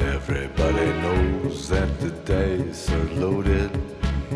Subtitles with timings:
[0.00, 3.70] Everybody knows that the dice are loaded.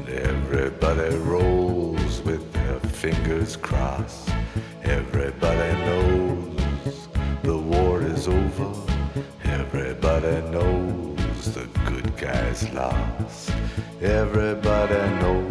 [0.08, 4.28] Everybody rolls with their fingers crossed.
[4.83, 7.08] Everybody knows
[7.42, 8.74] the war is over.
[9.44, 13.53] Everybody knows the good guys lost.
[14.03, 15.49] Everybody knows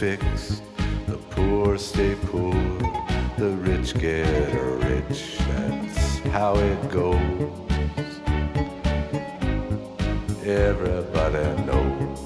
[0.00, 0.62] fixed.
[1.08, 2.54] The poor stay poor.
[3.36, 4.26] The rich get
[4.88, 5.36] rich.
[5.48, 7.18] That's how it goes.
[10.46, 12.18] Everybody knows.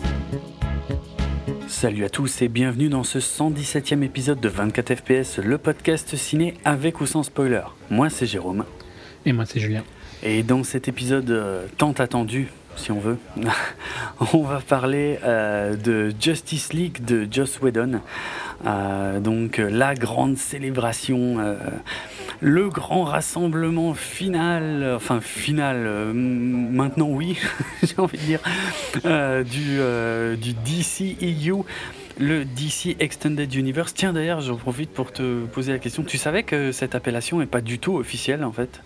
[1.67, 6.55] Salut à tous et bienvenue dans ce 117e épisode de 24 FPS, le podcast ciné
[6.65, 7.65] avec ou sans spoiler.
[7.91, 8.65] Moi c'est Jérôme.
[9.27, 9.83] Et moi, c'est Julien.
[10.23, 13.19] Et dans cet épisode euh, tant attendu, si on veut,
[14.33, 18.01] on va parler euh, de Justice League de Joss Whedon.
[18.67, 21.57] Euh, donc euh, la grande célébration,
[22.41, 27.39] le grand rassemblement final, enfin final, maintenant oui,
[27.83, 28.41] j'ai envie de dire,
[29.45, 29.79] du,
[30.39, 31.65] du DCEU.
[32.17, 33.93] Le DC Extended Universe.
[33.93, 36.05] Tiens d'ailleurs, j'en profite pour te poser la question.
[36.05, 38.81] Tu savais que cette appellation n'est pas du tout officielle en fait?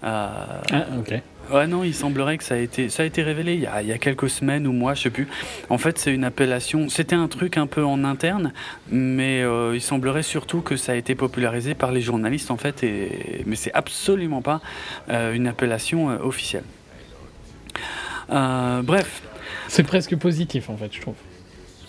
[0.00, 0.60] Ah,
[0.96, 1.20] ok.
[1.52, 3.82] Ouais, non, il semblerait que ça a été, ça a été révélé il y a,
[3.82, 5.28] il y a quelques semaines ou mois, je sais plus.
[5.68, 6.88] En fait, c'est une appellation.
[6.88, 8.52] C'était un truc un peu en interne,
[8.90, 12.82] mais euh, il semblerait surtout que ça a été popularisé par les journalistes, en fait.
[12.84, 14.60] Et, mais c'est absolument pas
[15.10, 16.64] euh, une appellation euh, officielle.
[18.28, 19.22] Bref.
[19.68, 21.14] C'est presque positif, en fait, je trouve.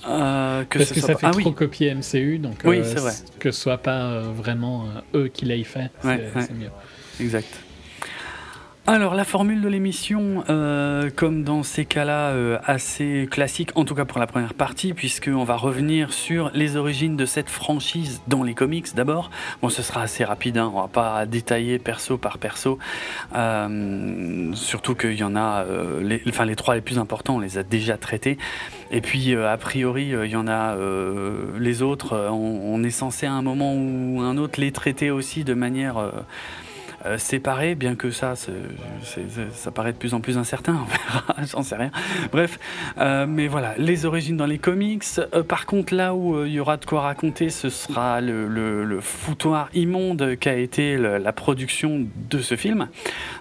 [0.09, 2.80] euh, que Parce ce que ça pas- fait ah trop oui, copier MCU, donc Oui,
[2.80, 3.14] euh, vrai.
[3.39, 6.42] que ce soit pas euh, vraiment eux qui l'aient fait, c'est Ouais, ouais.
[6.42, 6.70] c'est mieux.
[7.22, 7.48] Exact.
[8.86, 13.95] Alors la formule de l'émission, euh, comme dans ces cas-là, euh, assez classique, en tout
[13.95, 18.44] cas pour la première partie, puisqu'on va revenir sur les origines de cette franchise dans
[18.44, 19.31] les comics d'abord.
[19.61, 22.78] Bon, ce sera assez rapide, hein, on va pas détailler perso par perso,
[23.34, 25.64] euh, surtout qu'il y en a,
[26.02, 28.38] les, enfin les trois les plus importants, on les a déjà traités.
[28.92, 30.76] Et puis a priori, il y en a
[31.58, 35.45] les autres, on, on est censé à un moment ou un autre les traiter aussi
[35.45, 36.11] de manière
[37.05, 41.61] euh, séparés, bien que ça, ça paraît de plus en plus incertain, on verra, j'en
[41.61, 41.91] sais rien.
[42.31, 42.59] Bref,
[42.97, 45.03] euh, mais voilà, les origines dans les comics.
[45.33, 49.69] Euh, par contre, là où il y aura de quoi raconter, ce sera le, foutoir
[49.73, 52.87] immonde qu'a été la production de ce film.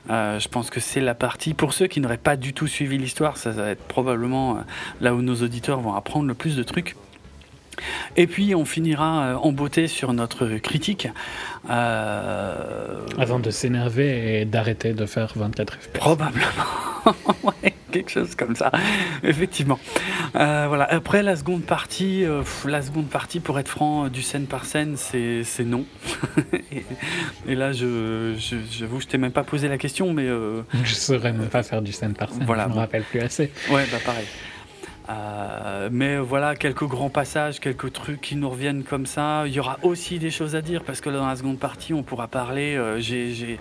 [0.09, 3.37] Je pense que c'est la partie, pour ceux qui n'auraient pas du tout suivi l'histoire,
[3.37, 4.59] ça, va être probablement
[5.01, 6.97] là où nos auditeurs vont apprendre le plus de trucs.
[8.17, 11.09] Et puis on finira euh, en beauté sur notre critique.
[11.71, 15.89] Euh, Avant de s'énerver et d'arrêter de faire 24 FPS.
[15.95, 16.47] Probablement.
[17.45, 18.71] ouais, quelque chose comme ça.
[19.23, 19.79] Effectivement.
[20.37, 20.85] Euh, voilà.
[20.85, 24.97] Après la seconde partie, euh, la seconde partie, pour être franc, du scène par scène,
[24.97, 25.85] c'est non.
[26.73, 26.85] et,
[27.49, 30.29] et là, je, je, je t'ai même pas posé la question, mais
[30.85, 32.65] Je saurais même pas faire du scène par scène, Voilà.
[32.69, 33.51] je me rappelle plus assez.
[33.71, 34.27] ouais, bah pareil.
[35.13, 39.45] Euh, mais voilà, quelques grands passages, quelques trucs qui nous reviennent comme ça.
[39.47, 42.03] Il y aura aussi des choses à dire parce que dans la seconde partie, on
[42.03, 42.77] pourra parler.
[42.77, 43.59] euh, j'ai-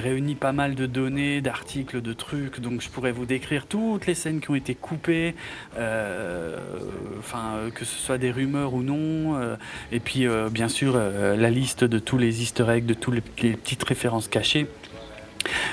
[0.00, 4.14] réuni pas mal de données, d'articles, de trucs, donc je pourrais vous décrire toutes les
[4.14, 5.34] scènes qui ont été coupées,
[5.78, 6.56] euh,
[7.74, 9.38] que ce soit des rumeurs ou non.
[9.92, 13.84] et puis bien sûr la liste de tous les Easter eggs, de toutes les petites
[13.84, 14.66] références cachées.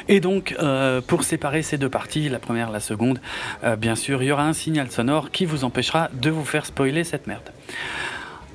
[0.07, 3.19] Et donc, euh, pour séparer ces deux parties, la première, la seconde,
[3.63, 6.65] euh, bien sûr, il y aura un signal sonore qui vous empêchera de vous faire
[6.65, 7.49] spoiler cette merde.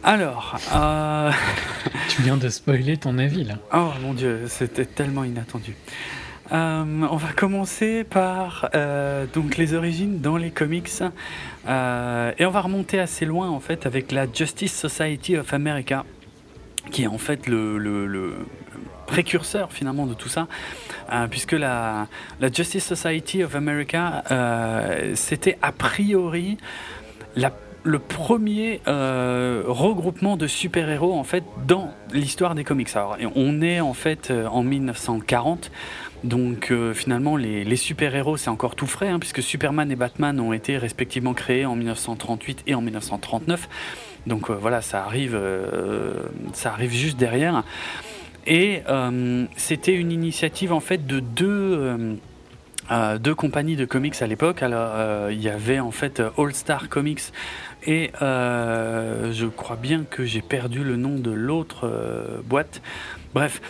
[0.03, 1.31] Alors, euh...
[2.09, 3.55] Tu viens de spoiler ton avis, là.
[3.73, 5.77] oh mon dieu, c'était tellement inattendu.
[6.51, 8.69] On va commencer par
[9.33, 14.13] donc les origines dans les comics et on va remonter assez loin en fait avec
[14.13, 16.05] la Justice Society of America
[16.91, 18.35] qui est en fait le, le- le
[19.07, 20.47] précurseur finalement de tout ça
[21.13, 22.07] euh, puisque la,
[22.53, 26.57] Justice Society of America euh, c'était a priori
[27.37, 27.53] la-
[27.85, 32.89] le premier euh, regroupement de super-héros en fait dans l'histoire des comics.
[32.95, 35.71] Alors, on est en fait en 1940.
[36.23, 40.53] Donc finalement les, les super-héros c'est encore tout frais hein, puisque Superman et Batman ont
[40.53, 43.69] été respectivement créés en 1938 et en 1939.
[44.29, 45.37] Donc voilà ça arrive,
[46.53, 47.65] ça arrive juste derrière.
[48.47, 52.15] Et euh, c'était une initiative en fait de deux, euh,
[52.91, 54.63] euh, deux compagnies de comics à l'époque.
[54.63, 57.23] Alors il y avait en fait All Star Comics
[57.87, 61.91] et je crois bien que j'ai perdu le nom de l'autre
[62.45, 62.83] boîte.
[63.35, 63.63] Bref.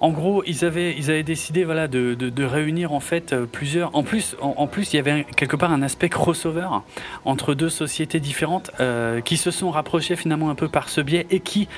[0.00, 3.94] en gros, ils avaient, ils avaient décidé voilà, de, de, réunir en fait plusieurs.
[3.96, 6.68] En plus, en, plus, il y avait quelque part un aspect crossover
[7.24, 8.70] entre deux sociétés différentes
[9.24, 11.68] qui se sont rapprochées finalement un peu par ce biais et qui,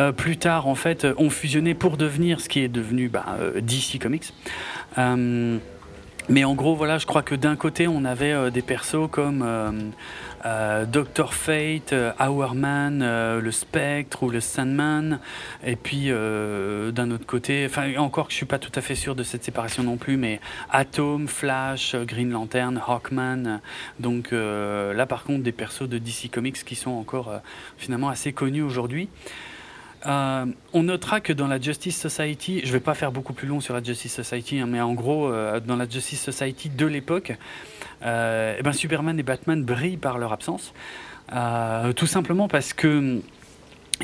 [0.00, 3.60] euh, plus tard, en fait, ont fusionné pour devenir ce qui est devenu bah, euh,
[3.60, 4.32] DC Comics.
[4.98, 5.58] Euh,
[6.28, 9.42] mais en gros, voilà, je crois que d'un côté, on avait euh, des persos comme
[9.46, 9.70] euh,
[10.44, 15.20] euh, Doctor Fate, euh, Hourman, euh, le Spectre ou le Sandman.
[15.64, 18.96] Et puis, euh, d'un autre côté, enfin, encore que je suis pas tout à fait
[18.96, 20.40] sûr de cette séparation non plus, mais
[20.70, 23.46] Atom, Flash, euh, Green Lantern, Hawkman.
[23.46, 23.56] euh,
[24.00, 27.38] Donc euh, là, par contre, des persos de DC Comics qui sont encore euh,
[27.78, 29.08] finalement assez connus aujourd'hui.
[30.06, 33.60] Euh, on notera que dans la Justice Society, je vais pas faire beaucoup plus long
[33.60, 37.32] sur la Justice Society, hein, mais en gros, euh, dans la Justice Society de l'époque,
[38.04, 40.72] euh, eh ben Superman et Batman brillent par leur absence.
[41.96, 43.20] Tout simplement parce que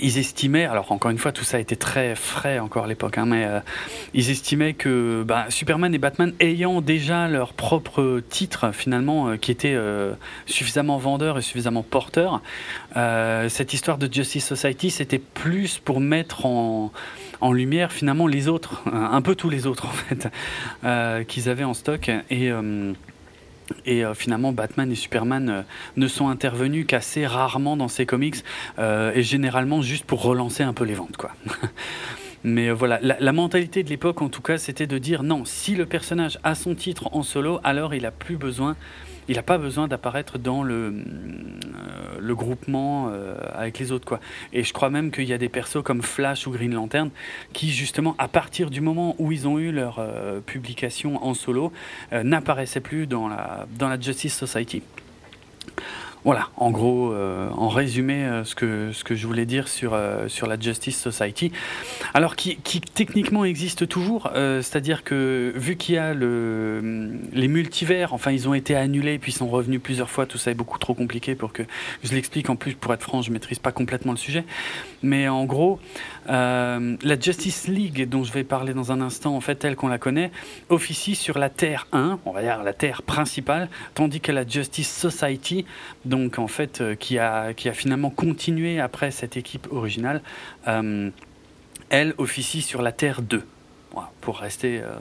[0.01, 3.27] ils estimaient, alors encore une fois, tout ça été très frais encore à l'époque, hein,
[3.27, 3.61] mais euh,
[4.15, 9.51] ils estimaient que bah, Superman et Batman, ayant déjà leur propre titre finalement, euh, qui
[9.51, 10.15] était euh,
[10.47, 12.41] suffisamment vendeur et suffisamment porteur,
[13.49, 16.93] cette histoire de Justice Society, c'était plus pour mettre en,
[17.41, 21.75] en lumière finalement les autres, un peu tous les autres en fait, qu'ils avaient en
[21.75, 22.11] stock.
[22.31, 22.51] Et,
[23.87, 25.63] et euh, finalement, Batman et Superman euh,
[25.97, 28.37] ne sont intervenus qu'assez rarement dans ces comics,
[28.79, 31.33] euh, et généralement juste pour relancer un peu les ventes, quoi.
[32.45, 35.77] Mais voilà, la, la mentalité de l'époque, en tout cas, c'était de dire non, si
[35.77, 38.77] le personnage a son titre en solo, alors il a plus besoin,
[39.29, 40.95] il n'a pas besoin d'apparaître dans le,
[42.21, 44.21] euh, groupement euh, avec les autres, quoi.
[44.53, 47.11] Et je crois même qu'il y a des persos comme Flash ou Green Lantern
[47.53, 51.73] qui, justement, à partir du moment où ils ont eu leur euh, publication en solo,
[52.13, 54.83] n'apparaissaient plus dans la Justice Society.
[56.25, 59.93] Voilà, en gros, euh, en résumé, euh, ce, que, ce que je voulais dire sur,
[59.93, 61.51] euh, sur la Justice Society.
[62.15, 68.15] Alors, qui, qui techniquement existe toujours, c'est-à-dire que vu qu'il y a le, les multivers,
[68.15, 70.95] enfin, ils ont été annulés puis sont revenus plusieurs fois, tout ça est beaucoup trop
[70.95, 71.65] compliqué pour que
[72.05, 72.51] je l'explique.
[72.51, 74.45] En plus, pour être franc, je maîtrise pas complètement le sujet.
[75.03, 75.81] Mais en gros,
[76.29, 79.99] la Justice League, dont je vais parler dans un instant, en fait, telle qu'on la
[79.99, 80.31] connaît,
[80.69, 84.91] officie sur la Terre 1, on va dire la Terre principale, tandis que la Justice
[84.91, 85.65] Society,
[86.13, 90.21] donc en fait, euh, qui, a, finalement continué après cette équipe originale,
[90.69, 91.09] euh,
[91.89, 93.43] elle officie sur la Terre 2,
[93.93, 94.93] voilà, pour rester euh,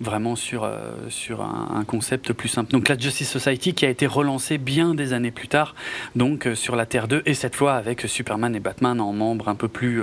[0.00, 2.72] vraiment sur, un, concept plus simple.
[2.72, 5.76] Donc la Justice Society qui a été relancée bien des années plus tard,
[6.16, 9.54] donc sur la Terre 2, et cette fois avec Superman et Batman en membres un
[9.54, 10.02] peu plus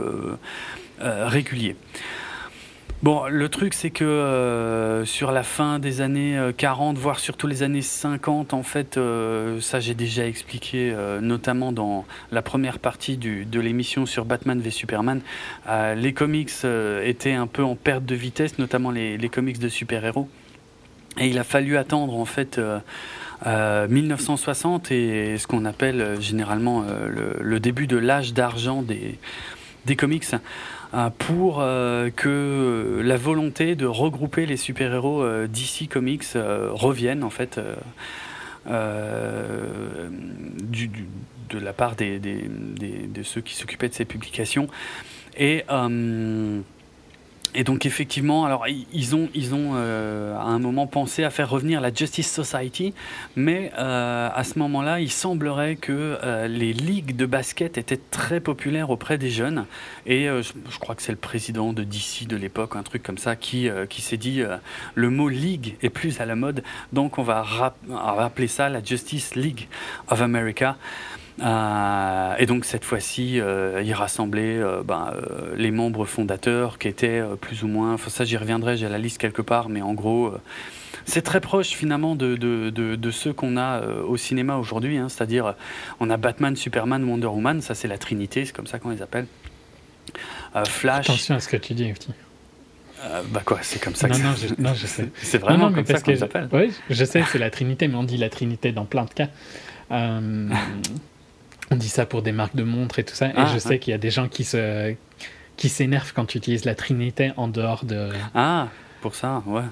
[1.01, 1.75] réguliers.
[3.03, 7.45] Bon, le truc, c'est que euh, sur la fin des années euh, 40, voire surtout
[7.45, 12.79] les années 50, en fait, euh, ça j'ai déjà expliqué, euh, notamment dans la première
[12.79, 15.21] partie du, de l'émission sur Batman v Superman,
[15.69, 19.59] euh, les comics euh, étaient un peu en perte de vitesse, notamment les, les comics
[19.59, 20.27] de super-héros.
[21.19, 22.79] Et il a fallu attendre, en fait, euh,
[23.45, 28.81] euh, 1960 et ce qu'on appelle euh, généralement euh, le, le début de l'âge d'argent
[28.81, 29.19] des,
[29.85, 30.37] des comics euh,
[31.17, 37.29] pour euh, que la volonté de regrouper les super-héros euh, DC Comics euh, revienne en
[37.29, 37.75] fait euh,
[38.69, 40.09] euh,
[41.49, 44.67] de la part des, de ceux qui s'occupaient de ces publications.
[45.37, 46.61] Et, euh,
[47.59, 51.49] et donc effectivement, alors ils ont, ils ont euh, à un moment pensé à faire
[51.49, 52.93] revenir la Justice Society,
[53.35, 58.41] mais euh, à ce moment-là, il semblerait que euh, les ligues de basket étaient très
[58.41, 59.65] populaires auprès des jeunes.
[60.05, 63.35] Et je, crois que c'est le président de DC de l'époque, un truc comme ça,
[63.35, 64.43] qui, qui s'est dit
[64.93, 68.47] le mot ligue est plus à la mode, donc on va, rap- on va appeler
[68.47, 69.67] ça la Justice League
[70.09, 70.77] of America.
[71.39, 76.87] Euh, et donc cette fois-ci, euh, il rassemblait euh, ben, euh, les membres fondateurs qui
[76.87, 80.33] étaient plus ou moins, ça j'y reviendrai, j'ai la liste quelque part, mais en gros,
[81.05, 85.09] c'est très proche finalement de, de, de, de ceux qu'on a au cinéma aujourd'hui, hein,
[85.09, 85.53] c'est-à-dire
[85.99, 89.01] on a Batman, Superman, Wonder Woman, ça c'est la Trinité, c'est comme ça qu'on les
[89.01, 89.27] appelle.
[90.65, 91.93] Flash, Attention à ce que tu dis,
[93.03, 95.09] euh, bah quoi, c'est comme ça que Non, ça- non, je, non, je sais.
[95.21, 96.49] c'est vraiment non, mais comme ça qu'on que les appelle.
[96.51, 99.27] Oui, je sais, c'est la Trinité, mais on dit la Trinité dans plein de cas.
[99.91, 100.49] Euh,
[101.71, 103.27] on dit ça pour des marques de montres et tout ça.
[103.27, 103.59] Et Ah, je ah.
[103.59, 104.95] sais qu'il y a des gens qui se
[105.57, 108.09] qui s'énervent quand tu utilises la Trinité en dehors de.
[108.35, 108.67] Ah,
[109.01, 109.63] pour ça, ouais.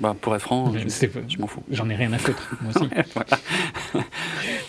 [0.00, 1.62] Bah, pour être franc, je, m'en fous.
[1.70, 2.88] J'en ai rien à foutre, moi aussi.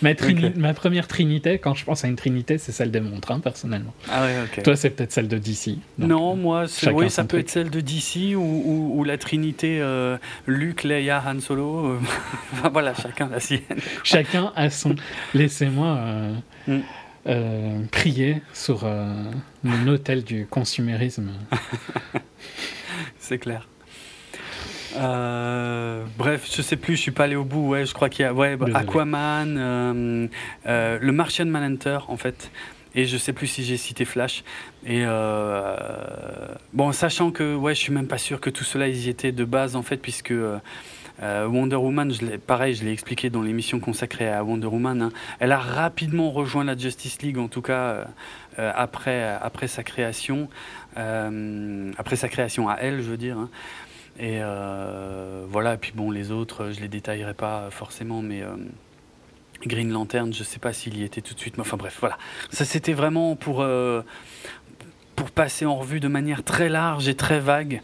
[0.02, 3.30] Ma, trini- ma première Trinité, quand je pense à une Trinité, c'est celle des montres,
[3.30, 3.94] hein, personnellement.
[4.10, 4.62] Ah ouais.
[4.62, 5.78] Toi, c'est peut-être celle de DC.
[5.98, 7.40] non, euh, moi, chacun oui, ça peut truc.
[7.42, 11.86] être celle de DC ou, ou- ou la Trinité euh, Luke, Leia, Han Solo.
[11.86, 11.98] euh,
[12.52, 13.60] enfin, voilà, chacun la sienne.
[14.02, 14.96] Chacun a son.
[15.34, 16.34] Laissez-moi euh,
[16.66, 16.78] Mm.
[17.28, 19.14] euh, prier sur euh,
[19.62, 21.30] mon hôtel du consumérisme.
[23.18, 23.68] c'est clair.
[24.96, 27.68] Euh, bref, je sais plus, je suis pas allé au bout.
[27.68, 30.26] Ouais, je crois qu'il y a ouais, Aquaman, euh,
[30.66, 32.50] euh, le Martian Manhunter en fait.
[32.94, 34.44] Et je sais plus si j'ai cité Flash.
[34.86, 35.04] Et
[36.74, 39.44] bon, sachant que ouais, je suis même pas sûr que tout cela y était de
[39.46, 40.34] base en fait, puisque
[41.22, 45.00] Wonder Woman, je pareil, je l'ai expliqué dans l'émission consacrée à Wonder Woman.
[45.00, 48.04] Hein, elle a rapidement rejoint la Justice League, en tout cas
[48.58, 50.50] après après sa création,
[50.94, 53.38] après sa création à elle, je veux dire.
[53.38, 53.48] Hein.
[54.18, 58.54] Et euh, voilà, et puis bon, les autres, je les détaillerai pas forcément, mais euh,
[59.66, 62.18] Green Lantern, je sais pas s'il y était tout de suite, mais enfin bref, voilà.
[62.50, 64.02] Ça c'était vraiment pour, euh,
[65.16, 67.80] pour passer en revue de manière très large et très vague,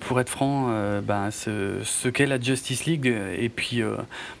[0.00, 0.68] pour être franc,
[1.02, 3.06] ben, ce, ce qu'est la Justice League.
[3.36, 3.82] Et puis,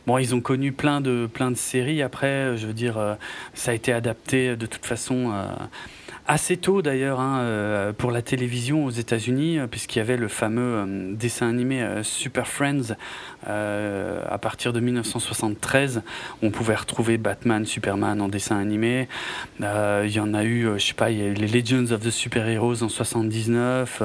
[0.06, 3.16] bon, ils ont connu plein de, plein de séries après, je veux dire,
[3.54, 5.32] ça a été adapté de toute façon
[6.26, 10.28] assez tôt d'ailleurs hein, euh, pour la télévision aux États-Unis, euh, puisqu'il y avait le
[10.28, 12.94] fameux euh, dessin animé Super Friends
[13.48, 16.02] à partir de 1973.
[16.42, 19.08] On pouvait retrouver Batman, Superman en dessin animé.
[19.60, 22.10] Il y en a eu, je sais pas, il y a les Legends of the
[22.10, 24.02] Super Heroes en 79.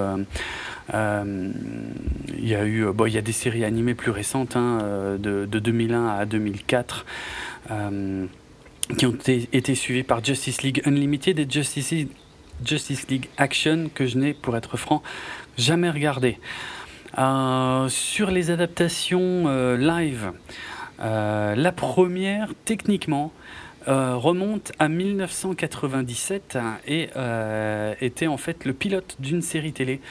[0.93, 5.47] il y a eu, bon, il y a des séries animées plus récentes hein, de,
[5.47, 7.05] de, 2001 à 2004
[8.97, 12.09] qui ont été suivis par Justice League Unlimited et Justice League,
[12.65, 15.01] Justice League Action que je n'ai, pour être franc,
[15.57, 16.37] jamais regardé.
[17.17, 20.31] Euh, sur les adaptations euh, live,
[21.01, 23.31] euh, la première, techniquement,
[23.87, 27.09] remonte à 1997 et
[27.99, 30.01] était en fait le pilote d'une série télé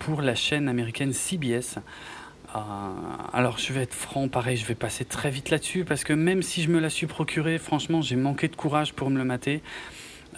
[0.00, 1.76] pour la chaîne américaine CBS.
[2.56, 2.58] Euh,
[3.32, 6.42] alors je vais être franc, pareil, je vais passer très vite là-dessus parce que même
[6.42, 9.62] si je me la suis procuré, franchement, j'ai manqué de courage pour me le mater.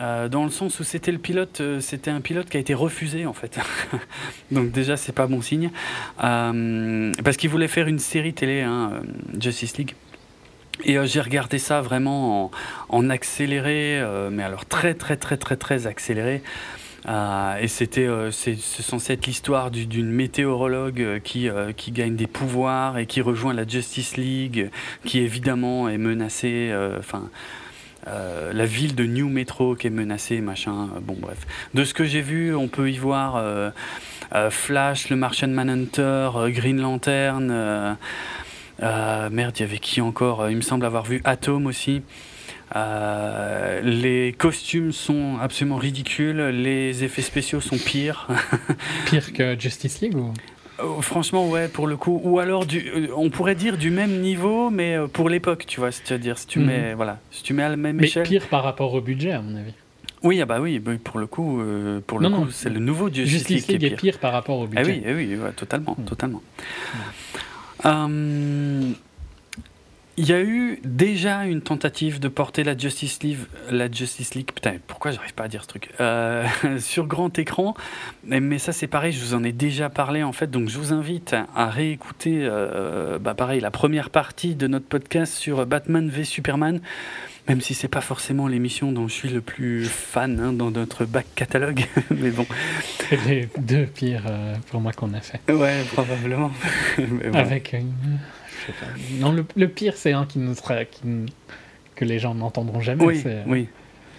[0.00, 2.74] Euh, dans le sens où c'était le pilote, euh, c'était un pilote qui a été
[2.74, 3.58] refusé en fait.
[4.50, 5.70] Donc déjà c'est pas bon signe.
[6.18, 9.02] parce qu'il voulait faire une série télé, hein,
[9.38, 9.94] Justice League.
[10.84, 12.50] Et j'ai regardé ça vraiment en,
[12.88, 14.02] en accéléré,
[14.32, 16.42] mais alors très très très très très accéléré.
[17.08, 22.26] Euh, et c'était, euh, c'est, censé être l'histoire d'une météorologue euh, qui, qui gagne des
[22.26, 24.70] pouvoirs et qui rejoint la Justice League,
[25.04, 26.72] qui évidemment est menacée.
[26.98, 27.28] Enfin.
[28.06, 31.46] la ville de New Metro qui est menacée, machin, bon bref.
[31.74, 33.42] De ce que j'ai vu, on peut y voir
[34.50, 37.96] Flash, le Martian Manhunter, Green Lantern,
[38.80, 42.02] merde, il y avait qui encore Il me semble avoir vu Atom aussi.
[42.74, 48.28] Euh, les costumes sont absolument ridicules, les effets spéciaux sont pires.
[49.06, 50.32] Pire que Justice League ou?
[50.82, 52.20] Oh, Franchement, ouais, pour le coup.
[52.24, 55.80] Ou alors, du, euh, on pourrait dire du même niveau, mais euh, pour l'époque, tu
[55.80, 55.92] vois.
[55.92, 56.66] C'est-à-dire, si tu mhm.
[56.66, 58.26] mets, voilà, si tu mets à la même mais échelle.
[58.26, 59.74] pire par rapport au budget, à mon avis.
[60.22, 61.60] Oui, ah bah oui, pour le coup,
[62.06, 63.96] pour le coup, c'est le nouveau Justice, League, qui est pire.
[63.96, 64.18] pire.
[64.18, 64.82] par rapport au budget.
[64.84, 66.04] Ah oui, eh oui, totalement, mhm.
[66.04, 66.42] totalement.
[67.84, 68.94] Hum,
[70.16, 73.38] il y a eu déjà une tentative de porter la Justice League,
[73.70, 76.46] la Justice League, putain, pourquoi j'arrive pas à dire ce truc, euh,
[76.78, 77.74] sur grand écran.
[78.24, 80.92] Mais, ça, c'est pareil, je vous en ai déjà parlé en fait, donc je vous
[80.92, 86.24] invite à réécouter, euh, bah, pareil, la première partie de notre podcast sur Batman v
[86.24, 86.80] Superman.
[87.48, 91.04] Même si c'est pas forcément l'émission dont je suis le plus fan hein, dans notre
[91.04, 92.46] back catalogue, mais bon.
[93.10, 95.40] C'est les deux pires euh, pour moi qu'on a fait.
[95.50, 96.52] Ouais, probablement.
[97.34, 97.92] Avec une
[99.18, 101.00] non, le, pire, c'est un qui nous sera, qui,
[101.94, 103.04] que les gens n'entendront jamais.
[103.04, 103.68] Oui, oui,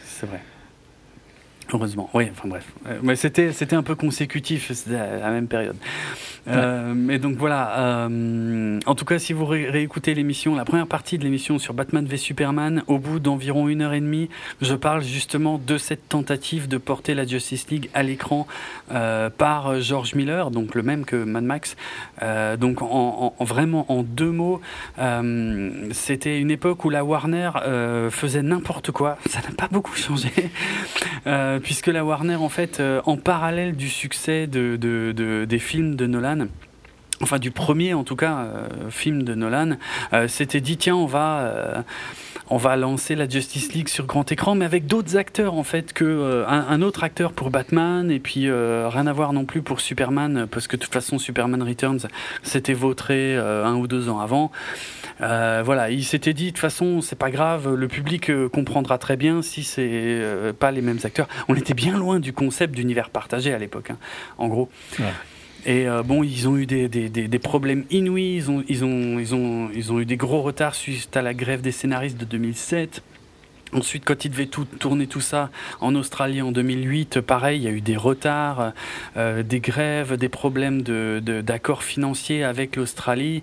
[0.05, 0.39] c'est vrai.
[1.71, 2.65] Heureusement, oui, enfin bref.
[2.87, 5.77] Euh, mais c'était, c'était un peu consécutif, c'était à la même période.
[6.47, 11.17] Euh, mais donc voilà, euh, en tout cas, si vous réécoutez l'émission, la première partie
[11.17, 14.29] de l'émission sur Batman v Superman, au bout d'environ une heure et demie,
[14.61, 18.47] je parle justement de cette tentative de porter la Justice League à l'écran
[19.37, 21.75] par George Miller, donc le même que Mad Max.
[22.59, 24.61] donc en, vraiment en deux mots,
[25.91, 27.51] c'était une époque où la Warner
[28.11, 29.17] faisait n'importe quoi.
[29.29, 30.31] Ça n'a pas beaucoup changé
[31.63, 36.32] puisque la Warner, en fait, euh, en parallèle du succès de, des films de Nolan,
[37.21, 39.77] enfin du premier en tout cas euh, film de Nolan,
[40.11, 41.83] euh, s'était dit tiens on va
[42.49, 45.93] on va lancer la Justice League sur grand écran, mais avec d'autres acteurs en fait
[45.93, 50.47] que un, autre acteur pour Batman et puis rien à voir non plus pour Superman
[50.51, 52.07] parce que de toute façon Superman Returns
[52.43, 54.51] s'était vautré un ou deux ans avant.
[55.21, 58.97] Euh, voilà, il s'était dit de toute façon, c'est pas grave, le public euh, comprendra
[58.97, 61.27] très bien si c'est euh, pas les mêmes acteurs.
[61.47, 63.97] On était bien loin du concept d'univers partagé à l'époque, hein,
[64.37, 64.69] en gros.
[65.65, 69.33] Et bon, ils ont eu des, des, des, problèmes inouïs, ils ont, ils, ont, ils,
[69.33, 73.01] ont, ils ont eu des gros retards suite à la grève des scénaristes de 2007.
[73.73, 75.49] Ensuite, quand il devait tout, tourner tout ça
[75.81, 78.73] en Australie en 2008, pareil, il y a eu des retards,
[79.17, 83.41] euh, des grèves, des problèmes d'accords de, financiers avec l'Australie.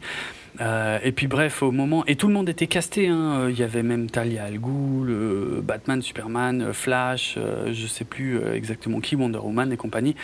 [0.61, 3.09] Euh, et puis bref, au moment et tout le monde était casté.
[3.09, 3.49] Hein.
[3.50, 7.37] Il y avait même Talia Al Ghul, Batman, Superman, Flash,
[7.71, 10.15] je sais plus exactement qui, Wonder Woman et compagnie.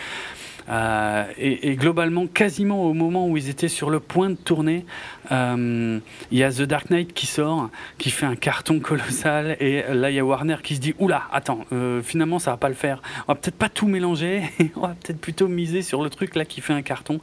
[0.69, 4.85] Euh, et, globalement, quasiment au moment où ils étaient sur le point de tourner,
[5.31, 5.99] euh,
[6.31, 10.09] il y a The Dark Knight qui sort, qui fait un carton colossal, et là
[10.09, 12.75] il y a Warner qui se dit oula, attends, euh, finalement ça va pas le
[12.75, 13.01] faire.
[13.27, 14.43] On va peut-être pas tout mélanger,
[14.75, 17.19] on va peut-être plutôt miser sur le truc là qui fait un carton.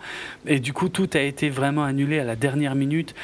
[0.46, 3.14] Et du coup, tout a été vraiment annulé à la dernière minute.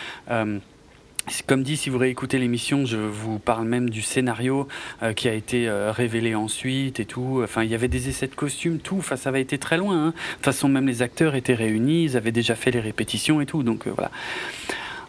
[1.46, 4.66] Comme dit, si vous réécoutez l'émission, je vous parle même du scénario
[5.02, 7.40] euh, qui a été euh, révélé ensuite et tout.
[7.44, 8.96] Enfin, il y avait des essais de costumes, tout.
[8.98, 10.06] Enfin, ça avait été très loin.
[10.06, 10.06] Hein.
[10.06, 13.46] De toute façon, même les acteurs étaient réunis, ils avaient déjà fait les répétitions et
[13.46, 13.62] tout.
[13.62, 14.10] Donc euh, voilà.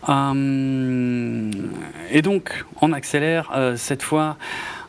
[0.07, 1.51] Hum,
[2.11, 4.37] et donc, on accélère cette fois.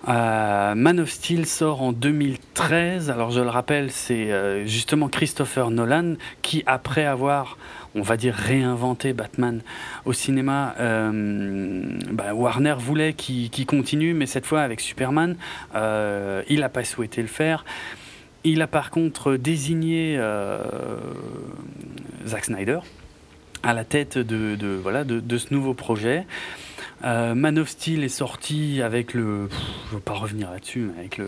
[0.06, 3.10] Man of Steel sort en 2013.
[3.10, 7.58] Alors, je le rappelle, c'est justement Christopher Nolan qui, après avoir
[7.94, 9.60] on va dire, réinventer Batman
[10.04, 10.74] au cinéma.
[10.80, 15.36] Euh, bah, Warner voulait qu'il continue, mais cette fois avec Superman,
[15.74, 17.64] euh, il n'a pas souhaité le faire.
[18.44, 20.58] Il a par contre désigné euh,
[22.26, 22.80] Zack Snyder
[23.62, 26.26] à la tête de, voilà, de, ce nouveau projet.
[27.04, 31.20] Euh, Man of Steel est sorti avec le, je ne veux pas revenir là-dessus, avec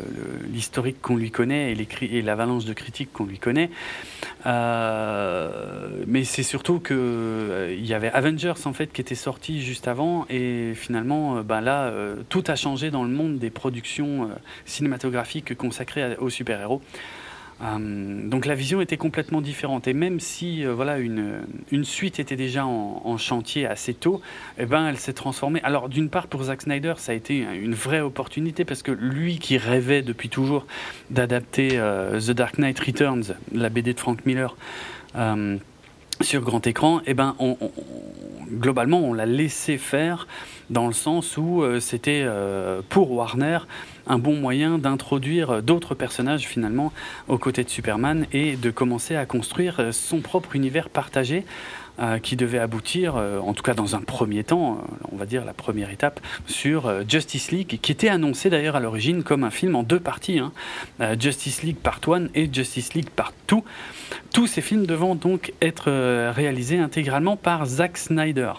[0.52, 3.70] l'historique qu'on lui connaît et, et l'avalanche de critiques qu'on lui connaît.
[4.46, 9.62] Euh, mais c'est surtout que euh, il y avait Avengers en fait qui était sorti
[9.62, 11.92] juste avant et finalement, ben là,
[12.28, 14.30] tout a changé dans le monde des productions
[14.64, 16.82] cinématographiques consacrées aux super-héros.
[17.62, 19.86] Euh, donc la vision était complètement différente.
[19.86, 24.20] Et même si euh, voilà une, une, suite était déjà en, chantier assez tôt,
[24.58, 25.60] eh ben, elle s'est transformée.
[25.62, 29.38] Alors d'une part pour Zack Snyder, ça a été une vraie opportunité parce que lui
[29.38, 30.66] qui rêvait depuis toujours
[31.10, 34.56] d'adapter euh, The Dark Knight Returns, la BD de Frank Miller,
[36.20, 37.36] sur grand écran, eh ben,
[38.50, 40.26] globalement on l'a laissé faire
[40.70, 42.26] dans le sens où c'était
[42.88, 43.58] pour Warner
[44.06, 46.92] un bon moyen d'introduire d'autres personnages finalement
[47.28, 51.44] aux côtés de Superman et de commencer à construire son propre univers partagé
[52.00, 55.26] euh, qui devait aboutir, euh, en tout cas dans un premier temps, euh, on va
[55.26, 59.50] dire la première étape, sur Justice League, qui était annoncé d'ailleurs à l'origine comme un
[59.52, 60.50] film en deux parties, hein.
[61.20, 63.58] Justice League Part 1 et Justice League Part 2.
[64.32, 68.54] Tous ces films devant donc être réalisés intégralement par Zack Snyder.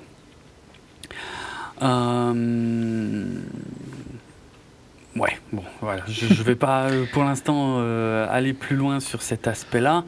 [5.15, 6.04] Ouais, bon, voilà.
[6.08, 10.04] Je ne vais pas euh, pour l'instant euh, aller plus loin sur cet aspect-là.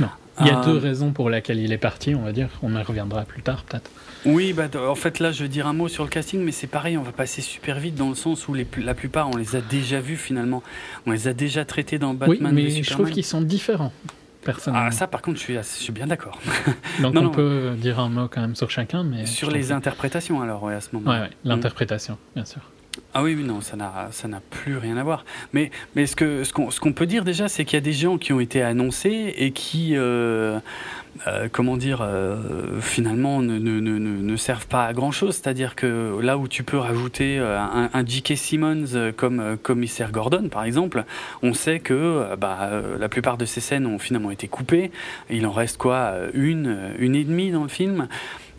[0.00, 0.08] Non.
[0.40, 2.48] Il y a deux euh, raisons pour lesquelles il est parti, on va dire.
[2.62, 3.90] On y reviendra plus tard, peut-être.
[4.24, 6.68] Oui, bah, en fait, là, je veux dire un mot sur le casting, mais c'est
[6.68, 9.56] pareil, on va passer super vite dans le sens où les, la plupart, on les
[9.56, 10.62] a déjà vus finalement.
[11.06, 12.54] On les a déjà traités dans Batman.
[12.54, 13.92] Oui, mais je trouve qu'ils sont différents.
[14.72, 16.40] Ah, ça, par contre, je suis, je suis bien d'accord.
[17.02, 19.26] Donc, on peut dire un mot quand même sur chacun, mais.
[19.26, 21.10] Sur les interprétations, alors, à ce moment.
[21.10, 22.62] Oui, ouais, l'interprétation, bien sûr.
[23.14, 25.24] Ah oui, non, ça n'a, plus rien à voir.
[25.52, 27.92] Mais, mais ce, que, ce, qu'on, ce peut dire déjà, c'est qu'il y a des
[27.92, 30.60] gens qui ont été annoncés et qui, euh,
[31.26, 35.36] euh, comment dire, euh, finalement ne, ne, ne, ne, servent pas à grand-chose.
[35.36, 38.36] C'est-à-dire que là où tu peux rajouter un, un J.K.
[38.36, 41.04] Simmons comme commissaire Gordon, par exemple,
[41.42, 44.90] on sait que bah, la plupart de ces scènes ont finalement été coupées.
[45.30, 48.08] Il en reste quoi Une, une et demie dans le film.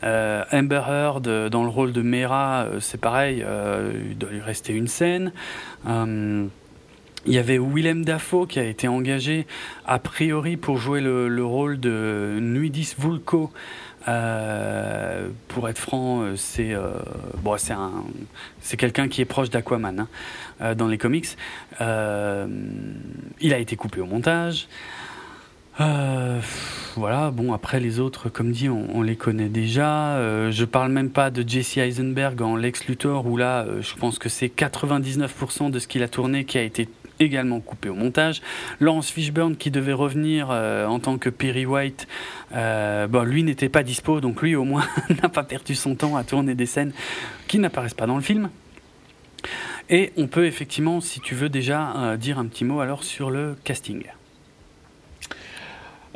[0.04, 3.44] Euh, Amber Heard euh, dans le rôle de Mera, euh, c'est pareil,
[4.10, 5.32] il doit lui rester une scène.
[7.26, 9.46] Il y avait Willem Dafoe qui a été engagé
[9.86, 13.52] a priori pour jouer le, rôle de Nuidis Vulko.
[14.06, 16.74] pour être franc, c'est
[17.44, 17.92] bon, c'est un,
[18.62, 20.08] c'est quelqu'un qui est proche d'Aquaman
[20.62, 21.28] hein, dans les comics.
[21.82, 21.84] il
[23.54, 24.70] a été coupé au montage.
[25.80, 26.42] Euh,
[26.96, 30.18] voilà, bon, après les autres, comme dit, on, les connaît déjà.
[30.18, 33.96] Euh, je parle même pas de Jesse Eisenberg en Lex Luthor, où là, euh, je
[33.96, 36.90] pense que c'est 99% de ce qu'il a tourné qui a été
[37.22, 38.42] également coupé au montage.
[38.80, 42.08] Lance Fishburne qui devait revenir en tant que Perry White,
[42.54, 44.86] bon, lui n'était pas dispo, donc lui au moins
[45.22, 46.94] n'a pas perdu son temps à tourner des scènes
[47.50, 48.50] qui n'apparaissent pas dans le film.
[49.90, 53.58] Et on peut effectivement, si tu veux déjà, dire un petit mot alors sur le
[53.66, 54.04] casting.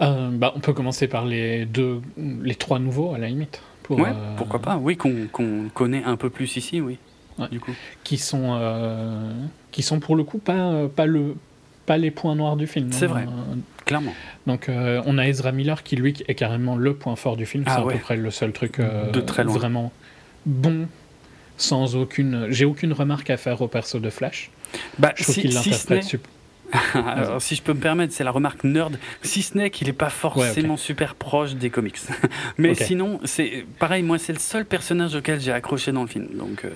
[0.02, 3.62] Euh, bah, on peut commencer par les deux, les trois nouveaux à la limite.
[3.84, 6.98] Pour, ouais, euh, pourquoi pas Oui, qu'on connaît un peu plus ici, oui.
[7.52, 7.72] Du coup.
[8.04, 9.32] Qui sont, euh,
[9.72, 11.36] qui sont pour le coup pas, pas, le,
[11.86, 12.92] pas les points noirs du film.
[12.92, 13.26] C'est vrai,
[13.86, 14.14] clairement.
[14.46, 17.64] Donc on a Ezra Miller qui lui est carrément le point fort du film.
[17.68, 19.92] Ah c'est à peu près le seul truc de très vraiment
[20.46, 20.88] bon
[21.58, 22.48] sans aucune.
[22.50, 24.52] J'ai aucune remarque à faire au perso de Flash.
[25.00, 26.20] Bah, Je trouve si, qu'il si l'interprète.
[26.94, 28.98] Alors, si je peux me permettre, c'est la remarque nerd.
[29.22, 31.98] Si ce n'est qu'il n'est pas forcément super proche des comics.
[32.58, 36.28] Mais sinon, c'est pareil, moi, c'est le seul personnage auquel j'ai accroché dans le film.
[36.38, 36.70] Donc, euh,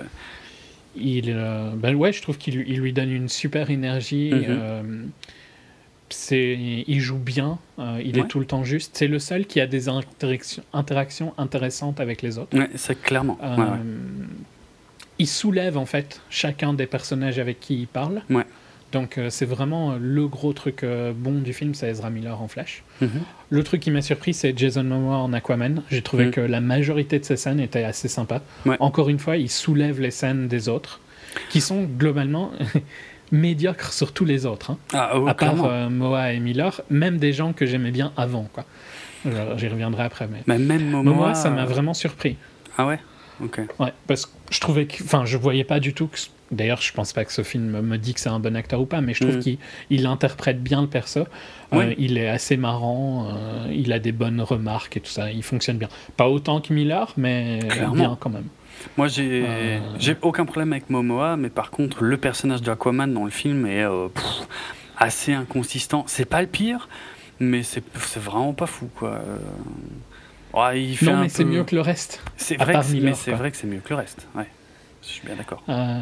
[0.95, 4.31] Il, euh, ben ouais, je trouve qu'il lui- donne une super énergie.
[4.33, 4.45] Mhm.
[4.49, 4.83] euh,
[6.09, 7.59] c'est, il joue bien.
[7.77, 7.83] il
[8.15, 8.19] Ouais.
[8.23, 8.91] est tout le temps juste.
[8.95, 12.57] C'est le seul qui a des interactions, interactions intéressantes avec les autres.
[12.57, 13.37] ouais, c'est clairement.
[15.19, 18.21] Il soulève en fait chacun des personnages avec qui il parle.
[18.29, 18.45] Ouais.
[18.93, 22.41] Donc euh, c'est vraiment euh, le gros truc euh, bon du film, c'est Ezra Miller
[22.41, 22.83] en Flash.
[23.01, 23.09] Mhm.
[23.49, 25.83] Le truc qui m'a surpris, c'est Jason Momoa en Aquaman.
[25.91, 26.31] J'ai trouvé Mhm.
[26.31, 28.41] que la majorité de ses scènes étaient assez sympas.
[28.65, 28.77] Ouais.
[28.79, 31.01] Encore une fois, il soulève les scènes des autres,
[31.49, 32.51] qui sont globalement
[33.31, 34.71] médiocres sur tous les autres.
[34.71, 34.77] hein.
[34.93, 38.47] Ah, oh, à part Moa et Miller, même des gens que j'aimais bien avant.
[38.53, 38.63] quoi.
[39.57, 40.27] J'y reviendrai après.
[40.31, 41.13] Mais Mais même Momoa.
[41.13, 42.37] Momoa, ça m'a vraiment surpris.
[42.77, 42.99] Ah ouais?
[43.43, 43.59] Ok.
[43.79, 45.03] Ouais, parce que je trouvais que.
[45.03, 46.17] Enfin, je voyais pas du tout que.
[46.51, 48.85] D'ailleurs, je pense pas que ce film me dit que c'est un bon acteur ou
[48.85, 49.41] pas, mais je trouve Mhm.
[49.41, 49.57] qu'il
[49.89, 51.25] il interprète bien le perso.
[51.73, 55.43] Euh, il est assez marrant, euh, il a des bonnes remarques et tout ça, il
[55.43, 55.89] fonctionne bien.
[56.15, 57.95] Pas autant que Miller, mais Clairement.
[57.95, 58.45] bien quand même.
[58.95, 59.79] Moi, j'ai Euh.
[60.21, 63.83] aucun problème avec Momoa, mais par contre, le personnage de Aquaman dans le film est
[63.83, 64.47] euh, pff,
[64.97, 66.05] assez inconsistant.
[66.07, 66.87] C'est pas le pire,
[67.41, 67.83] mais c'est
[68.15, 69.19] vraiment pas fou, quoi.
[70.53, 72.21] Ouais, il fait Non, mais c'est mieux que le reste.
[72.37, 73.37] C'est vrai, que, c'est- Miller, mais c'est quoi.
[73.39, 74.27] vrai que c'est mieux que le reste.
[74.35, 74.47] Ouais,
[75.07, 75.63] je suis bien d'accord.
[75.69, 76.01] Euh,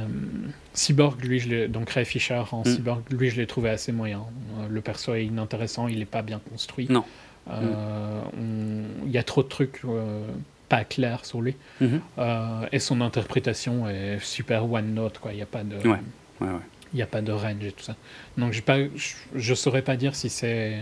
[0.73, 2.65] Cyborg, lui, je l'ai- donc Ray Fisher en Mm.
[2.65, 4.21] Cyborg, lui, je l'ai trouvé assez moyen.
[4.59, 6.87] Euh, le perso est inintéressant, il est pas bien construit.
[6.89, 7.03] Non.
[7.49, 10.25] Euh, on- Il y a trop de trucs euh,
[10.67, 11.55] pas clairs sur lui.
[11.79, 12.01] Mhm.
[12.17, 15.31] Euh, et son interprétation est super one note, quoi.
[15.31, 15.75] Il n'y a pas de.
[15.87, 15.99] Ouais.
[16.41, 16.59] Ouais, ouais.
[16.93, 17.95] Il n'y a pas de range et tout ça.
[18.37, 20.77] Donc j'ai pas, je, je saurais pas dire si c'est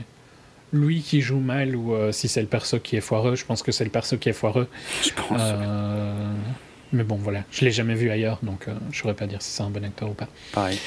[0.72, 3.36] lui qui joue mal ou si c'est le perso qui est foireux.
[3.36, 4.68] Je pense que c'est le perso qui est foireux.
[5.04, 5.42] Je pense.
[6.94, 7.44] Mais bon, voilà.
[7.52, 9.84] Je l'ai jamais vu ailleurs, donc euh, je saurais pas dire si c'est un bon
[9.84, 10.28] acteur ou pas.
[10.54, 10.78] Pareil.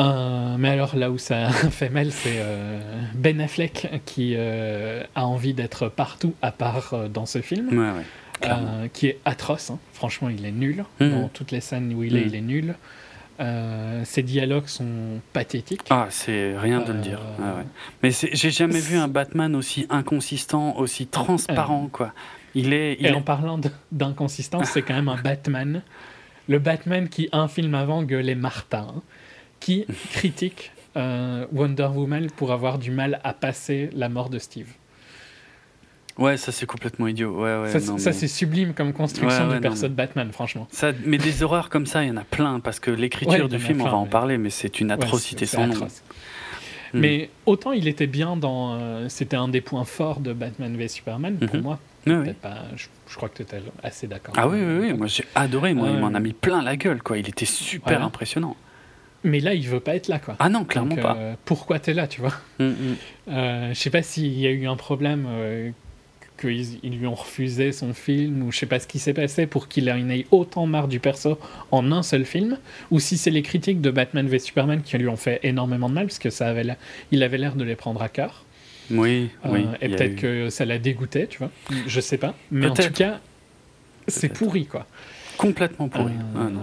[0.00, 2.80] Euh, mais alors là où ça fait mal, c'est euh,
[3.14, 7.68] Ben Affleck qui euh, a envie d'être partout à part dans ce film.
[7.68, 8.04] Ouais, ouais.
[8.40, 8.88] clairement.
[8.92, 9.70] Qui est atroce.
[9.70, 9.78] hein.
[9.92, 10.84] Franchement, il est nul.
[11.00, 11.10] Mhm.
[11.10, 12.26] Dans toutes les scènes où il est, Mhm.
[12.28, 12.74] il est nul.
[13.40, 15.80] Euh, ses dialogues sont pathétiques.
[15.90, 17.20] Ah, c'est rien de le dire.
[17.40, 17.66] Ouais, ouais.
[18.02, 22.12] Mais j'ai jamais vu un Batman aussi inconsistant, aussi transparent, quoi.
[22.54, 22.96] Il est.
[23.00, 23.60] il en parlant
[23.92, 25.82] d'inconsistance, c'est quand même un Batman.
[26.48, 29.02] Le Batman qui, un film avant, gueulait Martin, hein,
[29.60, 34.68] qui critique euh, Wonder Woman pour avoir du mal à passer la mort de Steve.
[36.16, 37.32] Ouais, ça c'est complètement idiot.
[37.42, 37.80] Ouais, ouais.
[37.80, 40.68] ça, mais- c'est sublime comme construction Ouais, du perso mais- de Batman, franchement.
[40.70, 43.58] Ça, mais des horreurs comme ça, il y en a plein, parce que l'écriture du
[43.58, 45.74] film, on va en parler, mais c'est une atrocité sans nom.
[46.92, 47.00] Hmm.
[47.00, 48.74] Mais autant il était bien dans.
[48.74, 51.62] euh, C'était un des points forts de Batman v Superman pour Mhm.
[51.62, 51.80] moi.
[52.42, 54.34] Pas, je, je crois que tu étais assez d'accord.
[54.36, 57.02] Ah oui, oui, oui, moi j'ai adoré, moi, il m'en a mis plein la gueule,
[57.02, 57.18] quoi.
[57.18, 58.56] Il était super impressionnant.
[59.26, 60.36] Mais là, il veut pas être là, quoi.
[60.38, 61.16] Ah non, clairement Donc, pas.
[61.16, 62.34] euh, pourquoi t'es là, tu vois?
[62.58, 62.96] Mm, mm.
[63.28, 65.70] Euh, Je sais pas s'il y a eu un problème, euh,
[66.38, 69.46] qu'ils ils lui ont refusé son film, ou je sais pas ce qui s'est passé
[69.46, 71.38] pour qu'il en ait autant marre du perso
[71.70, 72.58] en un seul film,
[72.90, 75.94] ou si c'est les critiques de Batman v Superman qui lui ont fait énormément de
[75.94, 76.66] mal, parce que ça avait
[77.10, 78.44] il avait l'air de les prendre à cœur.
[78.90, 79.66] Oui, Euh, oui.
[79.80, 81.50] et peut-être eu- que ça l'a dégoûté, tu vois.
[81.86, 82.34] Je sais pas.
[82.50, 83.20] Mais en tout cas,
[84.08, 84.86] c'est pourri, quoi.
[85.38, 86.12] Complètement pourri.
[86.12, 86.62] Euh, Ah, non.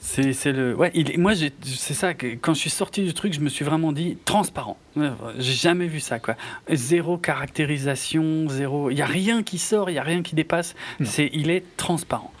[0.00, 0.74] C'est le.
[0.76, 1.32] Ouais, il moi,
[1.64, 4.76] c'est ça, que quand je suis sorti du truc, je me suis vraiment dit transparent.
[5.38, 6.36] J'ai jamais vu ça, quoi.
[6.72, 8.90] Zéro caractérisation, zéro.
[8.90, 10.74] Il n'y a rien qui sort, il n'y a rien qui dépasse.
[11.04, 12.32] C'est Il est transparent.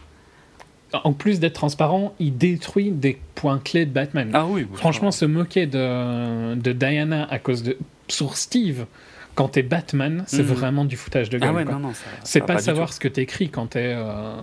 [1.04, 4.30] En plus d'être transparent, il détruit des points clés de Batman.
[4.32, 7.76] Ah oui, Franchement, se moquer de, de Diana à cause de.
[8.08, 8.86] Sur Steve,
[9.34, 10.54] quand t'es Batman, c'est Mhm.
[10.54, 11.50] vraiment du foutage de gueule.
[11.50, 11.74] Ah ouais, quoi.
[11.74, 12.04] non, non, ça.
[12.24, 13.92] c'est va pas, savoir ce que t'écris quand t'es.
[13.96, 14.36] euh,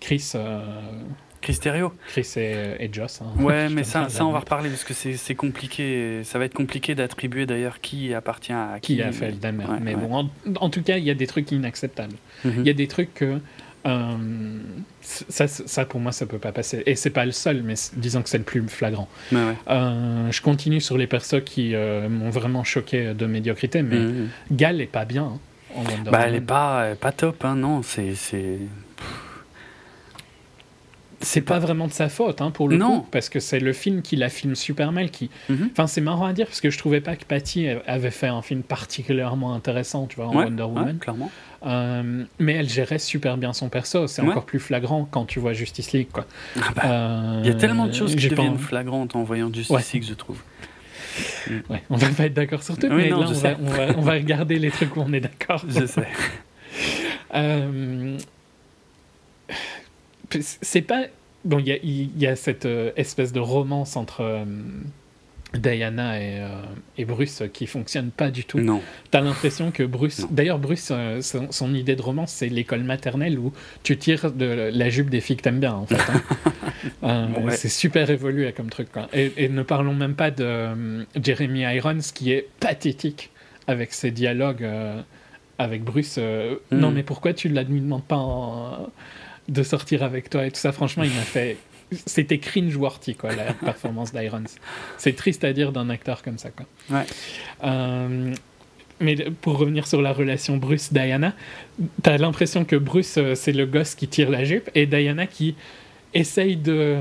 [0.00, 0.60] Chris, euh,
[1.40, 3.20] Cristerio Chris et, et Joss.
[3.22, 3.42] hein.
[3.42, 6.22] Ouais, mais ça, ça, on va reparler parce que c'est compliqué.
[6.24, 8.96] Ça va être compliqué d'attribuer d'ailleurs qui appartient à qui.
[8.96, 9.64] Qui a fait le Damer.
[9.68, 10.00] Ouais, mais ouais.
[10.00, 12.16] bon, en, en tout cas, il y a des trucs inacceptables.
[12.44, 12.54] Mhm.
[12.58, 13.38] Il y a des trucs que.
[13.86, 14.16] Euh,
[15.00, 16.82] ça, ça, pour moi, ça peut pas passer.
[16.86, 19.08] Et c'est pas le seul, mais disons que c'est le plus flagrant.
[19.32, 19.38] Ouais.
[19.70, 24.28] Euh, je continue sur les persos qui euh, m'ont vraiment choqué de médiocrité, mais Mhm.
[24.52, 25.38] Gal est pas bien hein,
[25.74, 27.82] en Wonder Bah, elle est pas, pas top, hein, non.
[27.82, 28.14] C'est.
[31.20, 33.00] C'est- pas vraiment de sa faute, hein, pour le Non.
[33.00, 35.10] coup, parce que c'est le film qui la filme super mal.
[35.10, 35.30] Qui...
[35.48, 35.70] Mhm.
[35.72, 38.42] Enfin, c'est marrant à dire, parce que je trouvais pas que Patty avait fait un
[38.42, 40.98] film particulièrement intéressant, tu vois, en Ouais, Wonder ouais, Woman.
[40.98, 41.30] clairement.
[41.66, 44.06] Euh, mais elle gérait super bien son perso.
[44.06, 44.28] C'est Ouais.
[44.30, 46.24] encore plus flagrant quand tu vois Justice League, quoi.
[46.56, 49.52] Ah bah, Euh, Il y a tellement de choses qui pas deviennent flagrantes en voyant
[49.52, 49.92] Justice.
[49.92, 50.40] League, je trouve.
[51.68, 53.98] Ouais, on va pas être d'accord sur tout, mais non, là, on va, on, va,
[53.98, 55.64] on va regarder les trucs où on est d'accord.
[55.68, 56.06] Je sais.
[57.34, 58.16] Euh,
[60.40, 61.04] c'est pas.
[61.44, 64.44] Bon, il y a, il y a cette euh, espèce de romance entre euh,
[65.54, 66.48] Diana et, euh,
[66.98, 68.58] et Bruce qui fonctionne pas du tout.
[68.60, 68.82] Non.
[69.10, 70.26] T'as l'impression que Bruce.
[70.30, 74.70] D'ailleurs, Bruce, euh, son, son idée de romance, c'est l'école maternelle où tu tires de
[74.74, 75.96] la jupe des filles que t'aimes bien, en fait.
[75.96, 76.22] hein.
[77.02, 77.56] Euh, Ouais.
[77.56, 78.90] C'est super évolué comme truc.
[78.92, 79.08] Quoi.
[79.12, 83.30] Et, et ne parlons même pas de Jeremy Irons qui est pathétique
[83.66, 84.66] avec ses dialogues
[85.58, 86.18] avec Bruce.
[86.18, 86.76] Mm.
[86.76, 88.88] Non, mais pourquoi tu ne lui demandes pas en-
[89.48, 91.56] de sortir avec toi et tout ça Franchement, il m'a fait.
[92.04, 94.44] C'était cringe-worthy, quoi, la performance d'Irons.
[94.98, 96.66] C'est triste à dire d'un acteur comme ça, quoi.
[96.90, 97.06] Ouais.
[97.64, 98.34] Euh,
[99.00, 101.32] mais pour revenir sur la relation Bruce-Diana,
[102.02, 105.54] t'as l'impression que Bruce, euh, c'est le gosse qui tire la jupe et Diana qui
[106.14, 106.98] essaye de,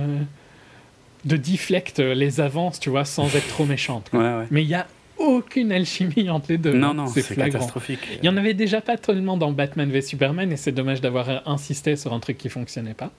[1.25, 4.09] de deflect les avances, tu vois, sans être trop méchante.
[4.09, 4.19] quoi.
[4.19, 4.47] Ouais, ouais.
[4.51, 4.87] Mais il y a
[5.19, 6.73] aucune alchimie entre les deux.
[6.73, 7.99] non, non, c'est catastrophique.
[8.21, 11.47] Il y en avait déjà pas tellement dans Batman v Superman et c'est dommage d'avoir
[11.47, 13.11] insisté sur un truc qui fonctionnait pas.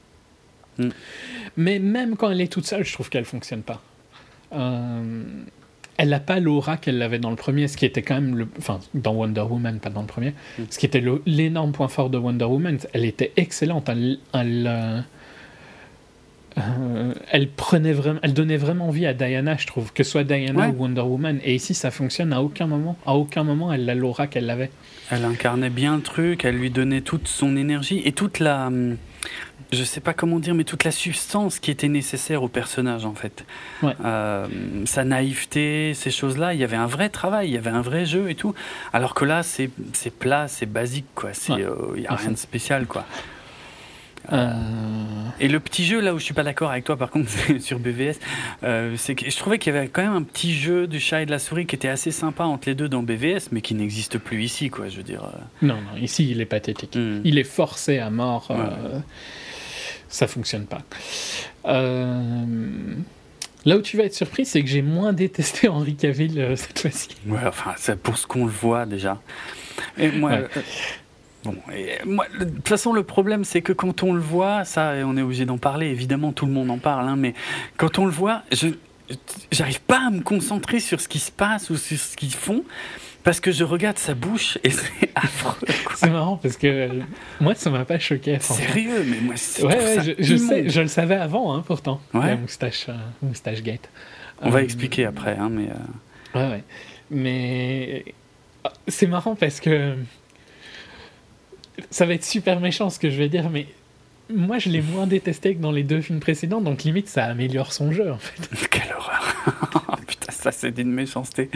[0.78, 0.88] Mm.
[1.56, 3.82] Mais même quand elle est toute seule, je trouve qu'elle fonctionne pas.
[4.52, 5.22] Euh,
[5.96, 8.48] elle n'a pas l'aura qu'elle avait dans le premier, ce qui était quand même le,
[8.58, 10.62] enfin dans Wonder Woman, pas dans le premier, Mm.
[10.70, 12.78] ce qui était l'énorme point fort de Wonder Woman.
[12.92, 13.88] Elle était excellente.
[13.88, 15.04] Elle, elle,
[16.58, 20.24] euh, elle prenait vraiment, elle donnait vraiment vie à Diana, je trouve, que ce soit
[20.24, 20.74] Diana Ouais.
[20.76, 21.40] ou Wonder Woman.
[21.44, 22.96] Et ici, ça fonctionne à aucun moment.
[23.06, 24.70] À aucun moment, elle a l'aura qu'elle avait.
[25.10, 28.66] Elle incarnait bien le truc, elle lui donnait toute son énergie et toute la.
[28.66, 28.96] hum,
[29.72, 33.14] Je sais pas comment dire, mais toute la substance qui était nécessaire au personnage en
[33.14, 33.44] fait.
[33.82, 33.92] Ouais.
[34.04, 34.46] Euh,
[34.86, 38.06] sa naïveté, ces choses-là, il y avait un vrai travail, il y avait un vrai
[38.06, 38.54] jeu et tout.
[38.94, 41.30] Alors que là, c'est c'est plat, c'est basique quoi.
[41.34, 41.64] C'est, Ouais.
[41.64, 43.04] euh, il y a rien de spécial quoi.
[44.32, 44.52] Euh,
[45.40, 47.28] Et le petit jeu, là où je suis pas d'accord avec toi, par contre,
[47.60, 48.18] sur BVS,
[48.62, 51.22] euh, c'est que je trouvais qu'il y avait quand même un petit jeu du chat
[51.22, 53.74] et de la souris qui était assez sympa entre les deux dans BVS, mais qui
[53.74, 54.88] n'existe plus ici, quoi.
[54.88, 55.24] Je veux dire.
[55.24, 55.38] euh.
[55.66, 56.94] Non, non, ici, il est pathétique.
[56.96, 57.20] Hmm.
[57.24, 58.48] Il est forcé à mort.
[58.50, 58.98] euh,
[60.08, 60.80] ça fonctionne pas.
[61.66, 62.44] Euh,
[63.64, 66.78] Là où tu vas être surpris, c'est que j'ai moins détesté Henri Cavill euh, cette
[66.78, 67.08] fois-ci.
[67.26, 69.20] Ouais, enfin, c'est pour ce qu'on le voit déjà.
[69.98, 70.46] Et moi, Ouais.
[70.56, 70.60] euh,
[71.44, 74.64] bon, et moi, le- de toute façon, le problème, c'est que quand on le voit,
[74.64, 75.86] ça, et on est obligé d'en parler.
[75.88, 77.34] Évidemment, tout le monde en parle, hein, mais
[77.76, 78.68] quand on le voit, je
[79.50, 82.62] j'arrive pas à me concentrer sur ce qui se passe ou sur ce qu'ils font
[83.24, 85.66] parce que je regarde sa bouche et c'est affreux.
[85.94, 86.88] C'est marrant parce que euh,
[87.40, 88.38] moi, ça m'a pas choqué.
[88.38, 92.02] Sérieux, mais moi, c'est Ouais, ouais, ça je, sais, je le savais avant, hein, pourtant.
[92.12, 92.26] Ouais.
[92.26, 93.88] La moustache, euh, moustache gate.
[94.42, 96.64] On va Euh, expliquer après, hein, mais euh, Ouais, ouais.
[97.10, 98.04] Mais
[98.66, 99.94] euh, c'est marrant parce que
[101.90, 103.66] ça va être super méchant ce que je vais dire, mais
[104.34, 107.72] moi je l'ai moins détesté que dans les deux films précédents, donc limite ça améliore
[107.72, 108.68] son jeu en fait.
[108.70, 109.98] quelle horreur.
[110.06, 111.50] Putain, ça, c'est d'une méchanceté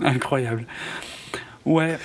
[0.00, 0.66] incroyable.
[1.64, 1.98] Ouais.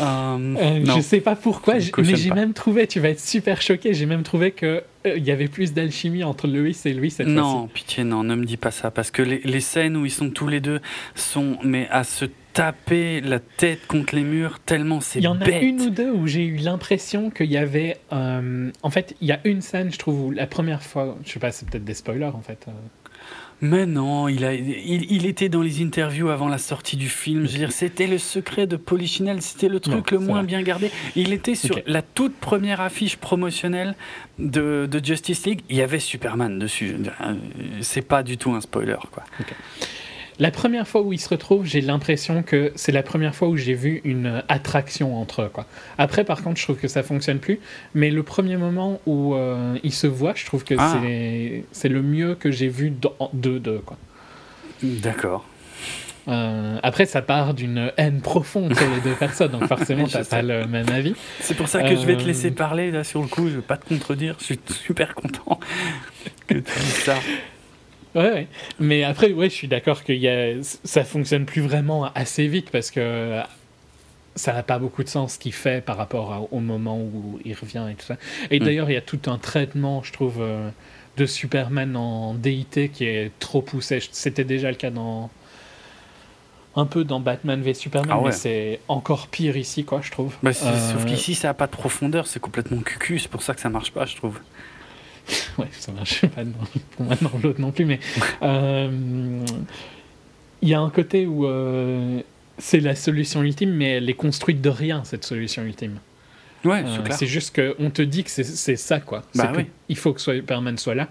[0.00, 0.96] euh, Euh, non.
[0.96, 4.06] je sais pas pourquoi, Je mais j'ai même trouvé, tu vas être super choqué, j'ai
[4.06, 7.60] même trouvé que euh, il y avait plus d'alchimie entre Louis et lui cette Non,
[7.62, 7.72] fois-ci.
[7.74, 8.92] pitié, non, ne me dis pas ça.
[8.92, 10.80] Parce que les, les scènes où ils sont tous les deux
[11.16, 12.26] sont mais à se
[12.58, 15.48] taper la tête contre les murs tellement c'est Il y en bête.
[15.54, 17.96] a une ou deux où j'ai eu l'impression qu'il y avait.
[18.12, 21.16] euh, en fait, il y a une scène, je trouve, où la première fois.
[21.24, 22.64] Je sais pas, c'est peut-être des spoilers en fait.
[22.66, 22.72] euh,
[23.60, 27.46] Mais non, il, a, il, il était dans les interviews avant la sortie du film.
[27.46, 30.62] Je veux dire, c'était le secret de Polichinelle, c'était le truc Non, le moins bien
[30.62, 30.90] gardé.
[31.16, 33.94] Il était sur la toute première affiche promotionnelle
[34.40, 35.60] de, de Justice League.
[35.70, 36.96] Il y avait Superman dessus.
[37.20, 37.34] Euh,
[37.82, 39.22] C'est pas du tout un spoiler, quoi.
[40.40, 43.56] La première fois où ils se retrouvent, j'ai l'impression que c'est la première fois où
[43.56, 45.50] j'ai vu une attraction entre eux.
[45.52, 45.66] Quoi.
[45.98, 47.58] Après, par contre, je trouve que ça fonctionne plus.
[47.94, 51.00] Mais le premier moment où euh, ils se voient, je trouve que Ah.
[51.72, 53.60] c'est, le mieux que j'ai vu dans- d'eux.
[54.82, 55.44] D'accord.
[56.28, 60.42] Euh, après, ça part d'une haine profonde sur les deux personnes, donc forcément, t'as pas
[60.42, 61.14] le même avis.
[61.40, 63.48] C'est pour ça que je vais te Euh, laisser parler là sur le coup.
[63.48, 64.36] Je vais pas te contredire.
[64.38, 65.58] Je suis super content
[66.46, 67.14] que tu dises ça.
[68.14, 68.48] Ouais, ouais.
[68.80, 70.54] Mais après, ouais, je suis d'accord que y a...
[70.62, 73.40] ça fonctionne plus vraiment assez vite parce que
[74.34, 77.40] ça n'a pas beaucoup de sens ce qu'il fait par rapport à- au moment où
[77.44, 78.16] il revient et tout ça.
[78.50, 78.64] Et Mm.
[78.64, 80.70] d'ailleurs, il y a tout un traitement, je trouve, euh,
[81.16, 83.98] de Superman en déité qui est trop poussé.
[84.12, 85.30] C'était déjà le cas dans.
[86.76, 88.26] Un peu dans Batman v Superman, Ah ouais.
[88.26, 90.36] mais c'est encore pire ici, quoi, je trouve.
[90.44, 92.28] Bah, c'est- Euh, Sauf qu'ici, ça a pas de profondeur.
[92.28, 93.18] C'est complètement cucu.
[93.18, 94.38] C'est pour ça que ça marche pas, je trouve.
[95.58, 96.52] Ouais, ça marche pas dans-
[96.92, 97.98] pour moi dans l'autre non plus, mais
[98.42, 98.90] euh,
[100.62, 102.20] il y a un côté où euh,
[102.58, 105.98] c'est la solution ultime, mais elle est construite de rien, cette solution ultime.
[106.64, 109.22] Ouais, Euh, c'est juste qu'on te dit que c'est- ça, quoi.
[109.34, 109.66] Bah que oui.
[109.88, 111.08] Il faut que Superman soit là,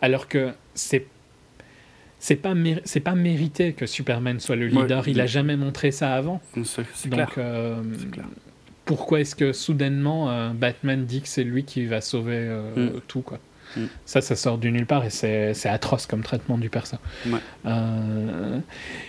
[0.00, 1.06] alors que c'est.
[2.18, 5.06] C'est pas, c'est pas mérité que Superman soit le Ouais, leader.
[5.06, 6.40] il a jamais montré ça avant.
[6.64, 7.30] C'est clair.
[7.36, 8.24] euh, C'est clair.
[8.86, 13.00] pourquoi est-ce que soudainement euh, Batman dit que c'est lui qui va sauver euh, Mm.
[13.06, 13.38] tout quoi?
[13.76, 13.84] Mm.
[14.04, 16.96] Ça, ça sort du nulle part et c'est atroce comme traitement du perso.
[17.26, 17.38] Ouais.
[17.66, 18.58] Euh,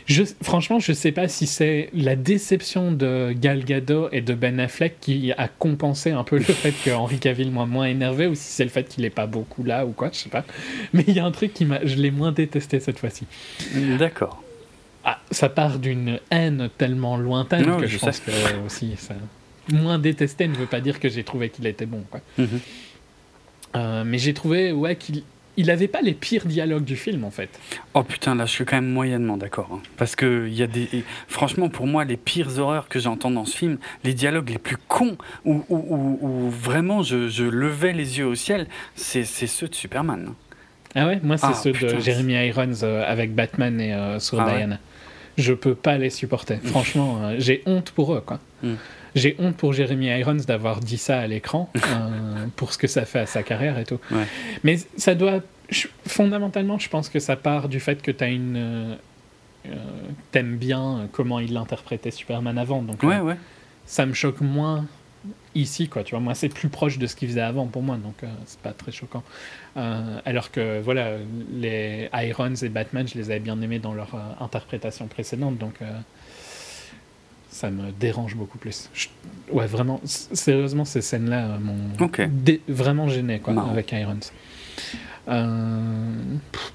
[0.06, 4.60] je, franchement, je sais pas si c'est la déception de Gal Gadot et de Ben
[4.60, 8.36] Affleck qui a compensé un peu le fait que Henry Cavill m'a moins énervé ou
[8.36, 10.46] si c'est le fait qu'il est pas beaucoup là ou quoi, je sais pas.
[10.94, 13.26] Mais il y a un truc qui m'a, je l'ai moins détesté cette fois-ci.
[13.98, 14.44] D'accord.
[15.10, 18.94] Ah, ça part d'une haine tellement lointaine Non, que je je, pense que euh, aussi
[18.98, 19.16] ça...
[19.72, 22.04] moins détesté ne veut pas dire que j'ai trouvé qu'il était bon.
[22.12, 22.20] Quoi.
[22.38, 22.60] Mhm.
[23.76, 25.24] Euh, mais j'ai trouvé ouais qu'il
[25.60, 27.50] il avait pas les pires dialogues du film en fait.
[27.96, 29.70] Oh putain, là je suis quand même moyennement d'accord.
[29.74, 29.80] hein.
[29.98, 30.88] Parce que y a des.
[31.28, 34.78] franchement, pour moi, les pires horreurs que j'entends dans ce film, les dialogues les plus
[34.88, 39.68] cons, où, où- où- où vraiment je, je levais les yeux au ciel, c'est ceux
[39.68, 40.34] de Superman.
[40.96, 44.20] Ah ouais, moi c'est Ah, ceux putain, de Jeremy Irons euh, avec Batman et euh,
[44.20, 44.58] sur Ah ouais.
[44.58, 44.80] Diana.
[45.40, 46.60] Je peux pas les supporter.
[46.64, 48.40] Franchement, euh, j'ai honte pour eux quoi.
[48.64, 48.74] Mm.
[49.16, 53.06] J'ai honte pour Jeremy Irons d'avoir dit ça à l'écran, euh, pour ce que ça
[53.06, 54.00] fait à sa carrière et tout.
[54.12, 54.26] Ouais.
[54.64, 55.42] Mais ça doit.
[55.70, 58.56] je- fondamentalement, je pense que ça part du fait que tu as une.
[58.58, 58.96] euh,
[59.68, 59.76] euh,
[60.32, 62.82] T'aimes bien comment il interprétait Superman avant.
[62.82, 63.36] Donc, Ouais, euh, ouais.
[63.86, 64.86] ça me choque moins
[65.56, 66.04] ici, quoi.
[66.04, 68.28] Tu vois, moi, c'est plus proche de ce qu'il faisait avant pour moi, donc euh,
[68.46, 69.24] c'est pas très choquant.
[69.76, 71.14] Euh, alors que, voilà,
[71.52, 75.74] les Irons et Batman, je les avais bien aimés dans leur euh, interprétation précédente, donc
[77.58, 78.90] ça me dérange beaucoup plus.
[78.94, 79.08] Je-
[79.52, 81.78] Ouais, vraiment, sérieusement, ces scènes-là euh, m'ont
[82.30, 83.72] dé- vraiment gêné, quoi, Marrant.
[83.72, 84.20] avec Irons.
[85.30, 85.80] Euh,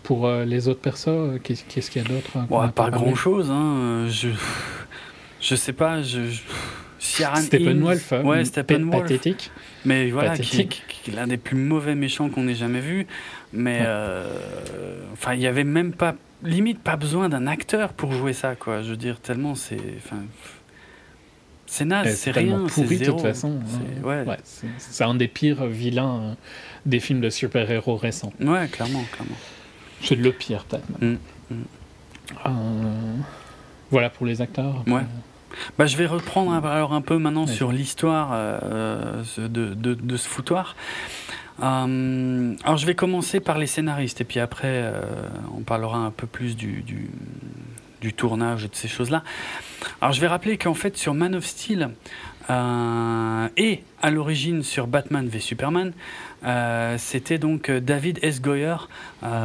[0.03, 2.93] pour euh, les autres persos, euh, qu'est- qu'est-ce qu'il y a d'autre Ouais, pas parlé
[2.97, 3.51] grand chose.
[3.51, 4.07] Hein.
[4.09, 4.29] Je,
[5.41, 6.03] je sais pas.
[6.03, 6.21] Je.
[6.99, 9.03] Steppenwolf, euh, Ouais, Steppenwolf.
[9.03, 9.51] pathétique.
[9.85, 10.83] Mais voilà, qui, Pathétique.
[10.89, 13.07] qui- qui est l'un des plus mauvais méchants qu'on ait jamais vu.
[13.53, 13.87] Mais Ouais.
[15.13, 18.83] enfin, il y avait même pas, limite, pas besoin d'un acteur pour jouer ça, quoi.
[18.83, 20.19] Je veux dire, tellement c'est, enfin,
[21.73, 23.59] c'est naze, c'est rien, pourri c'est de toute façon.
[23.67, 24.29] C'est- Euh, ouais.
[24.29, 26.35] ouais, c'est c'est un des pires vilains euh,
[26.85, 28.33] des films de super-héros récents.
[28.41, 29.37] Ouais, clairement, clairement.
[30.03, 30.87] C'est le pire, peut-être.
[31.01, 31.17] Mm,
[31.51, 31.55] mm.
[32.47, 32.51] Euh,
[33.91, 34.81] voilà pour les acteurs.
[34.81, 34.93] après.
[34.93, 35.03] Ouais.
[35.79, 37.53] Bah, je vais reprendre un- alors un peu maintenant Ouais.
[37.53, 40.77] sur l'histoire euh, de, de, de ce foutoir.
[41.63, 44.93] Euh, alors je vais commencer par les scénaristes et puis après
[45.57, 47.11] on parlera un peu plus du, du,
[48.03, 49.23] du tournage et de ces choses-là.
[50.01, 51.91] Alors je vais rappeler qu'en fait sur Man of Steel
[52.51, 55.93] euh, et à l'origine sur Batman v Superman,
[56.45, 58.43] euh, c'était donc euh, David S.
[58.43, 58.77] Goyer,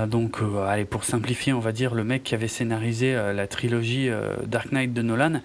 [0.08, 4.10] donc allez pour simplifier on va dire le mec qui avait scénarisé la trilogie
[4.46, 5.42] Dark Knight de Nolan.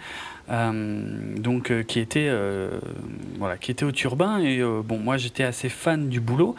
[0.49, 2.31] Donc qui était
[3.39, 6.57] voilà qui était au turbin et bon moi j'étais assez fan du boulot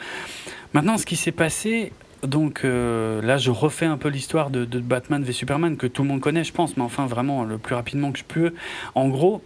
[0.74, 1.92] maintenant ce qui s'est passé
[2.23, 6.07] donc euh, là je refais un peu l'histoire de, Batman v Superman que tout le
[6.07, 8.53] monde connaît je pense mais enfin vraiment le plus rapidement que je peux
[8.95, 9.41] en gros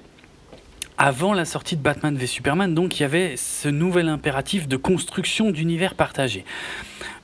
[0.97, 4.77] avant la sortie de Batman v Superman, donc il y avait ce nouvel impératif de
[4.77, 6.43] construction d'univers partagé.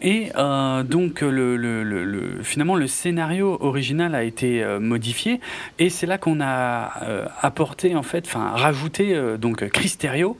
[0.03, 5.39] Et euh, donc le, le- le- le- finalement le scénario original a été euh, modifié.
[5.79, 10.37] Et c'est là qu'on a euh, apporté en fait, enfin rajouté donc Chris Terrio,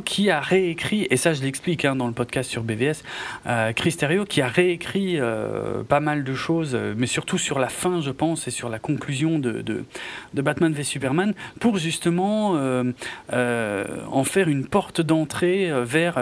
[0.00, 3.02] qui a réécrit et ça je l'explique hein, dans le podcast sur BVS,
[3.74, 3.96] Chris
[4.28, 5.18] qui a réécrit
[5.88, 9.38] pas mal de choses, mais surtout sur la fin je pense et sur la conclusion
[9.38, 9.84] de, de,
[10.34, 12.52] de Batman v Superman pour justement
[13.32, 16.18] en faire une porte d'entrée vers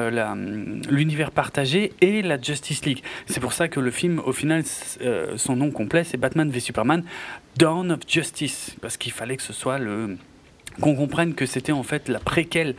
[0.91, 3.03] l'univers partagé et la Justice League.
[3.27, 4.63] C'est pour ça que le film, au final,
[5.01, 7.05] euh, son nom complet, c'est Batman v Superman,
[7.57, 10.17] Dawn of Justice, parce qu'il fallait que ce soit le
[10.81, 12.75] qu'on comprenne que c'était en fait la préquelle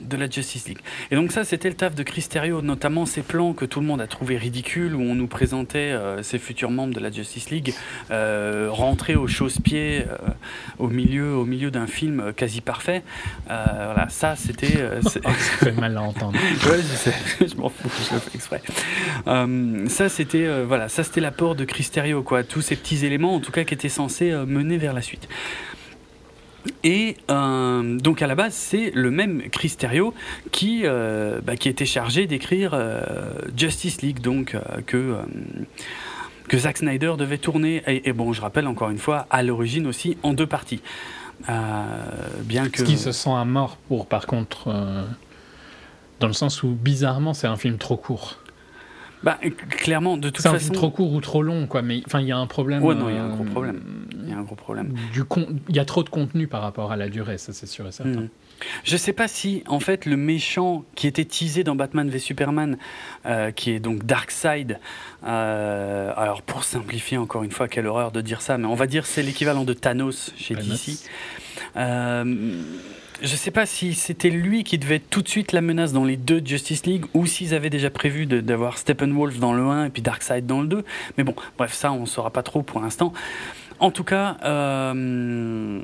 [0.00, 0.80] de la Justice League.
[1.10, 3.86] Et donc ça, c'était le taf de Chris Terrio, notamment ces plans que tout le
[3.86, 7.50] monde a trouvé ridicules, où on nous présentait euh, ces futurs membres de la Justice
[7.50, 7.74] League
[8.10, 10.30] euh, rentrés au chausse-pied euh,
[10.78, 13.02] au milieu, au milieu d'un film quasi parfait.
[13.46, 14.84] Voilà, ça, c'était...
[15.04, 15.20] Oh, ça
[15.58, 16.38] fait mal à entendre.
[16.64, 17.14] Ouais, je sais,
[17.46, 18.62] je m'en fous, je le fais exprès.
[19.88, 22.42] Ça, c'était voilà, ça c'était l'apport de Chris Terrio, quoi.
[22.42, 25.28] Tous ces petits éléments, en tout cas, qui étaient censés mener vers la suite.
[26.82, 30.14] Et euh, donc à la base, c'est le même Chris Terrio
[30.52, 33.02] qui, euh, bah, qui était chargé d'écrire euh,
[33.56, 35.16] Justice League, donc que
[36.48, 37.82] que Zack Snyder devait tourner.
[37.86, 40.82] Et, et bon, je rappelle encore une fois, à l'origine aussi en deux parties.
[41.48, 44.68] Bien que Ce qui se sent à mort pour, par contre,
[46.20, 48.38] dans le sens où bizarrement c'est un film trop court.
[49.24, 49.38] Bah,
[49.70, 51.82] clairement, de toute C'est un façon, film trop court ou trop long, quoi.
[51.82, 52.82] Mais enfin, il y a un problème.
[52.82, 53.80] Ouais, non, il y a un euh, gros problème.
[54.22, 54.94] il y a un gros problème.
[55.12, 55.46] Du con...
[55.68, 57.92] Il y a trop de contenu par rapport à la durée, ça c'est sûr et
[57.92, 58.20] certain.
[58.20, 58.28] Mhm.
[58.84, 62.76] Je sais pas si, en fait, le méchant qui était teasé dans Batman v Superman,
[63.26, 64.78] euh, qui est donc Darkseid,
[65.26, 68.86] euh, alors pour simplifier encore une fois, quelle horreur de dire ça, mais on va
[68.86, 70.86] dire c'est l'équivalent de Thanos chez Thanos.
[70.86, 70.98] DC.
[71.76, 72.62] Euh,
[73.22, 76.16] je sais pas si c'était lui qui devait tout de suite la menace dans les
[76.16, 80.02] deux Justice League ou s'ils avaient déjà prévu d'avoir Steppenwolf dans le 1 et puis
[80.02, 80.84] Darkseid dans le 2.
[81.16, 83.12] Mais bon, bref, ça on saura pas trop pour l'instant.
[83.80, 85.80] En tout cas, euh,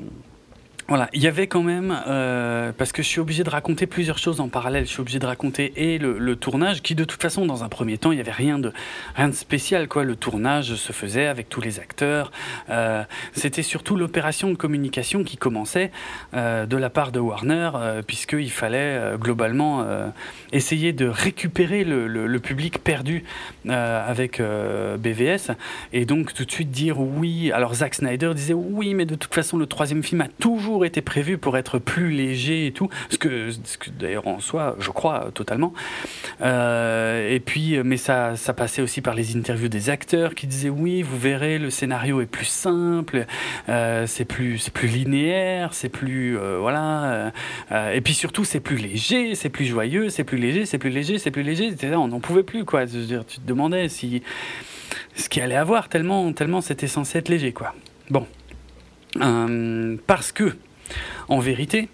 [0.87, 4.17] voilà, il y avait quand même, euh, parce que je suis obligé de raconter plusieurs
[4.17, 4.85] choses en parallèle.
[4.85, 7.97] Je suis obligé de raconter et le, tournage, qui de toute façon, dans un premier
[7.97, 8.73] temps, il n'y avait rien de,
[9.15, 9.87] rien de spécial.
[9.87, 10.03] Quoi.
[10.03, 12.31] Le tournage se faisait avec tous les acteurs.
[12.69, 13.03] Euh,
[13.33, 15.91] C'était surtout l'opération de communication qui commençait
[16.33, 19.85] euh, de la part de Warner, euh, puisqu'il fallait euh, globalement
[20.51, 23.23] essayer de récupérer le, le, le public perdu
[23.67, 25.51] avec BVS.
[25.93, 27.51] Et donc tout de suite dire oui.
[27.51, 31.01] Alors Zack Snyder disait oui, mais de toute façon, le troisième film a toujours été
[31.01, 33.49] prévu pour être plus léger et tout, ce que,
[33.99, 35.73] d'ailleurs en soi, je crois totalement.
[36.41, 40.69] Euh, et puis, mais ça, ça passait aussi par les interviews des acteurs qui disaient
[40.69, 43.25] oui, vous verrez, le scénario est plus simple,
[43.69, 47.31] euh, c'est plus, c'est plus linéaire, c'est plus, euh, voilà.
[47.93, 51.17] et puis surtout, c'est plus léger, c'est plus joyeux, c'est plus léger, c'est plus léger,
[51.17, 51.73] c'est plus léger.
[51.93, 52.85] On n'en pouvait plus, quoi.
[52.85, 54.23] Je veux dire, tu te demandais si
[55.15, 57.73] ce qu'il allait avoir tellement, tellement c'était censé être léger, quoi.
[58.09, 58.25] Bon.
[60.07, 60.55] parce que
[61.27, 61.89] en vérité,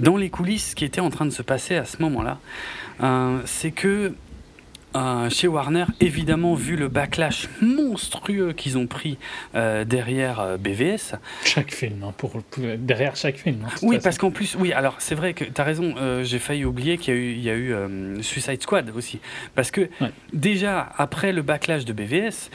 [0.00, 2.38] dans les coulisses, ce qui était en train de se passer à ce moment-là,
[3.02, 4.14] euh, c'est que
[4.96, 9.18] euh, chez Warner, évidemment, vu le backlash monstrueux qu'ils ont pris
[9.56, 11.16] euh, derrière BVS.
[11.44, 12.40] Chaque film, hein, pour,
[12.78, 13.64] derrière chaque film.
[13.66, 16.64] Hein, oui, parce qu'en plus, oui, alors c'est vrai que tu as raison, j'ai failli
[16.64, 19.18] oublier qu'il y a eu, y a eu Suicide Squad aussi.
[19.56, 19.90] Parce que
[20.32, 22.50] déjà, après le backlash de BVS,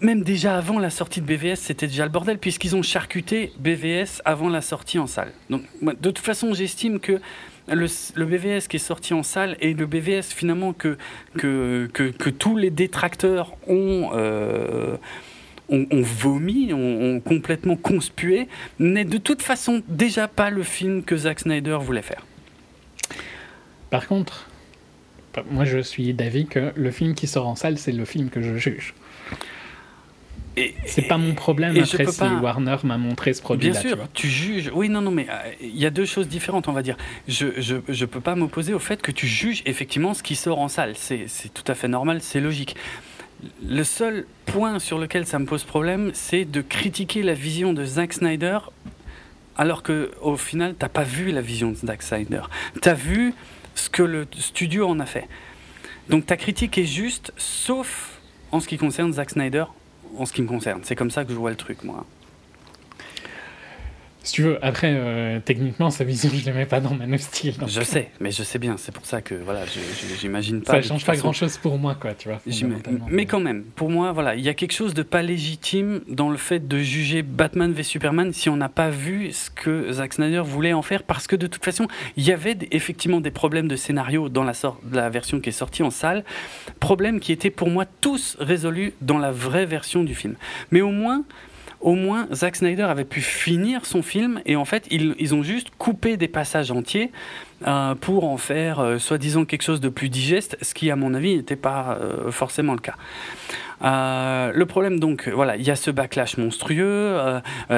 [0.00, 4.20] même déjà avant la sortie de BVS, c'était déjà le bordel, puisqu'ils ont charcuté BVS
[4.24, 5.32] avant la sortie en salle.
[5.50, 7.20] Donc, de toute façon, j'estime que
[7.68, 10.96] le, BVS qui est sorti en salle et le BVS finalement que,
[11.38, 14.96] que, que, tous les détracteurs ont, euh,
[15.68, 21.40] ont, vomi, ont, complètement conspué, n'est de toute façon déjà pas le film que Zack
[21.40, 22.26] Snyder voulait faire.
[23.90, 24.48] Par contre,
[25.50, 28.42] moi je suis d'avis que le film qui sort en salle, c'est le film que
[28.42, 28.94] je juge.
[30.86, 33.70] C'est pas mon problème après si Warner m'a montré ce produit.
[33.70, 34.70] Bien sûr, tu, juges.
[34.74, 36.96] Oui, non, non, mais euh, il y a deux choses différentes, on va dire.
[37.28, 40.58] Je, je, je peux pas m'opposer au fait que tu juges effectivement ce qui sort
[40.58, 40.94] en salle.
[40.96, 42.76] C'est tout à fait normal, c'est logique.
[43.66, 47.84] Le seul point sur lequel ça me pose problème, c'est de critiquer la vision de
[47.84, 48.58] Zack Snyder
[49.56, 52.42] alors que au final, t'as pas vu la vision de Zack Snyder.
[52.80, 53.34] Tu as vu
[53.74, 55.28] ce que le studio en a fait.
[56.08, 59.64] Donc ta critique est juste, sauf en ce qui concerne Zack Snyder
[60.16, 60.80] en ce qui me concerne.
[60.84, 62.04] C'est comme ça que je vois le truc, moi.
[64.24, 67.20] Si tu veux, après, euh, techniquement, sa vision, je ne l'aimais pas dans Man of
[67.20, 67.54] Steel.
[67.66, 68.76] Je sais, mais je sais bien.
[68.78, 69.62] C'est pour ça que, voilà,
[70.20, 70.74] j'imagine pas.
[70.74, 72.40] Ça change pas grand-chose pour moi, quoi, tu vois.
[73.10, 76.30] Mais quand même, pour moi, voilà, il y a quelque chose de pas légitime dans
[76.30, 80.14] le fait de juger Batman v Superman si on n'a pas vu ce que Zack
[80.14, 83.68] Snyder voulait en faire, parce que de toute façon, il y avait effectivement des problèmes
[83.68, 84.52] de scénario dans la,
[84.92, 86.24] la version qui est sortie en salle,
[86.80, 90.36] problèmes qui étaient pour moi tous résolus dans la vraie version du film.
[90.70, 91.24] Mais au moins
[91.82, 95.68] au moins Zack Snyder avait pu finir son film et en fait ils, ont juste
[95.78, 97.10] coupé des passages entiers
[97.66, 101.14] euh, pour en faire euh, soi-disant quelque chose de plus digeste, ce qui à mon
[101.14, 102.94] avis n'était pas euh, forcément le cas.
[103.84, 107.18] Le problème donc, voilà, il y a ce backlash monstrueux,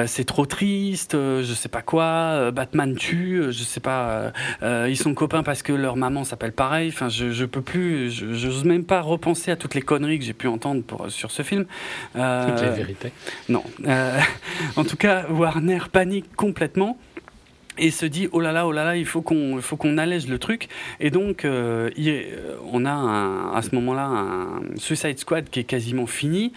[0.05, 4.31] c'est trop triste, je sais pas quoi, Batman tue, je sais pas,
[4.61, 6.89] ils sont copains parce que leur maman s'appelle pareil.
[6.89, 10.25] Enfin, je, je peux plus, je n'ose même pas repenser à toutes les conneries que
[10.25, 11.65] j'ai pu entendre pour, sur ce film.
[12.13, 13.11] toutes les vérités.
[13.49, 13.63] Non.
[14.75, 16.99] en tout cas, Warner panique complètement
[17.77, 20.27] et se dit oh là là oh là là il faut qu'on faut qu'on allège
[20.27, 20.67] le truc.
[20.99, 21.89] Et donc euh,
[22.71, 26.53] on a à ce moment-là un Suicide Squad qui est quasiment fini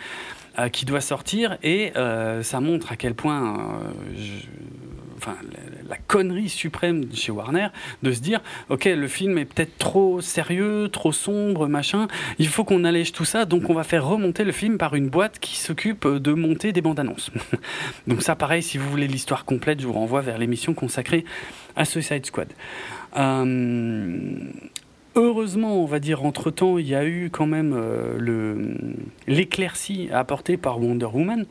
[0.58, 1.56] euh, qui doit sortir.
[1.62, 3.68] Et euh, ça montre à quel point
[5.88, 7.68] la, connerie suprême chez Warner
[8.02, 12.08] de se dire ok le film est peut-être trop sérieux trop sombre machin
[12.38, 15.08] il faut qu'on allège tout ça donc on va faire remonter le film par une
[15.08, 17.30] boîte qui s'occupe de monter des bandes annonces.
[18.06, 21.24] Donc ça pareil si vous voulez l'histoire complète je vous renvoie vers l'émission consacrée
[21.76, 22.48] à Suicide Squad.
[23.16, 24.38] Euh,
[25.20, 28.72] Heureusement, on va dire, entre-temps, il y a eu quand même euh,
[29.26, 31.44] l'éclaircie apportée par Wonder Woman,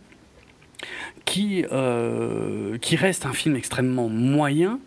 [1.26, 4.80] qui, euh, qui reste un film extrêmement moyen,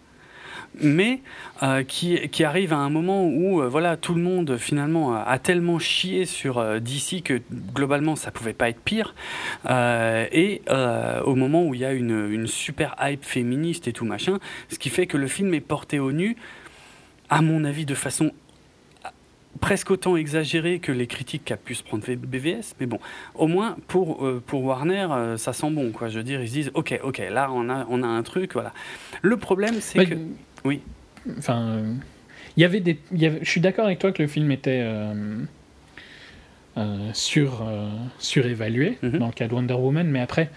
[0.80, 1.20] mais
[1.62, 5.38] euh, qui, qui, arrive à un moment où euh, voilà tout le monde finalement a,
[5.38, 7.40] tellement chié sur DC que
[7.74, 9.14] globalement ça pouvait pas être pire.
[9.68, 10.62] Et
[11.24, 14.38] au moment où il y a une, une, super hype féministe et tout machin
[14.68, 16.36] ce qui fait que le film est porté au nu
[17.28, 18.32] à mon avis de façon
[19.60, 22.98] presque autant exagéré que les critiques qu'a pu se prendre BVS, mais bon,
[23.34, 26.08] au moins pour, euh, pour Warner, euh, ça sent bon, quoi.
[26.08, 28.52] Je veux dire, ils se disent, ok, ok, là on a, on a un truc,
[28.52, 28.72] voilà.
[29.22, 30.14] Le problème, c'est que.
[30.64, 30.80] Oui.
[31.38, 31.94] Enfin, euh,
[32.56, 32.98] il y avait des.
[33.12, 34.84] il y avait- je suis d'accord avec toi que le film était
[37.12, 37.62] sur,
[38.18, 39.18] surévalué Mhm.
[39.18, 40.50] dans le cas de Wonder Woman, mais après,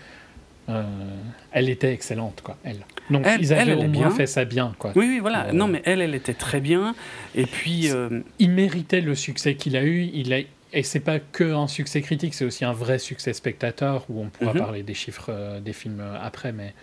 [1.52, 2.86] elle était excellente, quoi, elle.
[3.10, 4.10] Donc Elle- ils avaient elle, elle au moins bien.
[4.12, 4.92] fait ça bien, quoi.
[4.96, 5.48] Oui, oui, voilà.
[5.48, 6.96] Euh, Non, mais elle, elle était très bien.
[7.36, 10.04] Et puis, euh, Il méritait le succès qu'il a eu.
[10.14, 10.40] Il a,
[10.76, 14.30] et c'est pas que un succès critique, c'est aussi un vrai succès spectateur, où on
[14.30, 14.60] pourra Mhm.
[14.60, 16.74] parler des chiffres euh, des films après, mais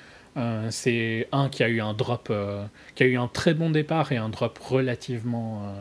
[0.70, 2.32] c'est un qui a eu un drop,
[2.94, 5.74] qui a eu un très bon départ et un drop relativement,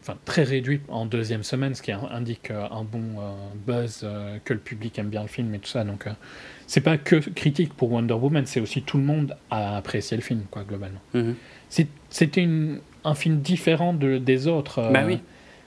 [0.00, 3.20] enfin très réduit en deuxième semaine, ce qui in- indique un bon
[3.66, 4.06] buzz,
[4.44, 5.84] que le public aime bien le film et tout ça.
[5.84, 6.06] Donc
[6.72, 10.22] c'est pas que critique pour Wonder Woman, c'est aussi tout le monde a apprécié le
[10.22, 11.02] film, quoi, globalement.
[11.12, 11.34] mhm.
[12.08, 12.48] C'était
[13.04, 14.78] un film différent de, des autres.
[14.78, 15.18] euh, Bah oui.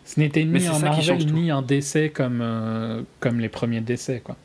[0.03, 4.20] Ce n'était ni un Marvel ni un décès comme, euh, comme les premiers décès.
[4.24, 4.36] Quoi.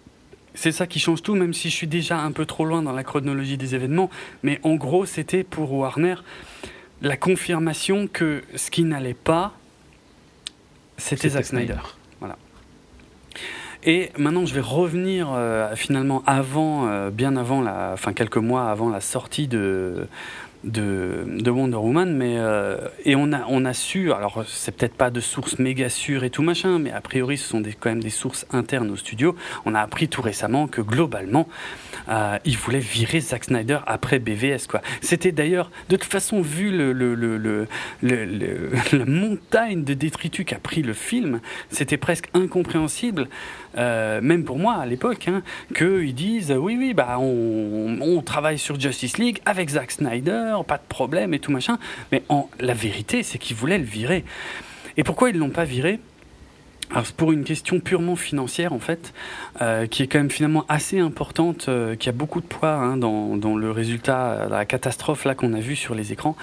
[0.52, 2.92] c'est ça qui change tout, même si je suis déjà un peu trop loin dans
[2.92, 4.10] la chronologie des événements.
[4.42, 6.16] Mais en gros, c'était pour Warner
[7.00, 9.54] la confirmation que ce qui n'allait pas,
[10.98, 11.78] c'était Zack Snyder.
[13.84, 18.70] Et maintenant, je vais revenir euh, finalement avant, euh, bien avant, la, enfin quelques mois
[18.70, 20.06] avant la sortie de,
[20.64, 22.14] de, de Wonder Woman.
[22.14, 22.76] Mais, euh,
[23.06, 26.30] et on a, on a su, alors c'est peut-être pas de sources méga sûres et
[26.30, 29.34] tout machin, mais a priori ce sont quand même des sources internes au studio.
[29.64, 31.48] On a appris tout récemment que globalement,
[32.44, 34.66] ils voulaient virer Zack Snyder après BVS.
[35.00, 37.66] C'était d'ailleurs, de toute façon, vu le, le- le-
[38.92, 43.28] la montagne de détritus qu'a pris le film, c'était presque incompréhensible,
[43.76, 45.42] euh, même pour moi à l'époque, hein,
[45.74, 50.82] qu'ils disent oui, oui, bah, on, travaille sur Justice League avec Zack Snyder, pas de
[50.88, 51.78] problème et tout machin.
[52.12, 54.24] Mais en, la vérité, c'est qu'ils voulaient le virer.
[54.96, 56.00] Et pourquoi ils l'ont pas viré?
[56.90, 59.12] Alors pour une question purement financière en fait,
[59.60, 62.96] euh, qui est quand même finalement assez importante, euh, qui a beaucoup de poids hein,
[62.96, 66.36] dans, le résultat, la catastrophe là qu'on a vu sur les écrans.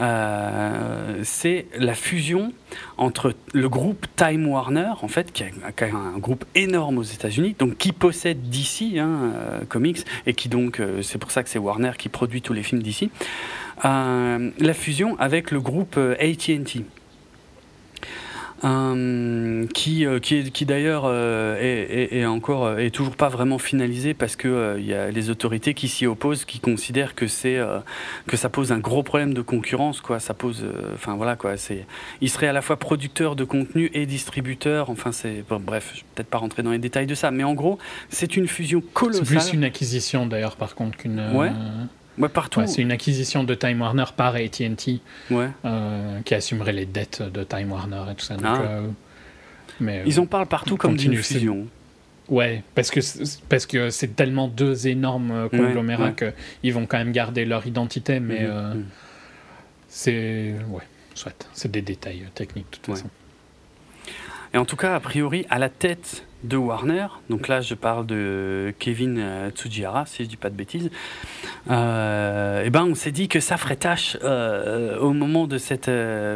[0.00, 2.52] Euh, c'est la fusion
[2.96, 5.52] entre le groupe Time Warner en fait, qui est
[5.82, 10.80] un groupe énorme aux États-Unis, donc qui possède DC hein, euh, Comics et qui donc
[10.80, 13.10] euh, c'est pour ça que c'est Warner qui produit tous les films d'ici.
[13.84, 16.84] la fusion avec le groupe euh, AT&T.
[18.64, 24.14] Euh, qui, qui, d'ailleurs euh, est, est- est encore euh, est toujours pas vraiment finalisé
[24.14, 27.56] parce que euh, il y a les autorités qui s'y opposent, qui considèrent que c'est
[27.58, 27.78] euh,
[28.28, 30.20] que ça pose un gros problème de concurrence quoi.
[30.20, 31.56] Ça pose, enfin voilà quoi.
[31.56, 31.86] C'est,
[32.20, 34.90] il serait à la fois producteur de contenu et distributeur.
[34.90, 37.44] Enfin c'est, bon, bref, je vais peut-être pas rentrer dans les détails de ça, mais
[37.44, 37.78] en gros
[38.10, 39.24] c'est une fusion C'est colossale.
[39.26, 41.20] plus une acquisition d'ailleurs, par contre, qu'une.
[41.34, 41.50] Ouais.
[42.18, 42.60] Ouais, partout.
[42.60, 45.00] ouais, c'est une acquisition de Time Warner par ATT
[45.30, 45.48] Ouais.
[45.64, 48.34] euh, qui assumerait les dettes de Time Warner et tout ça.
[48.36, 48.60] Donc, Ah.
[48.62, 48.86] euh,
[49.80, 51.66] mais, euh, Ils en parlent partout comme d'une fusion.
[52.28, 56.12] Ouais, parce que c'est- parce que c'est tellement deux énormes euh, conglomérats ouais.
[56.12, 56.32] que
[56.62, 58.84] ils vont quand même garder leur identité, mais euh, mhm.
[59.88, 60.82] c'est ouais,
[61.14, 63.10] soit c'est des détails euh, techniques de toute façon.
[64.54, 68.04] Et en tout cas, a priori, à la tête de Warner, donc là je parle
[68.04, 70.90] de Kevin euh, Tsujihara, si je dis pas de bêtises,
[71.70, 75.90] euh, et ben on s'est dit que ça ferait tâche euh, au moment de cette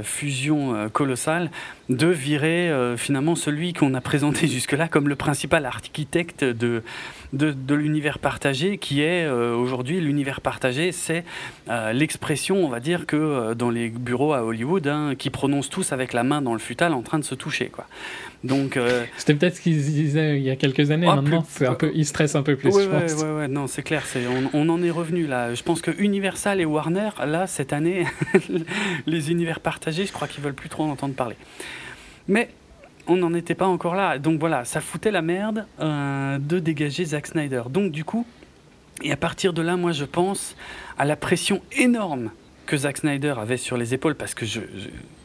[0.05, 1.51] fusion colossale
[1.89, 6.83] de virer finalement celui qu'on a présenté jusque-là comme le principal architecte de,
[7.33, 11.25] de, de l'univers partagé, qui est euh, aujourd'hui l'univers partagé, c'est
[11.69, 15.71] euh, l'expression, on va dire, que euh, dans les bureaux à Hollywood, hein, qui prononcent
[15.71, 17.67] tous avec la main dans le futal en train de se toucher.
[17.67, 17.87] Quoi.
[18.45, 21.07] Donc, euh, C'était peut-être ce qu'ils disaient il y a quelques années.
[21.09, 23.15] Ah, maintenant, c'est un peu, ils stressent un peu plus, je ouais, pense.
[23.23, 25.55] ouais, ouais, non, c'est clair, c'est, on, on en est revenu là.
[25.55, 28.07] Je pense que Universal et Warner, là, cette année,
[29.07, 31.37] les univers partagés, je crois qu'ils veulent plus trop en entendre parler.
[32.29, 32.51] Mais
[33.07, 34.19] on n'en était pas encore là.
[34.19, 37.63] Donc voilà, ça foutait la merde euh, de dégager Zack Snyder.
[37.71, 38.27] Donc du coup,
[39.03, 40.57] et à partir de là, moi, je pense
[40.99, 42.31] à la pression énorme
[42.67, 44.45] que Zack Snyder avait sur les épaules parce que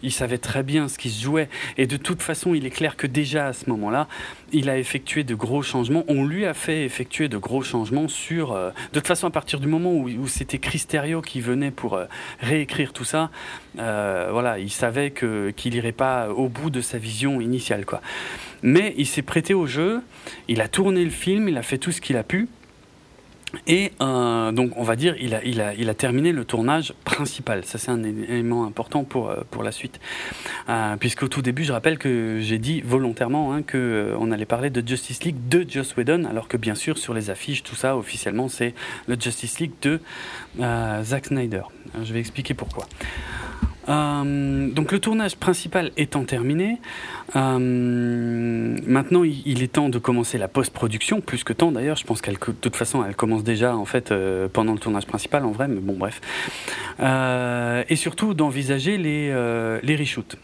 [0.04, 1.50] il savait très bien ce qui se jouait.
[1.78, 4.08] Et de toute façon il est clair que déjà à ce moment-là
[4.54, 6.04] il a effectué de gros changements.
[6.08, 9.60] On lui a fait effectuer de gros changements sur euh, de toute façon à partir
[9.60, 12.06] du moment où, où c'était Cristerio qui venait pour euh,
[12.40, 13.32] réécrire tout ça
[13.80, 18.02] euh, voilà il savait que qu'il irait pas au bout de sa vision initiale quoi.
[18.64, 20.02] Mais il s'est prêté au jeu
[20.48, 22.48] il a tourné le film il a fait tout ce qu'il a pu
[23.68, 26.94] et euh, donc, on va dire, il a, il, a, il a terminé le tournage
[27.04, 27.66] principal.
[27.66, 30.00] Ça, c'est un élément important pour, euh, pour la suite.
[30.70, 34.88] Euh, Puisqu'au tout début, je rappelle que j'ai dit volontairement hein, qu'on allait parler de
[34.88, 38.48] Justice League de Joss Whedon, alors que bien sûr, sur les affiches, tout ça, officiellement,
[38.48, 38.74] c'est
[39.08, 40.00] le Justice League de
[40.60, 41.64] euh, Zack Snyder.
[41.96, 42.88] Euh, Je vais expliquer pourquoi.
[43.90, 46.80] Euh, donc le tournage principal étant terminé,
[47.36, 52.22] euh, maintenant il, est temps de commencer la post-production, plus que temps d'ailleurs, je pense
[52.22, 52.78] qu'elle de toute
[53.08, 56.22] elle commence déjà en fait euh, pendant le tournage principal en vrai, mais bon bref.
[57.90, 59.30] et surtout d'envisager les,
[59.84, 60.38] les reshoots.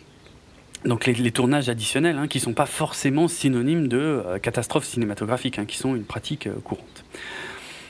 [0.86, 5.66] Donc les, tournages additionnels, hein, qui ne sont pas forcément synonymes de catastrophes cinématographiques, hein,
[5.66, 7.04] qui sont une pratique courante.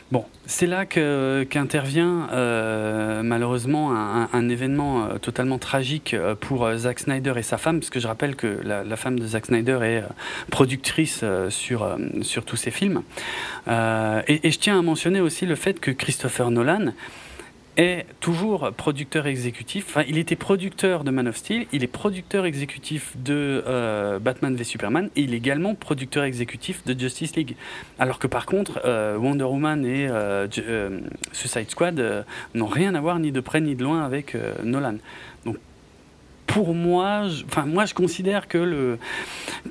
[0.10, 7.34] Bon, c'est là qu'intervient euh, malheureusement un, événement euh, totalement tragique euh, pour Zack Snyder
[7.36, 10.03] et sa femme, parce que je rappelle que la, femme de Zack Snyder est
[10.49, 13.03] productrice sur, sur tous ses films.
[13.68, 16.93] et, je tiens à mentionner aussi le fait que Christopher Nolan
[17.78, 19.86] est toujours producteur exécutif.
[19.88, 24.55] Enfin, il était producteur de Man of Steel, il est producteur exécutif de euh, Batman
[24.55, 27.55] v Superman et il est également producteur exécutif de Justice League.
[27.99, 30.47] Alors que par contre, euh, Wonder Woman et euh,
[31.32, 32.25] Suicide Squad
[32.55, 34.97] n'ont rien à voir ni de près ni de loin avec Nolan
[36.58, 38.97] pour moi, je, enfin, moi, je considère que,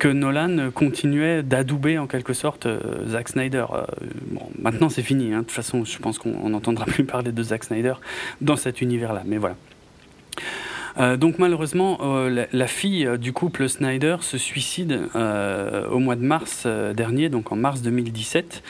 [0.05, 2.79] Nolan continuait d'adouber en quelque sorte euh,
[3.09, 3.65] Zack Snyder.
[3.73, 3.83] Euh,
[4.31, 5.33] bon, maintenant, c'est fini.
[5.33, 5.39] Hein.
[5.39, 7.95] De toute façon, je pense qu'on n'entendra plus parler de Zack Snyder
[8.39, 9.23] dans cet univers-là.
[9.25, 9.57] Mais voilà.
[10.97, 11.97] Euh, donc malheureusement,
[12.53, 16.65] la, fille du couple Snyder se suicide au mois de mars
[16.95, 18.63] dernier, donc en mars 2017.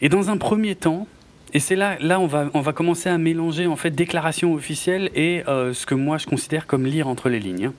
[0.00, 1.06] Et dans un premier temps,
[1.52, 5.10] et c'est là, là on va, on va commencer à mélanger en fait déclaration officielle
[5.14, 7.70] et euh, ce que moi je considère comme lire entre les lignes.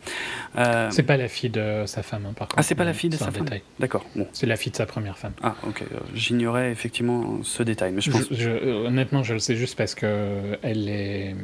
[0.58, 0.90] Euh...
[0.92, 2.60] C'est pas la fille de sa femme, hein, par contre.
[2.60, 3.46] Ah, c'est pas la fille de sa femme.
[3.80, 4.06] D'accord.
[4.16, 4.28] Bon.
[4.32, 5.34] C'est la fille de sa première femme.
[5.44, 5.82] Ah, ok.
[5.82, 8.32] Euh, j'ignorais effectivement ce détail, mais je pense.
[8.32, 11.36] Honnêtement, je le sais juste parce que elle est,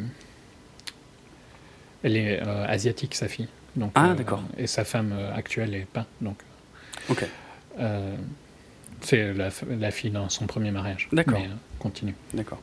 [2.04, 3.48] elle est asiatique, sa fille.
[3.76, 4.44] Donc, ah, d'accord.
[4.58, 6.06] Et sa femme actuelle est pas.
[6.22, 6.38] Donc.
[7.10, 7.26] Ok.
[9.04, 11.10] C'est la, fille dans son premier mariage.
[11.12, 11.42] D'accord.
[11.84, 12.16] Continue.
[12.34, 12.62] D'accord.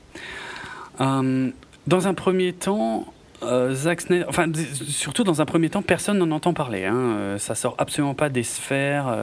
[1.00, 1.50] Euh,
[1.86, 3.06] dans un premier temps,
[3.42, 4.50] euh, Zack Snyder, enfin
[4.88, 6.84] surtout dans un premier temps, personne n'en entend parler.
[6.86, 7.36] Hein.
[7.38, 9.14] ça sort absolument pas des sphères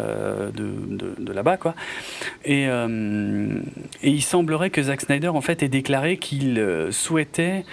[0.54, 0.72] de,
[1.20, 1.76] de, là-bas, quoi.
[2.45, 7.66] Et, et, il semblerait que Zack Snyder en fait ait déclaré qu'il souhaitait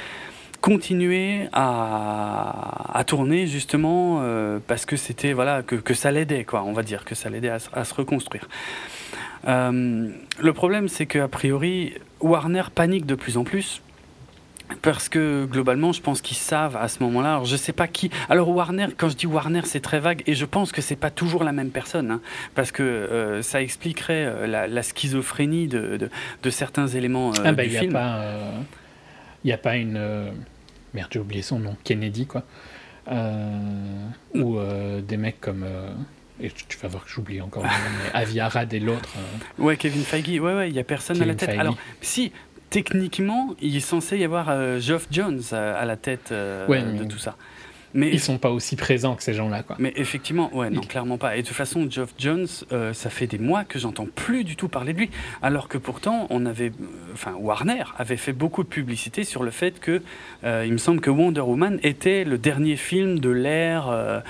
[0.61, 4.23] continuer à, à, tourner justement
[4.67, 7.51] parce que c'était voilà que, que ça l'aidait quoi on va dire que ça l'aidait
[7.51, 8.49] à, à, se reconstruire
[9.47, 13.81] euh, le problème, c'est qu'a priori, Warner panique de plus en plus.
[14.81, 17.33] Parce que globalement, je pense qu'ils savent à ce moment-là.
[17.35, 18.11] Alors, je sais pas qui.
[18.31, 21.11] Alors, Warner, quand je dis Warner, c'est très vague et je pense que c'est pas
[21.11, 22.11] toujours la même personne.
[22.11, 22.21] Hein,
[22.55, 26.09] parce que euh, ça expliquerait euh, la, schizophrénie de,
[26.43, 28.01] de, certains éléments ah bah, du film.
[29.45, 30.33] Il n'y a pas une.
[30.95, 31.77] Merde, j'ai oublié son nom.
[31.85, 32.45] Kennedy, quoi.
[34.35, 34.59] ou
[35.07, 35.67] des mecs comme
[36.41, 37.71] et tu vas voir que j'oublie encore mais
[38.13, 39.09] Avi Arad et l'autre.
[39.17, 39.63] Euh.
[39.63, 41.59] Ouais, Kevin Feige, ouais, ouais, il n'y a personne à la tête.
[41.59, 42.33] Alors, si,
[42.71, 47.19] techniquement, il est censé y avoir euh, Geoff Jones à, la tête euh, de tout
[47.19, 47.37] ça.
[47.95, 49.77] Mais ils sont pas aussi présents que ces gens-là, quoi.
[49.79, 51.37] Mais effectivement, ouais, non, clairement pas.
[51.37, 54.57] Et de toute façon, Geoff Jones, euh, ça fait des mois que j'entends plus du
[54.57, 55.11] tout parler de lui,
[55.43, 59.53] alors que pourtant, on avait, euh, enfin, Warner avait fait beaucoup de publicité sur le
[59.53, 60.03] fait que,
[60.43, 64.23] euh, il me semble que Wonder Woman était le dernier film de l'ère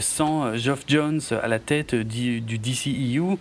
[0.00, 3.38] sans Geoff Jones à la tête du, du DCEU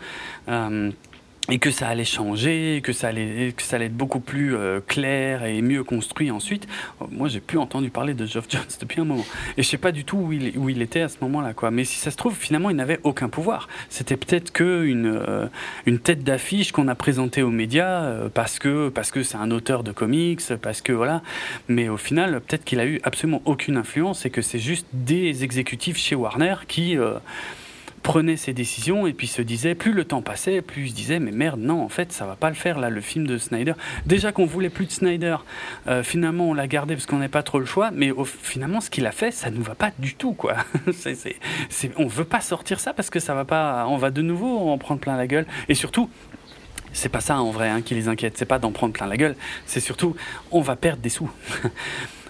[1.49, 4.79] et que ça allait changer, que ça allait, que ça allait être beaucoup plus euh,
[4.79, 6.67] clair et mieux construit ensuite.
[7.09, 9.25] Moi, j'ai plus entendu parler de Geoff Jones depuis un moment.
[9.57, 11.71] Et je sais pas du tout où il, où il était à ce moment-là, quoi.
[11.71, 13.67] Mais si ça se trouve, finalement, il n'avait aucun pouvoir.
[13.89, 15.47] C'était peut-être que une, euh,
[15.87, 19.51] une tête d'affiche qu'on a présentée aux médias euh, parce que parce que c'est un
[19.51, 21.23] auteur de comics, parce que voilà.
[21.67, 25.43] Mais au final, peut-être qu'il a eu absolument aucune influence et que c'est juste des
[25.43, 26.97] exécutifs chez Warner qui
[28.01, 31.19] prenait ses décisions et puis se disait, plus le temps passait, plus il se disait,
[31.19, 33.73] mais merde, non, en fait, ça va pas le faire là, le film de Snyder.
[34.05, 35.37] Déjà qu'on voulait plus de Snyder,
[35.87, 38.89] euh, finalement, on l'a gardé parce qu'on n'avait pas trop le choix, mais finalement, ce
[38.89, 40.55] qu'il a fait, ça nous va pas du tout, quoi.
[41.97, 44.77] on veut pas sortir ça parce que ça va pas, on va de nouveau en
[44.77, 45.45] prendre plein la gueule.
[45.69, 46.09] Et surtout,
[46.93, 49.17] c'est pas ça en vrai hein, qui les inquiète, c'est pas d'en prendre plein la
[49.17, 49.35] gueule,
[49.65, 50.15] c'est surtout,
[50.51, 51.29] on va perdre des sous.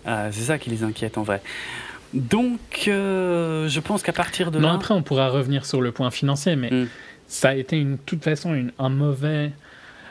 [0.08, 1.44] Euh, c'est ça qui les inquiète en vrai.
[2.14, 6.12] Donc, euh, je pense qu'à partir de non, après, on pourra revenir sur le point
[6.12, 6.88] financier, mais hmm.
[7.28, 9.52] ça a été une toute façon une, un mauvais.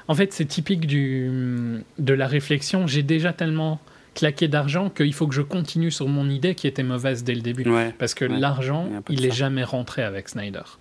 [0.08, 2.86] En fait, c'est typique du, de la réflexion.
[2.86, 3.80] J'ai déjà tellement
[4.14, 7.42] claqué d'argent qu'il faut que je continue sur mon idée qui était mauvaise dès le
[7.42, 7.64] début.
[7.98, 10.78] Parce que l'argent, il n'est jamais rentré avec Snyder.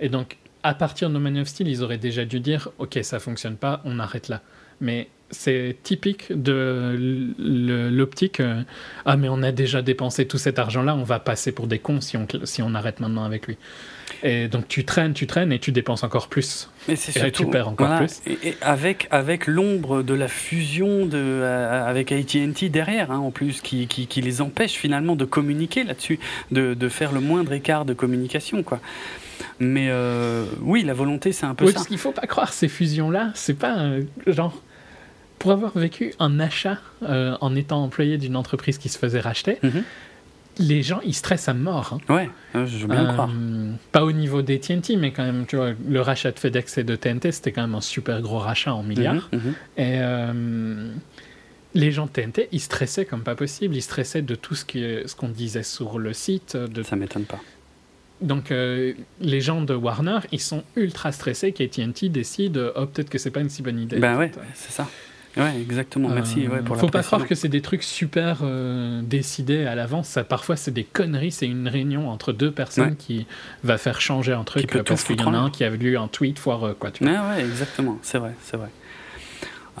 [0.00, 3.18] Et donc, à partir de Man of Steel, ils auraient déjà dû dire Ok, ça
[3.20, 4.42] fonctionne pas, on arrête là.
[4.80, 6.96] Mais c'est typique de
[7.38, 8.62] l'optique euh,
[9.04, 12.00] Ah, mais on a déjà dépensé tout cet argent-là, on va passer pour des cons
[12.00, 13.56] si on, si on arrête maintenant avec lui.
[14.22, 16.70] Et donc tu traînes, tu traînes et tu dépenses encore plus.
[16.88, 18.22] Mais c'est surtout, tu perds encore plus.
[18.26, 23.60] Et, avec, avec l'ombre de la fusion de, euh, avec AT&T derrière, hein, en plus,
[23.60, 26.18] qui, qui, qui, les empêche finalement de communiquer là-dessus,
[26.50, 28.80] de, de, faire le moindre écart de communication, quoi.
[29.60, 31.76] Mais euh, oui, la volonté, c'est un peu oui, ça.
[31.76, 33.90] Parce qu'il faut pas croire ces fusions-là, c'est pas
[34.26, 34.54] genre
[35.38, 39.58] pour avoir vécu un achat euh, en étant employé d'une entreprise qui se faisait racheter.
[39.62, 39.84] Mhm
[40.58, 41.98] les gens, ils stressent à mort.
[42.08, 42.14] Hein.
[42.14, 43.30] Ouais, je veux bien le croire.
[43.30, 46.78] Euh, pas au niveau des TNT, mais quand même, tu vois, le rachat de FedEx
[46.78, 49.28] et de TNT, c'était quand même un super gros rachat en milliards.
[49.32, 49.54] Mhm, mhm.
[49.76, 50.92] Et euh,
[51.74, 53.76] les gens de TNT, ils stressaient comme pas possible.
[53.76, 56.56] Ils stressaient de tout ce qu'on ce qu'on disait sur le site.
[56.56, 56.82] De...
[56.82, 57.40] Ça m'étonne pas.
[58.20, 63.18] Donc, euh, les gens de Warner, ils sont ultra stressés qu'AT&T décide, oh, peut-être que
[63.18, 63.98] c'est pas une si bonne idée.
[63.98, 64.88] Ben ouais, c'est ça.
[65.38, 66.08] Ouais, exactement.
[66.08, 66.46] Merci.
[66.46, 70.18] Euh, pour faut pas croire que c'est des trucs super euh, décidés à l'avance.
[70.28, 71.32] Parfois, c'est des conneries.
[71.32, 73.26] C'est une réunion entre deux personnes qui
[73.62, 76.08] va faire changer un truc parce qu'il y en a un qui a lu un
[76.08, 76.74] tweet foireux.
[76.78, 77.12] Quoi, tu vois.
[77.12, 77.98] ouais, exactement.
[78.02, 78.68] C'est vrai, c'est vrai.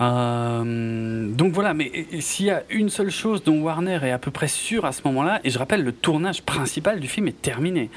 [0.00, 4.30] Euh, donc voilà, mais s'il y a une seule chose dont Warner est à peu
[4.30, 7.90] près sûr à ce moment-là, et je rappelle, le tournage principal du film est terminé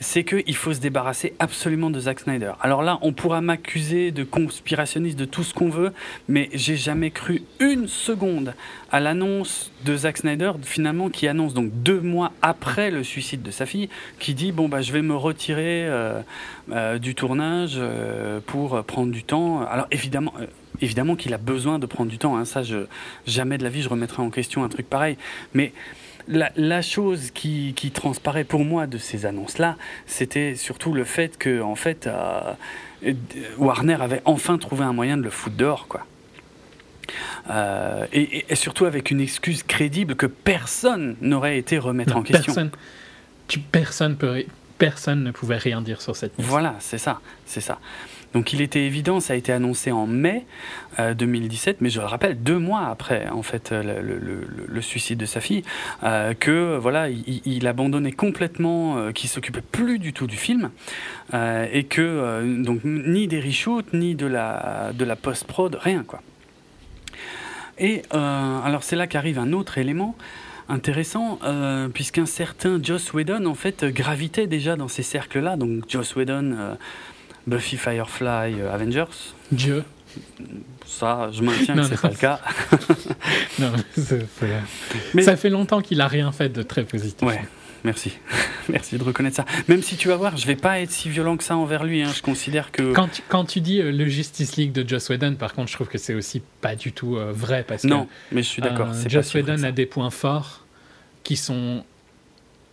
[0.00, 2.52] c'est qu'il faut se débarrasser absolument de Zack Snyder.
[2.60, 5.92] Alors là, on pourra m'accuser de conspirationniste de tout ce qu'on veut,
[6.28, 8.54] mais j'ai jamais cru une seconde
[8.92, 13.50] à l'annonce de Zack Snyder, finalement, qui annonce donc deux mois après le suicide de
[13.50, 13.88] sa fille,
[14.18, 16.20] qui dit bon bah je vais me retirer euh,
[16.70, 19.66] euh, du tournage euh, pour prendre du temps.
[19.66, 20.32] Alors évidemment.
[20.80, 22.44] Évidemment qu'il a besoin de prendre du temps, hein.
[22.44, 22.86] ça, je,
[23.26, 25.16] jamais de la vie je remettrai en question un truc pareil.
[25.52, 25.72] Mais
[26.28, 29.76] la, chose qui, transparaît pour moi de ces annonces-là,
[30.06, 32.54] c'était surtout le fait que, en fait, euh,
[33.58, 36.06] Warner avait enfin trouvé un moyen de le foutre dehors, quoi.
[37.50, 42.52] Euh, et, surtout avec une excuse crédible que personne n'aurait été remettre en question.
[42.52, 42.70] Personne,
[43.46, 44.44] tu, personne, peut,
[44.76, 47.78] personne ne pouvait rien dire sur cette Voilà, c'est ça, c'est ça.
[48.34, 50.44] Donc il était évident, ça a été annoncé en mai
[50.98, 55.26] 2017, euh, mais je le rappelle, deux mois après en fait le, le, suicide de
[55.26, 55.62] sa fille,
[56.02, 60.70] euh, que voilà, il, abandonnait complètement, euh, qu'il s'occupait plus du tout du film,
[61.32, 66.22] et que donc ni des reshoots, ni de la, de la post-prod, rien quoi.
[67.78, 70.16] Et alors c'est là qu'arrive un autre élément
[70.70, 71.38] intéressant,
[71.94, 75.56] puisqu'un certain Joss Whedon, en fait, gravitait déjà dans ces cercles-là.
[75.56, 76.76] Donc, Joss Whedon,
[77.48, 79.04] Buffy, Firefly, euh, Avengers.
[79.50, 79.84] Dieu.
[80.86, 82.40] Ça, je maintiens que c'est pas le cas.
[83.58, 83.72] non,
[85.14, 87.26] mais ça fait longtemps qu'il a rien fait de très positif.
[87.26, 87.40] Ouais.
[87.84, 88.12] Merci.
[88.68, 89.44] Merci de reconnaître ça.
[89.68, 92.02] Même si tu vas voir, je vais pas être si violent que ça envers lui.
[92.02, 92.10] Hein.
[92.14, 92.92] Je considère que.
[92.92, 95.74] Quand tu, quand tu dis euh, le Justice League de Joss Whedon, par contre, je
[95.74, 97.64] trouve que c'est aussi pas du tout euh, vrai.
[97.66, 98.88] Parce non, mais je suis d'accord.
[99.06, 100.64] Joss Whedon a des points forts
[101.22, 101.84] qui sont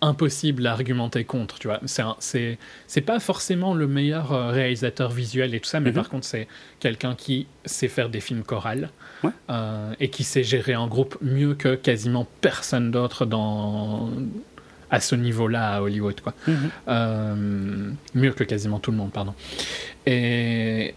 [0.06, 1.80] impossible à argumenter contre, tu vois.
[1.86, 5.96] C'est, c'est, pas forcément le meilleur euh, réalisateur visuel et tout ça, mais mhm.
[5.96, 6.48] par contre, c'est
[6.80, 8.90] quelqu'un qui sait faire des films chorales
[9.50, 14.10] euh, et qui sait gérer un groupe mieux que quasiment personne d'autre dans
[14.92, 16.34] à ce niveau-là à Hollywood, quoi.
[16.48, 16.70] Mhm.
[16.88, 19.34] Euh, mieux que quasiment tout le monde, pardon.
[20.06, 20.94] Et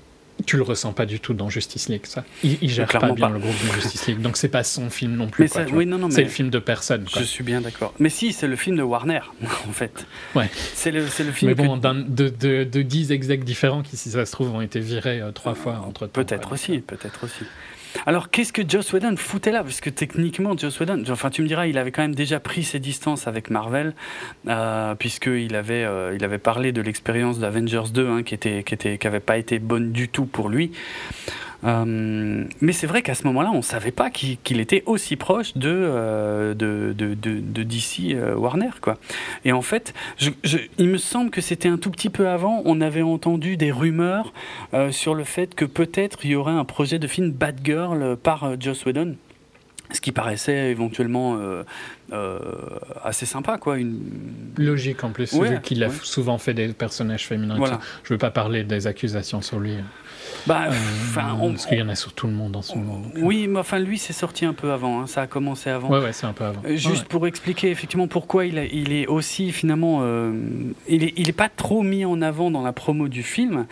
[0.49, 2.25] tu le ressens pas du tout dans Justice League, ça.
[2.43, 5.15] Il, il gère pas bien le groupe de Justice League, donc c'est pas son film
[5.15, 5.47] non plus.
[5.49, 7.05] c'est le film de personne.
[7.15, 7.93] Je suis bien d'accord.
[7.99, 9.21] Mais si, c'est le film de Warner,
[9.69, 10.07] en fait.
[10.35, 10.49] Ouais.
[10.75, 11.51] C'est le, le, film.
[11.51, 14.81] Mais bon, de, de, de, 10 execs différents qui, si ça se trouve, ont été
[14.81, 16.23] virés euh, trois fois entre temps.
[16.23, 17.45] Peut-être aussi, peut-être aussi.
[18.07, 19.63] Alors, qu'est-ce que Joss Whedon foutait là?
[19.63, 22.65] Parce que techniquement, Joss Whedon, enfin, tu me diras, il avait quand même déjà pris
[22.65, 23.95] ses distances avec Marvel,
[24.47, 28.75] euh, puisqu'il avait, euh, il avait parlé de l'expérience d'Avengers 2, hein, qui était, qui
[28.75, 30.73] était, qui avait pas été bonne du tout pour lui.
[31.65, 35.57] Euh, mais c'est vrai qu'à ce moment-là, on ne savait pas qu'il était aussi proche
[35.57, 38.71] de, euh, de, de, de, DC euh, Warner.
[38.81, 38.97] Quoi.
[39.45, 40.31] Et en fait, je,
[40.79, 44.33] il me semble que c'était un tout petit peu avant, on avait entendu des rumeurs
[44.91, 48.61] sur le fait que peut-être il y aurait un projet de film Bad Girl par
[48.61, 49.17] Joss Whedon
[49.91, 51.39] ce qui paraissait éventuellement
[53.05, 54.01] assez sympa quoi une
[54.57, 57.81] logique en plus vu qu'il a souvent fait des personnages féminins voilà.
[58.05, 59.77] je veux pas parler des accusations sur lui
[60.49, 63.03] bah, euh, parce qu'il y en a sur tout le monde en ce moment.
[63.15, 63.21] Euh.
[63.21, 65.03] Oui, mais enfin, lui, c'est sorti un peu avant.
[65.03, 65.07] Hein.
[65.07, 65.91] Ça a commencé avant.
[65.91, 66.63] Ouais, ouais, c'est un peu avant.
[66.65, 70.03] Euh, juste pour expliquer effectivement pourquoi il, il est aussi finalement,
[70.89, 73.67] il est, il est pas trop mis en avant dans la promo du film.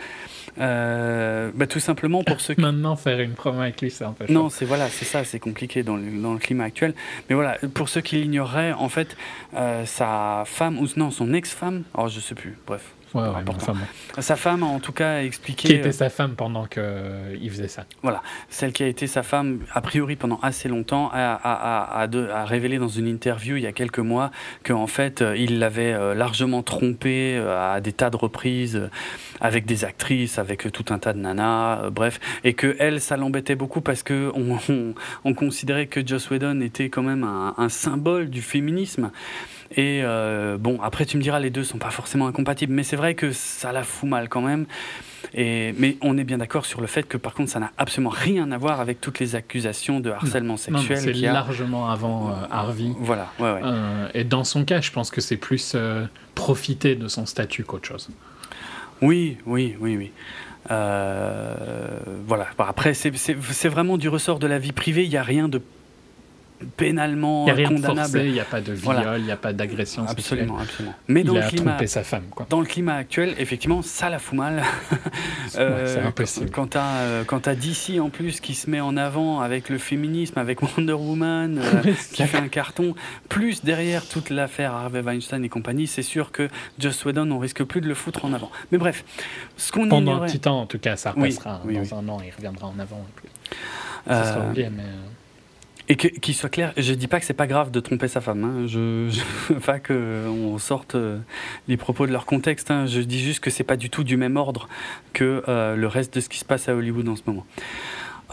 [0.57, 2.61] bah, tout simplement pour ceux qui...
[2.61, 5.39] Maintenant, faire une promo avec lui, c'est un peu Non, c'est voilà, c'est ça, c'est
[5.39, 6.93] compliqué dans le, dans le, climat actuel.
[7.29, 9.17] Mais voilà, pour ceux qui l'ignoreraient, en fait,
[9.85, 12.83] sa femme, ou non, son ex-femme, alors je sais plus, bref,
[13.13, 13.73] Ouais, ouais, important.
[13.73, 13.85] mais enfin
[14.15, 14.21] bon.
[14.21, 15.67] Sa femme, en tout cas, a expliqué.
[15.67, 19.59] Qui était sa femme pendant qu'il faisait ça Voilà, celle qui a été sa femme,
[19.73, 21.37] a priori pendant assez longtemps, a, a-
[21.95, 24.31] a- a de- a révélé dans une interview il y a quelques mois
[24.63, 28.89] qu'en fait, euh, il l'avait euh, largement trompée euh, à des tas de reprises, euh,
[29.39, 32.99] avec des actrices, avec euh, tout un tas de nanas, euh, bref, et que elle,
[32.99, 34.93] ça l'embêtait beaucoup parce que on, on-
[35.23, 39.11] on considérait que Joss Whedon était quand même un, un symbole du féminisme.
[39.75, 42.95] Et euh, bon, après tu me diras, les deux sont pas forcément incompatibles, mais c'est
[42.95, 44.65] vrai que ça la fout mal quand même.
[45.33, 48.11] Et, mais on est bien d'accord sur le fait que par contre ça n'a absolument
[48.11, 51.33] rien à voir avec toutes les accusations de harcèlement Non, sexuel c'est a.
[51.33, 52.91] largement avant euh, Harvey.
[52.99, 53.61] Voilà, ouais, ouais.
[53.63, 55.75] Euh, et dans son cas, je pense que c'est plus
[56.35, 58.09] profiter de son statut qu'autre chose.
[59.01, 60.11] Oui, oui, oui, oui.
[60.71, 61.55] Euh,
[62.25, 62.47] voilà.
[62.57, 65.03] Après, c'est vraiment du ressort de la vie privée.
[65.03, 65.61] Il n'y a rien de
[66.75, 67.99] pénalement Il n'y a rien de condamnable.
[68.09, 69.17] forcé, il n'y a pas de viol, Voilà.
[69.17, 70.39] il n'y a pas d'agression sexuelle.
[70.41, 70.95] absolument, absolument.
[71.07, 72.47] Mais dans il le a climat, trompé sa femme, quoi.
[72.49, 74.57] dans le climat actuel, effectivement, ça la fout mal.
[74.61, 75.03] Ouais,
[75.85, 76.49] c'est impossible.
[76.51, 79.77] Quand t'as euh, quand t'as DC en plus qui se met en avant avec le
[79.77, 81.81] féminisme, avec Wonder Woman, euh,
[82.13, 82.95] qui fait un carton,
[83.29, 86.49] plus derrière toute l'affaire Harvey Weinstein et compagnie, c'est sûr que
[86.79, 88.51] Joss Whedon, on risque plus de le foutre en avant.
[88.71, 89.03] Mais bref,
[89.57, 91.61] ce qu'on Pendant un ignorait, petit temps, en tout cas, ça Oui, repassera.
[91.65, 91.89] oui, dans oui.
[91.93, 92.97] un an, il reviendra en avant.
[93.07, 93.29] et puis
[94.07, 94.83] Ça sera euh, oublié, mais...
[95.89, 98.43] Et qu'il soit clair, je dis pas que c'est pas grave de tromper sa femme.
[98.43, 98.67] Hein.
[98.67, 101.17] Je, je veux pas qu'on sorte euh,
[101.69, 102.71] les propos de leur contexte.
[102.71, 102.87] hein.
[102.87, 104.67] Je dis juste que c'est pas du tout du même ordre
[105.13, 107.45] que euh, le reste de ce qui se passe à Hollywood en ce moment.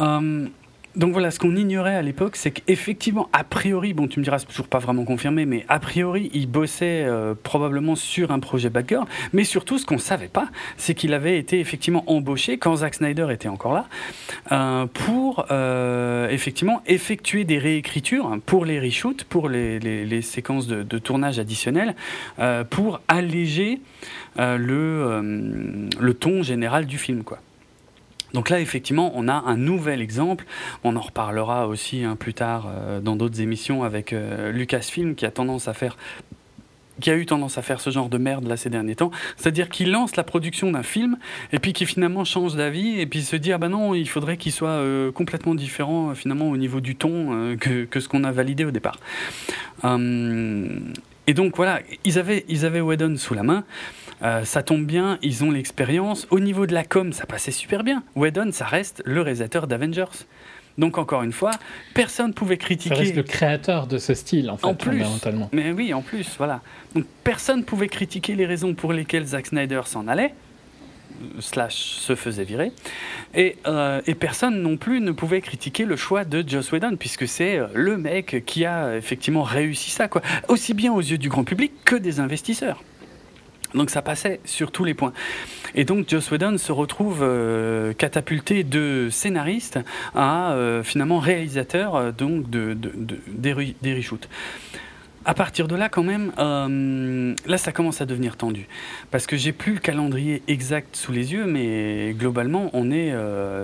[0.01, 0.49] Euh,
[0.97, 4.39] donc voilà, ce qu'on ignorait à l'époque, c'est qu'effectivement, a priori, bon, tu me diras,
[4.39, 8.71] c'est toujours pas vraiment confirmé, mais a priori, il bossait euh, probablement sur un projet
[8.71, 9.05] Bad Girl.
[9.33, 13.27] Mais surtout, ce qu'on savait pas, c'est qu'il avait été effectivement embauché quand Zack Snyder
[13.33, 13.87] était encore là
[14.53, 21.39] euh, pour euh, effectivement effectuer des réécritures pour les reshoots, pour les, séquences de, tournage
[21.39, 21.95] additionnelles,
[22.71, 23.81] pour alléger
[24.39, 27.39] le, le ton général du film, quoi.
[28.35, 30.45] Donc là, effectivement, on a un nouvel exemple.
[30.83, 35.25] On en reparlera aussi hein, plus tard euh, dans d'autres émissions avec euh, Lucasfilm qui
[35.25, 35.97] a tendance à faire
[37.01, 39.69] qui a eu tendance à faire ce genre de merde là ces derniers temps, c'est-à-dire
[39.69, 41.19] qu'il lance la production d'un film
[41.53, 44.37] et puis qui finalement change d'avis et puis se dit ah ben non il faudrait
[44.37, 48.31] qu'il soit euh, complètement différent finalement au niveau du ton que, que ce qu'on a
[48.31, 49.01] validé au départ.
[49.83, 50.93] Hum,
[51.27, 53.65] et donc voilà, ils avaient, ils avaient Whedon sous la main.
[54.23, 56.27] Euh, ça tombe bien, ils ont l'expérience.
[56.31, 58.03] Au niveau de la com, ça passait super bien.
[58.17, 60.05] Whedon, ça reste le réalisateur d'Avengers.
[60.79, 61.53] Donc encore une fois,
[61.95, 62.95] personne ne pouvait Ça critiquer.
[62.95, 64.99] reste le créateur de ce style, en fait, En plus.
[64.99, 65.49] fondamentalement.
[65.53, 66.63] Mais oui, en plus, voilà.
[66.95, 70.35] Donc personne ne pouvait critiquer les raisons pour lesquelles Zack Snyder s'en allait,
[71.39, 72.73] slash se faisait virer,
[73.37, 77.29] et, euh, et personne non plus ne pouvait critiquer le choix de Joss Whedon, puisque
[77.29, 80.23] c'est euh, le mec qui a effectivement réussi ça, quoi.
[80.49, 82.83] Aussi bien aux yeux du grand public que des investisseurs.
[83.75, 85.13] Donc ça passait sur tous les points.
[85.75, 89.81] Et donc Joss Whedon se retrouve euh, catapulté de scénariste
[90.15, 94.29] à euh, finalement réalisateur euh, donc de, de, de- des, re- des reshoots.
[95.27, 96.33] À partir de là, quand même,
[97.47, 98.69] là, ça commence à devenir tendu.
[99.11, 103.15] Parce que j'ai plus le calendrier exact sous les yeux, mais globalement, on est.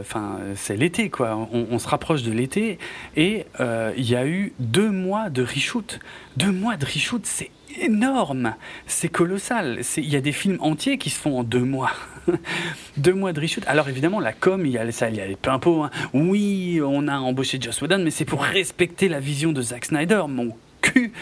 [0.01, 1.37] Enfin, c'est l'été, quoi.
[1.53, 2.79] On, se rapproche de l'été.
[3.19, 6.01] Et il y a eu deux mois de reshoot.
[6.39, 7.51] Deux mois de reshoot, c'est
[7.81, 8.55] énorme.
[8.87, 9.81] C'est colossal.
[9.97, 11.93] Il y a des films entiers qui se font en deux mois.
[12.97, 13.65] deux mois de reshoot.
[13.67, 15.85] Alors évidemment, la com, il y a, ça, il y a les pimpos.
[15.85, 15.91] hein.
[16.13, 20.23] Oui, on a embauché Joss Whedon, mais c'est pour respecter la vision de Zack Snyder,
[20.29, 21.13] mon cul.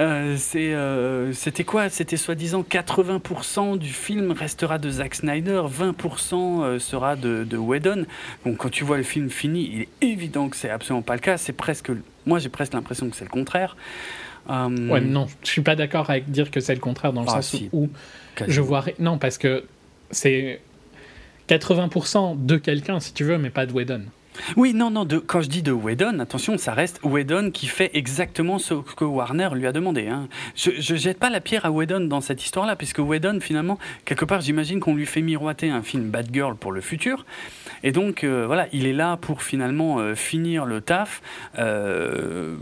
[0.00, 1.88] Euh, euh, c'était quoi?
[1.88, 8.06] C'était soi-disant 80% du film restera de Zack Snyder, 20% euh, sera de, de Whedon.
[8.44, 11.20] Donc quand tu vois le film fini, il est évident que c'est absolument pas le
[11.20, 11.36] cas.
[11.36, 11.90] C'est presque,
[12.26, 13.76] moi j'ai presque l'impression que c'est le contraire.
[14.50, 17.28] Euh, Ouais, non, je suis pas d'accord avec dire que c'est le contraire dans le
[17.30, 17.68] Ah, sens si.
[17.72, 17.88] où
[18.34, 18.54] quasiment.
[18.54, 18.84] je vois.
[18.98, 19.64] Non, parce que
[20.10, 20.60] c'est
[21.48, 24.02] 80% de quelqu'un, si tu veux, mais pas de Whedon.
[24.56, 25.04] Oui, non, non.
[25.04, 29.04] De, quand je dis de Whedon, attention, ça reste Whedon qui fait exactement ce que
[29.04, 30.08] Warner lui a demandé.
[30.08, 30.28] hein.
[30.56, 34.24] Je, je jette pas la pierre à Whedon dans cette histoire-là, puisque Whedon, finalement, quelque
[34.24, 37.24] part, j'imagine qu'on lui fait miroiter un film Bad Girl pour le futur.
[37.82, 41.22] Et donc, euh, voilà, il est là pour finalement euh, finir le taf
[41.58, 42.56] euh,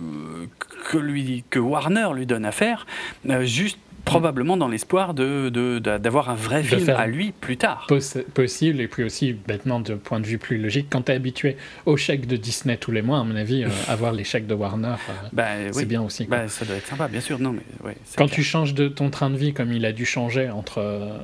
[0.91, 2.87] que, lui, que Warner lui donne à faire,
[3.41, 7.87] juste probablement dans l'espoir de, de- d'avoir un vrai De film à lui plus tard.
[7.89, 11.15] Poss- possible, et puis aussi, bêtement, de point de vue plus logique, quand tu es
[11.15, 14.47] habitué aux chèques de Disney tous les mois, à mon avis, euh, avoir les chèques
[14.47, 15.85] de Warner, euh, Bah, c'est oui.
[15.87, 16.25] bien aussi.
[16.27, 17.39] Bah, ça doit être sympa, bien sûr.
[17.39, 18.37] Non, mais ouais, Quand clair.
[18.37, 21.19] tu changes de ton train de vie comme il a dû changer entre euh,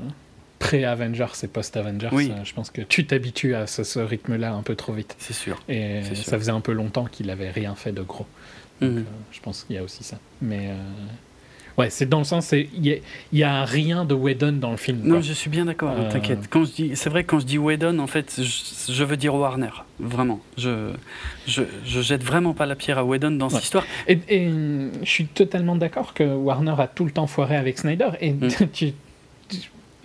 [0.58, 2.32] pré-Avengers et post-Avengers, Oui.
[2.32, 5.14] euh, je pense que tu t'habitues à ce, ce rythme-là un peu trop vite.
[5.18, 5.60] C'est sûr.
[5.68, 6.16] Et sûr.
[6.16, 8.26] ça faisait un peu longtemps qu'il avait rien fait de gros.
[8.80, 9.02] Donc, euh,
[9.32, 10.18] je pense qu'il y a aussi ça.
[10.40, 10.70] Mais
[11.78, 13.00] Ouais, c'est dans le sens, il
[13.32, 15.00] n'y a, a, rien de Whedon dans le film.
[15.04, 16.10] Non, je suis bien d'accord, euh.
[16.10, 16.48] t'inquiète.
[16.50, 19.70] Quand je dis, c'est vrai quand je dis Whedon, en fait, je, veux dire Warner,
[20.00, 20.40] vraiment.
[20.56, 20.90] Je,
[21.46, 23.84] je, je, jette vraiment pas la pierre à Whedon dans cette histoire.
[24.08, 28.10] Et, je suis totalement d'accord que Warner a tout le temps foiré avec Snyder.
[28.20, 28.48] Et mm.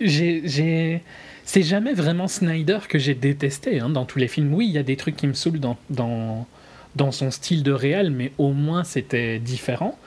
[0.00, 1.02] j'ai
[1.44, 4.54] c'est jamais vraiment Snyder que j'ai détesté hein, dans tous les films.
[4.54, 6.46] Oui, il y a des trucs qui me saoulent dans, dans,
[6.96, 9.98] dans son style de réel, mais au moins c'était différent.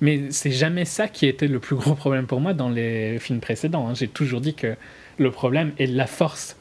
[0.00, 3.40] Mais c'est jamais ça qui était le plus gros problème pour moi dans les films
[3.40, 3.88] précédents.
[3.88, 3.94] Hein.
[3.94, 4.76] J'ai toujours dit que
[5.18, 6.56] le problème et la force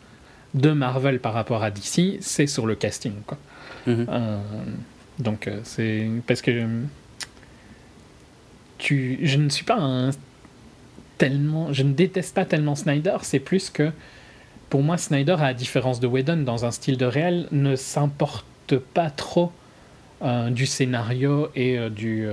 [0.54, 3.14] de Marvel par rapport à DC, c'est sur le casting.
[3.26, 3.38] Quoi.
[3.88, 4.06] Mm-hmm.
[4.10, 4.40] Euh,
[5.20, 6.68] donc euh, c'est parce que
[8.78, 10.12] tu, je ne suis pas un
[11.18, 13.18] tellement, je ne déteste pas tellement Snyder.
[13.22, 13.92] C'est plus que
[14.70, 18.78] pour moi, Snyder, à la différence de Whedon, dans un style de réel, ne s'importe
[18.78, 19.52] pas trop
[20.22, 22.28] euh, du scénario et euh, du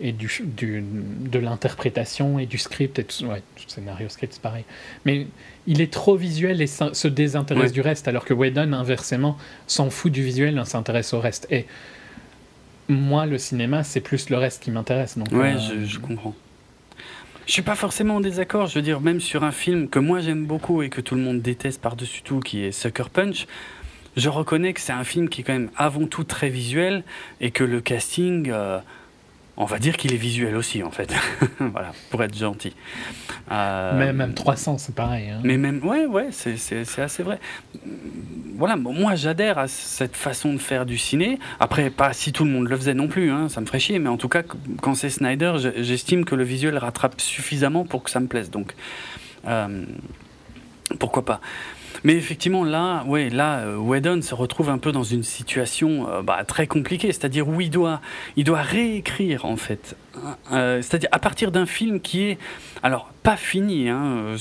[0.00, 4.64] et du, du, de l'interprétation et du script et tout, ouais, scénario script c'est pareil.
[5.04, 5.26] Mais
[5.66, 9.36] il est trop visuel et se désintéresse du reste alors que Whedon inversement
[9.66, 11.46] s'en fout du visuel et s'intéresse au reste.
[11.50, 11.66] Et
[12.88, 16.34] moi le cinéma c'est plus le reste qui m'intéresse donc ouais je, je comprends.
[17.48, 20.20] Je suis pas forcément en désaccord, je veux dire, même sur un film que moi
[20.20, 23.46] j'aime beaucoup et que tout le monde déteste par-dessus tout, qui est Sucker Punch,
[24.18, 27.04] je reconnais que c'est un film qui est quand même avant tout très visuel
[27.40, 28.80] et que le casting, euh,
[29.60, 31.12] on va dire qu'il est visuel aussi en fait.
[31.58, 32.74] voilà, pour être gentil.
[33.50, 35.30] Euh, mais même 300, c'est pareil.
[35.30, 35.40] Hein.
[35.42, 37.40] Mais même, ouais, ouais, c'est assez vrai.
[38.56, 41.40] Voilà, moi j'adhère à cette façon de faire du ciné.
[41.58, 43.98] Après, pas si tout le monde le faisait non plus, hein, ça me ferait chier.
[43.98, 44.42] Mais en tout cas,
[44.80, 48.50] quand c'est Snyder, j'estime que le visuel rattrape suffisamment pour que ça me plaise.
[48.50, 48.74] Donc,
[49.48, 49.84] euh,
[51.00, 51.40] pourquoi pas
[52.04, 56.22] mais effectivement, là, ouais, là, euh, Whedon se retrouve un peu dans une situation euh,
[56.22, 58.00] bah, très compliquée, c'est-à-dire où il doit,
[58.36, 59.96] il doit réécrire en fait,
[60.52, 62.38] euh, c'est-à-dire à partir d'un film qui est,
[62.82, 64.36] alors pas fini, hein,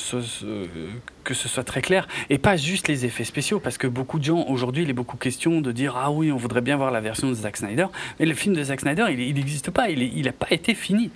[1.24, 4.24] que ce soit très clair, et pas juste les effets spéciaux, parce que beaucoup de
[4.24, 7.02] gens aujourd'hui, il est beaucoup question de dire ah oui, on voudrait bien voir la
[7.02, 7.88] version de Zack Snyder,
[8.20, 11.12] mais le film de Zack Snyder, il n'existe pas, il n'a pas été fini.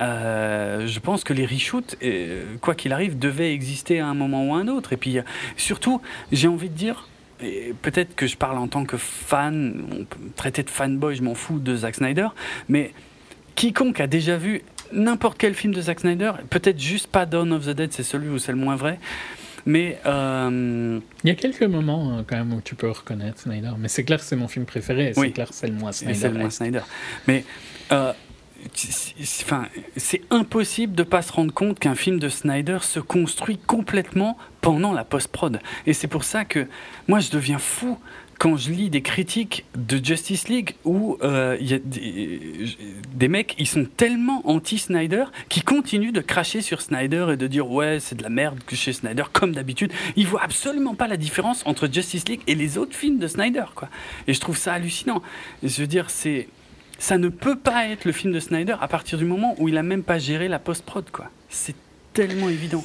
[0.00, 4.46] Euh, je pense que les reshoots, euh, quoi qu'il arrive, devaient exister à un moment
[4.48, 4.92] ou à un autre.
[4.92, 5.18] Et puis,
[5.56, 6.00] surtout,
[6.32, 7.08] j'ai envie de dire,
[7.82, 11.76] peut-être que je parle en tant que fan, traiter de fanboy, je m'en fous de
[11.76, 12.28] Zack Snyder,
[12.68, 12.92] mais
[13.56, 17.66] quiconque a déjà vu n'importe quel film de Zack Snyder, peut-être juste pas Dawn of
[17.66, 19.00] the Dead, c'est celui où c'est le moins vrai,
[19.64, 23.72] mais euh, il y a quelques moments hein, quand même où tu peux reconnaître Snyder,
[23.78, 26.14] mais c'est clair que c'est mon film préféré, c'est clair que c'est le moins Snyder.
[26.14, 26.82] C'est le moins Snyder.
[27.26, 27.44] Mais
[27.90, 34.36] enfin, c'est impossible de pas se rendre compte qu'un film de Snyder se construit complètement
[34.60, 35.60] pendant la post-prod.
[35.86, 36.66] Et c'est pour ça que
[37.08, 37.98] moi je deviens fou
[38.38, 43.66] quand je lis des critiques de Justice League où euh, y a des, mecs, ils
[43.66, 48.22] sont tellement anti-Snyder qu'ils continuent de cracher sur Snyder et de dire ouais c'est de
[48.22, 49.92] la merde que chez Snyder comme d'habitude.
[50.16, 53.64] Ils voient absolument pas la différence entre Justice League et les autres films de Snyder
[53.74, 53.88] quoi.
[54.26, 55.22] Et je trouve ça hallucinant.
[55.62, 56.48] je veux dire c'est
[56.98, 59.76] ça ne peut pas être le film de Snyder à partir du moment où il
[59.76, 61.30] a même pas géré la post-prod, quoi.
[61.50, 61.76] C'est
[62.12, 62.84] tellement évident.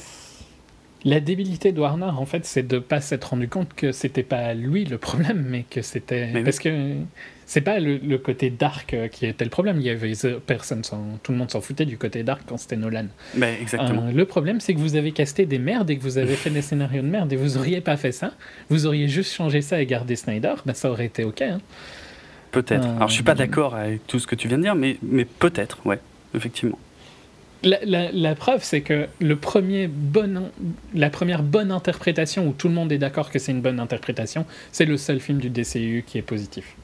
[1.04, 4.54] La débilité de Warner, en fait, c'est de pas s'être rendu compte que c'était pas
[4.54, 6.94] lui le problème, mais que c'était parce que
[7.44, 9.78] c'est pas le, côté dark euh, qui était le problème.
[9.78, 10.12] Il y avait
[10.46, 10.82] personne,
[11.22, 13.06] tout le monde s'en foutait du côté dark quand c'était Nolan.
[13.34, 14.06] Mais exactement.
[14.06, 16.50] Euh, le problème, c'est que vous avez casté des merdes et que vous avez fait
[16.50, 18.32] des scénarios de merde et vous auriez pas fait ça.
[18.70, 21.42] Vous auriez juste changé ça et gardé Snyder, ben ça aurait été ok.
[21.42, 21.60] Hein.
[22.52, 22.86] Peut-être.
[22.86, 24.98] Alors, je suis pas euh, d'accord avec tout ce que tu viens de dire, mais,
[25.02, 25.98] mais peut-être, ouais,
[26.34, 26.78] effectivement.
[27.62, 30.50] La, preuve, c'est que le premier bon,
[30.94, 34.46] la première bonne interprétation où tout le monde est d'accord que c'est une bonne interprétation,
[34.72, 36.76] c'est le seul film du DCU qui est positif.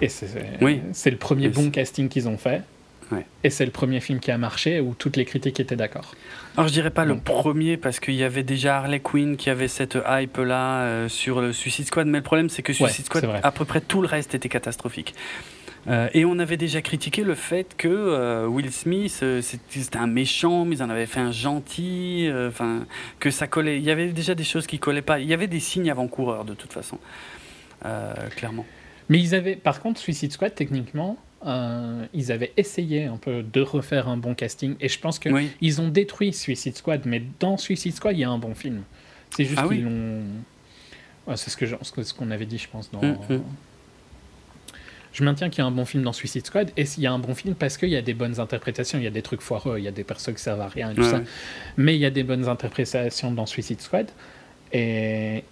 [0.00, 0.26] Et c'est
[0.60, 0.80] oui.
[1.06, 2.62] le premier bon casting qu'ils ont fait.
[3.42, 6.14] Et c'est le premier film qui a marché où toutes les critiques étaient d'accord.
[6.56, 9.68] Alors je dirais pas le premier parce qu'il y avait déjà Harley Quinn qui avait
[9.68, 13.26] cette hype là euh, sur le Suicide Squad, mais le problème c'est que Suicide Squad,
[13.42, 15.14] à peu près tout le reste était catastrophique.
[15.88, 20.64] Euh, et on avait déjà critiqué le fait que euh, Will Smith c'était un méchant,
[20.64, 22.86] mais ils en avaient fait un gentil, enfin
[23.18, 23.78] que ça collait.
[23.78, 25.20] Il y avait déjà des choses qui collaient pas.
[25.20, 26.98] Il y avait des signes avant-coureurs de toute façon,
[28.36, 28.66] clairement.
[29.08, 33.62] Mais ils avaient, par contre, Suicide Squad techniquement euh, ils avaient essayé un peu de
[33.62, 37.56] refaire un bon casting et je pense qu'ils ils ont détruit Suicide Squad, mais dans
[37.56, 38.82] Suicide Squad, il y a un bon film.
[39.34, 40.22] C'est juste ah qu'ils l'ont.
[41.36, 42.90] c'est ce qu'on ce qu'on avait dit, je pense.
[42.90, 43.00] Dans...
[43.00, 43.42] Mm, mm.
[45.12, 47.12] Je maintiens qu'il y a un bon film dans Suicide Squad et s'il y a
[47.12, 49.40] un bon film parce qu'il y a des bonnes interprétations, il y a des trucs
[49.40, 51.20] foireux, il y a des personnes qui servent à rien et tout ça,
[51.76, 54.08] mais il y a des bonnes interprétations dans Suicide Squad
[54.72, 55.42] et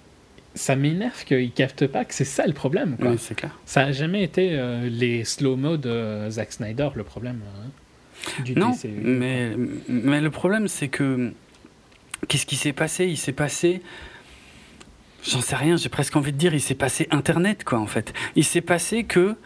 [0.55, 2.97] ça m'énerve qu'ils captent pas que c'est ça le problème.
[2.99, 3.11] Quoi.
[3.11, 3.57] Oui, clair.
[3.67, 8.71] Ça a jamais été euh, les slow-mo de Zack Snyder le problème euh, du Non,
[8.71, 8.89] DCU.
[9.03, 9.53] mais,
[9.89, 11.33] mais le problème, c'est que.
[12.27, 13.07] Qu'est-ce qui s'est passé?
[13.07, 13.81] Il s'est passé.
[15.23, 18.13] J'en sais rien, j'ai presque envie de dire, il s'est passé Internet, quoi, en fait.
[18.37, 19.37] Il s'est passé que.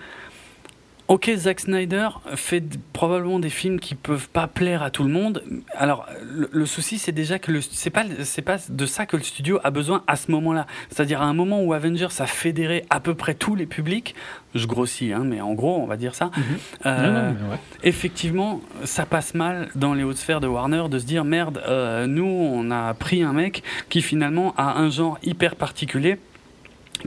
[1.12, 5.44] Ok, Zack Snyder fait probablement des films qui peuvent pas plaire à tout le monde.
[5.76, 9.22] Alors, le, le souci, c'est déjà que c'est pas c'est pas de ça que le
[9.22, 10.66] studio a besoin à ce moment-là.
[10.88, 14.14] C'est-à-dire à un moment où Avengers a fédéré à peu près tous les publics.
[14.54, 16.30] Je grossis, hein, mais en gros, on va dire ça.
[16.34, 16.42] Mhm.
[16.86, 17.58] Euh, Non, non, ouais.
[17.82, 22.06] effectivement, ça passe mal dans les hautes sphères de Warner de se dire merde, euh,
[22.06, 26.16] nous, on a pris un mec qui finalement a un genre hyper particulier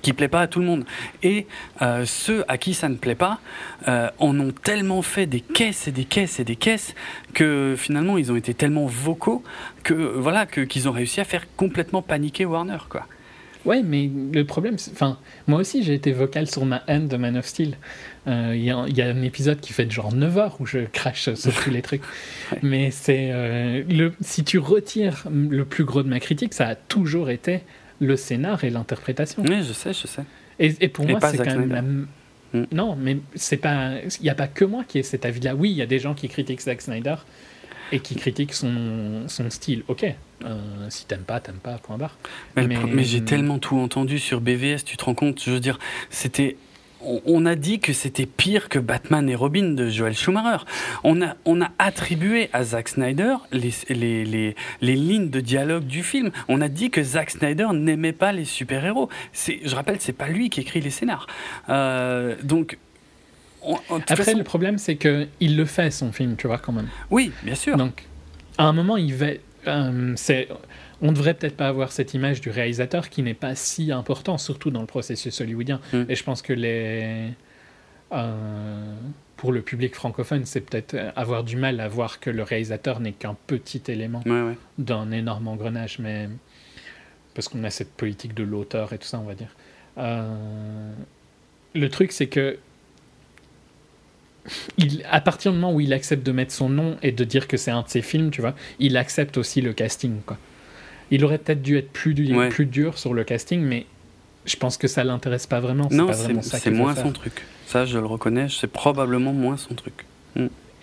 [0.02, 0.86] qui plaît pas à tout le monde.
[1.24, 1.48] Et
[1.82, 3.40] euh, ceux à qui ça ne plaît pas
[3.88, 6.96] euh, en ont tellement fait des caisses et des caisses et des caisses
[7.34, 9.44] que finalement ils ont été tellement vocaux
[9.84, 13.08] que voilà que qu'ils ont réussi à faire complètement paniquer Warner quoi.
[13.66, 15.18] Ouais, mais le problème, enfin,
[15.48, 17.78] moi aussi j'ai été vocal sur ma haine de Man of Steel.
[18.28, 20.68] Euh, Il y, a- il y a un épisode qui fait genre 9 heures où
[20.68, 22.04] je crache sur tous les trucs.
[22.52, 22.60] Ouais.
[22.62, 23.32] Mais c'est
[23.90, 27.62] le si tu retires le plus gros de ma critique, ça a toujours été
[28.00, 29.44] le scénar et l'interprétation.
[29.48, 30.24] Oui, je sais, je sais.
[30.60, 31.82] Et, et pour Et moi, c'est quand même la...
[31.82, 32.08] Mm.
[32.72, 33.96] Non, mais c'est pas.
[34.20, 35.56] Il n'y a pas que moi qui ai cet avis-là.
[35.56, 37.16] Oui, il y a des gens qui critiquent Zack Snyder
[37.92, 39.84] et qui critiquent son, son style.
[39.88, 40.06] Ok,
[40.46, 42.18] euh, si t'aimes pas, t'aimes pas, point barre.
[42.56, 45.44] Mais, mais j'ai tellement tout entendu sur BVS, tu te rends compte?
[45.44, 45.80] Je veux dire,
[46.10, 46.58] c'était.
[47.26, 50.64] On a dit que c'était pire que Batman et Robin de Joel Schumacher.
[51.04, 55.86] On a, on a attribué à Zack Snyder les, les, les, les lignes de dialogue
[55.86, 56.32] du film.
[56.48, 59.10] On a dit que Zack Snyder n'aimait pas les super-héros.
[59.34, 61.28] C'est- Je rappelle, c'est pas lui qui écrit les scénars.
[61.70, 62.78] Euh, donc.
[63.62, 66.72] on- Après, façon- le problème, c'est que il le fait son film, tu vois, quand
[66.74, 66.88] même.
[67.12, 67.78] oui, bien sûr.
[67.78, 68.04] Donc,
[68.58, 69.28] à un moment, il va.
[69.68, 70.48] euh, c'est.
[71.08, 74.72] On devrait peut-être pas avoir cette image du réalisateur qui n'est pas si important, surtout
[74.72, 75.80] dans le processus hollywoodien.
[75.94, 76.04] Mm.
[76.10, 77.30] Et je pense que les.
[78.12, 78.96] euh,
[79.38, 83.12] pour le public francophone, c'est peut-être avoir du mal à voir que le réalisateur n'est
[83.12, 84.58] qu'un petit élément Ouais, ouais.
[84.78, 86.30] d'un énorme engrenage, mais
[87.34, 89.50] parce qu'on a cette politique de l'auteur et tout ça, on va dire.
[89.98, 90.92] Euh,
[91.74, 92.58] Le truc, c'est que
[94.78, 97.48] il, à partir du moment où il accepte de mettre son nom et de dire
[97.48, 100.38] que c'est un de ses films, tu vois, il accepte aussi le casting, quoi.
[101.12, 102.50] Il aurait peut-être dû être plus, du- Ouais.
[102.50, 103.86] plus dur sur le casting, mais
[104.46, 105.88] je pense que ça l'intéresse pas vraiment.
[105.92, 106.10] Non,
[106.42, 107.46] c'est moins son truc.
[107.68, 110.06] Ça, je le reconnais, c'est probablement moins son truc.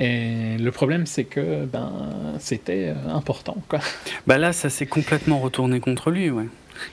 [0.00, 1.92] Et le problème, c'est que ben
[2.40, 3.78] c'était euh, important, quoi.
[4.26, 6.46] Bah là, ça s'est complètement retourné contre lui, ouais.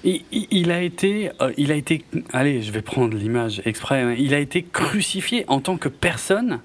[0.04, 2.04] Il, il- il a été, euh, il a été,
[2.34, 4.02] allez, je vais prendre l'image exprès.
[4.02, 4.16] hein.
[4.18, 6.60] Il a été crucifié en tant que personne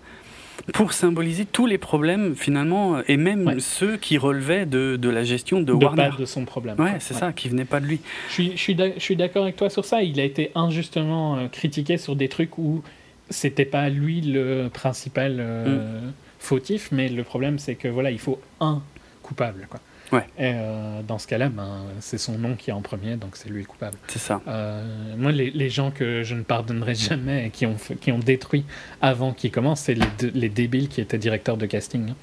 [0.73, 3.61] pour symboliser tous les problèmes finalement, euh, et même Ouais.
[3.61, 6.11] ceux qui relevaient de, de la gestion de, De Warner.
[6.11, 6.79] pas de son problème.
[6.81, 7.21] Ouais, c'est Ouais.
[7.21, 8.01] ça, qui venait pas de lui.
[8.29, 10.03] Je suis, je suis d'ac- je suis d'accord avec toi sur ça.
[10.03, 12.83] Il a été injustement euh, critiqué sur des trucs où
[13.31, 16.13] c'était pas lui le principal euh, Mm.
[16.39, 18.83] fautif, mais le problème c'est que voilà, il faut un
[19.23, 19.67] coupable.
[19.71, 19.81] Quoi.
[20.15, 20.27] Ouais.
[20.39, 23.49] Et euh, dans ce cas-là, ben, c'est son nom qui est en premier, donc c'est
[23.49, 23.97] lui le coupable.
[24.07, 24.41] C'est ça.
[24.49, 24.83] Euh,
[25.17, 28.65] moi, les, les gens que je ne pardonnerai jamais et qui ont, qui ont détruit
[29.03, 32.11] avant qu'il commence, c'est les, les débiles qui étaient directeurs de casting.
[32.11, 32.15] hein.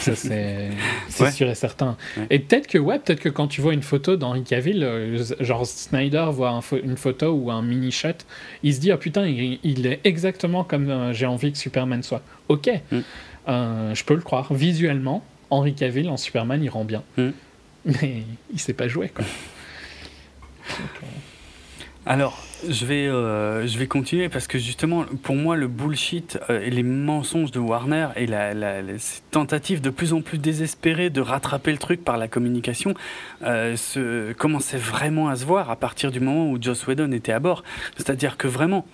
[0.00, 0.70] Ça, c'est
[1.20, 1.30] Ouais.
[1.30, 1.96] sûr et certain.
[2.16, 2.26] Ouais.
[2.30, 5.64] Et peut-être que, ouais, peut-être que quand tu vois une photo d'Henri Cavill, euh, genre
[5.66, 8.08] Snyder voit un une photo ou un mini-shot,
[8.64, 12.02] il se dit, ah putain, il, il est exactement comme euh, j'ai envie que Superman
[12.02, 12.22] soit.
[12.48, 12.98] Ok, Mm.
[13.48, 14.52] Euh, je peux le croire.
[14.52, 17.02] Visuellement, Henri Cavill en Superman, il rend bien.
[17.18, 17.28] Mm.
[17.84, 18.22] Mais
[18.52, 19.24] il sait pas jouer, quoi.
[22.04, 26.60] Alors, je vais, euh, je vais continuer parce que justement, pour moi, le bullshit euh,
[26.60, 30.38] et les mensonges de Warner et la, la- la- ces tentatives de plus en plus
[30.38, 32.94] désespérées de rattraper le truc par la communication
[33.42, 37.32] euh, se, commençaient vraiment à se voir à partir du moment où Joss Whedon était
[37.32, 37.62] à bord.
[37.96, 38.84] C'est-à-dire que vraiment,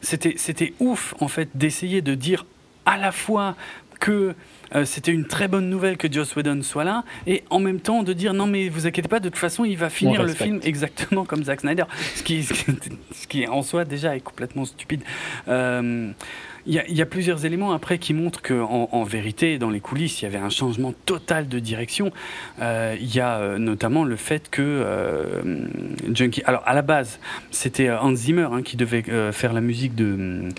[0.00, 2.46] c'était, c'était ouf en fait d'essayer de dire
[2.84, 3.54] à la fois
[4.00, 4.34] que
[4.74, 7.04] euh, c'était une très bonne nouvelle que Joss Whedon soit là.
[7.26, 9.76] Et en même temps de dire non mais vous inquiétez pas de toute façon il
[9.76, 11.84] va finir le film exactement comme Zack Snyder.
[12.14, 15.02] Ce qui, ce qui en soi déjà est complètement stupide.
[15.48, 16.10] Euh,
[16.68, 20.26] il y, a- plusieurs éléments après qui montrent qu'en en, vérité, dans les coulisses, il
[20.26, 22.12] y avait un changement total de direction.
[22.60, 25.42] Euh, il y a euh, notamment le fait que euh,
[26.12, 26.42] Junkie.
[26.44, 30.50] Alors, à la base, c'était Hans Zimmer hein, qui devait faire la musique de,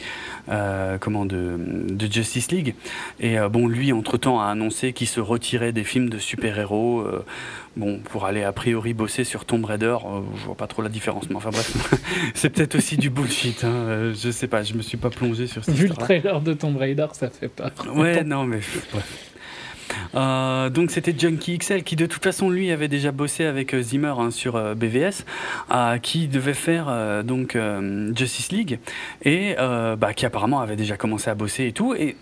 [1.00, 1.58] comment, de,
[1.88, 2.74] de Justice League.
[3.20, 7.06] Et bon, lui, entre-temps, a annoncé qu'il se retirait des films de super-héros.
[7.80, 10.90] Bon, pour aller a priori bosser sur Tomb Raider, euh, je vois pas trop la
[10.90, 12.02] différence, mais enfin bref,
[12.34, 13.64] c'est peut-être aussi du bullshit.
[13.64, 16.42] Hein, euh, je sais pas, je me suis pas plongé sur cette Vu le trailer
[16.42, 17.72] de Tomb Raider, ça fait peur.
[17.96, 18.60] Ouais, non, mais
[18.92, 19.30] bref.
[20.16, 23.82] Euh, donc c'était Junkie XL qui de toute façon lui avait déjà bossé avec euh,
[23.82, 25.26] Zimmer hein, sur euh, BVS,
[26.02, 27.58] qui devait faire donc
[28.16, 28.80] Justice League
[29.24, 31.94] et bah, qui apparemment avait déjà commencé à bosser et tout.
[31.94, 32.16] Et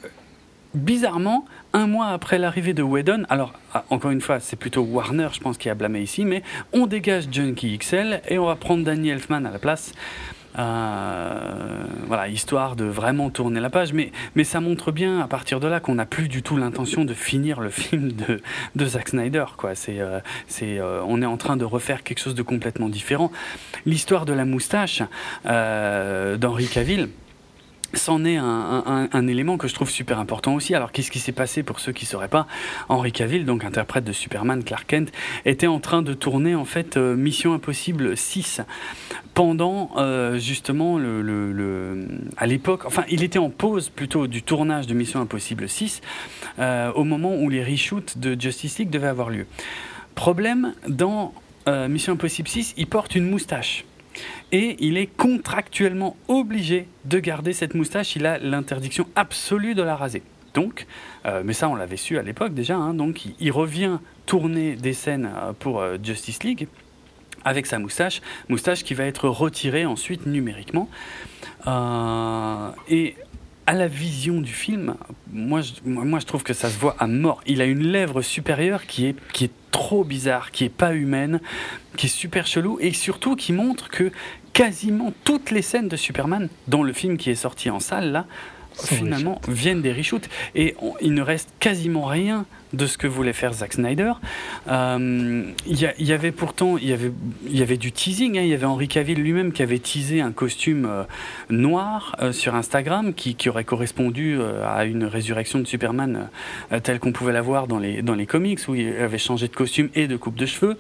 [0.74, 1.46] bizarrement,
[1.78, 5.40] un mois après l'arrivée de Whedon, alors ah, encore une fois, c'est plutôt Warner, je
[5.40, 6.42] pense, qui a blâmé ici, mais
[6.74, 9.94] on dégage Junkie XL et on va prendre Danny Elfman à la place.
[10.58, 13.94] Euh, voilà, histoire de vraiment tourner la page.
[13.94, 17.06] Mais, mais ça montre bien à partir de là qu'on n'a plus du tout l'intention
[17.06, 18.42] de finir le film de,
[18.76, 19.46] de Zack Snyder.
[19.56, 19.76] Quoi.
[19.76, 20.20] C'est, euh,
[20.64, 23.32] euh, on est en train de refaire quelque chose de complètement différent.
[23.86, 25.04] L'histoire de la moustache
[25.46, 27.10] d'Henri Cavill
[27.94, 30.76] c'en est un, élément que je trouve super important aussi.
[30.76, 32.48] Alors qu'est-ce qui s'est passé pour ceux qui ne sauraient pas?
[32.90, 35.12] Henry Cavill, donc interprète de Superman Clark Kent,
[35.46, 38.62] était en train de tourner en fait euh, Mission Impossible 6
[39.34, 41.00] pendant euh, justement
[42.38, 46.02] à l'époque, enfin il était en pause plutôt du tournage de Mission Impossible 6
[46.60, 49.46] euh, au moment où les reshoots de Justice League devaient avoir lieu.
[50.16, 51.34] Problème dans
[51.90, 53.84] Mission Impossible 6, il porte une moustache
[54.52, 58.16] et il est contractuellement obligé de garder cette moustache.
[58.16, 60.24] Il a l'interdiction absolue de la raser.
[60.54, 60.88] Donc,
[61.26, 64.94] euh, mais ça on l'avait su à l'époque déjà, hein, donc il, revient tourner des
[64.94, 66.68] scènes euh, pour euh, Justice League
[67.46, 70.90] avec sa moustache, moustache qui va être retirée ensuite numériquement.
[72.90, 73.16] et
[73.68, 74.96] à la vision du film,
[75.32, 77.42] moi je, moi je trouve que ça se voit à mort.
[77.46, 81.42] Il a une lèvre supérieure qui est, qui est trop bizarre, qui est pas humaine,
[81.98, 84.12] qui est super chelou et surtout qui montre que
[84.54, 88.26] quasiment toutes les scènes de Superman dans le film qui est sorti en salle là
[88.74, 93.54] finalement viennent des reshoots et il ne reste quasiment rien de ce que voulait faire
[93.54, 94.14] Zack Snyder.
[94.68, 97.12] Euh, il y, avait pourtant y avait,
[97.48, 98.38] y avait du teasing.
[98.38, 98.42] Hein.
[98.42, 101.04] Il y avait Henry Cavill lui-même qui avait teasé un costume euh,
[101.50, 106.30] noir euh, sur Instagram qui, qui aurait correspondu à une résurrection de Superman
[106.84, 109.56] telle qu'on pouvait la voir dans les, dans les comics où il avait changé de
[109.56, 110.78] costume et de coupe de cheveux.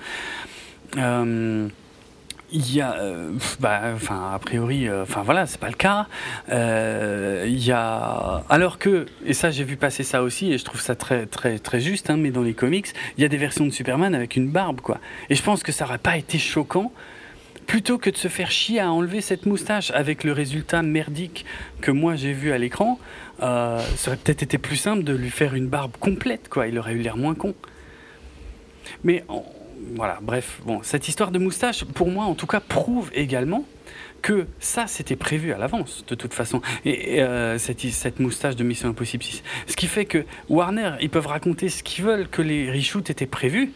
[2.49, 6.07] Il y a, euh, bah, enfin, a priori, euh, enfin voilà, c'est pas le cas.
[6.49, 10.63] Euh, il y a, alors que, et ça, j'ai vu passer ça aussi, et je
[10.63, 12.87] trouve ça très, très, très juste, hein, mais dans les comics,
[13.17, 14.99] il y a des versions de Superman avec une barbe, quoi.
[15.29, 16.93] Et je pense que ça aurait pas été choquant,
[17.65, 21.45] plutôt que de se faire chier à enlever cette moustache avec le résultat merdique
[21.81, 22.97] que moi j'ai vu à l'écran.
[23.41, 26.67] ça aurait peut-être été plus simple de lui faire une barbe complète, quoi.
[26.67, 27.53] Il aurait eu l'air moins con.
[29.03, 29.25] Mais
[29.95, 33.65] voilà, bref, bon, cette histoire de moustache, pour moi en tout cas, prouve également
[34.21, 36.61] que ça, c'était prévu à l'avance, de toute façon.
[36.85, 39.43] Et, euh, cette, moustache de Mission Impossible 6.
[39.67, 43.27] Ce qui fait que Warner, ils peuvent raconter ce qu'ils veulent, que les reshoots étaient
[43.27, 43.71] prévus,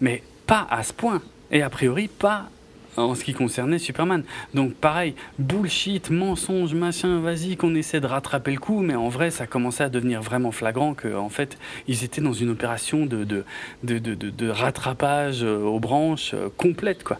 [0.00, 1.22] mais pas à ce point.
[1.50, 2.50] Et a priori, pas
[2.96, 4.24] en ce qui concernait Superman.
[4.54, 9.30] Donc pareil, bullshit, mensonge, machin, vas-y qu'on essaie de rattraper le coup, mais en vrai
[9.30, 11.58] ça commençait à devenir vraiment flagrant que en fait
[11.88, 13.44] ils étaient dans une opération de, de,
[13.82, 17.18] de, de, rattrapage euh, aux branches euh, complète quoi.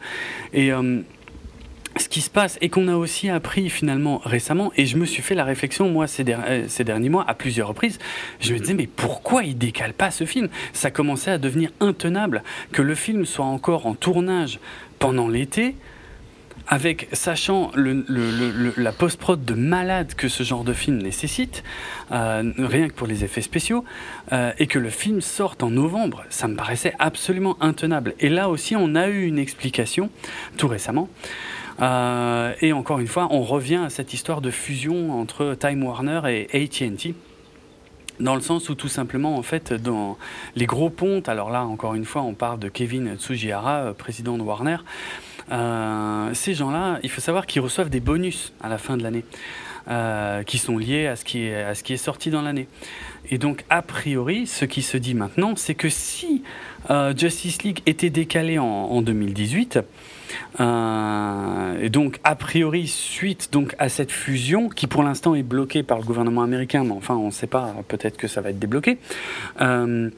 [0.52, 1.00] Et euh,
[1.96, 5.22] ce qui se passe et qu'on a aussi appris finalement récemment, et je me suis
[5.22, 6.24] fait la réflexion moi ces,
[6.68, 7.98] ces, derniers mois à plusieurs reprises,
[8.40, 10.48] je me disais mais pourquoi il décale pas ce film?
[10.72, 12.42] Ça commençait à devenir intenable
[12.72, 14.58] que le film soit encore en tournage
[15.02, 15.74] pendant l'été,
[16.68, 21.64] avec sachant la post-prod de malade que ce genre de film nécessite,
[22.12, 23.84] euh, rien que pour les effets spéciaux,
[24.30, 28.14] euh, et que le film sorte en novembre, ça me paraissait absolument intenable.
[28.20, 30.08] Et là aussi, on a eu une explication
[30.56, 31.08] tout récemment.
[31.80, 36.20] Euh, et encore une fois, on revient à cette histoire de fusion entre Time Warner
[36.28, 37.16] et AT&T
[38.22, 40.16] dans le sens où tout simplement, en fait, dans
[40.54, 44.38] les gros pontes, alors là, encore une fois, on parle de Kevin Tsujihara, euh, président
[44.38, 44.78] de Warner,
[45.50, 49.24] euh, ces gens-là, il faut savoir qu'ils reçoivent des bonus à la fin de l'année.
[49.88, 52.68] Euh, qui sont liés à ce qui est, à ce qui est sorti dans l'année.
[53.30, 56.44] Et donc, a priori, ce qui se dit maintenant, c'est que si
[57.16, 59.80] Justice League était décalé en, en 2018,
[60.60, 65.82] euh, et donc, a priori, suite donc à cette fusion, qui pour l'instant est bloquée
[65.82, 68.58] par le gouvernement américain, mais enfin, on ne sait pas, peut-être que ça va être
[68.58, 68.98] débloqué.
[69.60, 70.10] Euh,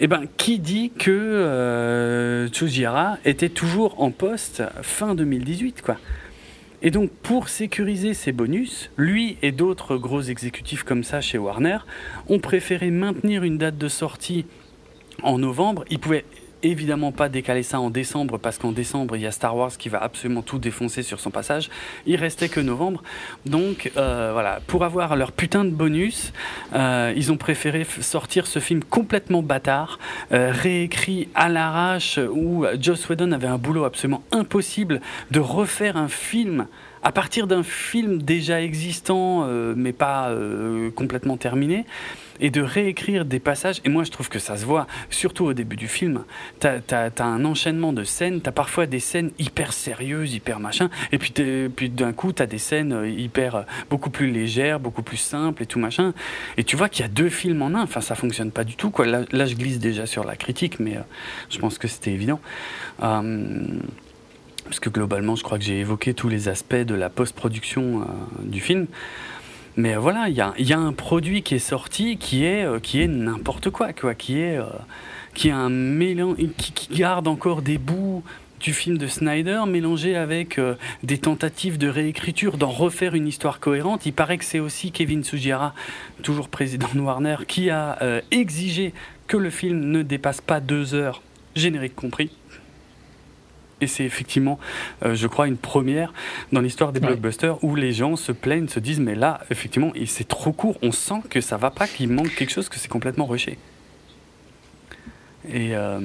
[0.00, 2.48] eh ben, qui dit que euh,
[3.24, 5.96] était toujours en poste fin 2018, quoi
[6.80, 11.78] et donc, pour sécuriser ces bonus, lui et d'autres gros exécutifs comme ça chez Warner
[12.28, 14.46] ont préféré maintenir une date de sortie
[15.24, 15.84] en novembre.
[15.90, 16.24] Ils pouvaient
[16.62, 19.88] évidemment pas décaler ça en décembre parce qu'en décembre il y a Star Wars qui
[19.88, 21.70] va absolument tout défoncer sur son passage.
[22.06, 23.02] Il restait que novembre.
[23.46, 26.32] Donc euh, voilà, pour avoir leur putain de bonus,
[26.74, 29.98] euh, ils ont préféré sortir ce film complètement bâtard,
[30.32, 36.08] euh, réécrit à l'arrache où Joss Whedon avait un boulot absolument impossible de refaire un
[36.08, 36.66] film
[37.02, 39.46] à partir d'un film déjà existant
[39.76, 40.32] mais pas
[40.94, 41.84] complètement terminé.
[42.40, 43.80] et de réécrire des passages.
[43.84, 46.24] Et moi, je trouve que ça se voit, surtout au début du film.
[46.60, 51.18] T'as as, un enchaînement de scènes, t'as parfois des scènes hyper sérieuses, hyper machin, et
[51.18, 55.62] puis, d'un coup, t'as des scènes euh, hyper, euh, beaucoup plus légères, beaucoup plus simples
[55.62, 56.12] et tout machin.
[56.56, 58.76] Et tu vois qu'il y a deux films en un, enfin, ça fonctionne pas du
[58.76, 58.92] tout.
[58.98, 61.02] Là, je glisse déjà sur la critique, mais euh,
[61.50, 62.40] je pense que c'était évident.
[64.68, 68.06] Parce que globalement, je crois que j'ai évoqué tous les aspects de la post-production
[68.42, 68.86] du film.
[69.78, 73.06] Mais voilà, il y a, un produit qui est sorti qui est, euh, qui est
[73.06, 74.64] n'importe quoi, quoi, qui est, euh,
[75.34, 78.24] qui, est un mélange, qui, garde encore des bouts
[78.58, 80.74] du film de Snyder mélangé avec euh,
[81.04, 84.04] des tentatives de réécriture, d'en refaire une histoire cohérente.
[84.04, 85.74] Il paraît que c'est aussi Kevin Sujira,
[86.24, 88.92] toujours président de Warner, qui a exigé
[89.28, 91.22] que le film ne dépasse pas deux heures,
[91.54, 92.32] générique compris.
[93.80, 94.58] Et c'est effectivement,
[95.04, 96.12] euh, je crois, une première
[96.52, 100.26] dans l'histoire des blockbusters où les gens se plaignent, se disent mais là, effectivement, c'est
[100.26, 100.78] trop court.
[100.82, 103.58] On sent que ça va pas, qu'il manque quelque chose, que c'est complètement rushé.
[105.50, 105.98] Et euh...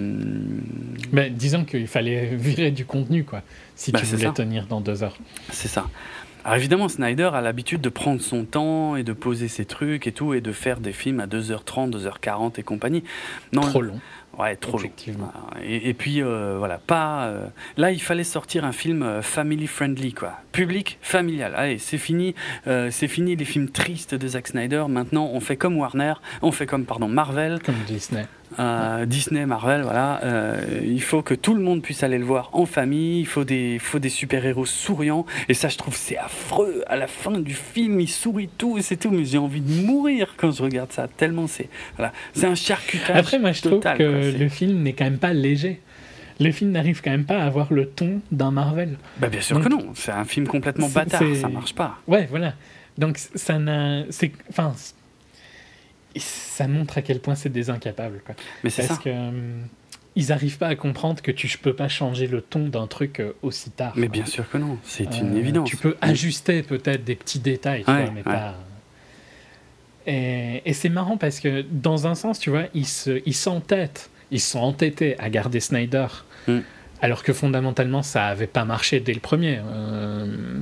[1.11, 3.41] mais disons qu'il fallait virer du contenu, quoi,
[3.75, 5.17] si bah, tu voulais tenir dans deux heures.
[5.49, 5.89] C'est ça.
[6.45, 10.11] Alors évidemment, Snyder a l'habitude de prendre son temps et de poser ses trucs et
[10.11, 13.03] tout, et de faire des films à 2h30, 2h40 et compagnie.
[13.53, 13.99] Non, Trop long.
[14.38, 15.31] Ouais, trop effectivement.
[15.64, 17.26] Et, et, puis euh, voilà, pas.
[17.26, 17.45] Euh,
[17.77, 21.53] là, il fallait sortir un film euh, family friendly, quoi, public, familial.
[21.55, 22.34] Allez, c'est fini,
[22.65, 24.85] c'est fini les films tristes de Zack Snyder.
[24.89, 28.26] Maintenant, on fait comme Warner, on fait comme pardon Marvel, comme Disney.
[29.05, 30.21] Disney, Marvel, voilà.
[30.84, 33.19] il faut que tout le monde puisse aller le voir en famille.
[33.19, 35.25] Il faut des, faut des super héros souriants.
[35.49, 36.84] Et ça, je trouve, c'est affreux.
[36.88, 39.11] À la fin du film, il sourit tout et c'est tout.
[39.11, 41.07] Mais j'ai envie de mourir quand je regarde ça.
[41.07, 43.15] Tellement c'est, voilà, c'est un charcutage.
[43.15, 45.81] Après, moi, je trouve que le film n'est quand même pas léger.
[46.39, 48.97] Le film n'arrive quand même pas à avoir le ton d'un Marvel.
[49.19, 51.99] Bah bien sûr que non, c'est un film complètement bâtard, ça marche pas.
[52.07, 52.53] Ouais, voilà.
[52.97, 54.31] Donc ça n'a, c'est,
[56.15, 58.22] enfin, ça montre à quel point c'est des incapables.
[58.26, 58.35] Quoi.
[58.64, 59.68] Mais c'est Parce que hum,
[60.15, 63.34] ils n'arrivent pas à comprendre que tu peux pas changer le ton d'un truc euh,
[63.41, 63.94] aussi tard.
[63.95, 65.69] Mais bien sûr que non, c'est une euh, évidence.
[65.69, 67.84] Tu peux ajuster peut-être des petits détails,
[68.14, 68.56] mais pas.
[70.06, 74.60] Et, et c'est marrant parce que dans un sens, tu vois, ils s'entêtent ils sont
[74.60, 76.07] entêtés à garder Snyder,
[76.48, 76.60] mm.
[77.02, 79.60] alors que fondamentalement ça avait pas marché dès le premier.
[79.64, 80.60] Euh,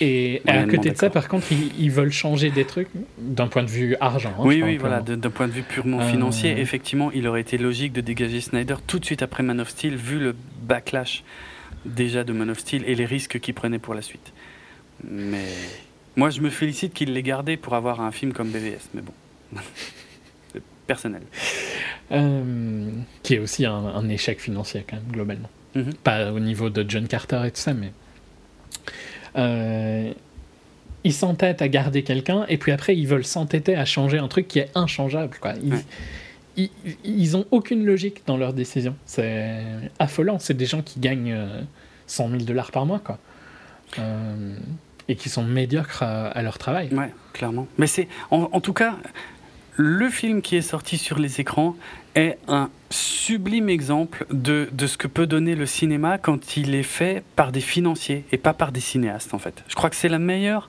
[0.00, 1.46] et à côté de ça, par contre,
[1.78, 4.32] ils, veulent changer des trucs d'un point de vue argent.
[4.38, 6.58] Hein, oui, oui, voilà, d'un point de vue purement financier, euh.
[6.58, 9.96] effectivement, il aurait été logique de dégager Snyder tout de suite après Man of Steel,
[9.96, 11.22] vu le backlash
[11.84, 14.32] déjà de Man of Steel et les risques qu'il prenait pour la suite.
[15.08, 15.46] Mais
[16.16, 19.12] moi, je me félicite qu'il l'ait gardé pour avoir un film comme BVS, mais bon.
[20.90, 21.22] personnel.
[22.10, 22.90] Euh,
[23.22, 25.50] qui est aussi un, échec financier, quand même, globalement.
[25.76, 25.94] Mhm.
[26.02, 27.92] Pas au niveau de John Carter et tout ça, mais.
[29.36, 30.12] Euh,
[31.04, 34.48] ils s'entêtent à garder quelqu'un, et puis après, ils veulent s'entêter à changer un truc
[34.48, 35.36] qui est inchangeable.
[35.40, 35.54] Quoi.
[36.56, 36.68] Ils,
[37.04, 38.94] ils, ont aucune logique dans leurs décisions.
[39.06, 39.62] C'est
[39.98, 40.38] affolant.
[40.38, 41.38] C'est des gens qui gagnent
[42.06, 43.18] 100 euh, 000 dollars par mois, quoi.
[45.08, 46.92] et qui sont médiocres à, leur travail.
[46.92, 47.66] Ouais, clairement.
[47.78, 48.98] Mais c'est, en, tout cas,
[49.80, 51.74] le film qui est sorti sur les écrans
[52.14, 56.82] est un sublime exemple de, de, ce que peut donner le cinéma quand il est
[56.82, 59.64] fait par des financiers et pas par des cinéastes en fait.
[59.68, 60.68] Je crois que c'est la meilleure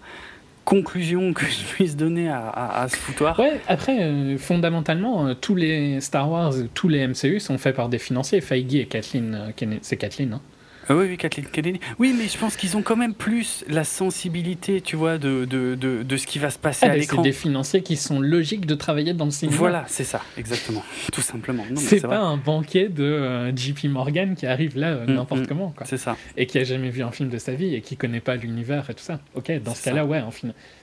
[0.63, 3.37] conclusion que je puisse donner à, ce foutoir.
[3.37, 7.89] Ouais, après, euh, fondamentalement, euh, tous les Star Wars, tous les MCU sont faits par
[7.89, 8.39] des financiers.
[8.39, 10.41] Feige et Kathleen, euh, c'est Kathleen, hein
[10.89, 11.79] oui, oui, Kathleen Kennedy.
[11.99, 15.75] Oui, mais je pense qu'ils ont quand même plus la sensibilité, tu vois, de, de,
[15.75, 17.17] de, de ce qui va se passer ah, à l'écran.
[17.17, 19.57] C'est des financiers qui sont logiques de travailler dans le cinéma.
[19.57, 21.63] Voilà, c'est ça, exactement, tout simplement.
[21.75, 25.47] C'est pas un banquier de euh, JP Morgan qui arrive là euh, mm, n'importe mm,
[25.47, 25.73] comment.
[25.85, 26.17] C'est ça.
[26.37, 28.89] Et qui a jamais vu un film de sa vie et qui connaît pas l'univers
[28.89, 29.19] et tout ça.
[29.35, 30.21] Ok, dans ce cas-là, ouais,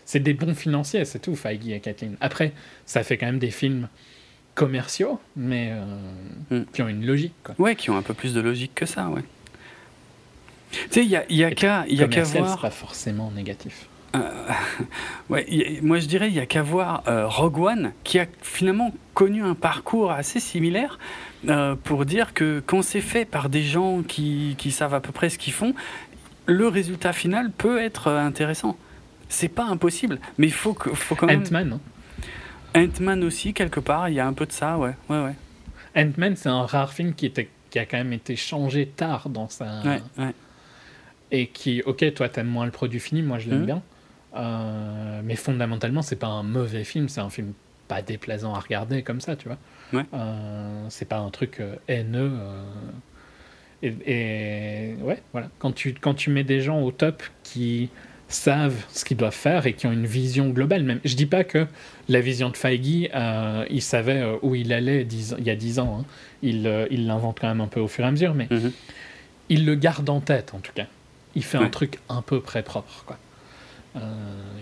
[0.05, 2.16] c'est des bons financiers, c'est tout, Feige et Kathleen.
[2.20, 2.53] Après,
[2.87, 3.89] ça fait quand même des films
[4.55, 6.66] commerciaux, mais euh, mm.
[6.73, 7.35] qui ont une logique.
[7.45, 7.55] Quoi.
[7.59, 9.23] Ouais, qui ont un peu plus de logique que ça, ouais.
[10.70, 11.85] Tu sais, il y a, y a qu'à
[12.24, 12.61] voir.
[12.61, 13.89] pas forcément négatif.
[14.15, 14.49] Euh,
[15.28, 18.93] ouais, moi je dirais il y a qu'à voir euh, Rogue One qui a finalement
[19.12, 20.99] connu un parcours assez similaire
[21.49, 25.12] euh, pour dire que quand c'est fait par des gens qui, qui, savent à peu
[25.12, 25.74] près ce qu'ils font,
[26.47, 28.77] le résultat final peut être intéressant.
[29.28, 31.43] C'est pas impossible, mais il faut, que, faut quand même.
[31.43, 31.78] Ant-Man.
[32.74, 32.81] Hein.
[32.81, 35.35] Ant-Man aussi quelque part, il y a un peu de ça, ouais, ouais, ouais.
[35.95, 39.51] Ant-Man c'est un rare film qui était qui a quand même été changé tard dans
[39.51, 39.82] sa.
[39.82, 40.32] Ouais, ouais
[41.30, 43.66] et qui, ok, toi t'aimes moins le produit fini, moi je l'aime mhm.
[43.66, 43.82] bien,
[44.36, 47.52] euh, mais fondamentalement c'est pas un mauvais film, c'est un film
[47.86, 49.59] pas déplaisant à regarder comme ça, tu vois.
[49.92, 50.05] Ouais.
[50.12, 52.32] Euh, c'est pas un truc euh, haineux.
[53.82, 55.48] Et, et, ouais, voilà.
[55.59, 57.88] Quand tu, quand tu mets des gens au top qui
[58.28, 60.82] savent ce qu'ils doivent faire et qui ont une vision globale.
[60.82, 61.66] Même, je dis pas que
[62.09, 65.78] la vision de Feige, euh, il savait euh, où il allait il y a dix
[65.78, 66.00] ans.
[66.00, 66.05] Hein.
[66.42, 68.72] Il euh, il l'invente quand même un peu au fur et à mesure, mais Mhm.
[69.48, 70.86] il le garde en tête en tout cas.
[71.34, 73.05] Il fait un truc un peu près propre.
[73.96, 74.00] Euh,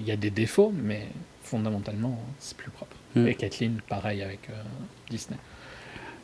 [0.01, 1.09] Il y a des défauts, mais
[1.43, 2.97] fondamentalement, c'est plus propre.
[3.17, 4.63] Et Kathleen, pareil avec euh,
[5.09, 5.39] Disney.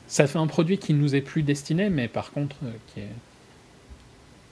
[0.06, 3.08] Ça fait un produit qui nous est plus destiné, mais par contre, euh, qui est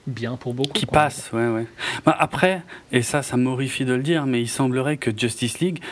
[0.07, 0.73] bien pour beaucoup.
[0.73, 1.67] Qui passe, ouais, ouais.
[2.07, 2.63] Bah, après,
[2.93, 5.83] et ça, ça m'horrifie de le dire, mais il semblerait que Justice League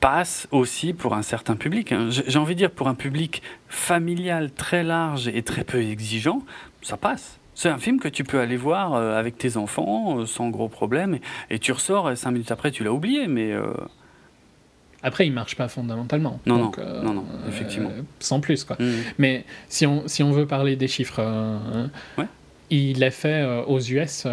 [0.00, 1.92] passe aussi pour un certain public.
[1.92, 2.08] hein.
[2.08, 6.40] J'ai envie de dire pour un public familial très large et très peu exigeant,
[6.80, 7.38] ça passe.
[7.60, 10.70] C'est un film que tu peux aller voir euh, avec tes enfants euh, sans gros
[10.70, 11.18] problème
[11.50, 13.74] et, tu ressors et cinq minutes après tu l'as oublié, mais euh,
[15.02, 16.40] Après, il marche pas fondamentalement.
[16.46, 17.90] Non, Donc, non, non, non, effectivement.
[18.18, 18.76] sans plus, quoi.
[18.80, 19.02] hmm.
[19.18, 22.24] Mais si on, si on veut parler des chiffres, euh, Ouais.
[22.70, 24.26] il a fait aux US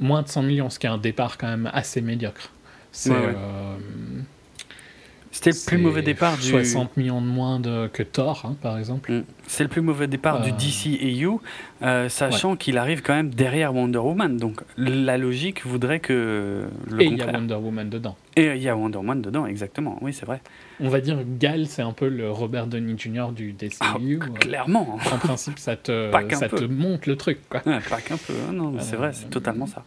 [0.00, 2.48] moins de 100 millions, ce qui est un départ quand même assez médiocre.
[2.90, 3.34] C'est Ouais, ouais.
[5.34, 8.56] Euh, c'était le plus mauvais départ du 60 millions de moins de, que Thor, hein,
[8.62, 9.12] par exemple.
[9.12, 9.24] Mm.
[9.46, 10.54] C'est le plus mauvais départ du Euh.
[10.54, 11.40] DCEU,
[11.82, 14.36] euh, sachant qu'il arrive quand même derrière Wonder Woman.
[14.38, 17.26] Donc la logique voudrait que le Et il y a.
[17.32, 18.16] Wonder Woman dedans.
[18.36, 19.98] Et il y a Wonder Woman dedans, exactement.
[20.00, 20.40] Oui, c'est vrai.
[20.80, 23.26] On va dire Gal, c'est un peu le Robert Downey Jr.
[23.34, 23.76] du DCU.
[23.80, 24.98] Ah, euh, Clairement.
[25.12, 26.56] en principe, ça te, ça peu.
[26.58, 27.38] te monte le truc.
[27.48, 27.60] Quoi.
[27.66, 28.32] Ouais, pas qu'un peu.
[28.52, 29.84] Non, c'est Euh, vrai, c'est totalement ça.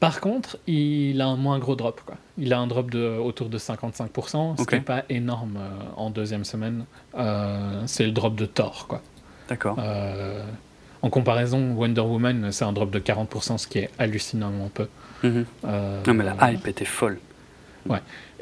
[0.00, 2.00] Par contre, il a un moins gros drop.
[2.04, 2.16] Quoi.
[2.38, 6.08] Il a un drop de autour de 55%, ce qui n'est pas énorme euh, en
[6.08, 6.86] deuxième semaine.
[7.16, 8.86] Euh, c'est le drop de Thor.
[8.88, 9.02] Quoi.
[9.50, 9.76] D'accord.
[9.78, 10.42] Euh,
[11.02, 14.88] en comparaison, Wonder Woman, c'est un drop de 40%, ce qui est hallucinamment peu.
[15.22, 15.44] Mhm.
[15.64, 17.18] Non, mais la hype était folle.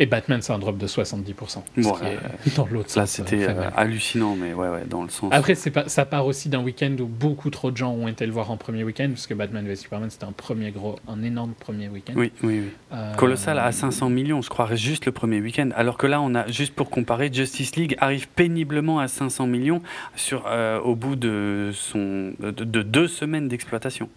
[0.01, 1.35] Et Batman, c'est un drop de 70%.
[1.77, 2.17] ce Bon, qui euh,
[2.47, 3.21] est dans l'autre Là, sens.
[3.21, 3.73] euh, c'était euh, mal.
[3.77, 5.33] hallucinant, mais ouais, ouais, dans le sens.
[5.33, 8.25] Après, c'est pas, ça part aussi d'un week-end où beaucoup trop de gens ont été
[8.25, 11.23] le voir en premier week-end, parce que Batman v Superman, c'était un premier gros, un
[11.25, 12.13] énorme premier week-end.
[12.17, 12.71] Oui, oui, oui.
[12.93, 15.71] Euh, Colossal à 500 millions, je crois, juste le premier week-end.
[15.75, 19.83] Alors que là, on a, juste pour comparer, Justice League arrive péniblement à 500 millions
[20.15, 24.09] sur, euh, au bout de, son, de, de deux semaines d'exploitation.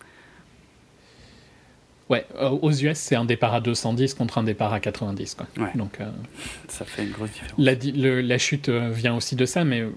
[2.11, 5.35] Ouais, euh, aux US, c'est un départ à 210 contre un départ à 90.
[5.35, 5.47] Quoi.
[5.57, 5.71] Ouais.
[5.75, 6.05] Donc, euh,
[6.67, 7.53] Ça fait une grosse différence.
[7.57, 9.89] la, di- le- la chute euh, vient aussi de ça, mais euh,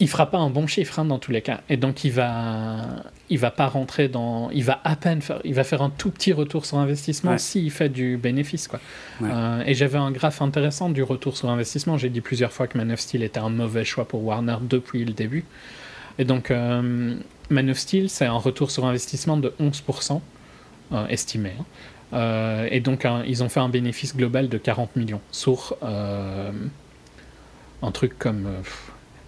[0.00, 1.62] il fera pas un bon chiffre hein, dans tous les cas.
[1.68, 4.48] Et donc, il va, il va pas rentrer dans.
[4.50, 5.40] Il va à peine faire.
[5.44, 7.38] Il va faire un tout petit retour sur investissement Ouais.
[7.38, 8.68] s'il fait du bénéfice.
[8.68, 8.78] Quoi.
[9.20, 9.28] Ouais.
[9.32, 11.98] Euh, et j'avais un graphe intéressant du retour sur investissement.
[11.98, 15.04] J'ai dit plusieurs fois que Man of Steel était un mauvais choix pour Warner depuis
[15.04, 15.44] le début.
[16.20, 16.50] Et donc,
[17.50, 20.20] Man of Steel, c'est un retour sur investissement de 11%,
[20.92, 21.52] euh, estimé.
[21.58, 21.64] hein.
[22.14, 26.50] Euh, et donc, un- ils ont fait un bénéfice global de 40 millions sur euh,
[27.82, 28.48] un truc comme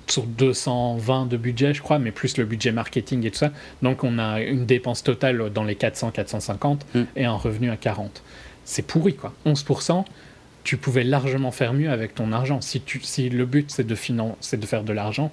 [0.06, 3.52] sur 220 de budget, je crois, mais plus le budget marketing et tout ça.
[3.82, 7.02] Donc, on a une dépense totale dans les 400-450 Mm.
[7.16, 8.22] et un revenu à 40.
[8.64, 9.32] C'est pourri, quoi.
[9.46, 10.04] 11%.
[10.64, 12.60] Tu pouvais largement faire mieux avec ton argent.
[12.60, 15.30] Si, tu, si le but c'est de, finan- c'est de faire de l'argent,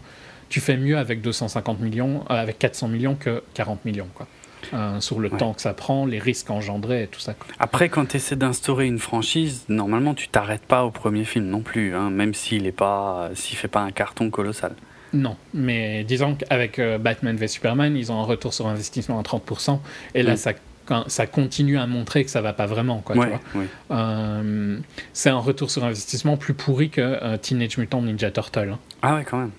[0.49, 4.28] tu fais mieux avec 250 millions, euh, avec 400 millions que 40 millions, quoi.
[4.74, 5.38] Euh, sur le Ouais.
[5.38, 7.36] temps que ça prend, les risques engendrés et tout ça.
[7.60, 11.61] Après, quand tu essaies d'instaurer une franchise, normalement, tu t'arrêtes pas au premier film non
[11.61, 14.74] plus, hein, même s'il est pas, s'il fait pas un carton colossal.
[15.14, 19.24] Non, mais disons qu'avec euh, Batman v Superman, ils ont un retour sur investissement à
[19.24, 19.80] 30%,
[20.15, 21.03] et là, Mm.
[21.07, 23.65] ça, continue à montrer que ça va pas vraiment, quoi, ouais, oui.
[23.91, 24.80] Euh,
[25.14, 28.72] c'est un retour sur investissement plus pourri que Teenage Mutant Ninja Turtle.
[28.74, 28.80] hein.
[29.02, 29.52] Ah ouais, quand même.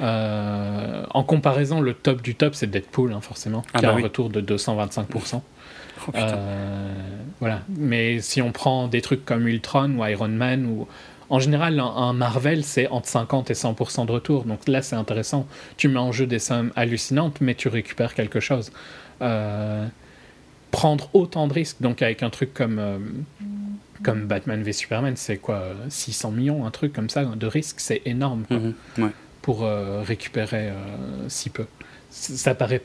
[0.00, 3.94] Euh, en comparaison, le top du top, c'est Deadpool, hein, forcément, Ah qui a bah
[3.94, 4.02] un oui.
[4.02, 5.42] retour de 225%.
[6.08, 6.26] Oh, putain.
[6.26, 6.88] Euh,
[7.40, 7.60] voilà.
[7.68, 10.88] Mais si on prend des trucs comme Ultron ou Iron Man, ou
[11.28, 14.44] en général, un, un Marvel, c'est entre 50 et 100% de retour.
[14.44, 15.46] Donc là, c'est intéressant.
[15.76, 18.72] Tu mets en jeu des sommes hallucinantes, mais tu récupères quelque chose.
[19.20, 19.86] Euh,
[20.70, 22.80] prendre autant de risques, donc avec un truc comme,
[24.02, 27.80] comme Batman v Superman, c'est quoi euh, 600 millions, un truc comme ça de risques,
[27.80, 28.44] c'est énorme.
[28.48, 29.10] quoi Mhm, ouais.
[29.42, 30.74] pour euh, récupérer euh,
[31.28, 31.66] si peu.
[32.10, 32.82] Ça paraît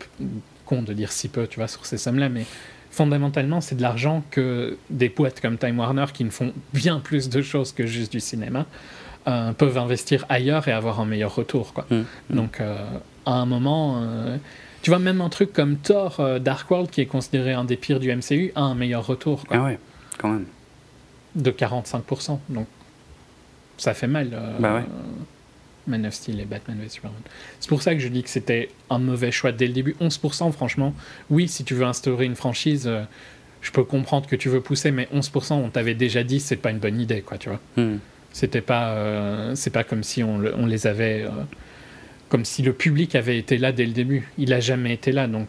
[0.65, 2.45] con de dire si peu, tu vois, sur ces sommes-là, mais
[2.91, 7.29] fondamentalement, c'est de l'argent que des boîtes comme Time Warner, qui ne font bien plus
[7.29, 8.65] de choses que juste du cinéma,
[9.27, 11.85] euh, peuvent investir ailleurs et avoir un meilleur retour, quoi.
[11.89, 12.37] Mhm, mhm.
[12.37, 12.77] Donc, euh,
[13.25, 14.37] à un moment, euh,
[14.81, 17.99] tu vois, même un truc comme Thor, Dark World, qui est considéré un des pires
[17.99, 19.79] du MCU, a un meilleur retour, quoi, Ah ouais,
[20.19, 20.45] quand même.
[21.35, 22.39] De 45%.
[22.49, 22.67] Donc,
[23.77, 24.29] ça fait mal.
[24.33, 24.83] euh, Bah ouais.
[25.87, 27.19] Man of Steel et Batman v Superman.
[27.59, 29.95] C'est pour ça que je dis que c'était un mauvais choix dès le début.
[30.01, 30.95] 11%, franchement,
[31.29, 33.03] oui, si tu veux instaurer une franchise, euh,
[33.61, 36.71] je peux comprendre que tu veux pousser, mais 11%, on t'avait déjà dit, c'est pas
[36.71, 37.59] une bonne idée, quoi, tu vois.
[37.77, 37.99] Mhm.
[38.33, 41.29] C'était pas, euh, c'est pas comme si on, le- on les avait euh,
[42.29, 44.27] comme si le public avait été là dès le début.
[44.39, 45.47] Il a jamais été là, donc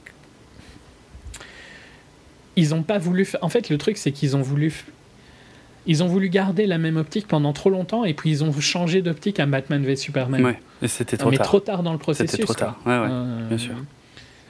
[2.57, 3.27] ils ont pas voulu.
[3.43, 4.85] En fait, le truc c'est qu'ils ont voulu.
[5.87, 9.03] Ils ont voulu garder la même optique pendant trop longtemps et puis ils ont changé
[9.03, 10.45] d'optique à Batman v Superman.
[10.45, 11.47] Ouais, et c'était trop mais tard.
[11.47, 12.31] trop tard dans le processus.
[12.33, 12.81] C'était trop tard.
[12.85, 13.75] Ouais, ouais, Euh, bien sûr.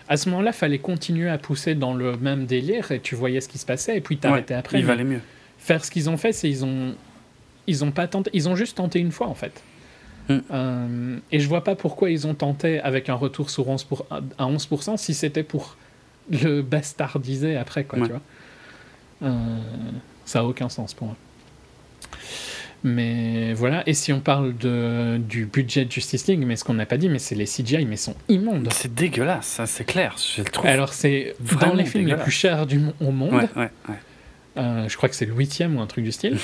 [0.09, 3.49] À ce moment-là, fallait continuer à pousser dans le même délire et tu voyais ce
[3.49, 4.79] qui se passait et puis t'arrêtais Ouais, après.
[4.79, 5.21] Il mais valait mieux.
[5.59, 6.95] Faire ce qu'ils ont fait, c'est ils ont
[7.67, 9.63] ils ont pas tenté, ils ont juste tenté une fois en fait.
[10.29, 10.39] Hmm.
[10.53, 14.07] Euh, et je vois pas pourquoi ils ont tenté avec un retour sur 11 pour,
[14.11, 15.77] à 11% si c'était pour
[16.31, 18.07] le bastardiser après quoi, Ouais.
[18.07, 18.23] tu vois.
[19.23, 19.59] Euh,
[20.25, 21.17] ça a aucun sens pour moi.
[22.85, 26.75] Mais voilà, et si on parle de, du budget de Justice League, mais ce qu'on
[26.75, 28.69] n'a pas dit, mais c'est les CGI, mais sont immondes.
[28.73, 30.15] C'est dégueulasse, ça c'est clair.
[30.37, 30.67] Je le trouve.
[30.67, 33.33] Alors c'est dans les films les plus chers du, au monde.
[33.35, 33.95] Ouais, ouais, ouais.
[34.59, 36.39] Euh, je crois que c'est le huitième ou un truc du style.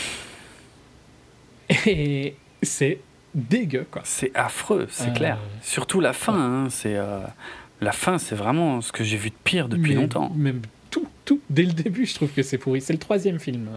[1.87, 2.99] Et c'est
[3.35, 4.03] dégueu, quoi.
[4.05, 5.39] C'est affreux, c'est Euh, clair.
[5.63, 6.35] Surtout la fin.
[6.65, 7.21] hein, c'est euh,
[7.81, 10.31] la fin, c'est vraiment ce que j'ai vu de pire depuis Mais- longtemps.
[10.35, 10.61] Même
[10.91, 12.81] tout, tout, dès le début, je trouve que c'est pourri.
[12.81, 13.69] C'est le troisième film.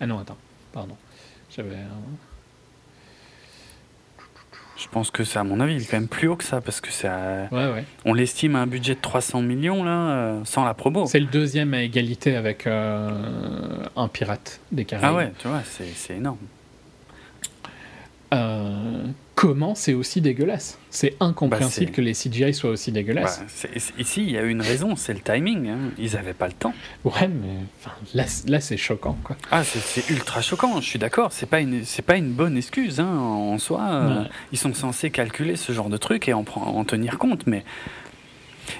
[0.00, 0.36] Ah non, attends,
[0.72, 0.96] pardon.
[1.54, 1.74] J'avais.
[1.76, 2.16] un-
[4.78, 6.60] Je pense que c'est à mon avis, il est quand même plus haut que ça
[6.60, 7.84] parce que c'est, à- Ouais, ouais.
[8.04, 11.06] on l'estime à un budget de 300 millions là, euh, sans la promo.
[11.06, 15.08] C'est le deuxième à égalité avec euh, un pirate des Caraïbes.
[15.12, 16.38] Ah ouais, tu vois, c'est, c'est énorme.
[18.34, 19.04] Euh,
[19.34, 23.42] comment c'est aussi dégueulasse C'est incompréhensible Bah, que les CGI soient aussi dégueulasses.
[23.48, 25.68] C'est- ici, il y a une raison, c'est le timing.
[25.68, 25.78] hein.
[25.98, 26.74] Ils n'avaient pas le temps.
[27.04, 27.64] Ouais, mais
[28.14, 29.36] là, là c'est choquant, quoi.
[29.50, 30.80] Ah, c'est, ultra choquant.
[30.80, 31.32] Je suis d'accord.
[31.32, 33.80] C'est pas une, pas une bonne excuse hein, en soi.
[33.90, 34.28] euh, Ouais.
[34.52, 37.64] Ils sont censés calculer ce genre de truc et en, en tenir compte, mais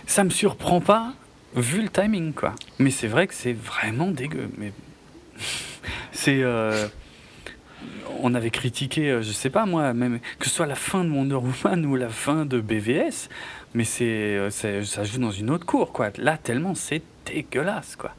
[0.06, 1.14] ça me surprend pas
[1.56, 2.54] vu le timing, quoi.
[2.78, 4.48] Mais c'est vrai que c'est vraiment dégueu.
[4.58, 4.72] Mais
[6.12, 6.42] c'est.
[6.42, 6.86] euh,
[8.20, 11.10] On avait critiqué, euh, je sais pas moi, même que ce soit la fin de
[11.10, 13.28] Wonder Woman ou la fin de BVS,
[13.74, 16.10] mais euh, c'est- ça joue dans une autre cour, quoi.
[16.18, 18.14] Là, tellement c'est dégueulasse, quoi.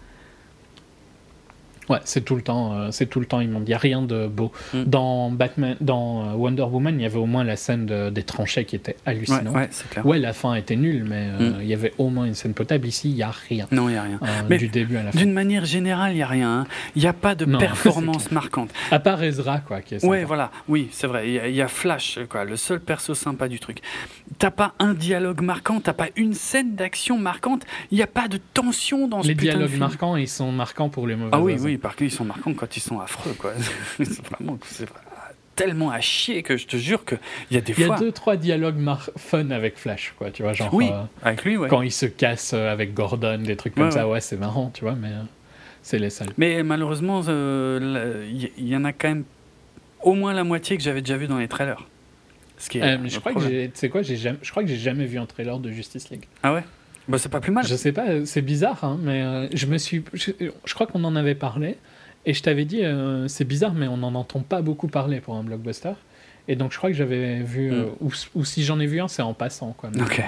[1.90, 3.64] Ouais, c'est tout le temps, euh, c'est tout le temps immonde.
[3.66, 4.52] Il n'y a rien de beau.
[4.74, 4.84] Mm.
[4.86, 8.24] Dans Batman, dans euh, Wonder Woman, il y avait au moins la scène de- des
[8.24, 9.54] tranchées qui était Ouais, hallucinante.
[9.56, 10.06] ouais, clair.
[10.06, 11.56] Ouais, la fin était nulle, mais euh, Mm.
[11.62, 12.88] il y avait au moins une scène potable.
[12.88, 13.68] Ici, il n'y a rien.
[13.72, 14.20] Non, il n'y a rien.
[14.22, 15.20] euh, Mais du début à la fin.
[15.20, 16.60] D'une manière générale, il n'y a rien.
[16.62, 16.68] hein.
[16.96, 18.70] Il n'y a pas de Non, performance marquante.
[18.92, 19.82] À part Ezra, quoi.
[19.82, 20.06] Qui est.
[20.06, 20.52] Ouais, voilà.
[20.68, 21.28] Oui, c'est vrai.
[21.28, 23.80] Il y, a- il y a Flash, quoi, le seul perso sympa du truc.
[24.40, 27.64] T'as pas un dialogue marquant, t'as pas une scène d'action marquante.
[27.92, 29.80] Il n'y a pas de tension dans ce Les putain de dialogues film.
[29.80, 31.66] marquants, ils sont marquants pour les mauvais Ah oui, raisons.
[31.66, 33.54] oui, parce qu'ils sont marquants quand ils sont affreux, quoi.
[33.98, 34.88] c'est vraiment, c'est
[35.56, 37.16] tellement à chier que je te jure que
[37.52, 37.98] il y a des Il y a fois.
[38.00, 40.32] deux, trois dialogues mar- fun avec Flash, quoi.
[40.32, 41.70] Tu vois, genre Oui, euh, avec lui, ouais.
[41.70, 44.08] quand il se casse euh, avec Gordon, des trucs comme Ouais, ça.
[44.08, 45.22] Ouais, c'est marrant, tu vois, mais euh,
[45.84, 46.30] c'est les seuls.
[46.38, 48.28] Mais malheureusement, euh,
[48.58, 49.24] il y, en a quand même
[50.02, 51.88] au moins la moitié que j'avais déjà vu dans les trailers.
[52.58, 53.40] Ce qui est je crois que
[53.90, 56.26] quoi, je crois que j'ai jamais vu un trailer de Justice League.
[56.42, 56.64] Ah ouais?
[57.08, 57.66] Bah c'est pas plus mal.
[57.68, 60.32] Je sais pas, euh, c'est bizarre, hein, mais euh, je me suis, je,
[60.64, 61.78] je crois qu'on en avait parlé
[62.26, 65.36] et je t'avais dit, euh, c'est bizarre, mais on n'en entend pas beaucoup parler pour
[65.36, 65.94] un blockbuster.
[66.48, 67.90] Et donc je crois que j'avais vu, euh, Mm.
[68.02, 69.90] ou, ou si j'en ai vu un, c'est en passant, quoi.
[69.94, 70.24] Mais- Ok.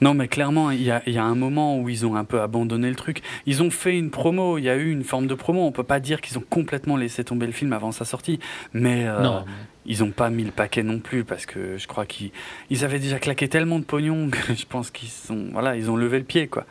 [0.00, 2.24] Non, mais clairement, il y a, il y a un moment où ils ont un
[2.24, 3.22] peu abandonné le truc.
[3.46, 5.62] Ils ont fait une promo, il y a eu une forme de promo.
[5.64, 8.38] On peut pas dire qu'ils ont complètement laissé tomber le film avant sa sortie,
[8.72, 9.44] mais euh, Non,
[9.86, 12.30] ils ont pas mis le paquet non plus parce que je crois qu'ils
[12.70, 15.96] ils avaient déjà claqué tellement de pognon que je pense qu'ils sont, voilà, ils ont
[15.96, 16.64] levé le pied quoi.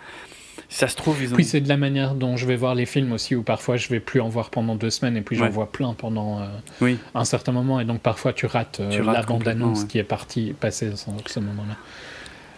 [0.70, 1.36] Si ça se trouve, ils ont.
[1.36, 3.88] Puis c'est de la manière dont je vais voir les films aussi, où parfois je
[3.90, 5.50] vais plus en voir pendant deux semaines et puis j'en Ouais.
[5.50, 6.46] vois plein pendant euh,
[6.82, 6.98] Oui.
[7.16, 9.88] un certain moment et donc parfois tu rates, euh, Tu rates la bande-annonce ouais.
[9.88, 11.76] qui est partie, passée à ce, ce moment-là.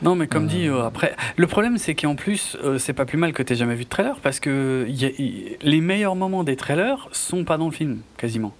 [0.01, 0.47] Non, mais comme Euh.
[0.47, 3.55] dit, euh, après, le problème c'est qu'en plus, euh, c'est pas plus mal que t'aies
[3.55, 7.43] jamais vu de trailer parce que y a- y- les meilleurs moments des trailers sont
[7.45, 8.53] pas dans le film, quasiment.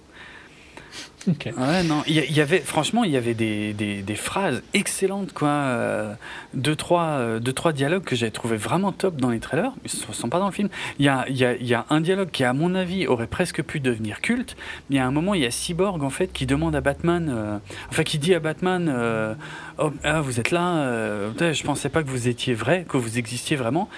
[1.56, 5.48] Ouais, non, il y, avait, franchement, il y avait des, des, phrases excellentes, quoi.
[5.48, 6.14] euh,
[6.54, 9.90] deux, trois, euh, deux, trois dialogues que j'avais trouvé vraiment top dans les trailers, mais
[10.08, 10.68] ne sont pas dans le film.
[10.98, 13.62] Il y a, y, a, y a un dialogue qui, à mon avis, aurait presque
[13.62, 14.56] pu devenir culte.
[14.90, 17.58] Mais a un moment, il y a Cyborg, en fait, qui demande à Batman, euh,
[17.90, 19.34] enfin, qui dit à Batman, euh,
[19.78, 23.56] oh, ah, vous êtes là, je pensais pas que vous étiez vrai, que vous existiez
[23.56, 23.88] vraiment.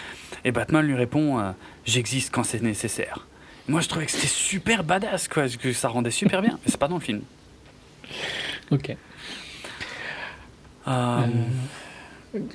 [0.44, 1.42] Et Batman lui répond,
[1.84, 3.26] j'existe quand c'est nécessaire.
[3.68, 6.78] Moi, je trouvais que c'était super badass, quoi, que ça rendait super bien, mais c'est
[6.80, 7.22] pas dans le film.
[8.70, 8.90] Ok.
[8.90, 8.96] Euh,
[10.88, 11.26] Euh,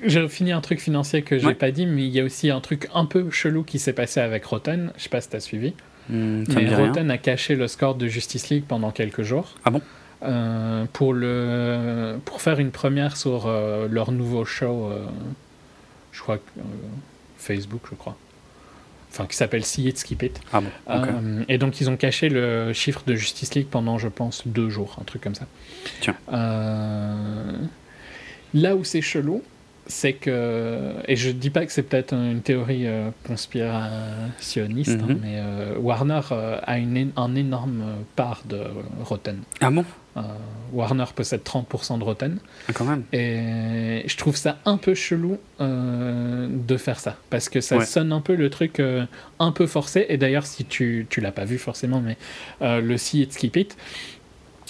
[0.03, 1.55] J'ai fini un truc financier que j'ai Ouais.
[1.55, 4.19] pas dit, mais il y a aussi un truc un peu chelou qui s'est passé
[4.19, 4.91] avec Rotten.
[4.97, 5.73] Je sais pas si t'as suivi.
[6.09, 6.77] hmm, Mais rien.
[6.77, 9.55] Rotten a caché le score de Justice League pendant quelques jours.
[9.65, 9.81] Ah bon?
[10.23, 14.89] Euh, pour, le, pour faire une première sur euh, leur nouveau show,
[16.11, 16.37] je crois,
[17.37, 18.15] Facebook, je crois.
[19.13, 20.41] Enfin, qui s'appelle See It, Skip It.
[20.51, 20.67] Ah bon.
[20.89, 24.69] Euh, et donc, ils ont caché le chiffre de Justice League pendant, je pense, deux
[24.69, 25.45] jours, un truc comme ça.
[26.01, 26.15] Tiens.
[26.33, 27.51] Euh,
[28.55, 29.41] Là où c'est chelou,
[29.87, 35.19] c'est que, et je dis pas que c'est peut-être une théorie euh, conspirationniste, hein, Mhm.
[35.21, 36.21] mais euh, Warner
[36.63, 37.83] a une, un énorme
[38.15, 38.61] part de
[39.03, 39.39] Rotten.
[39.61, 39.85] Ah bon?
[40.71, 42.37] Warner possède 30% de Rotten,
[42.67, 43.03] Ah, Quand même.
[43.13, 47.85] et je trouve ça un peu chelou euh, de faire ça, parce que ça Ouais.
[47.85, 49.05] sonne un peu le truc euh,
[49.39, 52.17] un peu forcé, et d'ailleurs si tu, tu l'as pas vu forcément, mais
[52.61, 53.77] euh, le See It, Skip It,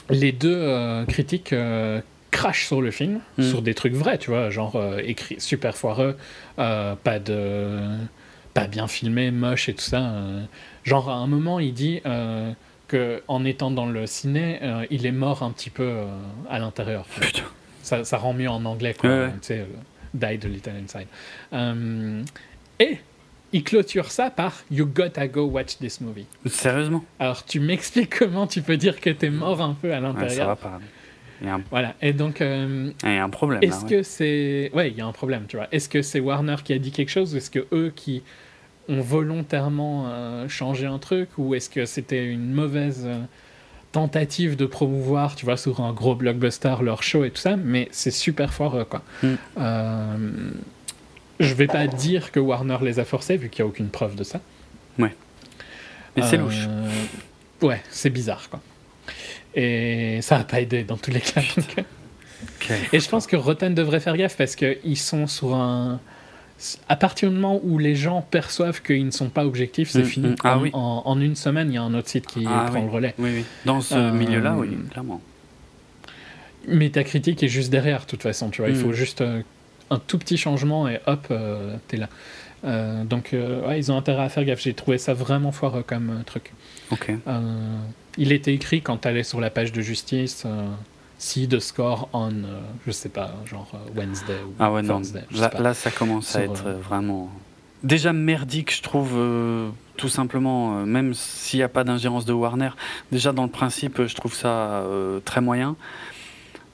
[0.09, 2.01] les deux euh, critiques euh,
[2.31, 3.43] crachent sur le film, Mm.
[3.43, 6.17] sur des trucs vrais, tu vois, genre euh, écrit super foireux,
[6.59, 7.79] euh, pas de
[8.53, 10.01] pas bien filmé, moche et tout ça.
[10.01, 10.43] euh.
[10.83, 12.01] genre à un moment il dit
[13.27, 16.05] en étant dans le ciné, euh, il est mort un petit peu euh,
[16.49, 17.05] à l'intérieur.
[17.19, 17.43] Putain.
[17.81, 19.09] Ça, ça rend mieux en anglais, quoi.
[19.09, 19.31] Ouais, ouais.
[19.41, 19.65] Tu sais, euh,
[20.13, 21.07] died a little inside.
[22.79, 22.97] Et
[23.51, 26.25] il clôture ça par You gotta go watch this movie.
[26.45, 27.03] Sérieusement?
[27.19, 30.07] Alors tu m'expliques comment tu peux dire que t'es mort un peu à Ouais, Ça
[30.07, 30.47] l'intérieur.
[30.47, 30.79] va pas.
[31.41, 31.93] Il y a un, voilà.
[32.01, 33.61] Et donc, euh, il y a un problème.
[33.61, 33.89] est-ce ouais.
[33.89, 34.71] que c'est.
[34.73, 35.67] Ouais, il y a un problème, tu vois.
[35.71, 38.23] Est-ce que c'est Warner qui a dit quelque chose ou est-ce que eux qui
[38.89, 43.19] ont volontairement euh, changé un truc ou est-ce que c'était une mauvaise euh,
[43.91, 47.87] tentative de promouvoir, tu vois, sur un gros blockbuster leur show et tout ça Mais
[47.91, 49.01] c'est super foireux, quoi.
[49.21, 49.27] Mm.
[49.57, 50.17] Euh,
[51.39, 54.15] je vais pas dire que Warner les a forcés vu qu'il n'y a aucune preuve
[54.15, 54.39] de ça.
[54.97, 56.67] Mais c'est louche.
[57.61, 58.61] Ouais, c'est bizarre, quoi.
[59.55, 61.41] Et ça n'a pas aidé dans tous les cas.
[61.57, 61.81] donc, euh,
[62.43, 62.71] Ok.
[62.91, 65.99] et je pense que Rotten devrait faire gaffe parce qu'ils sont sur un.
[66.89, 70.05] À partir du moment où les gens perçoivent qu'ils ne sont pas objectifs, c'est Mm,
[70.05, 70.27] fini.
[70.29, 70.35] mm.
[70.43, 70.69] Ah en, oui.
[70.73, 72.85] en- en une semaine, il y a un autre site qui Ah prend oui.
[72.85, 73.13] le relais.
[73.19, 73.45] Oui, oui.
[73.65, 75.21] Dans ce Euh, milieu-là, oui, clairement.
[76.67, 78.49] Mais ta critique est juste derrière, de toute façon.
[78.49, 78.79] Tu vois, il Mm.
[78.81, 79.41] faut juste euh,
[79.89, 82.07] un tout petit changement et hop, euh, t'es là.
[83.03, 84.61] Donc, ouais, ils ont intérêt à faire gaffe.
[84.61, 86.53] J'ai trouvé ça vraiment foireux comme truc.
[86.91, 87.11] Ok.
[87.27, 87.39] Euh,
[88.17, 90.45] il était écrit quand t'allais sur la page de justice.
[91.23, 94.97] See the score on, euh, je sais pas, genre euh, Wednesday ou Ah ouais, non.
[94.97, 97.31] Thursday, Là, ça commence à être euh, vraiment.
[97.81, 102.33] Déjà merdique, je trouve, euh, tout simplement, euh, même s'il n'y a pas d'ingérence de
[102.33, 102.71] Warner.
[103.13, 105.77] Déjà, dans le principe, je trouve ça euh, très moyen.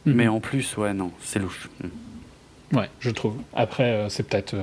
[0.08, 0.14] Mhm.
[0.16, 1.70] Mais en plus, ouais, non, c'est louche.
[1.84, 2.78] Mm.
[2.78, 3.36] Ouais, je trouve.
[3.54, 4.56] Après, c'est peut-être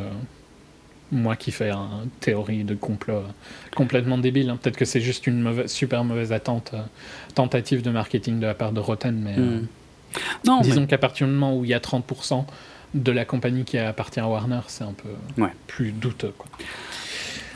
[1.12, 3.22] moi qui fais une théorie de complot
[3.76, 4.50] complètement débile.
[4.50, 4.58] hein.
[4.60, 6.74] Peut-être que c'est juste une mauvaise, super mauvaise attente,
[7.36, 9.14] tentative de marketing de la part de Rotten.
[9.22, 9.66] Mais euh, Mm.
[10.46, 12.46] Non, mais- disons qu'à partir du moment où il y a 30%
[12.94, 15.50] de la compagnie qui appartient à Warner, c'est un peu Ouais.
[15.66, 16.32] plus douteux.
[16.38, 16.48] Quoi.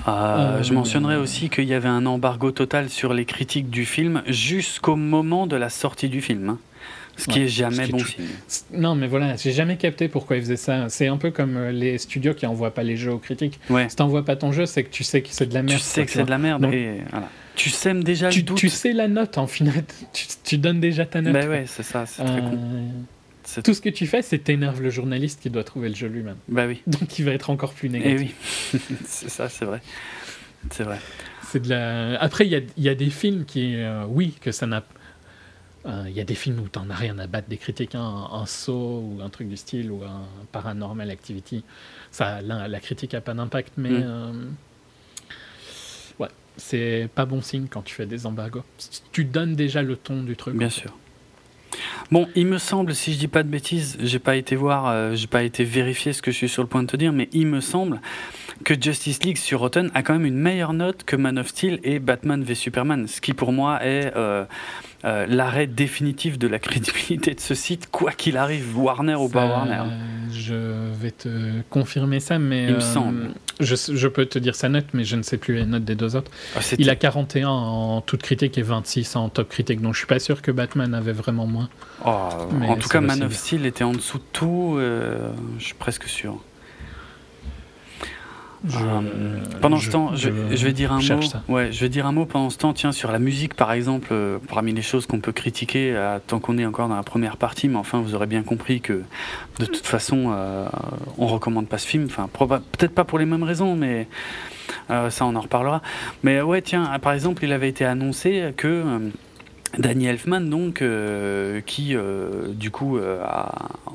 [0.09, 3.85] Euh, Euh, Je mentionnerai aussi qu'il y avait un embargo total sur les critiques du
[3.85, 6.49] film jusqu'au moment de la sortie du film.
[6.51, 6.59] hein.
[7.17, 8.25] Ce qui Ouais, est jamais qui bon signe.
[8.73, 10.89] Non, mais voilà, j'ai jamais capté pourquoi ils faisaient ça.
[10.89, 13.61] C'est un peu comme euh, les studios qui envoient pas les jeux aux critiques.
[13.69, 13.89] Ouais.
[13.91, 15.79] Si t'envoies pas ton jeu, c'est que tu sais que c'est de la merde.
[15.79, 16.63] Tu sais quoi, que c'est de la merde.
[16.63, 17.29] Donc- et voilà.
[17.63, 18.59] Tu sèmes déjà tu, le doute.
[18.59, 19.85] tu sais la note en final.
[20.13, 21.33] Tu, tu donnes déjà ta note.
[21.35, 21.47] Quoi.
[21.49, 22.53] ouais, c'est ça, c'est très con.
[22.55, 22.89] Euh,
[23.45, 26.09] C'est- Tout ce que tu fais, c'est t'énerves le journaliste qui doit trouver le jeu
[26.09, 26.37] lui-même.
[26.49, 26.83] Bah oui.
[26.87, 28.71] Donc il va être encore plus Et négatif.
[28.75, 28.81] oui.
[29.07, 29.81] c'est ça, c'est vrai.
[30.71, 30.99] C'est vrai.
[31.49, 32.19] C'est de la...
[32.21, 34.85] Après, il y a, y a des films qui, euh, oui, que ça n'a.
[35.87, 38.29] euh, Il y a des films où t'en as rien à battre des critiques, hein,
[38.33, 40.23] un, un saut ou un truc du style ou un
[40.53, 41.65] paranormal activity.
[42.13, 44.55] Ça, la, la critique a pas d'impact, mais Mm.
[46.57, 48.65] C'est pas bon signe quand tu fais des embargos.
[49.13, 50.57] Tu donnes déjà le ton du truc.
[50.57, 50.97] Bien sûr.
[52.11, 55.15] Bon, il me semble, si je dis pas de bêtises, j'ai pas été voir, euh,
[55.15, 57.29] j'ai pas été vérifier ce que je suis sur le point de te dire, mais
[57.33, 58.01] il me semble
[58.65, 61.81] que Justice League sur Rotten a quand même une meilleure note que Man of Steel
[61.83, 64.45] et Batman v Superman, ce qui pour moi est euh,
[65.05, 69.47] euh, l'arrêt définitif de la crédibilité de ce site, quoi qu'il arrive, Warner ou pas
[69.47, 69.85] Warner.
[70.31, 73.31] Je vais te confirmer ça, mais Il me euh, semble.
[73.61, 75.95] Je, je peux te dire sa note, mais je ne sais plus les notes des
[75.95, 76.31] deux autres.
[76.55, 80.07] Ah, Il a 41 en toute critique et 26 en top critique, donc je suis
[80.07, 81.71] pas sûr que Batman avait vraiment moins.
[82.05, 83.33] Oh, en tout cas, Man of.
[83.33, 86.41] Steel était en dessous de tout, euh, je suis presque sûr.
[88.67, 89.01] Je- Euh,
[89.63, 91.23] pendant ce temps, je, je vais dire un mot.
[91.23, 91.43] ça.
[91.49, 92.73] Ouais, je vais dire un mot pendant ce temps.
[92.75, 96.41] Tiens, sur la musique, par exemple, euh, parmi les choses qu'on peut critiquer, euh, tant
[96.41, 99.03] qu'on est encore dans la première partie, mais enfin, vous aurez bien compris que
[99.59, 100.67] de toute façon, euh,
[101.17, 102.05] on recommande pas ce film.
[102.07, 104.09] Enfin, peut-être pas pour les mêmes raisons, mais
[104.89, 105.81] ça, on en reparlera.
[106.23, 108.85] Mais ouais, tiens, par exemple, il avait été annoncé que
[109.79, 113.23] Danny Elfman, donc, euh, qui euh, du coup, euh,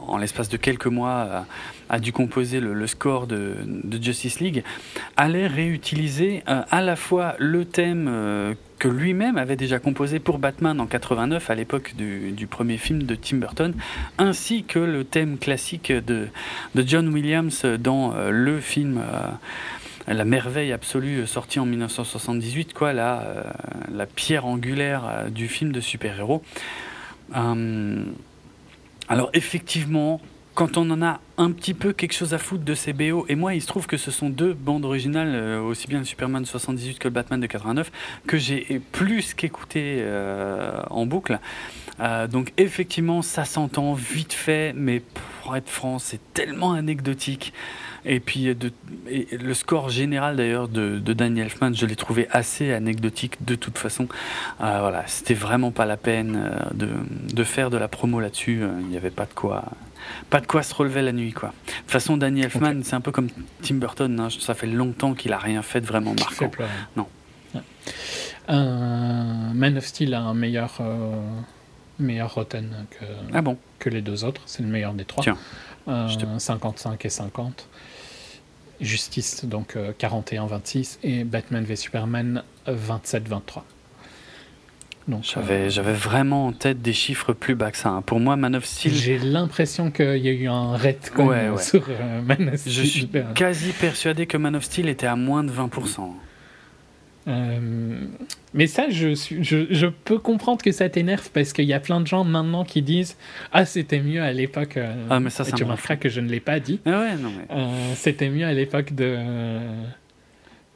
[0.07, 1.45] en l'espace de quelques mois,
[1.89, 3.55] a, dû composer le, score de,
[4.01, 4.63] Justice League,
[5.17, 10.87] allait réutiliser à la fois le thème que lui-même avait déjà composé pour Batman en
[10.87, 13.73] 89, à l'époque du, premier film de Tim Burton,
[14.17, 16.27] ainsi que le thème classique de,
[16.75, 19.01] John Williams dans le film.
[20.07, 23.43] La merveille absolue euh, sortie en 1978, quoi, la, euh,
[23.91, 26.43] la pierre angulaire euh, du film de super-héros.
[29.07, 30.21] Alors effectivement,
[30.53, 33.35] quand on en a un petit peu quelque chose à foutre de ces BO, et
[33.35, 36.47] moi il se trouve que ce sont deux bandes originales, aussi bien le Superman de
[36.47, 37.91] 78 que le Batman de 89,
[38.27, 40.03] que j'ai plus qu'écouté
[40.89, 41.39] en boucle.
[42.31, 45.01] Donc effectivement ça s'entend vite fait, mais
[45.41, 47.53] pour être franc c'est tellement anecdotique.
[48.05, 48.71] Et puis de,
[49.09, 53.55] et le score général d'ailleurs de, de, Danny Elfman, je l'ai trouvé assez anecdotique de
[53.55, 54.07] toute façon.
[54.61, 56.89] Euh, voilà, c'était vraiment pas la peine euh, de,
[57.33, 58.61] de faire de la promo là-dessus.
[58.81, 59.65] Il n'y avait pas de quoi,
[60.29, 61.49] pas de quoi se relever la nuit quoi.
[61.49, 62.83] De toute façon, Danny Elfman, okay.
[62.83, 63.29] c'est un peu comme
[63.61, 64.19] Tim Burton.
[64.19, 66.51] Hein, ça fait longtemps qu'il a rien fait de vraiment marquant.
[66.95, 67.07] Non.
[67.55, 67.61] Ouais.
[68.49, 70.79] Euh, Man of Steel a un meilleur
[71.97, 74.41] meilleur Rotten que, ah bon que les deux autres.
[74.45, 75.23] C'est le meilleur des trois.
[75.23, 75.37] Tiens.
[75.87, 76.07] Euh,
[76.39, 77.67] 55 et 50.
[78.81, 80.99] Justice, donc euh, 41-26.
[81.03, 83.63] Et Batman v Superman, 27-23.
[85.21, 87.89] J'avais, euh, vraiment en tête des chiffres plus bas que ça.
[87.89, 88.01] Hein.
[88.01, 88.93] Pour moi, Man of Steel.
[88.93, 91.61] J'ai l'impression qu'il y a eu un retcon ouais, ouais.
[91.61, 92.73] sur euh, Man of Steel.
[92.73, 96.11] Je suis quasi persuadé que Man of Steel était à moins de 20%.
[97.27, 97.59] Euh,
[98.53, 101.79] mais ça, je, suis, je, je, peux comprendre que ça t'énerve parce qu'il y a
[101.79, 103.17] plein de gens maintenant qui disent
[103.51, 104.77] Ah, c'était mieux à l'époque.
[104.77, 106.79] Euh, ah, mais ça, ça tu remarqueras que je ne l'ai pas dit.
[106.85, 107.55] Ah ouais, non, mais...
[107.55, 109.17] euh, c'était mieux à l'époque de,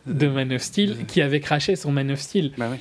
[0.08, 2.52] de Man of Steel qui avait craché sur Man of Steel.
[2.58, 2.78] Bah oui.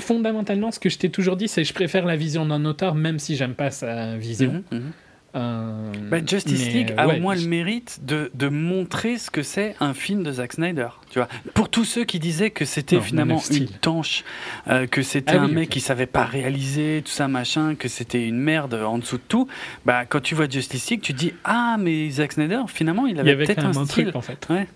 [0.00, 2.94] Fondamentalement, ce que je t'ai toujours dit, c'est que je préfère la vision d'un auteur,
[2.94, 4.64] même si j'aime pas sa vision.
[4.72, 4.76] -hmm.
[4.76, 4.90] Euh,
[5.34, 9.42] bah, Justice mais, League a ouais, au moins le mérite de, de montrer ce que
[9.42, 10.88] c'est un film de Zack Snyder.
[11.10, 14.24] Tu vois, pour tous ceux qui disaient que c'était finalement une tanche,
[14.68, 15.72] euh, que c'était Ah un oui, mec ok.
[15.72, 19.48] qui savait pas réaliser tout ça machin, que c'était une merde en dessous de tout.
[19.84, 23.18] Bah quand tu vois Justice League, tu te dis ah mais Zack Snyder finalement il
[23.20, 24.04] avait, avait peut-être un un style.
[24.04, 24.46] truc en fait.
[24.50, 24.68] Ouais.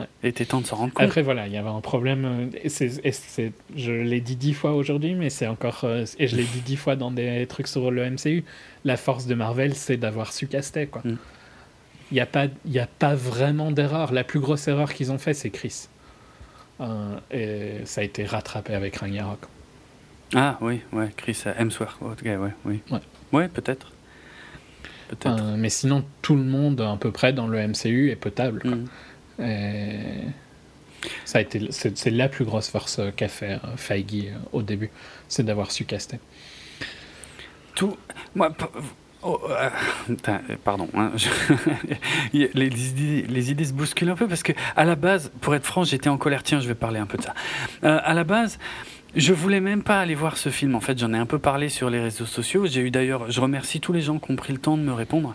[0.00, 0.06] Ouais.
[0.22, 1.04] Il était temps de s'en rendre compte.
[1.04, 2.24] Après, voilà, il y avait un problème.
[2.24, 5.80] euh, Et c'est- je l'ai dit dix fois aujourd'hui, mais c'est encore.
[5.84, 8.44] euh, et je l'ai dit dix fois dans des trucs sur le MCU.
[8.84, 11.02] La force de Marvel, c'est d'avoir su caster, quoi.
[11.04, 11.16] Mm.
[12.10, 14.12] Il n'y a, pas- y a pas vraiment d'erreur.
[14.12, 15.88] La plus grosse erreur qu'ils ont fait, c'est Chris.
[16.80, 19.38] Euh, et ça a été rattrapé avec Ragnarok.
[20.34, 22.80] Ah oui, ouais, Chris Hemsworth, ok, ouais, oui.
[22.90, 22.98] Ouais.
[23.32, 23.92] Ouais, peut-être.
[25.26, 28.60] Euh, mais sinon, tout le monde, à peu près, dans le MCU est potable.
[28.62, 28.70] quoi.
[28.72, 28.86] Mm.
[29.40, 29.98] Et
[31.24, 34.62] ça a été, c'est, la plus grosse force euh, qu'a fait euh, Feige euh, au
[34.62, 34.90] début,
[35.28, 36.18] c'est d'avoir su caster.
[37.74, 37.96] tout.
[38.34, 38.54] Moi,
[39.24, 39.70] euh,
[40.28, 40.88] euh, pardon.
[42.32, 45.84] les, les idées, se bousculent un peu parce que, à la base, pour être franc,
[45.84, 46.42] j'étais en colère.
[46.42, 47.34] Tiens, je vais parler un peu de ça.
[47.84, 48.58] Euh, à la base.
[49.14, 50.74] Je voulais même pas aller voir ce film.
[50.74, 52.64] En fait, j'en ai un peu parlé sur les réseaux sociaux.
[52.64, 54.92] J'ai eu d'ailleurs, je remercie tous les gens qui ont pris le temps de me
[54.92, 55.34] répondre.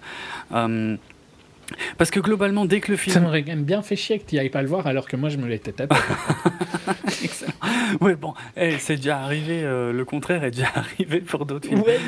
[0.51, 0.97] Euh,
[1.97, 4.27] parce que globalement, dès que le film Ça m'aurait quand même bien fait chier que
[4.29, 5.95] tu ailles pas le voir alors que moi je me l'étais tapé.
[7.23, 7.51] Excellent.
[8.01, 11.81] Ouais, bon, eh, c'est déjà arrivé, euh, le contraire est déjà arrivé pour d'autres films.
[11.81, 11.99] ouais.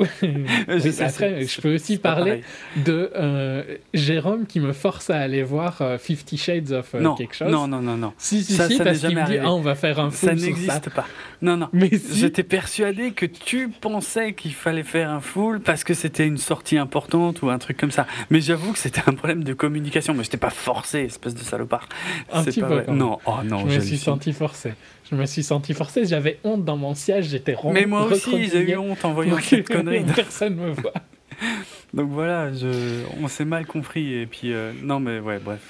[0.80, 2.42] Sais, après, je peux aussi parler
[2.84, 7.14] de euh, Jérôme qui me force à aller voir euh, Fifty Shades of euh, non,
[7.14, 7.50] quelque chose.
[7.50, 8.12] non, non, non, non.
[8.16, 10.10] Si, si, Ça, si, ça parce qu'il me jamais dit ah, on va faire un
[10.10, 10.34] sur ça.
[10.34, 11.06] n'existe pas.
[11.42, 11.68] Non, non.
[11.72, 16.26] Mais si, J'étais persuadé que tu pensais qu'il fallait faire un full parce que c'était
[16.26, 18.06] une sortie importante ou un truc comme ça.
[18.30, 20.14] Mais j'avoue que c'était un problème de communication.
[20.14, 21.88] Mais je t'ai pas forcé, espèce de salopard.
[22.32, 22.86] Un petit pas peu, vrai.
[22.88, 24.72] Non, oh non, je me suis senti forcé.
[25.10, 27.72] Je me suis senti forcé, j'avais honte dans mon siège, j'étais rond.
[27.72, 30.04] Mais moi aussi, j'ai eu honte en voyant cette connerie.
[30.14, 30.92] Personne me voit.
[31.94, 33.02] Donc voilà, je...
[33.20, 34.14] on s'est mal compris.
[34.14, 35.60] Et puis, euh, non, mais ouais, bref.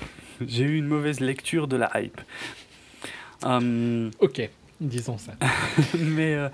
[0.47, 2.21] J'ai eu une mauvaise lecture de la hype.
[3.43, 4.49] Hum, Ok,
[4.81, 5.33] disons ça.
[5.99, 6.49] mais, euh,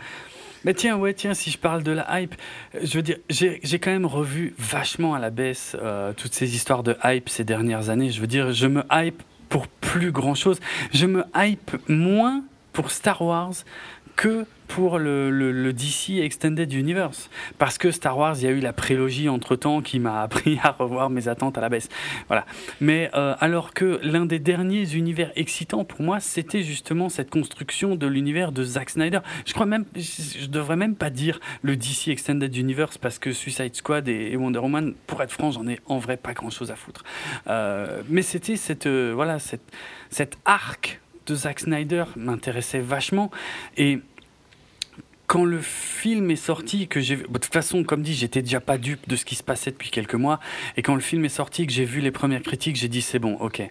[0.64, 2.34] mais tiens, ouais, tiens, si je parle de la hype,
[2.80, 6.54] je veux dire, j'ai j'ai quand même revu vachement à la baisse euh, toutes ces
[6.54, 8.10] histoires de hype ces dernières années.
[8.10, 10.60] Je veux dire, je me hype pour plus grand chose.
[10.92, 12.44] Je me hype moins
[12.76, 13.54] pour Star Wars
[14.16, 17.30] que pour le, DC Extended Universe.
[17.56, 20.72] Parce que Star Wars, il y a eu la prélogie entre-temps qui m'a appris à
[20.72, 21.88] revoir mes attentes à la baisse.
[22.26, 22.44] Voilà.
[22.82, 27.96] Mais euh, alors que l'un des derniers univers excitants pour moi, c'était justement cette construction
[27.96, 29.20] de l'univers de Zack Snyder.
[29.46, 33.74] Je crois même, je devrais même pas dire le DC Extended Universe parce que Suicide
[33.74, 36.76] Squad et, et Wonder Woman, pour être franc, j'en ai en vrai pas grand-chose à
[36.76, 37.04] foutre.
[37.46, 39.72] Euh, mais c'était cette, euh, voilà, cette,
[40.10, 43.30] cet arc de Zack Snyder m'intéressait vachement.
[43.76, 44.00] Et
[45.26, 48.78] quand le film est sorti, que j'ai de toute façon, comme dit, j'étais déjà pas
[48.78, 50.40] dupe de ce qui se passait depuis quelques mois,
[50.76, 53.18] et quand le film est sorti, que j'ai vu les premières critiques, j'ai dit c'est
[53.18, 53.62] bon, ok,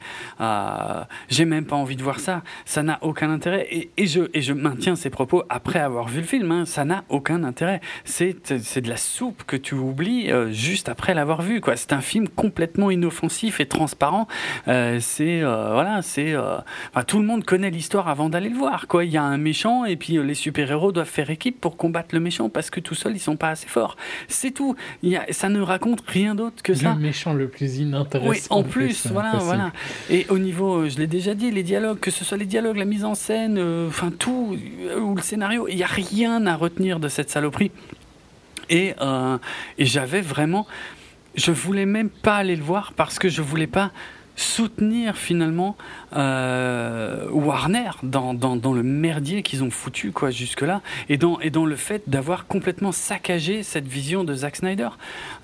[0.42, 4.96] Euh, j'ai même pas envie de voir ça, ça n'a aucun intérêt, et, je, maintiens
[4.96, 8.98] ces propos après avoir vu le film, hein, ça n'a aucun intérêt, c'est de la
[8.98, 11.62] soupe que tu oublies euh, juste après l'avoir vu.
[11.76, 14.28] C'est un film complètement inoffensif et transparent,
[14.68, 16.36] Euh, c'est voilà, c'est
[17.08, 18.86] tout le monde connaît l'histoire avant d'aller le voir.
[19.02, 21.45] Il y a un méchant et puis les super-héros doivent faire équipe.
[21.46, 23.98] Équipe pour combattre le méchant parce que tout seul ils sont pas assez forts.
[24.28, 24.76] C'est tout.
[25.04, 26.94] Il y a, ça ne raconte rien d'autre que ça.
[26.94, 28.30] Le méchant le plus inintéressant.
[28.30, 29.72] Oui, en plus, voilà, voilà.
[30.10, 32.78] Et au niveau, euh, je l'ai déjà dit, les dialogues, que ce soit les dialogues,
[32.78, 36.46] la mise en scène, euh, enfin tout, euh, ou le scénario, il n'y a rien
[36.48, 37.72] à retenir de cette saloperie.
[38.70, 38.96] Et,
[39.78, 40.66] et j'avais vraiment,
[41.36, 43.92] je voulais même pas aller le voir parce que je voulais pas
[44.36, 45.78] soutenir finalement
[46.16, 51.50] euh, Warner dans, dans, dans, le merdier qu'ils ont foutu quoi jusque-là et dans, et
[51.50, 54.90] dans le fait d'avoir complètement saccagé cette vision de Zack Snyder.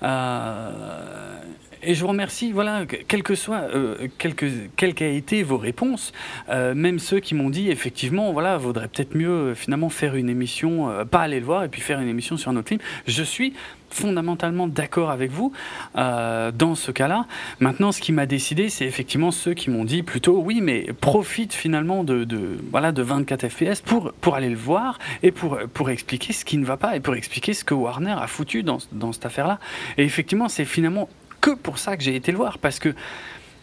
[0.02, 1.38] Euh,
[1.84, 6.12] et je vous remercie, voilà, quel que soit, euh, quel quelles qu'aient été vos réponses,
[6.48, 11.04] euh, même ceux qui m'ont dit effectivement, voilà, vaudrait peut-être mieux finalement faire une émission,
[11.10, 12.80] pas aller le voir et puis faire une émission sur notre film.
[13.08, 13.54] Je suis
[13.92, 15.52] fondamentalement d'accord avec vous
[15.96, 17.26] euh, dans ce cas-là.
[17.60, 21.52] Maintenant, ce qui m'a décidé, c'est effectivement ceux qui m'ont dit plutôt oui, mais profite
[21.52, 25.90] finalement de, de, voilà de 24 FPS pour pour aller le voir et pour pour
[25.90, 28.78] expliquer ce qui ne va pas et pour expliquer ce que Warner a foutu dans
[28.92, 29.58] dans cette affaire-là.
[29.98, 31.08] Et effectivement, c'est finalement
[31.42, 32.94] que pour ça que j'ai été le voir, parce que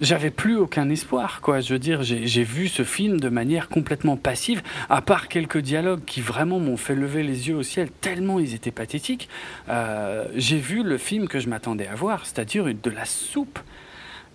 [0.01, 1.59] j'avais plus aucun espoir, quoi.
[1.61, 6.03] Je veux dire, j'ai vu ce film de manière complètement passive, à part quelques dialogues
[6.05, 9.29] qui vraiment m'ont fait lever les yeux au ciel, tellement ils étaient pathétiques.
[9.69, 13.59] Euh, j'ai vu le film que je m'attendais à voir, c'est-à-dire de la soupe.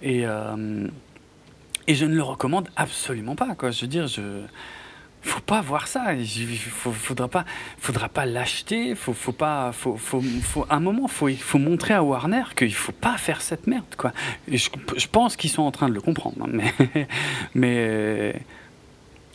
[0.02, 0.86] Et, euh,
[1.86, 3.70] et je ne le recommande absolument pas, quoi.
[3.70, 4.42] Je veux dire, je
[5.24, 6.14] faut pas voir ça.
[6.14, 7.44] Il faudra pas,
[7.78, 8.94] faudra pas l'acheter.
[8.94, 12.74] Faut, faut pas, faut, faut, faut, à un moment, faut, faut montrer à Warner qu'il
[12.74, 14.12] faut pas faire cette merde, quoi.
[14.48, 17.09] Et je, je pense qu'ils sont en train de le comprendre, hein, mais,
[17.55, 18.42] mais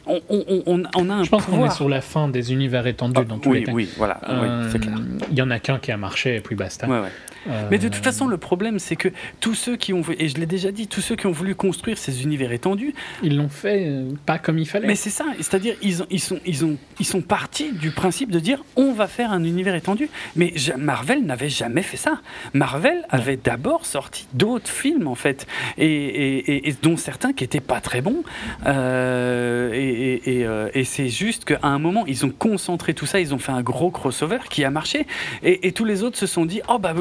[0.10, 2.86] on, on, on, on, a un Je pense qu'on est sur la fin des univers
[2.88, 3.72] étendus ah, dans tous oui, les cas.
[3.72, 4.96] Oui, voilà, Euh, oui, c'est clair.
[5.32, 6.88] Il y en a qu'un qui a marché et puis basta.
[6.88, 7.10] Ouais, ouais.
[7.50, 9.08] Euh, Mais de toute façon, le problème, c'est que
[9.40, 11.98] tous ceux qui ont, et je l'ai déjà dit, tous ceux qui ont voulu construire
[11.98, 14.88] ces univers étendus, ils l'ont fait euh, pas comme il fallait.
[14.88, 18.30] mais c'est ça, c'est-à-dire ils, ont, ils, sont, ils, ont, ils sont partis du principe
[18.32, 20.10] de dire on va faire un univers étendu.
[20.36, 22.20] Mais Marvel n'avait jamais fait ça.
[22.54, 27.44] Marvel avait d'abord sorti d'autres films en fait, et, et, et- et dont certains qui
[27.46, 28.24] étaient pas très bons.
[28.68, 33.06] Euh, et et, et, euh, et c'est juste qu'à un moment, ils ont concentré tout
[33.06, 35.06] ça, ils ont fait un gros crossover qui a marché,
[35.44, 36.94] et, et tous les autres se sont dit oh bah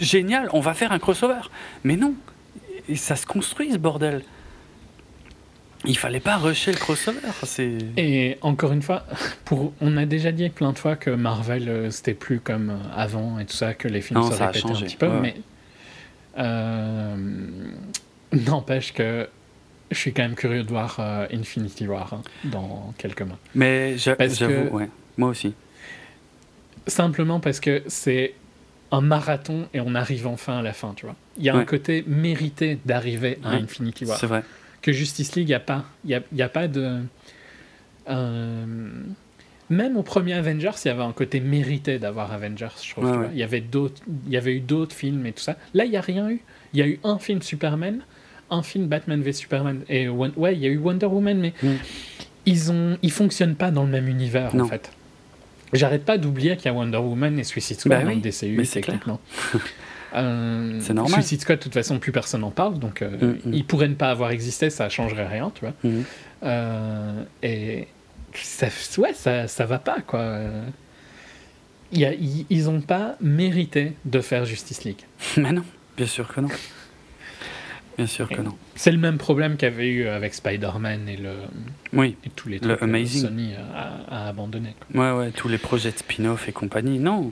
[0.00, 1.40] génial, on va faire un crossover.
[1.84, 2.14] Mais non,
[2.94, 4.22] ça se construit ce bordel.
[5.86, 7.20] Il fallait pas rusher le crossover.
[7.96, 9.04] Et encore une fois,
[9.46, 12.94] pour, on a déjà dit plein de fois que Marvel euh, c'était plus comme euh,
[12.94, 15.20] avant et tout ça, que les films Non, se répétaient un petit peu, ouais.
[15.20, 15.34] mais
[16.38, 17.16] euh,
[18.32, 19.26] n'empêche que
[19.90, 23.38] je suis quand même curieux de voir euh, Infinity War hein, dans quelques mois.
[23.54, 24.88] Mais j'avoue, ouais,
[25.18, 25.54] moi aussi.
[26.86, 28.34] Simplement parce que c'est
[28.92, 31.14] un marathon et on arrive enfin à la fin, tu vois.
[31.38, 33.56] Il y a un côté mérité d'arriver à Ouais.
[33.62, 34.18] Infinity War.
[34.18, 34.42] C'est vrai.
[34.82, 35.84] que Justice League, il n'y a pas.
[36.04, 37.00] Il y a, y a pas de.
[38.08, 38.90] euh,
[39.68, 43.04] même au premier Avengers, il y avait un côté mérité d'avoir Avengers, je trouve.
[43.04, 43.26] Ouais, tu vois.
[43.26, 43.32] ouais.
[43.34, 45.56] Il, y avait d'autres, il y avait eu d'autres films et tout ça.
[45.74, 46.40] Là, il n'y a rien eu.
[46.72, 48.00] Il y a eu un film Superman,
[48.50, 49.82] un film Batman v Superman.
[49.88, 51.68] Et ouais, il y a eu Wonder Woman, mais Mm.
[52.46, 54.64] ils ont, ils fonctionnent pas dans le même univers, Non.
[54.64, 54.90] en fait.
[55.72, 58.20] J'arrête pas d'oublier qu'il y a Wonder Woman et Suicide Squad Bah dans oui, le
[58.22, 58.96] DCU, mais c'est clair.
[58.98, 59.20] techniquement.
[60.12, 61.12] Euh, C'est normal.
[61.22, 63.10] Suicide Squad, de toute façon, plus personne n'en parle, donc euh,
[63.44, 63.54] Mm, mm.
[63.54, 65.74] il pourrait ne pas avoir existé, ça changerait rien, tu vois.
[65.84, 66.02] Mhm.
[66.42, 67.86] Euh, et
[68.34, 68.66] ça,
[68.98, 70.40] ouais, ça, ça va pas, quoi.
[71.92, 72.14] Y a-
[72.50, 75.02] ils ont pas mérité de faire Justice League.
[75.36, 75.62] Mais non,
[75.96, 76.48] bien sûr que non.
[78.00, 78.56] Bien sûr que non.
[78.76, 81.32] C'est le même problème qu'il y avait eu avec Spider-Man et, le,
[81.92, 83.22] Oui, et tous les Le trucs que Amazing.
[83.22, 84.74] Sony a, a abandonné.
[84.94, 85.12] quoi.
[85.18, 86.98] ouais, ouais, tous les projets de spin-off et compagnie.
[86.98, 87.30] Non.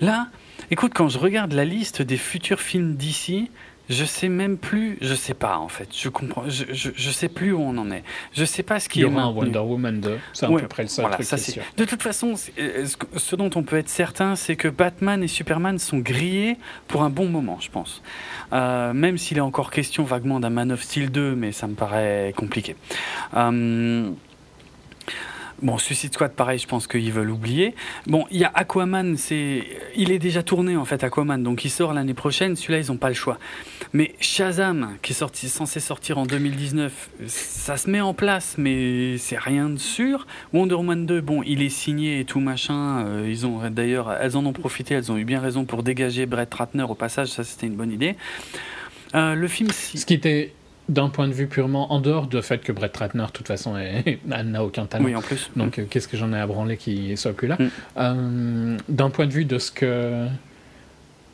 [0.00, 0.26] Là,
[0.72, 3.50] écoute, quand je regarde la liste des futurs films d'ici,
[3.90, 7.28] je sais même plus, je sais pas en fait, je comprends, je, je, je sais
[7.28, 8.02] plus où on en est.
[8.32, 9.30] Je sais pas ce qui Il y est aura un.
[9.30, 11.62] Wonder Woman 2, c'est à Ouais, peu près le seul voilà, truc ça sûr.
[11.76, 12.86] De toute façon, euh,
[13.16, 16.56] ce dont on peut être certain, c'est que Batman et Superman sont grillés
[16.88, 18.02] pour un bon moment, je pense.
[18.52, 21.74] Euh, même s'il est encore question vaguement d'un Man of Steel 2, mais ça me
[21.74, 22.76] paraît compliqué.
[23.36, 24.10] Euh,
[25.64, 27.74] Bon, Suicide Squad, pareil, je pense qu'ils veulent oublier.
[28.06, 29.64] Bon, il y a Aquaman, c'est,
[29.96, 32.54] il est déjà tourné en fait, Aquaman, donc il sort l'année prochaine.
[32.54, 33.38] Celui-là, ils n'ont pas le choix.
[33.94, 39.16] Mais Shazam, qui est sorti, censé sortir en 2019, ça se met en place, mais
[39.16, 40.26] c'est rien de sûr.
[40.52, 43.06] Wonder Woman 2, bon, il est signé et tout machin.
[43.06, 46.26] euh, ils ont d'ailleurs, elles en ont profité, elles ont eu bien raison pour dégager
[46.26, 47.28] Brett Ratner au passage.
[47.28, 48.16] Ça, c'était une bonne idée.
[49.14, 50.52] Euh, le film, Ce qui était,
[50.88, 53.74] d'un point de vue purement en dehors du fait que Brett Ratner, de toute façon,
[54.26, 55.04] n'a aucun talent.
[55.04, 55.50] oui, en plus.
[55.56, 57.56] Donc, euh, qu'est-ce que j'en ai à branler qu'il soit plus là?
[57.58, 57.68] Mm.
[57.96, 60.26] Euh, D'un point de vue de ce que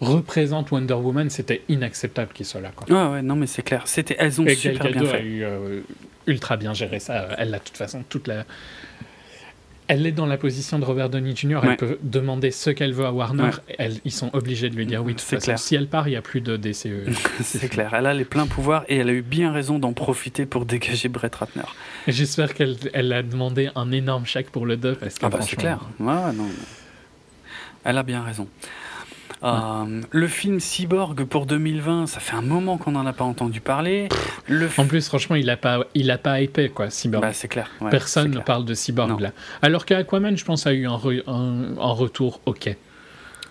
[0.00, 2.70] représente Wonder Woman, c'était inacceptable qu'il soit là.
[2.74, 2.88] Quoi.
[2.88, 3.82] Ouais, ouais, non, mais c'est clair.
[3.86, 5.22] C'était, elles ont Et Gal super bien Gadot a fait.
[5.24, 5.80] eu euh,
[6.26, 7.28] ultra bien géré ça.
[7.36, 8.44] Elle a de toute façon toute la.
[9.92, 11.56] Elle est dans la position de Robert Downey Jr.
[11.56, 11.60] Ouais.
[11.70, 13.42] Elle peut demander ce qu'elle veut à Warner.
[13.42, 13.50] Ouais.
[13.78, 15.14] Elle- ils sont obligés de lui dire oui.
[15.14, 15.58] De toute C'est façon, clair.
[15.58, 17.10] si elle part, il n'y a plus de DCE.
[17.42, 20.46] C'est clair, elle a les pleins pouvoirs et elle a eu bien raison d'en profiter
[20.46, 21.62] pour dégager Brett Ratner.
[22.08, 25.38] J'espère qu'elle elle a demandé un énorme chèque pour le 2 parce que Ah bah
[25.42, 25.80] c'est clair.
[25.98, 26.46] ouais, non.
[27.84, 28.46] Elle a bien raison.
[29.42, 33.60] Euh, le film Cyborg pour 2020, ça fait un moment qu'on n'en a pas entendu
[33.62, 34.08] parler.
[34.48, 37.22] Le En plus, franchement, il a pas, il a pas hypé quoi, Cyborg.
[37.22, 37.70] bah, c'est clair.
[37.80, 39.18] ouais, Personne ne parle de Cyborg Non.
[39.18, 39.32] là.
[39.62, 42.76] Alors qu'Aquaman, je pense, a eu un, re- un, un retour ok.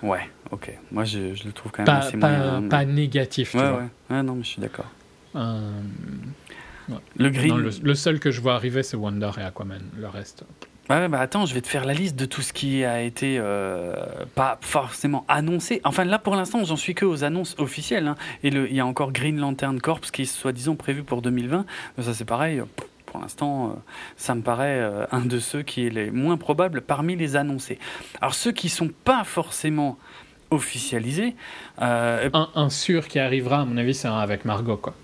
[0.04, 0.72] Ouais, ok.
[0.92, 2.70] Moi, je, je le trouve quand même Pas, assez pas, moyen.
[2.70, 3.80] pas négatif, tu Ouais, vois.
[3.80, 3.88] ouais.
[4.18, 4.86] Ouais, non, mais je suis d'accord.
[5.36, 5.72] Euh,
[7.18, 7.50] Le Green.
[7.50, 9.82] non, le, le seul que je vois arriver, c'est Wonder et Aquaman.
[9.98, 10.44] Le reste.
[10.90, 13.94] Bah attends, je vais te faire la liste de tout ce qui a été euh,
[14.34, 15.82] pas forcément annoncé.
[15.84, 18.08] Enfin, là, pour l'instant, j'en suis que aux annonces officielles.
[18.08, 18.16] hein.
[18.44, 21.66] Et il y a encore Green Lantern Corps qui est soi-disant prévu pour 2020.
[21.98, 22.60] Mais ça, c'est pareil.
[22.60, 22.66] euh,
[23.06, 23.74] Pour l'instant, euh,
[24.18, 27.78] ça me paraît un de ceux qui est les moins probables parmi les annoncés.
[28.20, 30.00] Alors, ceux qui sont pas forcément
[30.50, 31.36] officialisés,
[31.78, 34.96] Un, un sûr qui arrivera, à mon avis, c'est un avec Margot, quoi.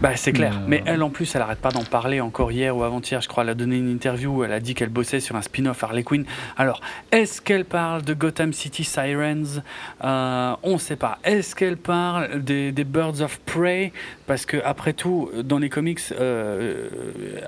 [0.00, 0.60] Bah, c'est clair.
[0.66, 3.20] Mais, euh, Mais elle, en plus, elle arrête pas d'en parler encore hier ou avant-hier.
[3.20, 5.42] Je crois elle a donné une interview où elle a dit qu'elle bossait sur un
[5.42, 6.24] spin-off Harley Quinn.
[6.56, 6.80] Alors,
[7.10, 9.62] est-ce qu'elle parle de Gotham City Sirens?
[10.04, 11.18] Euh, On ne sait pas.
[11.24, 13.92] Est-ce qu'elle parle des, des Birds of Prey?
[14.26, 16.88] Parce que, après tout, dans les comics, euh,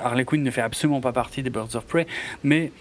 [0.02, 2.06] Harley Quinn ne fait absolument pas partie des Birds of Prey.
[2.44, 2.72] Mais.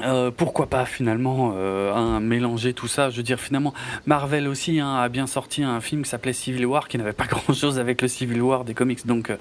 [0.00, 3.10] Euh, pourquoi pas finalement euh, mélanger tout ça?
[3.10, 3.72] Je veux dire finalement
[4.06, 7.26] Marvel aussi hein, a bien sorti un film qui s'appelait Civil War qui n'avait pas
[7.28, 9.36] grand chose avec le Civil War des comics donc euh,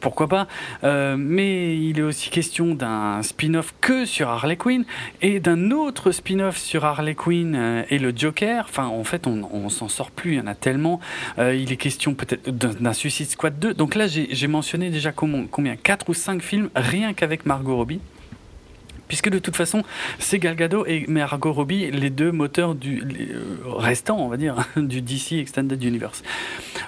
[0.00, 0.48] pourquoi pas?
[0.84, 4.84] Euh, Mais il est aussi question d'un spin-off que sur Harley Quinn
[5.22, 8.66] et d'un autre spin-off sur Harley Quinn et le Joker.
[8.68, 11.00] Enfin en fait on, s'en sort plus, il y en a tellement.
[11.38, 13.74] Il est question peut-être d'un Suicide Squad 2.
[13.74, 15.76] Donc là j'ai mentionné déjà combien?
[15.76, 18.00] 4 ou 5 films rien qu'avec Margot Robbie.
[19.08, 19.82] Puisque de toute façon,
[20.18, 24.56] c'est Gal Gadot et Margot Robbie, les deux moteurs du euh, restants, on va dire,
[24.76, 26.22] du DC Extended Universe.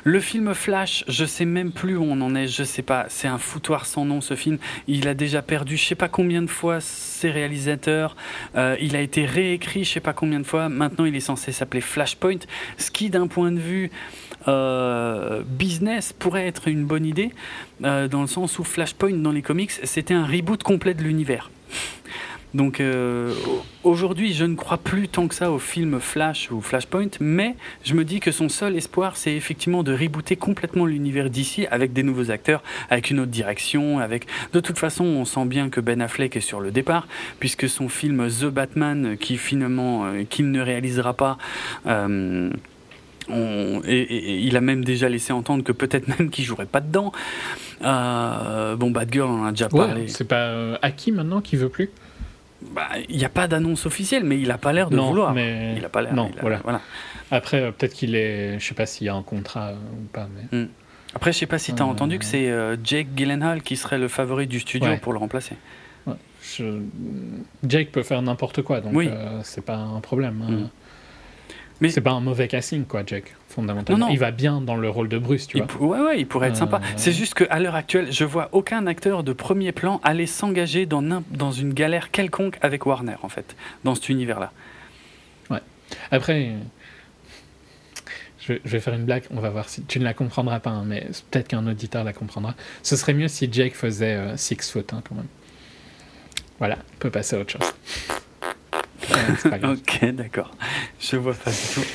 [0.05, 3.07] Le film Flash, je sais même plus où on en est, je sais pas.
[3.09, 4.59] C'est un foutoir sans nom ce film.
[4.87, 8.17] Il a déjà perdu je sais pas combien de fois ses réalisateurs.
[8.57, 10.69] Euh, il a été réécrit je sais pas combien de fois.
[10.69, 12.41] Maintenant, il est censé s'appeler Flashpoint,
[12.77, 13.91] ce qui, d'un point de vue
[14.47, 17.31] euh, business, pourrait être une bonne idée,
[17.81, 21.51] dans le sens où Flashpoint dans les comics, c'était un reboot complet de l'univers.
[22.53, 23.33] Donc euh,
[23.85, 27.95] aujourd'hui, je ne crois plus tant que ça au film Flash ou Flashpoint, mais je
[27.95, 32.03] me dis que son seul espoir, c'est effectivement de rebooter complètement l'univers d'ici avec des
[32.03, 34.27] nouveaux acteurs, avec une autre direction, avec.
[34.53, 37.07] De toute façon, on sent bien que Ben Affleck est sur le départ,
[37.39, 41.39] puisque son film The Batman, qui finalement euh, qu'il ne réalisera pas.
[41.87, 42.51] euh,
[43.33, 47.13] on- et, il a même déjà laissé entendre que peut-être même qu'il jouerait pas dedans.
[47.83, 50.03] Euh, bon, Batgirl, on en a déjà parlé.
[50.03, 51.91] Ouais, c'est pas euh, Aki maintenant qui veut plus
[52.75, 55.33] Bah, il n'y a pas d'annonce officielle, mais il a pas l'air de Non, vouloir.
[55.33, 56.15] mais- Il a pas l'air.
[56.15, 56.81] non, a- voilà.
[57.31, 58.59] Après, euh, peut-être qu'il est.
[58.59, 60.67] Je sais pas s'il y a un contrat euh, ou pas, mais.
[61.15, 62.53] Après, je sais pas si tu as entendu que c'est
[62.85, 64.99] Jake Gyllenhaal qui serait le favori du studio Ouais.
[64.99, 65.55] pour le remplacer.
[66.07, 66.81] Ouais, je-
[67.67, 69.09] Jake peut faire n'importe quoi, donc Oui.
[69.43, 70.43] c'est pas un problème.
[70.49, 70.69] hein.
[71.81, 73.99] Mais- c'est pas un mauvais casting, quoi, Jake, fondamentalement.
[73.99, 74.13] Non, non.
[74.13, 75.87] Il va bien dans le rôle de Bruce, tu Il vois.
[75.99, 76.81] ouais, ouais, il pourrait être Euh, sympa.
[76.97, 81.01] C'est juste qu'à l'heure actuelle, je vois aucun acteur de premier plan aller s'engager dans,
[81.53, 84.53] une galère quelconque avec Warner, en fait, dans cet univers-là.
[86.13, 86.53] Après,
[88.39, 90.71] je, je vais faire une blague, on va voir si tu ne la comprendras pas,
[90.71, 92.55] hein, mais peut-être qu'un auditeur la comprendra.
[92.83, 95.27] Ce serait mieux si Jake faisait euh, Six Foot, hein, quand même.
[96.59, 97.73] Voilà, on peut passer à autre chose.
[99.65, 100.51] Ok, d'accord.
[101.01, 101.87] Je vois pas du tout.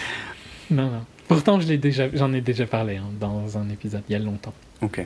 [0.71, 1.05] Non, non.
[1.27, 4.19] Pourtant, je l'ai déjà, j'en ai déjà parlé hein, dans un épisode il y a
[4.19, 4.53] longtemps.
[4.81, 5.03] Ok.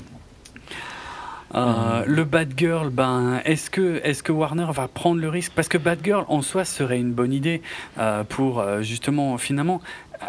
[1.56, 5.52] Euh, le Batgirl, ben, est-ce que, est que Warner va prendre le risque?
[5.56, 7.62] Parce que Batgirl, en soi, serait une bonne idée
[7.98, 9.82] euh, pour euh, justement, finalement,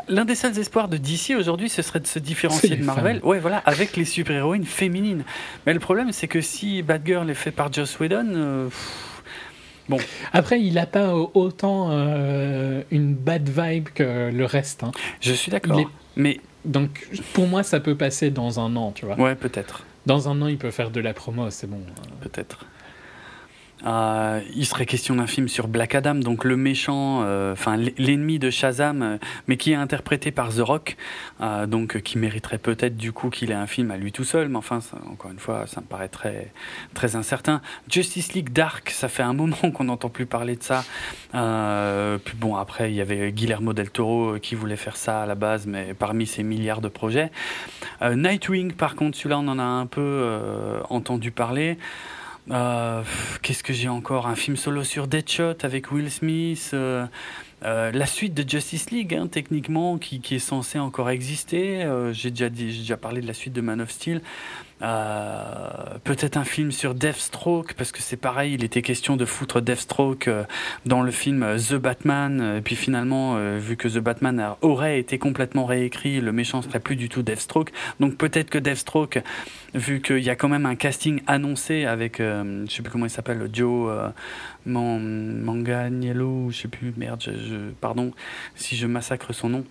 [0.08, 3.38] l'un des seuls espoirs de DC aujourd'hui, ce serait de se différencier de Marvel, ouais,
[3.38, 5.24] voilà, avec les super-héroïnes féminines.
[5.66, 9.09] Mais le problème, c'est que si Batgirl est fait par Joss Whedon, euh, pff,
[10.32, 14.84] Après, il n'a pas autant euh, une bad vibe que le reste.
[14.84, 14.92] hein.
[15.20, 15.78] je suis d'accord.
[15.80, 15.86] Est-
[16.16, 19.18] Mais Donc, pour moi, ça peut passer dans un an, tu vois.
[19.18, 19.84] ouais, peut-être.
[20.06, 21.80] Dans un an, il peut faire de la promo, c'est bon.
[22.20, 22.64] peut-être.
[23.86, 28.38] Euh, il serait question d'un film sur Black Adam, donc le méchant, euh, enfin l'ennemi
[28.38, 29.16] de Shazam, euh,
[29.48, 30.96] mais qui est interprété par The Rock,
[31.40, 34.24] euh, donc euh, qui mériterait peut-être du coup qu'il ait un film à lui tout
[34.24, 36.52] seul, mais enfin ça, encore une fois, ça me paraît très
[36.94, 37.62] très incertain.
[37.88, 40.84] Justice League Dark, ça fait un moment qu'on n'entend plus parler de ça.
[41.32, 45.34] Puis bon, après il y avait Guillermo del Toro qui voulait faire ça à la
[45.34, 47.30] base, mais parmi ses milliards de projets.
[48.02, 51.78] Nightwing, par contre, celui-là on en a un peu entendu parler.
[52.50, 53.02] Euh,
[53.42, 54.26] Qu'est-ce que j'ai encore?
[54.26, 56.70] Un film solo sur Deadshot avec Will Smith.
[56.74, 57.06] euh,
[57.64, 61.86] euh, la suite de Justice League, hein, techniquement, qui, est censée encore exister.
[62.12, 64.22] J'ai déjà, déjà parlé de la suite de Man of Steel.
[64.82, 69.60] Euh, Peut-être un film sur Deathstroke, parce que c'est pareil, il était question de foutre
[69.60, 70.44] Deathstroke euh,
[70.86, 72.56] dans le film euh, The Batman.
[72.58, 76.96] Et puis finalement, vu que The Batman aurait été complètement réécrit, le méchant serait plus
[76.96, 77.70] du tout Deathstroke.
[78.00, 79.22] Donc peut-être que Deathstroke,
[79.74, 83.10] vu qu'il y a quand même un casting annoncé avec, je sais plus comment il
[83.10, 84.12] s'appelle, Joe
[84.66, 88.12] Man- Manganiello, je sais plus, merde, je- pardon
[88.54, 89.64] si je massacre son nom.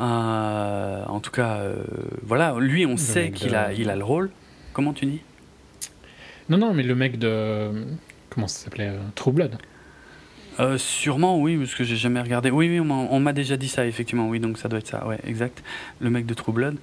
[0.00, 1.82] Euh, en tout cas, euh,
[2.22, 4.30] voilà, lui, on sait qu'il de- a, il a le rôle.
[4.72, 5.20] Comment tu dis?
[6.48, 7.70] Non, non, mais le mec de.
[8.30, 9.56] Comment ça s'appelait euh, True Blood.
[10.60, 12.50] Euh, Sûrement, oui, parce que j'ai jamais regardé.
[12.50, 15.18] Oui, oui, on m'a- déjà dit ça, effectivement, oui, donc ça doit être ça, ouais,
[15.26, 15.62] exact.
[16.00, 16.76] Le mec de True Blood.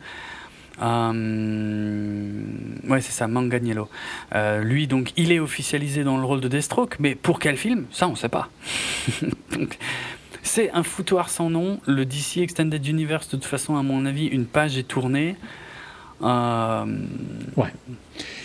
[0.82, 2.42] Euh,
[2.88, 3.90] ouais, c'est ça, Manganiello.
[4.36, 7.86] Euh, lui, donc, il est officialisé dans le rôle de Deathstroke, mais pour quel film?
[7.92, 8.50] Ça, on sait pas.
[9.52, 9.78] Donc,
[10.44, 11.80] c'est un foutoir sans nom.
[11.88, 15.36] Le DC Extended Universe, de toute façon, à mon avis, une page est tournée.
[16.22, 16.86] Euh,
[17.58, 17.74] Ouais.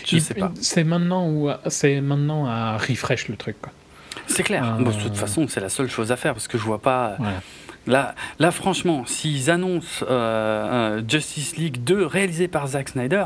[0.05, 0.51] Je Il- sais pas.
[0.59, 3.55] C'est maintenant, où, c'est maintenant à refresh le truc.
[3.61, 3.71] Quoi.
[4.27, 4.63] C'est clair.
[4.65, 6.81] Euh, Bon, de toute façon, c'est la seule chose à faire parce que je vois
[6.81, 7.15] pas.
[7.19, 7.41] Voilà.
[7.87, 13.25] Là, là franchement, s'ils annoncent euh, euh, Justice League 2 réalisé par Zack Snyder,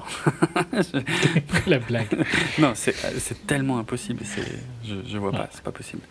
[1.68, 2.08] la blague.
[2.60, 4.22] non, c'est c'est tellement impossible.
[4.24, 4.42] c'est-
[4.86, 5.38] Je, je vois Ouais.
[5.38, 6.02] pas, c'est pas possible.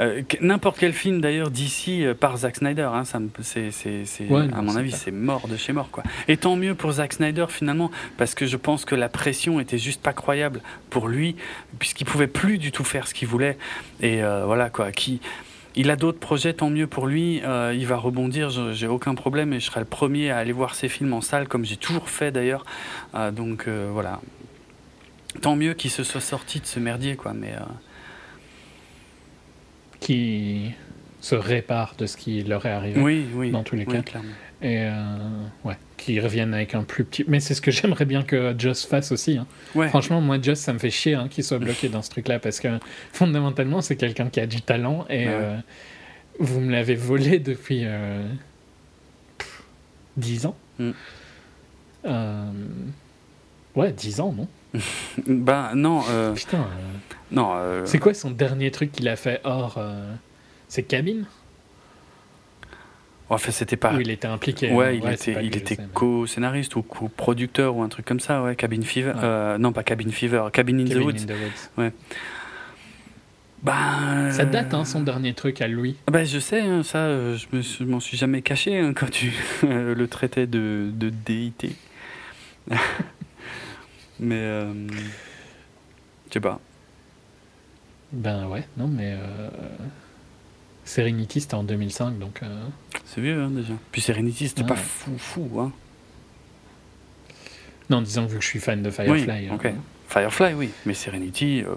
[0.00, 4.04] Euh, N'importe quel film d'ailleurs d'ici euh, par Zack Snyder, hein, ça me- c'est, c'est,
[4.04, 5.90] c'est- Ouais, à mon avis, c'est mort de chez mort.
[5.90, 6.04] Quoi.
[6.28, 9.78] Et tant mieux pour Zack Snyder finalement, parce que je pense que la pression était
[9.78, 10.60] juste pas croyable
[10.90, 11.34] pour lui,
[11.78, 13.58] puisqu'il pouvait plus du tout faire ce qu'il voulait.
[14.00, 15.20] Et euh, voilà quoi, qui.
[15.76, 17.40] Il a d'autres projets, tant mieux pour lui.
[17.44, 20.74] Euh, il va rebondir, j'ai aucun problème et je serai le premier à aller voir
[20.74, 22.64] ses films en salle, comme j'ai toujours fait d'ailleurs.
[23.14, 24.20] Euh, donc euh, voilà.
[25.42, 27.32] Tant mieux qu'il se soit sorti de ce merdier, quoi.
[27.32, 27.52] Mais
[30.00, 30.70] Qui
[31.20, 33.00] se répare de ce qui leur est arrivé.
[33.00, 33.50] oui, oui.
[33.50, 34.02] Dans tous les oui, cas.
[34.02, 34.28] clairement.
[34.62, 34.92] Et euh,
[35.64, 37.24] ouais, qui reviennent avec un plus petit.
[37.28, 39.36] Mais c'est ce que j'aimerais bien que Joss fasse aussi.
[39.38, 39.46] hein.
[39.74, 39.88] Ouais.
[39.88, 42.60] Franchement, moi, Joss, ça me fait chier hein, qu'il soit bloqué dans ce truc-là parce
[42.60, 42.68] que
[43.12, 45.32] fondamentalement, c'est quelqu'un qui a du talent et Ouais.
[45.32, 45.56] euh,
[46.40, 48.22] vous me l'avez volé depuis euh,
[49.38, 49.62] pff,
[50.16, 50.56] 10 ans.
[50.78, 50.90] Mm.
[52.06, 52.50] Euh,
[53.74, 54.46] ouais, 10 ans, non?
[55.26, 56.62] Ben non, euh, Putain, euh,
[57.30, 57.52] non.
[57.56, 59.80] euh, c'est quoi son dernier truc qu'il a fait hors.
[60.68, 61.24] c'est Cabine
[63.30, 63.92] Enfin, c'était pas.
[63.94, 64.72] Où il était impliqué.
[64.72, 64.92] Ouais, hein.
[65.10, 68.56] il c'est était, il était co-scénariste ou co-producteur ou un truc comme ça, ouais.
[68.56, 69.12] Cabin Fever.
[69.12, 69.58] Ouais.
[69.58, 71.22] non, pas Cabin Fever, Cabin in the Cabin Woods.
[71.22, 71.32] in the
[71.76, 71.92] Woods.
[73.62, 75.96] Ben, Ça date, hein, son dernier truc à lui.
[76.10, 79.32] Ben, je sais, hein, ça, je m'en suis jamais caché hein, quand tu
[79.62, 81.72] le traitais de, de déité.
[84.20, 84.72] Mais, euh,
[86.28, 86.60] je sais pas.
[88.12, 89.16] Ben ouais, non, mais.
[89.18, 89.48] Euh...
[90.84, 92.42] Serenity, c'était en 2005, donc.
[92.42, 92.64] euh,
[93.04, 93.74] C'est vieux hein, déjà.
[93.92, 95.60] Puis Serenity, c'était pas fou, fou.
[95.60, 95.72] Hein.
[97.90, 99.48] Non, disons que vu que je suis fan de Firefly.
[99.48, 99.64] Oui, ok.
[99.66, 99.72] euh,
[100.08, 100.70] Firefly, oui.
[100.86, 101.74] Mais Serenity, euh,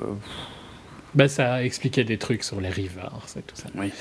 [1.13, 3.67] Bah, ça expliquait des trucs sur les rivers, c'est tout ça.
[3.75, 3.91] oui,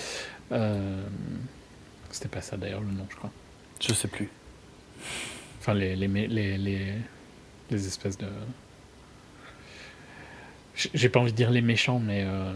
[2.10, 3.30] C'était pas ça d'ailleurs le nom, je crois.
[3.80, 4.28] je sais plus.
[5.58, 6.92] Enfin, les, les, mé- les, les,
[7.70, 8.26] les espèces de.
[10.94, 12.24] J'ai pas envie de dire les méchants, mais.
[12.26, 12.52] euh,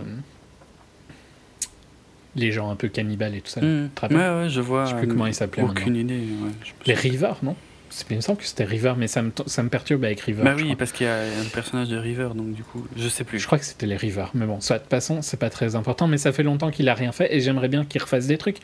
[2.37, 3.61] Les gens un peu cannibales et tout ça.
[4.01, 4.87] Rappelles Ouais, ouais, je vois.
[4.87, 6.15] Je sais plus comment il s'appelait Aucune idée.
[6.43, 6.51] ouais,
[6.87, 6.95] Les.
[6.95, 7.55] Rivers, non?
[7.91, 10.43] C'est- Il me semble que c'était River, mais ça me, ça me perturbe avec River.
[10.43, 13.23] Bah oui, parce qu'il y a un personnage de River, donc du coup, je sais
[13.23, 13.39] plus.
[13.39, 15.77] Je crois que c'était les Rivers, mais bon, soit de toute façon, c'est pas très
[15.77, 18.39] important, mais ça fait longtemps qu'il a rien fait et j'aimerais bien qu'il refasse des
[18.39, 18.57] trucs.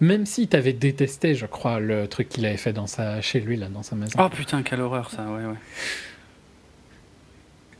[0.00, 3.56] Même si t'avais détesté, je crois, le truc qu'il avait fait dans sa, chez lui,
[3.56, 4.18] là, dans sa maison.
[4.22, 5.54] Oh putain, quelle horreur ça, ouais, ouais.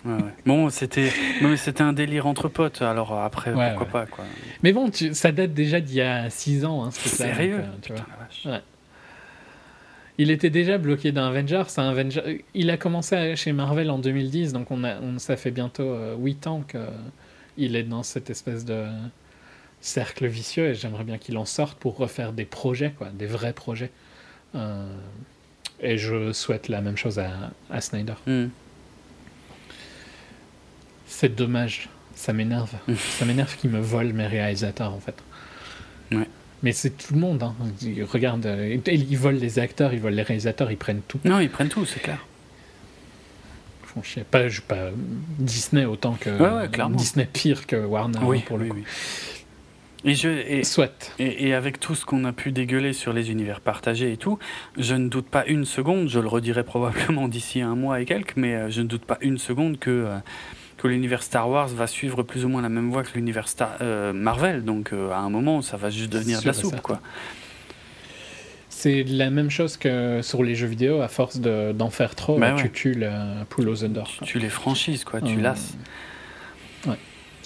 [0.05, 0.31] Ouais, ouais.
[0.47, 1.11] Bon, c'était
[1.43, 4.25] non, mais c'était un délire entre potes, alors après, Ouais, pourquoi pas, quoi.
[4.63, 7.65] Mais bon, tu- ça date déjà d'il y a 6 ans, hein, ce Sérieux donc,
[7.65, 8.03] euh, tu vois.
[8.03, 8.13] Putain,
[8.47, 8.63] la vache.
[10.19, 12.45] Il était déjà bloqué dans Avengers, un Avenger...
[12.55, 15.95] Il a commencé à- chez Marvel en 2010, donc on a, on, ça fait bientôt
[16.19, 18.85] 8 ans qu'il est dans cette espèce de
[19.81, 23.53] cercle vicieux et j'aimerais bien qu'il en sorte pour refaire des projets, quoi, des vrais
[23.53, 23.90] projets.
[24.55, 24.86] Euh,
[25.81, 27.31] et je souhaite la même chose à,
[27.70, 28.15] à Snyder.
[28.27, 28.47] Hmm.
[31.07, 32.73] C'est dommage, ça m'énerve.
[32.97, 35.15] ça m'énerve qu'il me vole mes réalisateurs en fait.
[36.12, 36.28] Ouais.
[36.62, 37.43] Mais c'est tout le monde.
[37.43, 37.55] Hein.
[37.82, 41.20] Ils- Regarde, euh, ils volent les acteurs, ils volent les réalisateurs, ils prennent tout.
[41.24, 42.24] Non, ils prennent tout, c'est clair.
[43.85, 44.24] Font chier.
[44.24, 44.90] Pas, je, pas
[45.39, 46.97] Disney autant que Ouais, ouais, clairement.
[46.97, 48.77] Disney pire que Warner oui, hein, pour le oui, coup.
[48.77, 48.85] oui.
[50.07, 51.12] Et, je, et, Soit.
[51.19, 54.39] et, et avec tout ce qu'on a pu dégueuler sur les univers partagés et tout,
[54.78, 58.37] je ne doute pas une seconde, je le redirai probablement d'ici un mois et quelques,
[58.37, 60.16] mais euh, je ne doute pas une seconde que, euh,
[60.78, 63.47] que l'univers Star Wars va suivre plus ou moins la même voie que l'univers
[63.81, 64.65] euh, Marvel.
[64.65, 66.81] Donc euh, à un moment, ça va juste devenir de la soupe.
[66.81, 67.01] Quoi.
[68.69, 72.39] C'est la même chose que sur les jeux vidéo, à force de- d'en faire trop,
[72.39, 72.69] Bah tu ouais.
[72.70, 74.11] tues la poule aux œufs d'or.
[74.23, 75.74] Tu, les franchises, quoi, tu Euh, lasses.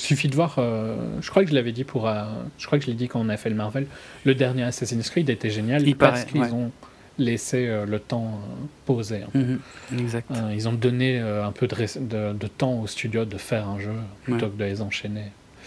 [0.00, 2.24] Suffit de voir, euh, je crois que je l'avais dit pour, euh,
[2.58, 3.86] je crois que je l'ai dit quand on a fait le Marvel,
[4.24, 6.50] le dernier Assassin's Creed était génial Il parce qu'ils ouais.
[6.52, 6.70] ont
[7.18, 8.40] laissé euh, le temps
[8.86, 9.22] poser.
[9.24, 9.28] hein.
[9.34, 9.60] Mhm,
[9.98, 10.30] Exact.
[10.54, 13.92] Ils ont donné un peu de, de- de temps au studio de faire un jeu
[14.24, 14.52] plutôt Ouais.
[14.52, 15.24] que de les enchaîner.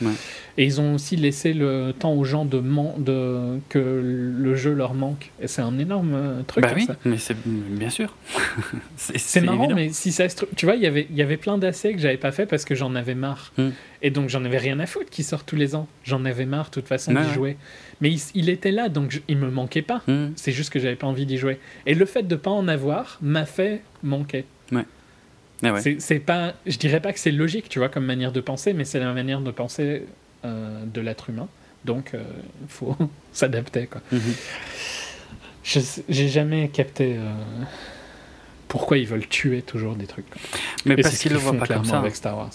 [0.08, 0.14] Ouais.
[0.58, 4.74] Et ils ont aussi laissé le temps aux gens de, man- de que le jeu
[4.74, 5.32] leur manque.
[5.42, 6.64] Et c'est un énorme euh, truc.
[6.64, 6.96] bah oui, ça.
[7.06, 8.16] mais c'est bien sûr.
[8.98, 9.76] c'est marrant, évident.
[9.76, 12.00] mais si ça se tu vois, il y avait- il y avait plein d'assez que
[12.00, 13.52] j'avais pas fait parce que j'en avais marre.
[13.58, 13.70] Mm.
[14.02, 15.88] Et donc j'en avais rien à foutre qui sort tous les ans.
[16.04, 17.58] J'en avais marre, de toute façon, d'y jouer.
[18.02, 20.02] Mais il, il était là, donc je- il me manquait pas.
[20.08, 20.34] Mhm.
[20.36, 21.60] C'est juste que j'avais pas envie d'y jouer.
[21.86, 24.46] Et le fait de pas en avoir m'a fait manquer.
[25.64, 25.82] Ah ouais.
[26.00, 28.84] C'est- pas, je dirais pas que c'est logique, tu vois, comme manière de penser, mais
[28.86, 30.06] c'est la manière de penser
[30.46, 31.48] euh, de l'être humain.
[31.86, 32.96] Donc, il faut
[33.34, 34.02] s'adapter, quoi.
[34.12, 34.22] Mhm.
[36.10, 37.32] J'ai jamais capté euh,
[38.68, 40.30] pourquoi ils veulent tuer toujours des trucs.
[40.30, 40.42] quoi.
[40.86, 42.00] Mais Et parce qu'ils le qu'ils voient pas comme clairement ça.
[42.00, 42.52] avec Star Wars.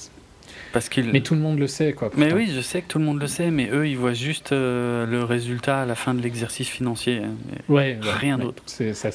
[0.79, 1.11] Parce qu'ils.
[1.11, 2.09] Mais tout le monde le sait, quoi.
[2.17, 4.53] Mais oui, je sais que tout le monde le sait, mais eux, ils voient juste
[4.53, 7.19] euh, le résultat à la fin de l'exercice financier.
[7.25, 7.35] hein.
[7.69, 8.45] Ouais, Rien ouais.
[8.45, 8.63] d'autre.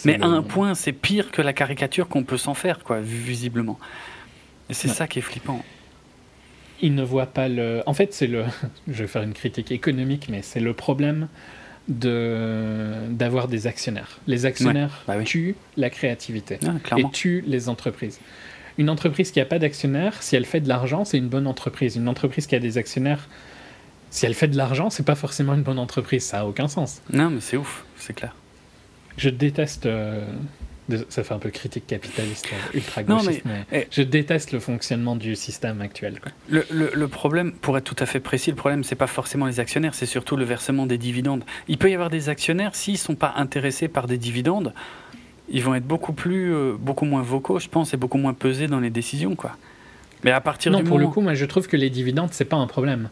[0.04, 3.00] Mais le- à un point, c'est pire que la caricature qu'on peut s'en faire, quoi,
[3.00, 3.80] visiblement.
[4.70, 4.94] Et c'est Ouais.
[4.94, 5.64] ça qui est flippant.
[6.82, 7.82] ils ne voient pas le.
[7.86, 8.44] En fait, c'est le.
[8.90, 11.30] Je vais faire une critique économique, mais c'est le problème
[11.88, 14.20] de d'avoir des actionnaires.
[14.28, 15.24] Les actionnaires bah oui.
[15.24, 18.20] tuent la créativité Ah, et tuent les entreprises.
[18.78, 21.96] Une entreprise qui n'a pas d'actionnaires, si elle fait de l'argent, c'est une bonne entreprise.
[21.96, 23.28] Une entreprise qui a des actionnaires,
[24.10, 26.24] si elle fait de l'argent, c'est pas forcément une bonne entreprise.
[26.26, 27.02] Ça a aucun sens.
[27.12, 28.36] Non, mais c'est ouf, c'est clair.
[29.18, 29.86] Je déteste.
[29.86, 30.26] euh,
[31.10, 33.88] Ça fait un peu critique capitaliste euh, ultra Non, gauchiste, mais, eh.
[33.90, 36.20] je déteste le fonctionnement du système actuel.
[36.20, 36.32] quoi.
[36.50, 39.46] Le, le- le problème, pour être tout à fait précis, le problème, c'est pas forcément
[39.46, 41.44] les actionnaires, c'est surtout le versement des dividendes.
[41.70, 44.74] Il peut y avoir des actionnaires, s'ils sont pas intéressés par des dividendes,
[45.50, 48.68] ils vont être beaucoup plus, euh, beaucoup moins vocaux, je pense, et beaucoup moins pesés
[48.68, 49.58] dans les décisions, quoi.
[50.24, 51.10] Mais à partir Non, du pour moment...
[51.10, 53.10] le coup, moi je trouve que les dividendes, c'est pas un problème.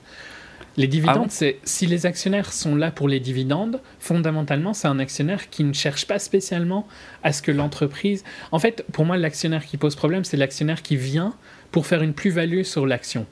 [0.78, 4.88] Les dividendes, Ah bon c'est si les actionnaires sont là pour les dividendes, fondamentalement, c'est
[4.88, 6.88] un actionnaire qui ne cherche pas spécialement
[7.24, 8.24] à ce que l'entreprise.
[8.54, 11.34] En fait, pour moi, l'actionnaire qui pose problème, c'est l'actionnaire qui vient
[11.72, 13.26] pour faire une plus-value sur l'action.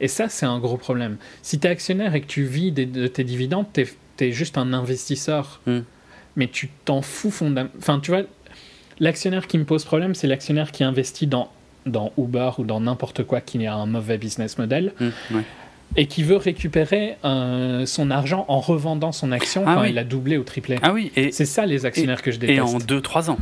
[0.00, 1.16] Et ça, c'est un gros problème.
[1.42, 3.86] Si tu es actionnaire et que tu vis des- de tes dividendes, tu
[4.20, 5.60] es, juste un investisseur.
[5.66, 5.80] Hmm.
[6.36, 7.78] Mais tu t'en fous fondamentalement.
[7.80, 8.22] Enfin, tu vois,
[9.00, 11.48] l'actionnaire qui me pose problème, c'est l'actionnaire qui investit dans,
[11.86, 15.42] dans Uber ou dans n'importe quoi qui a un mauvais business model ouais.
[15.96, 19.90] et qui veut récupérer euh, son argent en revendant son action Ah quand oui.
[19.90, 20.78] il a doublé ou triplé.
[20.82, 22.62] Ah oui, et, C'est ça les actionnaires que je et déteste.
[22.62, 23.38] en 2-3 ans,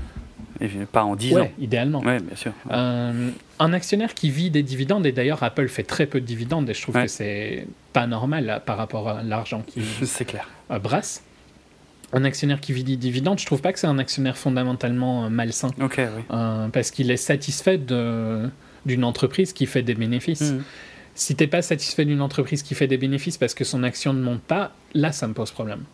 [0.61, 1.49] et pas en 10 ouais, ans.
[1.61, 2.01] idéalement.
[2.01, 2.53] Ouais, bien sûr.
[2.71, 6.69] Euh, un actionnaire qui vit des dividendes, et d'ailleurs Apple fait très peu de dividendes,
[6.69, 7.05] et je trouve Ouais.
[7.05, 10.49] que c'est pas normal là, par rapport à l'argent qu'il C'est clair.
[10.71, 11.23] euh, brasse.
[12.13, 15.29] Un actionnaire qui vit des dividendes, je trouve pas que c'est un actionnaire fondamentalement euh,
[15.31, 15.71] malsain,
[16.17, 16.23] oui.
[16.31, 20.43] euh, parce qu'il est satisfait d'une entreprise qui fait des bénéfices.
[20.43, 20.63] Hum.
[21.15, 24.23] Si t'es pas satisfait d'une entreprise qui fait des bénéfices parce que son action ne
[24.23, 25.85] monte pas, là ça me pose problème.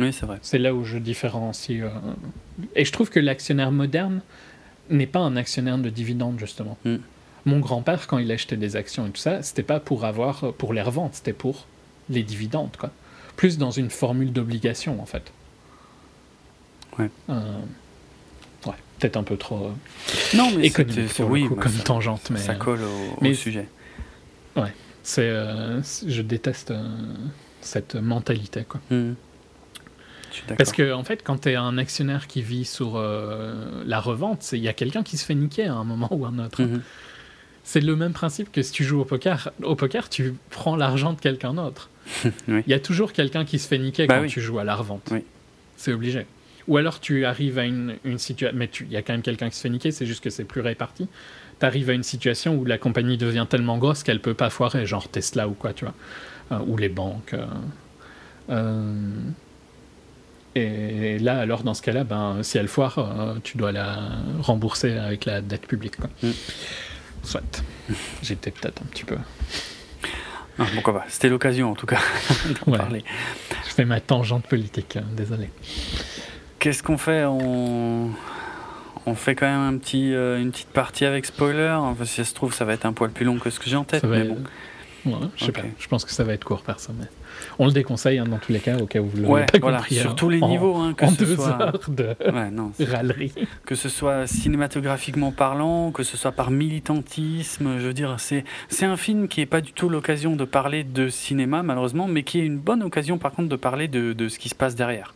[0.00, 0.38] Oui, c'est vrai.
[0.42, 1.80] C'est là où je différencie.
[1.82, 1.88] euh,
[2.76, 4.20] Et je trouve que l'actionnaire moderne
[4.90, 6.78] n'est pas un actionnaire de dividendes, justement.
[6.84, 6.96] Mm.
[7.46, 10.72] Mon grand-père, quand il achetait des actions et tout ça, c'était pas pour avoir pour
[10.72, 11.66] les revendre, c'était pour
[12.10, 12.90] les dividendes, quoi.
[13.38, 15.32] Plus dans une formule d'obligation, en fait.
[16.98, 17.08] Ouais.
[17.30, 17.58] Euh,
[18.66, 21.84] Ouais, peut-être un peu trop euh, Non, mais économique pour oui, le coup, comme ça,
[21.84, 22.80] tangente, mais ça euh, colle
[23.22, 23.68] au, sujet.
[25.04, 26.74] c'est, euh, c'est- je déteste
[27.60, 28.80] cette mentalité, quoi.
[28.90, 30.56] D'accord.
[30.58, 34.50] Parce que, en fait, quand tu es un actionnaire qui vit sur euh, la revente,
[34.52, 36.60] il y a quelqu'un qui se fait niquer à un moment ou un autre.
[36.62, 36.82] Mhm.
[37.62, 39.52] C'est le même principe que si tu joues au poker.
[39.62, 41.90] Au poker, tu prends l'argent de quelqu'un d'autre.
[42.48, 42.62] Oui.
[42.66, 44.28] Il y a toujours quelqu'un qui se fait niquer Bah quand oui.
[44.28, 45.02] tu joues à la revente.
[45.10, 45.24] Oui.
[45.76, 46.26] C'est obligé.
[46.66, 48.56] Ou alors tu arrives à une, une situation.
[48.58, 50.44] Mais il y a quand même quelqu'un qui se fait niquer, c'est juste que c'est
[50.44, 51.08] plus réparti.
[51.60, 54.84] Tu arrives à une situation où la compagnie devient tellement grosse qu'elle peut pas foirer,
[54.86, 55.94] genre Tesla ou quoi, tu vois.
[56.52, 57.34] Euh, ou les banques.
[57.34, 57.46] euh.
[58.50, 58.94] Euh,
[60.54, 63.98] Et là, alors, dans ce cas-là, ben, si elle foire, euh, tu dois la
[64.40, 65.96] rembourser avec la dette publique.
[65.96, 66.10] Quoi.
[66.22, 66.30] Mm.
[67.22, 67.62] Soit.
[68.22, 69.16] J'étais peut-être un petit peu.
[70.58, 71.04] Ah, bon, quoi va.
[71.08, 71.98] C'était l'occasion, en tout cas,
[72.66, 72.78] d'en Ouais.
[72.78, 73.04] parler.
[73.68, 75.50] Je fais ma tangente politique, hein, désolé.
[76.58, 77.24] Qu'est-ce qu'on fait?
[77.24, 78.10] On...
[79.06, 81.70] on fait quand même un petit, euh, une petite partie avec spoiler.
[81.80, 83.70] Enfin, si ça se trouve, ça va être un poil plus long que ce que
[83.70, 84.02] j'ai en tête.
[84.04, 84.44] Mais être- bon.
[85.12, 85.60] Ouais, je sais pas.
[85.78, 87.06] Je pense que ça va être court ça, mais
[87.58, 89.58] on le déconseille hein, dans tous les cas, au cas où vous l'avez Ouais, pas
[89.58, 89.94] voilà, compris.
[89.96, 92.50] sur hein, tous les en- niveaux, hein, que en ce deux soit- heures de Ouais,
[92.50, 93.32] non, râlerie.
[93.66, 98.86] que ce soit cinématographiquement parlant, que ce soit par militantisme, je veux dire, c'est c'est
[98.86, 102.40] un film qui est pas du tout l'occasion de parler de cinéma malheureusement, mais qui
[102.40, 105.14] est une bonne occasion par contre de parler de, de ce qui se passe derrière.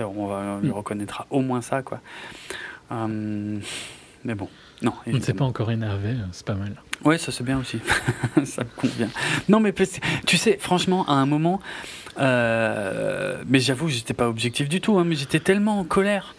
[0.00, 0.72] On, va, on lui Mm.
[0.72, 2.00] reconnaîtra au moins ça, quoi.
[2.90, 3.60] Hum,
[4.24, 4.48] mais bon,
[4.84, 4.92] non.
[5.06, 6.74] On ne s'est pas encore énervé, euh, c'est pas mal.
[7.04, 7.80] Ouais, ça c'est bien aussi.
[8.44, 9.08] ça me convient.
[9.48, 9.72] Non, mais
[10.26, 11.60] tu sais, franchement, à un moment,
[12.18, 16.34] euh, mais j'avoue, j'étais pas objectif du tout, hein, mais j'étais tellement en colère.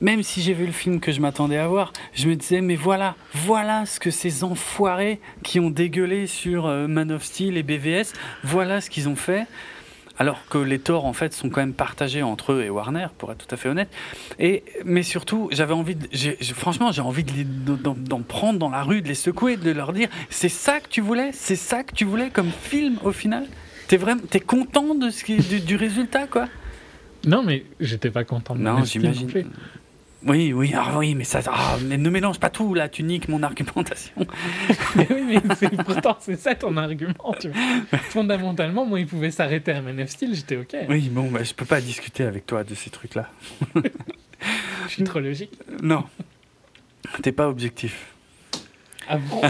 [0.00, 2.76] Même si j'ai vu le film que je m'attendais à voir, je me disais, mais
[2.76, 7.62] voilà, voilà ce que ces enfoirés qui ont dégueulé sur euh, Man of Steel et
[7.64, 8.12] BVS,
[8.44, 9.46] voilà ce qu'ils ont fait.
[10.18, 13.32] Alors que les torts, en fait, sont quand même partagés entre eux et Warner, pour
[13.32, 13.88] être tout à fait honnête.
[14.38, 17.42] Et, mais surtout, j'avais envie, de, j'ai- franchement, j'ai envie de
[17.74, 21.00] d'en prendre dans la rue, de les secouer, de leur dire c'est ça que tu
[21.00, 23.46] voulais C'est ça que tu voulais comme film au final?
[23.88, 26.46] T'es vraiment, t'es content de ce qui, du, du résultat, quoi?
[27.26, 29.28] Non, mais j'étais pas content de Non, j'imagine.
[30.26, 33.28] Oui, oui, ah oui, mais ça, ah, mais ne mélange pas tout là, tu niques
[33.28, 34.14] mon argumentation.
[34.96, 37.34] Mais oui, mais c'est- pourtant, c'est ça ton argument.
[37.40, 37.98] Tu vois.
[38.10, 40.74] Fondamentalement, moi, il pouvait s'arrêter à Man of Steel, j'étais OK.
[40.88, 43.28] Oui, bon, bah, je peux pas discuter avec toi de ces trucs-là.
[44.86, 45.52] Je suis trop logique.
[45.82, 46.04] Non,
[47.22, 48.06] t'es pas objectif.
[49.08, 49.42] Ah bon?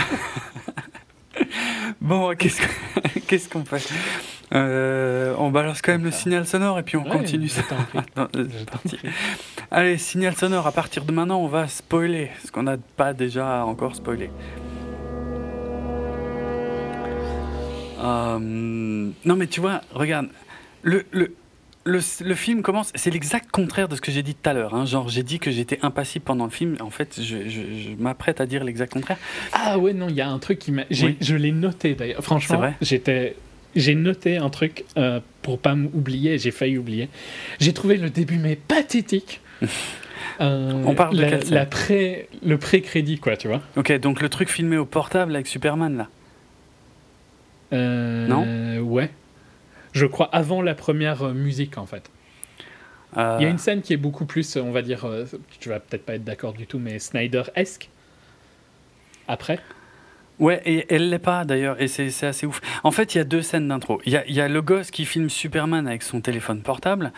[2.01, 3.89] Bon, qu'est-ce que- qu'est-ce qu'on fait?
[4.55, 7.63] Euh, On balance quand même le signal sonore et puis on Ouais, continue ça.
[9.77, 13.65] Allez, signal sonore, à partir de maintenant, on va spoiler ce qu'on n'a pas déjà
[13.65, 14.31] encore spoilé.
[18.01, 20.29] Euh, non, mais tu vois, regarde,
[20.83, 21.35] le, le,
[21.85, 24.77] le, le film commence, c'est l'exact contraire de ce que j'ai dit tout à l'heure.
[24.77, 24.87] hein.
[24.87, 26.77] Genre, j'ai dit que j'étais impassible pendant le film.
[26.81, 29.19] En fait, je, je- je m'apprête à dire l'exact contraire.
[29.53, 30.83] Ah ouais, non, il y a un truc qui m'a...
[30.89, 31.17] Oui.
[31.21, 32.23] Je l'ai noté d'ailleurs.
[32.23, 33.35] Franchement, j'étais...
[33.75, 37.09] J'ai noté un truc euh, pour pas m'oublier, j'ai failli oublier.
[37.59, 39.41] J'ai trouvé le début mais pathétique.
[40.41, 43.61] Euh, On parle de la, quelle scène la pré, Le pré-crédit, quoi, tu vois.
[43.77, 46.09] Ok, donc le truc filmé au portable avec Superman, là.
[47.73, 49.11] Euh, Non Ouais.
[49.93, 52.11] Je crois avant la première euh, musique, en fait.
[53.17, 55.07] Euh, Il y a une scène qui est beaucoup plus, on va dire,
[55.61, 57.89] tu vas peut-être pas être d'accord du tout, mais Snyder-esque.
[59.29, 59.61] Après.
[60.41, 62.61] Ouais, et elle l'est pas d'ailleurs, et c'est assez ouf.
[62.83, 64.01] En fait, il y a deux scènes d'intro.
[64.05, 67.13] Il y a, il y a le gosse qui filme Superman avec son téléphone portable.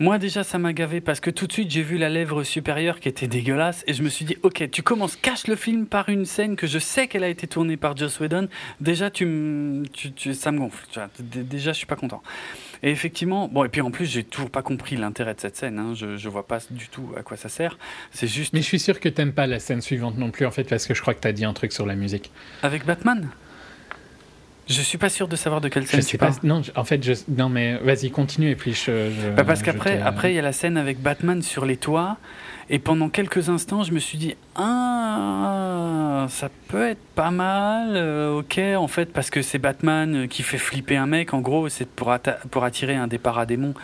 [0.00, 3.00] Moi, déjà, ça m'a gavé parce que tout de suite, j'ai vu la lèvre supérieure
[3.00, 6.08] qui était dégueulasse, et je me suis dit, ok, tu commences, cache le film par
[6.08, 8.48] une scène que je sais qu'elle a été tournée par Joss Whedon.
[8.80, 10.86] Déjà, tu, me- tu, tu- ça me gonfle.
[10.90, 11.10] tu vois.
[11.20, 12.22] Déjà, je suis pas content.
[12.82, 15.78] Et effectivement, bon, et puis en plus, j'ai toujours pas compris l'intérêt de cette scène.
[15.78, 15.92] hein.
[15.94, 17.76] Je, je vois pas du tout à quoi ça sert.
[18.10, 20.50] C'est juste Mais je suis sûr que t'aimes pas la scène suivante non plus, en
[20.50, 22.30] fait, parce que je crois que t'as dit un truc sur la musique.
[22.62, 23.28] avec Batman?
[24.70, 26.26] Je suis pas sûr de savoir de quelle Je scène sais tu pas.
[26.28, 26.38] parles.
[26.44, 29.10] Non, je- en fait, je, non, mais vas-y, continue et puis je.
[29.10, 31.76] je- Bah parce je qu'après, après, il y a la scène avec Batman sur les
[31.76, 32.16] toits.
[32.72, 38.38] Et pendant quelques instants, je me suis dit, ah, ça peut être pas mal, euh,
[38.38, 41.88] ok, en fait, parce que c'est Batman qui fait flipper un mec, en gros, c'est
[41.88, 42.14] pour,
[42.50, 43.74] pour attirer un des paradémons.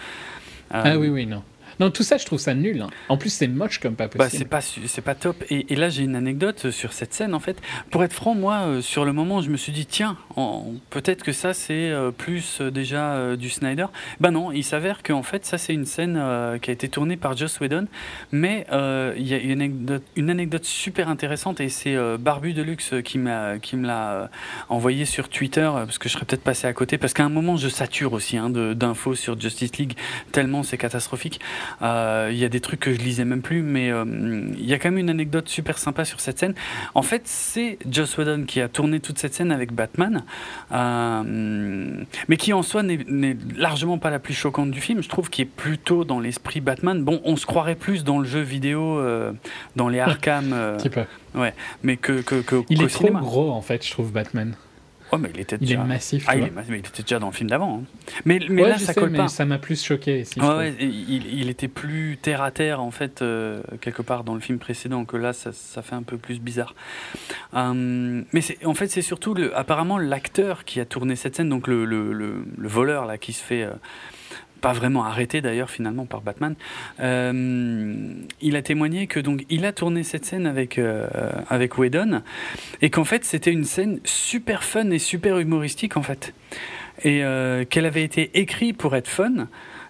[0.74, 1.42] Euh, Ah oui, oui, non.
[1.80, 2.80] Non, tout ça, je trouve ça nul.
[2.82, 2.88] hein.
[3.08, 4.38] En plus, c'est moche comme pas Bah, possible.
[4.38, 7.40] c'est pas c'est pas top et, et là j'ai une anecdote sur cette scène en
[7.40, 7.58] fait
[7.90, 11.22] pour être franc moi euh, sur le moment je me suis dit tiens en- peut-être
[11.22, 13.86] que ça c'est euh, plus euh, déjà euh, du Snyder
[14.20, 16.88] bah non il s'avère que en fait ça c'est une scène euh, qui a été
[16.88, 17.86] tournée par Joss Whedon
[18.32, 22.52] mais euh, il y a une anecdote, une anecdote super intéressante et c'est euh, Barbu
[22.54, 24.26] Deluxe qui m'a qui me l'a euh,
[24.68, 27.28] envoyé sur Twitter euh, parce que je serais peut-être passé à côté parce qu'à un
[27.30, 29.94] moment je sature aussi hein, de- d'infos sur Justice League
[30.32, 31.40] tellement c'est catastrophique
[31.82, 34.04] euh, Il y a des trucs que je lisais même plus, mais euh,
[34.56, 36.54] il y a quand même une anecdote super sympa sur cette scène.
[36.94, 40.24] En fait, c'est Joss Whedon qui a tourné toute cette scène avec Batman,
[40.72, 45.02] euh, mais qui en soi n'est- largement pas la plus choquante du film.
[45.02, 47.02] Je trouve qu'il est plutôt dans l'esprit Batman.
[47.02, 49.00] Bon, on se croirait plus dans le jeu vidéo,
[49.76, 51.02] dans les Arkham, Un petit peu.
[51.82, 54.54] mais que, que, que Il est trop gros, en fait, je trouve, Batman.
[55.12, 55.80] Oh, mais il était Il déjà.
[55.80, 56.24] est massif.
[56.26, 57.78] Ah, il, est massif, mais il était déjà dans le film d'avant.
[57.82, 57.84] hein.
[58.24, 59.28] Mais, mais Ouais, là, ça sais, colle mais pas.
[59.28, 63.22] ça m'a plus choqué Ouais, ouais, il, il était plus terre à terre en fait
[63.22, 66.40] euh, quelque part dans le film précédent que là ça, ça fait un peu plus
[66.40, 66.74] bizarre.
[67.54, 71.68] Euh, mais en fait c'est surtout le, apparemment l'acteur qui a tourné cette scène donc
[71.68, 73.70] le, le, le, le voleur là qui se fait euh,
[74.66, 76.56] pas vraiment arrêté d'ailleurs finalement par Batman.
[76.98, 77.94] Euh,
[78.40, 81.06] il a témoigné que donc il a tourné cette scène avec euh,
[81.48, 82.22] avec Whedon
[82.82, 86.34] et qu'en fait c'était une scène super fun et super humoristique en fait
[87.04, 89.46] et euh, qu'elle avait été écrite pour être fun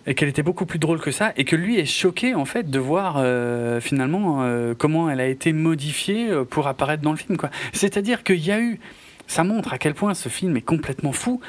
[0.07, 2.69] et qu'elle était beaucoup plus drôle que ça et que lui est choqué en fait
[2.69, 4.47] de voir euh, finalement
[4.77, 7.49] comment elle a été modifiée pour apparaître dans le film quoi.
[7.73, 8.79] C'est-à-dire qu'il y a eu
[9.27, 11.41] Ça montre à quel point ce film est complètement fou.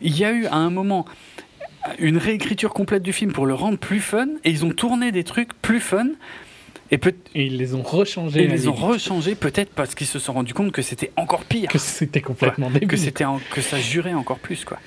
[0.00, 1.06] Il y a eu à un moment
[1.98, 5.24] une réécriture complète du film pour le rendre plus fun, et ils ont tourné des
[5.24, 6.08] trucs plus fun.
[6.90, 8.44] Et, peut et ils les ont rechangés.
[8.44, 11.68] Ils les ont rechangés peut-être parce qu'ils se sont rendus compte que c'était encore pire.
[11.68, 12.88] Que c'était complètement débile.
[12.88, 14.64] Que, c'était que ça jurait encore plus.
[14.64, 14.78] quoi.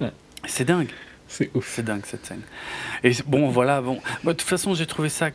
[0.00, 0.12] Ouais.
[0.44, 0.90] C'est dingue.
[1.26, 1.72] C'est ouf.
[1.74, 2.42] C'est dingue cette scène.
[3.02, 4.00] Et bon, voilà, bon.
[4.24, 5.30] de toute façon, j'ai trouvé ça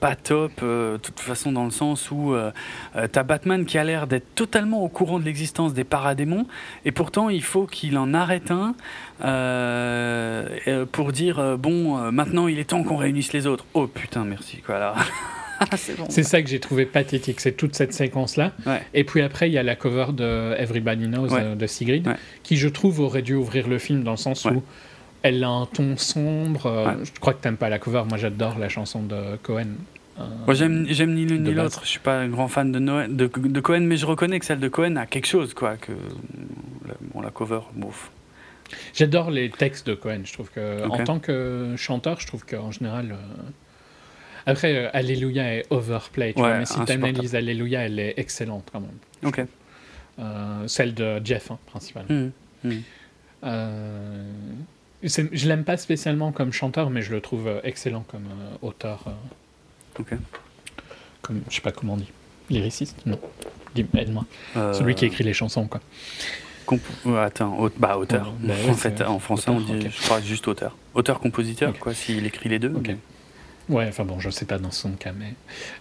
[0.00, 2.50] pas top, euh, de toute façon, dans le sens où euh,
[2.96, 6.46] euh, t'as Batman qui a l'air d'être totalement au courant de l'existence des paradémons,
[6.84, 8.74] et pourtant il faut qu'il en arrête un
[10.92, 13.64] pour dire bon, maintenant il est temps qu'on réunisse les autres.
[13.74, 14.94] Oh putain, merci, quoi, là.
[15.76, 16.08] c'est bon.
[16.08, 18.52] ça que j'ai trouvé pathétique, c'est toute cette séquence-là.
[18.66, 18.80] Ouais.
[18.94, 21.54] Et puis après, il y a la cover de Everybody Knows Ouais.
[21.54, 22.14] de Sigrid, Ouais.
[22.42, 24.52] qui je trouve aurait dû ouvrir le film dans le sens Ouais.
[24.52, 24.62] où
[25.22, 26.66] elle a un ton sombre.
[26.66, 27.04] euh, Ouais.
[27.04, 29.66] Je crois que t'aimes pas la cover, moi j'adore la chanson de Cohen.
[30.18, 30.82] Euh, Moi j'aime
[31.14, 31.80] ni l'une ni l'autre.
[31.84, 34.44] Je suis pas un grand fan de, Noël, de, de Cohen, mais je reconnais que
[34.44, 35.76] celle de Cohen a quelque chose, quoi.
[35.76, 38.10] Que la- bon, la cover, bouf.
[38.94, 40.20] J'adore les textes de Cohen.
[40.24, 43.12] Je trouve que en tant que chanteur, je trouve qu'en général.
[43.12, 43.16] euh,
[44.46, 47.00] Après, euh, Alléluia est overplay, tu Ouais, vois, mais si insupportable.
[47.12, 48.90] t'analyses Alléluia, elle est excellente quand même.
[49.24, 49.44] Ok.
[50.66, 52.30] Celle de Jeff, hein, principalement.
[53.44, 54.24] Euh,
[54.62, 58.66] c'est- je l'aime pas spécialement comme chanteur, mais je le trouve euh, excellent comme euh,
[58.66, 59.04] auteur.
[59.06, 59.10] euh,
[60.00, 60.08] Ok.
[61.22, 62.10] comme, je sais pas comment on dit.
[62.48, 62.96] Lyriciste?
[63.06, 63.18] Non.
[63.76, 64.24] Aide-moi.
[64.56, 65.80] Euh, Celui qui écrit les chansons, quoi.
[66.66, 66.80] comp-
[67.18, 68.26] attends, bah auteur.
[68.28, 70.76] Ouais, bah ouais, en fait, en français, auteur, on dit, je crois, juste auteur.
[70.94, 72.72] Auteur-compositeur, quoi, s'il écrit les deux.
[72.74, 72.88] Ok.
[72.88, 72.96] mais-
[73.70, 75.32] Ouais, enfin bon, je sais pas dans son cas, mais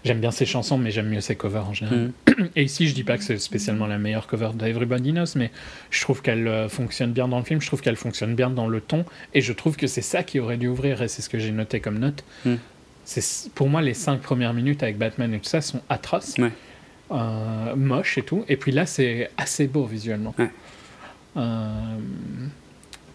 [0.06, 2.12] j'aime bien ses chansons, mais j'aime mieux ses covers en général.
[2.28, 2.46] Hmm.
[2.56, 5.52] Et ici, je dis pas que c'est spécialement la meilleure cover d'Everybody Knows, mais
[5.90, 8.68] je trouve qu'elle euh, fonctionne bien dans le film, je trouve qu'elle fonctionne bien dans
[8.68, 11.30] le ton, et je trouve que c'est ça qui aurait dû ouvrir, et c'est ce
[11.30, 12.24] que j'ai noté comme note.
[12.46, 12.56] Mm.
[13.06, 16.52] C'est Pour moi, les cinq premières minutes avec Batman et tout ça sont atroces, Ouais.
[17.12, 20.36] euh, moches et tout, et puis là, c'est assez beau visuellement.
[20.38, 20.50] Ouais.
[21.38, 21.98] Euh,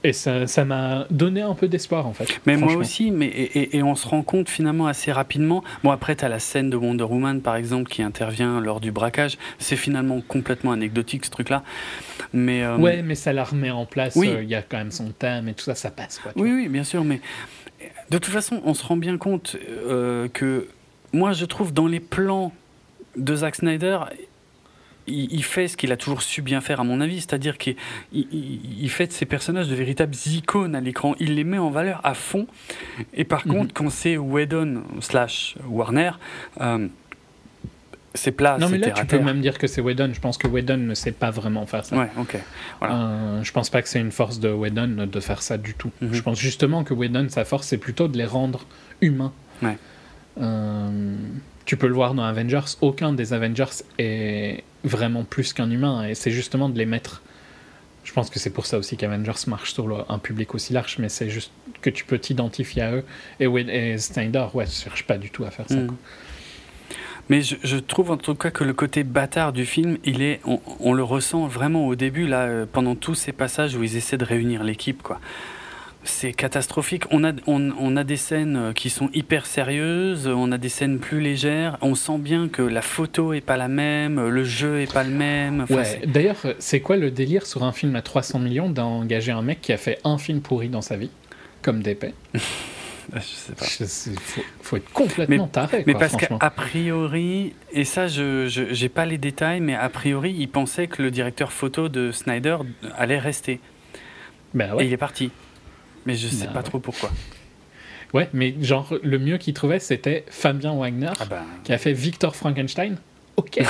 [0.04, 2.28] Et ça ça m'a donné un peu d'espoir, en fait.
[2.46, 5.64] Mais moi aussi, mais, et, et- et on se rend compte finalement assez rapidement.
[5.82, 8.92] Bon, après, tu as la scène de Wonder Woman, par exemple, qui intervient lors du
[8.92, 9.38] braquage.
[9.58, 11.62] C'est finalement complètement anecdotique, ce truc-là.
[12.32, 14.14] Mais, euh, Ouais, mais ça la remet en place.
[14.16, 14.28] Oui.
[14.28, 16.18] euh, Il y a quand même son thème et tout ça, ça passe.
[16.18, 16.58] Quoi, Oui, vois.
[16.58, 17.20] oui, bien sûr, mais
[18.10, 19.56] de toute façon, on se rend bien compte
[19.86, 20.68] euh, que
[21.14, 22.52] moi, je trouve dans les plans
[23.16, 24.00] de Zack Snyder,
[25.06, 27.76] il, fait ce qu'il a toujours su bien faire, à mon avis, c'est-à-dire qu'il
[28.12, 31.58] il, il- il fait de ces personnages de véritables icônes à l'écran, il les met
[31.58, 32.46] en valeur à fond,
[33.12, 33.52] et par Mhm.
[33.52, 36.12] contre, quand c'est Whedon slash Warner,
[36.60, 36.88] euh,
[38.16, 40.10] c'est plat, non, mais là, tu peux même dire que c'est Whedon.
[40.14, 41.96] Je pense que Whedon ne sait pas vraiment faire ça.
[41.96, 42.36] Ouais, ok.
[42.78, 42.94] voilà.
[42.94, 45.90] Euh, je pense pas que c'est une force de Whedon de faire ça du tout.
[46.00, 46.14] Mhm.
[46.14, 48.66] Je pense justement que Whedon, sa force, c'est plutôt de les rendre
[49.00, 49.32] humains.
[49.62, 49.76] Ouais.
[50.40, 51.16] Euh,
[51.64, 52.76] tu peux le voir dans Avengers.
[52.80, 56.06] Aucun des Avengers est vraiment plus qu'un humain.
[56.06, 57.22] Et c'est justement de les mettre.
[58.04, 60.96] Je pense que c'est pour ça aussi qu'Avengers marche sur le- un public aussi large,
[60.98, 61.50] mais c'est juste
[61.80, 63.04] que tu peux t'identifier à eux.
[63.40, 65.76] Et, et Snyder, ouais, cherche pas du tout à faire ça.
[65.76, 65.86] Mm.
[65.86, 65.96] quoi.
[67.30, 70.40] Mais je, je trouve en tout cas que le côté bâtard du film, il est,
[70.44, 73.96] on, on le ressent vraiment au début là, euh, pendant tous ces passages où ils
[73.96, 75.18] essaient de réunir l'équipe, quoi.
[76.06, 77.04] C'est catastrophique.
[77.10, 80.68] On a, on, on a des scènes euh, qui sont hyper sérieuses, on a des
[80.68, 81.78] scènes plus légères.
[81.80, 85.10] On sent bien que la photo est pas la même, le jeu est pas le
[85.10, 85.62] même.
[85.62, 86.02] Enfin, Ouais.
[86.06, 89.72] D'ailleurs, c'est quoi le délire sur un film à 300 millions d'engager un mec qui
[89.72, 91.10] a fait un film pourri dans sa vie,
[91.62, 92.12] comme d'épée
[93.14, 93.66] je sais pas.
[93.66, 95.84] Je sais, faut, faut être complètement taré.
[95.86, 100.48] Mais parce qu'a priori, et ça, je j'ai pas les détails, mais a priori, il
[100.48, 102.58] pensait que le directeur photo de Snyder
[102.96, 103.60] allait rester.
[104.54, 104.86] Ben Et ouais.
[104.86, 105.30] il est parti.
[106.06, 106.64] Mais je sais Bah pas ouais.
[106.64, 107.10] trop pourquoi.
[108.12, 111.92] ouais, mais genre, le mieux qu'il trouvait, c'était Fabien Wagner, Ah bah, qui a fait
[111.92, 112.96] Victor Frankenstein.
[113.36, 113.60] Ok.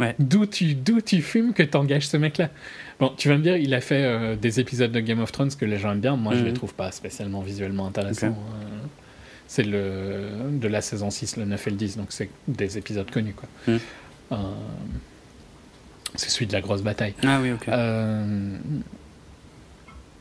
[0.00, 0.16] Ouais.
[0.18, 2.50] D'où tu, d'où tu fumes que t'engages ce mec-là?
[2.98, 5.52] Bon, tu vas me dire, il a fait euh, des épisodes de Game of Thrones
[5.54, 6.16] que les gens aiment bien.
[6.16, 6.46] Moi, je Mhm.
[6.46, 8.26] les trouve pas spécialement visuellement intéressants.
[8.26, 8.64] Euh,
[9.46, 13.08] c'est le, de la saison 6, le 9 et le 10, donc c'est des épisodes
[13.08, 13.34] connus.
[13.34, 13.48] Quoi.
[13.68, 13.80] Mhm.
[14.32, 14.36] Euh,
[16.16, 17.14] c'est celui de la grosse bataille.
[17.24, 17.68] ah oui, ok.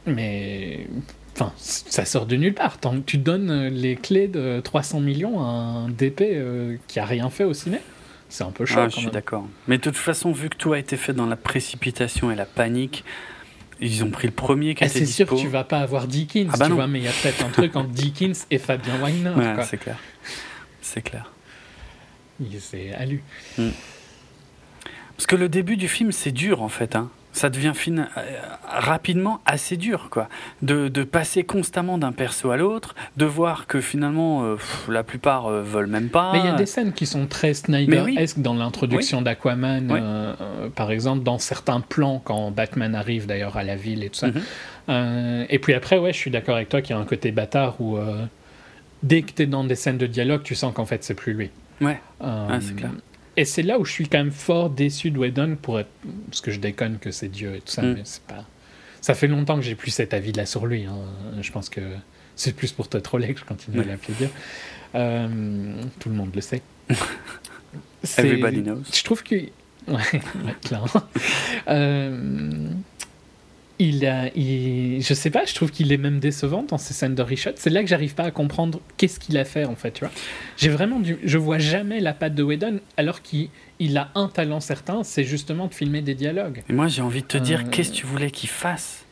[0.06, 0.88] Mais
[1.36, 2.78] enfin, ça sort de nulle part.
[2.80, 7.00] Tant que tu donnes euh, les clés de 300 millions à un DP euh, qui
[7.00, 7.80] a rien fait au ciné,
[8.30, 8.80] c'est un peu chaud.
[8.82, 9.48] Ah, je suis d'accord.
[9.68, 12.46] Mais de toute façon, vu que tout a été fait dans la précipitation et la
[12.46, 13.04] panique,
[13.80, 16.08] ils ont pris le premier qui Ah, était c'est sûr que tu vas pas avoir
[16.08, 18.58] Dickens, Ah bah tu vois, mais il y a peut-être un truc entre Dickens et
[18.58, 19.30] Fabien Wagner.
[19.30, 19.98] Ouais, c'est clair.
[20.82, 21.32] C'est clair.
[22.40, 23.24] Il- C'est alu.
[25.16, 26.96] Parce que le début du film, c'est dur en fait.
[26.96, 27.10] Hein.
[27.34, 28.06] Ça devient fin- euh,
[28.70, 30.30] rapidement assez dur, quoi.
[30.62, 35.04] De, de passer constamment d'un perso à l'autre, de voir que finalement, euh, pff, la
[35.04, 36.32] plupart euh, veulent même pas.
[36.32, 40.00] Mais il y a des scènes qui sont très Snyder-esque dans l'introduction d'Aquaman, Oui.
[40.02, 44.20] euh, par exemple, dans certains plans, quand Batman arrive d'ailleurs à la ville et tout
[44.20, 44.28] ça.
[44.28, 45.46] Mhm.
[45.50, 47.80] Et puis après, ouais, je suis d'accord avec toi qu'il y a un côté bâtard
[47.82, 47.98] où
[49.02, 51.34] dès que tu es dans des scènes de dialogue, tu sens qu'en fait, c'est plus
[51.34, 51.50] lui.
[51.82, 52.00] Ouais.
[52.22, 52.92] Ah, c'est clair.
[53.36, 55.90] Et c'est là où je suis quand même fort déçu de Whedon pour être.
[56.30, 57.94] Parce que je déconne que c'est Dieu et tout ça, Mm.
[57.94, 58.46] mais c'est pas.
[59.02, 60.86] Ça fait longtemps que j'ai plus cet avis-là sur lui.
[60.86, 60.96] hein.
[61.42, 61.82] Je pense que
[62.36, 64.30] c'est plus pour te troller que je continue à l'appeler Dieu.
[64.96, 66.62] Euh, tout le monde le sait.
[68.18, 68.84] Everybody knows.
[68.94, 69.36] Je trouve que.
[69.86, 70.88] Ouais, ouais, clairement.
[71.68, 72.70] Euh,
[73.80, 77.56] il je sais pas, je trouve qu'il est même décevant dans ses scènes de reshoot.
[77.58, 80.14] C'est là que j'arrive pas à comprendre qu'est-ce qu'il a fait en fait, tu vois.
[80.58, 84.28] J'ai vraiment du, je vois jamais la patte de Whedon alors qu'il il a un
[84.28, 86.64] talent certain, c'est justement de filmer des dialogues.
[86.70, 89.04] Et moi, j'ai envie de te dire, Euh, qu'est-ce que tu voulais qu'il fasse?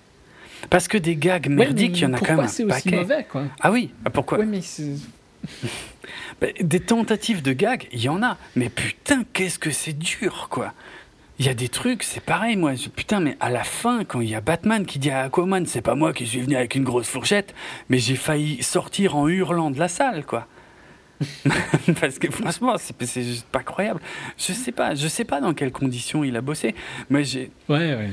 [0.69, 2.95] Parce que des gags merdiques, il y en a quand même un c'est aussi paquet.
[2.97, 3.45] mauvais quoi?
[3.59, 4.37] Ah oui, ah, pourquoi?
[4.37, 4.61] Ouais, mais
[6.39, 8.37] Bah, Des tentatives de gags, il y en a.
[8.55, 10.73] Mais putain, qu'est-ce que c'est dur, quoi.
[11.41, 12.75] Il y a des trucs, c'est pareil, moi.
[12.75, 15.65] je- Putain, mais à la fin, quand il y a Batman qui dit à Aquaman,
[15.65, 17.55] c'est pas moi qui suis venu avec une grosse fourchette,
[17.89, 20.45] mais j'ai failli sortir en hurlant de la salle, quoi.
[21.99, 23.99] Parce que franchement, c'est juste pas croyable.
[24.37, 26.75] Je sais pas, je sais pas dans quelles conditions il a bossé,
[27.09, 27.49] mais j'ai.
[27.69, 28.09] Ouais, ouais.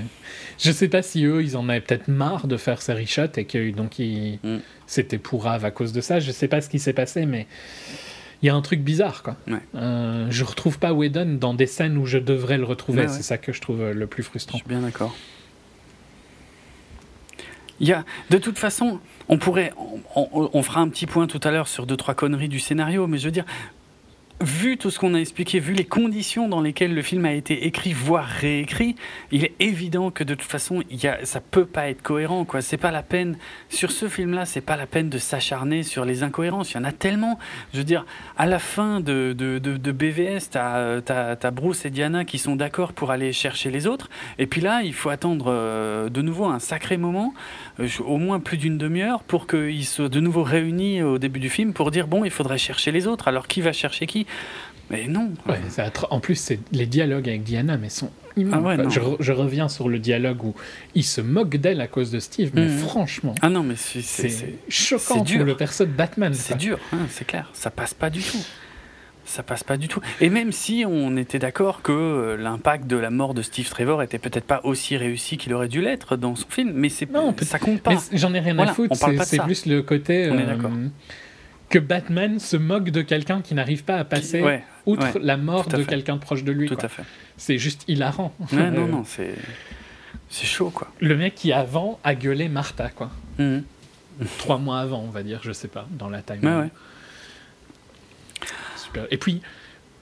[0.59, 3.45] Je sais pas si eux, ils en avaient peut-être marre de faire ces reshots et
[3.45, 4.39] que donc ils...
[4.43, 4.59] Mm.
[4.87, 6.19] c'était pourrave à cause de ça.
[6.19, 7.47] Je sais pas ce qui s'est passé, mais
[8.43, 9.37] il y a un truc bizarre, quoi.
[9.49, 9.59] Ouais.
[9.75, 13.03] Euh, je retrouve pas Whedon dans des scènes où je devrais le retrouver.
[13.03, 13.13] Ouais, ouais.
[13.13, 14.59] C'est ça que je trouve euh, le plus Je frustrant.
[14.59, 15.15] suis bien d'accord.
[17.81, 18.99] Il y a, de toute façon,
[19.29, 19.73] on pourrait,
[20.17, 22.59] on, on- on fera un petit point tout à l'heure sur deux trois conneries du
[22.59, 23.45] scénario, mais je veux dire,
[24.41, 27.67] vu tout ce qu'on a expliqué, vu les conditions dans lesquelles le film a été
[27.67, 28.95] écrit, voire réécrit,
[29.33, 32.45] il est évident que de toute façon, il y a, ça peut pas être cohérent,
[32.45, 32.63] quoi.
[32.63, 33.37] C'est pas la peine
[33.69, 36.73] sur ce film-là, c'est pas la peine de s'acharner sur les incohérences.
[36.73, 37.39] Il y en a tellement.
[37.73, 38.07] Je veux dire,
[38.37, 42.93] à la fin de, de, de, BVS, t'as- t'as Bruce et Diana qui sont d'accord
[42.93, 44.09] pour aller chercher les autres,
[44.39, 47.35] et puis là, il faut attendre euh, de nouveau un sacré moment,
[47.81, 51.51] euh, au moins plus d'une demi-heure, pour qu'ils soient de nouveau réunis au début du
[51.51, 53.27] film pour dire bon, il faudrait chercher les autres.
[53.27, 54.27] Alors qui va chercher qui?
[54.91, 55.33] Mais non.
[55.47, 55.61] Ouais,
[56.11, 58.11] En plus, c'est les dialogues avec Diana, mais sont
[58.53, 60.55] Ah ouais, je, re- je reviens sur le dialogue où
[60.95, 62.79] il se moque d'elle à cause de Steve, mais Mhm.
[62.79, 64.01] franchement, Ah non, mais c'est
[64.71, 65.39] choquant c'est dur.
[65.39, 66.33] pour le perso de Batman.
[66.33, 67.51] C'est dur, hein, c'est clair.
[67.53, 68.39] Ça passe pas du tout.
[69.27, 70.01] Ça passe pas du tout.
[70.23, 74.03] Et même si on était d'accord que euh, l'impact de la mort de Steve Trevor
[74.03, 77.07] était peut-être pas aussi réussi qu'il aurait dû l'être dans son film, mais c'est
[77.43, 77.93] ça compte pas.
[78.15, 79.43] J'en ai rien Voilà, à foutre, on parle c'est pas de c'est ça.
[79.43, 80.71] plus le côté On est euh, d'accord.
[81.69, 85.37] Que Batman se moque de quelqu'un qui n'arrive pas à passer Ouais, outre ouais, la
[85.37, 86.69] mort de quelqu'un proche de lui.
[86.69, 86.85] tout quoi.
[86.87, 87.03] à fait.
[87.37, 88.33] C'est juste hilarant.
[88.53, 89.35] Ouais, non, Euh, non, c'est
[90.31, 90.91] c'est chaud quoi.
[91.01, 93.11] Le mec qui avant a gueulé Martha, quoi.
[93.39, 93.65] Mhm.
[94.39, 96.41] Trois mois avant, on va dire, je sais pas, dans la time.
[96.43, 96.71] Ouais, ouais.
[98.77, 99.07] Super.
[99.11, 99.41] Et puis,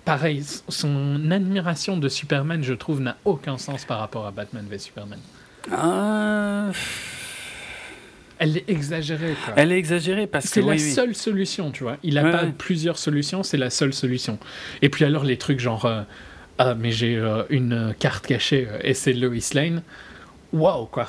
[0.04, 4.78] pareil, son admiration de Superman, je trouve, n'a aucun sens par rapport à Batman v
[4.78, 5.18] Superman.
[5.72, 6.70] Ah,
[8.38, 9.54] Elle est exagérée, quoi.
[9.56, 10.90] elle est exagérée parce que C'est la oui, oui.
[10.92, 11.96] seule solution, tu vois.
[12.02, 12.52] Il n'a Ouais, pas ouais.
[12.56, 14.38] plusieurs solutions, c'est la seule solution.
[14.82, 16.02] Et puis alors les trucs genre euh,
[16.58, 19.82] ah mais j'ai euh, une carte cachée euh, et c'est Lois Lane.
[20.52, 21.08] Waouh quoi.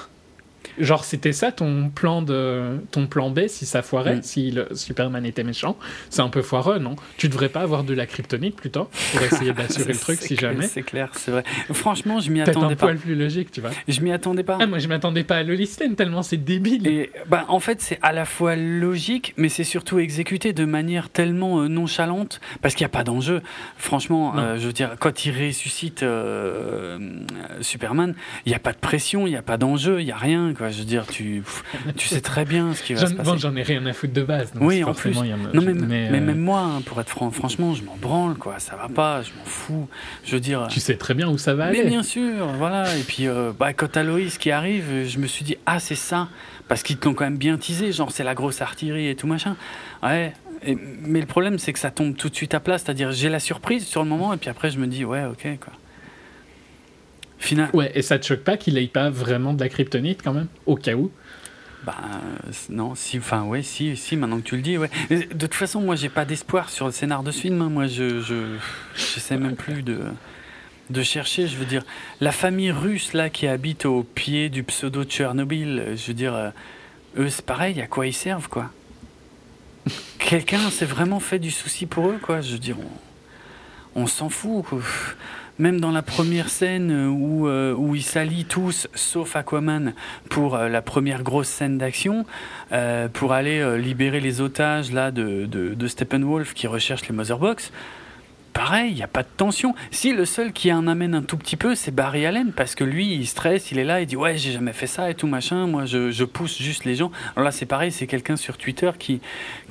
[0.80, 4.24] Genre c'était ça ton plan de ton plan B si ça foirait, Mm.
[4.24, 5.78] si le Superman était méchant,
[6.10, 6.96] c'est un peu foireux non?
[7.18, 10.52] Tu devrais pas avoir de la kryptonite plutôt pour essayer d'assurer le truc si clair,
[10.54, 10.68] jamais.
[10.68, 11.44] C'est clair, c'est vrai.
[11.74, 12.86] Franchement, je m'y Peut-être un attendais pas.
[12.88, 13.72] poil plus logique, tu vois.
[13.88, 14.58] Je m'y attendais pas.
[14.62, 16.88] Ah moi je m'attendais pas à Lois Lane tellement c'est débile.
[16.88, 21.10] Et bah, en fait, c'est à la fois logique, mais c'est surtout exécuté de manière
[21.10, 23.42] tellement euh, nonchalante, parce qu'il n'y a pas d'enjeu.
[23.78, 27.00] Franchement, euh, je veux dire, quand il ressuscite euh,
[27.62, 28.14] Superman,
[28.46, 30.54] il n'y a pas de pression, il n'y a pas d'enjeu, il n'y a rien.
[30.58, 30.70] Quoi.
[30.72, 31.44] Je veux dire, tu,
[31.96, 33.30] tu sais très bien ce qui va se passer.
[33.32, 34.52] bon, j'en ai rien à foutre de base.
[34.54, 35.12] donc Oui, en plus.
[35.22, 37.74] il y a- Non, mais, mais, mais euh, même moi, hein, pour être franc, franchement,
[37.74, 38.60] je m'en branle, quoi.
[38.60, 39.88] Ça va pas, je m'en fous.
[40.26, 40.68] Je veux dire.
[40.70, 41.90] Tu sais très bien où ça va Mais aller.
[41.90, 42.96] bien sûr, voilà.
[42.98, 45.96] Et puis, euh, bah, quand t'as Loïs qui arrive, je me suis dit, ah, c'est
[45.96, 46.28] ça.
[46.68, 49.28] Parce qu'ils te l'ont quand même bien teasé, genre, c'est la grosse artillerie et tout
[49.28, 49.56] machin.
[50.04, 50.34] Ouais.
[51.06, 52.78] Mais le problème, c'est que ça tombe tout de suite à plat.
[52.78, 55.48] C'est-à-dire, j'ai la surprise sur le moment, et puis après, je me dis, ouais, ok,
[55.64, 55.74] quoi.
[57.40, 57.70] Final.
[57.74, 60.48] Ouais, et ça te choque pas qu'il ait pas vraiment de la kryptonite quand même
[60.66, 61.12] Au cas où?
[61.86, 64.90] Bah, euh, non, si, enfin, ouais, si, si, maintenant que tu le dis, ouais.
[65.10, 67.62] Mais De toute façon, moi, j'ai pas d'espoir sur le scénar de ce film.
[67.62, 67.70] hein.
[67.70, 68.56] Moi, je, je,
[68.96, 70.00] je sais même plus de,
[70.90, 71.48] de chercher.
[71.48, 71.84] Je veux dire,
[72.20, 76.34] la famille russe, là, qui habite au pied du pseudo Tchernobyl, euh, je veux dire,
[76.36, 76.50] euh,
[77.18, 78.72] eux, c'est pareil, à quoi ils servent, quoi?
[80.20, 82.42] Quelqu'un s'est vraiment fait du souci pour eux, quoi.
[82.42, 82.76] Je veux dire,
[83.96, 84.80] on, on s'en fout, quoi.
[85.60, 89.94] Même dans la première scène où, euh, où ils s'allient tous, sauf Aquaman,
[90.30, 92.26] pour euh, la première grosse scène d'action,
[92.72, 97.16] euh, pour aller euh, libérer les otages là, de, de, de Steppenwolf qui recherche les
[97.16, 97.72] Motherbox,
[98.58, 99.76] pareil, il n'y a pas de tension.
[99.92, 102.84] Si le seul qui en amène un tout petit peu, c'est Barry Allen, parce que
[102.84, 105.28] lui, il stresse, il est là, il dit ouais, j'ai jamais fait ça et tout
[105.28, 107.12] machin, moi je, pousse juste les gens.
[107.36, 109.22] Alors là, c'est pareil, c'est quelqu'un sur Twitter qui,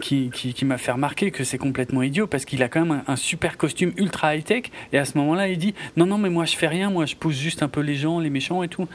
[0.00, 3.12] qui, qui, m'a fait remarquer que c'est complètement idiot, parce qu'il a quand même un,
[3.12, 6.44] un super costume ultra high-tech, et à ce moment-là, il dit non, non, mais moi
[6.44, 8.86] je fais rien, moi je pousse juste un peu les gens, les méchants et tout.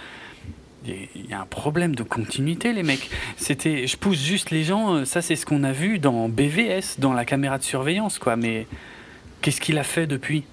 [0.85, 3.09] Il y a un problème de continuité, les mecs.
[3.35, 4.95] C'était, je pousse juste les gens.
[4.95, 8.35] euh, Ça, c'est ce qu'on a vu dans BVS, dans la caméra de surveillance, quoi.
[8.35, 8.65] Mais
[9.41, 10.43] qu'est-ce qu'il a fait depuis?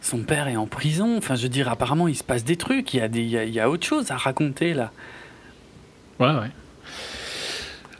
[0.00, 1.16] Son père est en prison.
[1.16, 2.92] Enfin, je veux dire, apparemment, il se passe des trucs.
[2.94, 4.90] Il y a des, il y a, il y a autre chose à raconter là.
[6.18, 6.50] Ouais, ouais.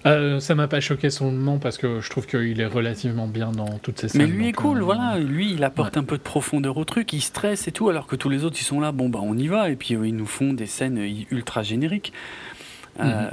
[0.05, 3.29] Euh, ça m'a pas choqué sur le moment parce que je trouve qu'il est relativement
[3.29, 4.23] bien dans toutes ces scènes.
[4.23, 5.17] Mais lui est cool, euh, voilà.
[5.19, 7.13] Lui, il apporte un peu de profondeur au truc.
[7.13, 8.91] Il stresse et tout, alors que tous les autres, ils sont là.
[8.91, 9.71] Bon, bah, on y va.
[9.71, 12.13] Et puis, euh, ils nous font des scènes euh, ultra génériques.
[12.99, 13.07] Mhm.
[13.07, 13.31] Euh,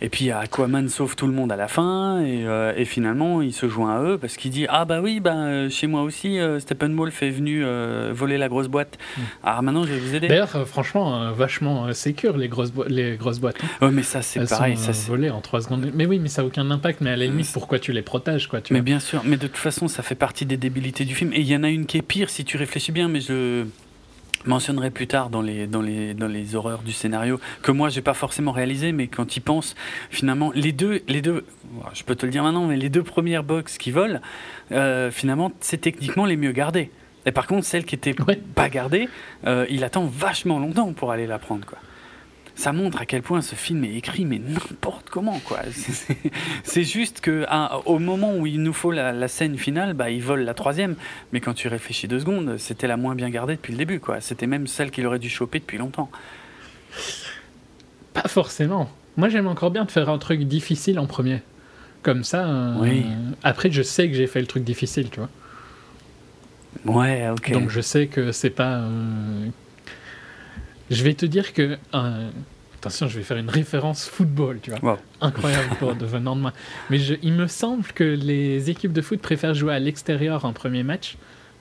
[0.00, 3.52] et puis Aquaman sauve tout le monde à la fin et, euh, et finalement il
[3.52, 6.38] se joint à eux parce qu'il dit ah bah oui bah euh, chez moi aussi
[6.38, 9.24] euh, Steppenwolf est venu euh, voler la grosse boîte Mhm.
[9.44, 13.56] ah maintenant je vais vous aider D'ailleurs, franchement, vachement sécure les grosses, les grosses boîtes.
[13.80, 13.90] hein.
[13.92, 15.90] mais ça c'est Elles pareil sont ça volées en 3 secondes.
[15.94, 17.00] Mais oui, mais ça n'a aucun impact.
[17.00, 19.22] Mais à la limite, Euh, pourquoi tu les protèges quoi, tu mais vois bien sûr
[19.24, 21.62] mais de toute façon ça fait partie des débilités du film et il y en
[21.62, 23.64] a une qui est pire si tu réfléchis bien mais je
[24.48, 28.02] mentionnerai plus tard dans les, dans les, dans les horreurs du scénario, que moi j'ai
[28.02, 29.74] pas forcément réalisé, mais quand y pense,
[30.10, 31.44] finalement, les deux, les deux,
[31.94, 34.20] je peux te le dire maintenant, mais les deux premières box qui volent,
[34.72, 36.90] euh, finalement, c'est techniquement les mieux gardées.
[37.26, 38.40] Et par contre, celle qui était Ouais.
[38.54, 39.08] pas gardée,
[39.46, 41.78] euh, il attend vachement longtemps pour aller la prendre, quoi.
[42.58, 45.58] Ça montre à quel point ce film est écrit, mais n'importe comment, quoi.
[46.64, 50.08] C'est- juste que à- au moment où il nous faut la, la scène finale, bah,
[50.10, 50.96] il vole la troisième.
[51.32, 54.20] Mais quand tu réfléchis deux secondes, c'était la moins bien gardée depuis le début, quoi.
[54.22, 56.10] C'était même celle qu'il aurait dû choper depuis longtemps.
[58.14, 58.90] Pas forcément.
[59.18, 61.42] Moi, j'aime encore bien de faire un truc difficile en premier.
[62.02, 63.04] Comme ça, euh, Oui.
[63.42, 65.28] après, je sais que j'ai fait le truc difficile, tu vois.
[66.86, 67.52] Ouais, ok.
[67.52, 68.76] Donc, je sais que c'est pas.
[68.78, 69.46] euh,
[70.90, 71.76] Je vais te dire que.
[71.94, 72.28] euh,
[72.78, 74.92] Attention, je vais faire une référence football, tu vois.
[74.92, 74.98] Wow.
[75.20, 76.52] Incroyable pour devenant de moi.
[76.90, 80.52] Mais je- il me semble que les équipes de foot préfèrent jouer à l'extérieur en
[80.52, 81.16] premier match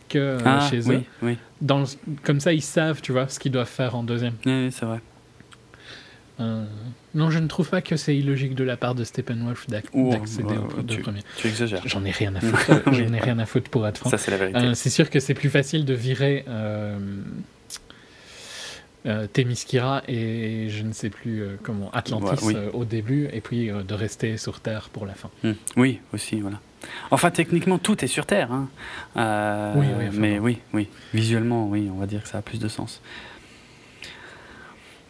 [0.10, 1.03] que euh, Ah, chez oui, eux.
[1.23, 1.85] oui, Dans le-
[2.23, 4.34] Comme ça, ils savent, tu vois, ce qu'ils doivent faire en deuxième.
[4.45, 4.99] oui, c'est vrai.
[6.41, 6.65] Euh,
[7.15, 10.10] Non, je ne trouve pas que c'est illogique de la part de Steppenwolf d'ac- Oh,
[10.11, 11.02] d'accéder ouais, au deux
[11.38, 11.81] tu- exagères.
[11.85, 12.81] J'en ai rien à foutre.
[12.88, 12.97] Oui.
[13.07, 14.10] J'en ai rien à foutre pour être franc.
[14.10, 14.60] Ça, c'est la vérité.
[14.60, 16.99] Euh, c'est sûr que c'est plus facile de virer euh,
[19.06, 22.56] euh, Themyscira et je ne sais plus euh, comment Atlantis Ouais, oui.
[22.56, 25.30] euh, au début et puis euh, de rester sur Terre pour la fin.
[25.44, 25.53] Hmm.
[25.77, 26.60] Oui, aussi, voilà.
[27.11, 28.52] Enfin, techniquement, tout est sur Terre.
[28.52, 28.68] Hein.
[29.76, 30.45] Oui, oui, enfin mais bon.
[30.45, 30.88] oui, oui.
[31.14, 33.02] Visuellement, oui, on va dire que ça a plus de sens.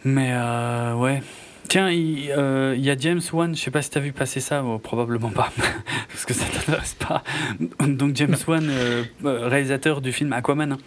[0.04, 0.32] Mais
[0.94, 1.22] ouais.
[1.68, 4.40] Tiens, il euh, y a James Wan, je sais pas si tu as vu passer
[4.40, 5.52] ça, oh, probablement pas,
[6.08, 7.24] parce que ça t'intéresse pas.
[7.80, 10.78] Donc James Wan, euh, réalisateur du film Aquaman, hein,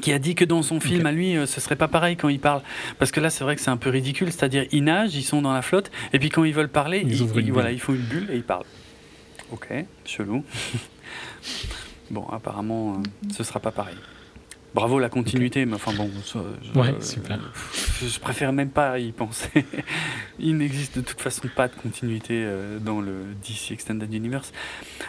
[0.00, 2.28] qui a dit que dans son film à lui, euh, ce serait pas pareil quand
[2.28, 2.62] il parle.
[2.98, 5.42] Parce que là, c'est vrai que c'est un peu ridicule, c'est-à-dire ils nagent, ils sont
[5.42, 8.28] dans la flotte, et puis quand ils veulent parler, Ils voilà, ils font une bulle
[8.30, 8.64] et ils parlent.
[9.50, 9.68] Ok,
[10.04, 10.44] chelou.
[12.10, 13.96] bon, apparemment, euh, ce sera pas pareil.
[14.74, 17.38] Bravo la continuité, mais enfin bon, ça, je, Ouais, super.
[18.02, 19.48] je préfère même pas y penser.
[20.38, 24.52] Il n'existe de toute façon pas de continuité euh, dans le DC Extended Universe.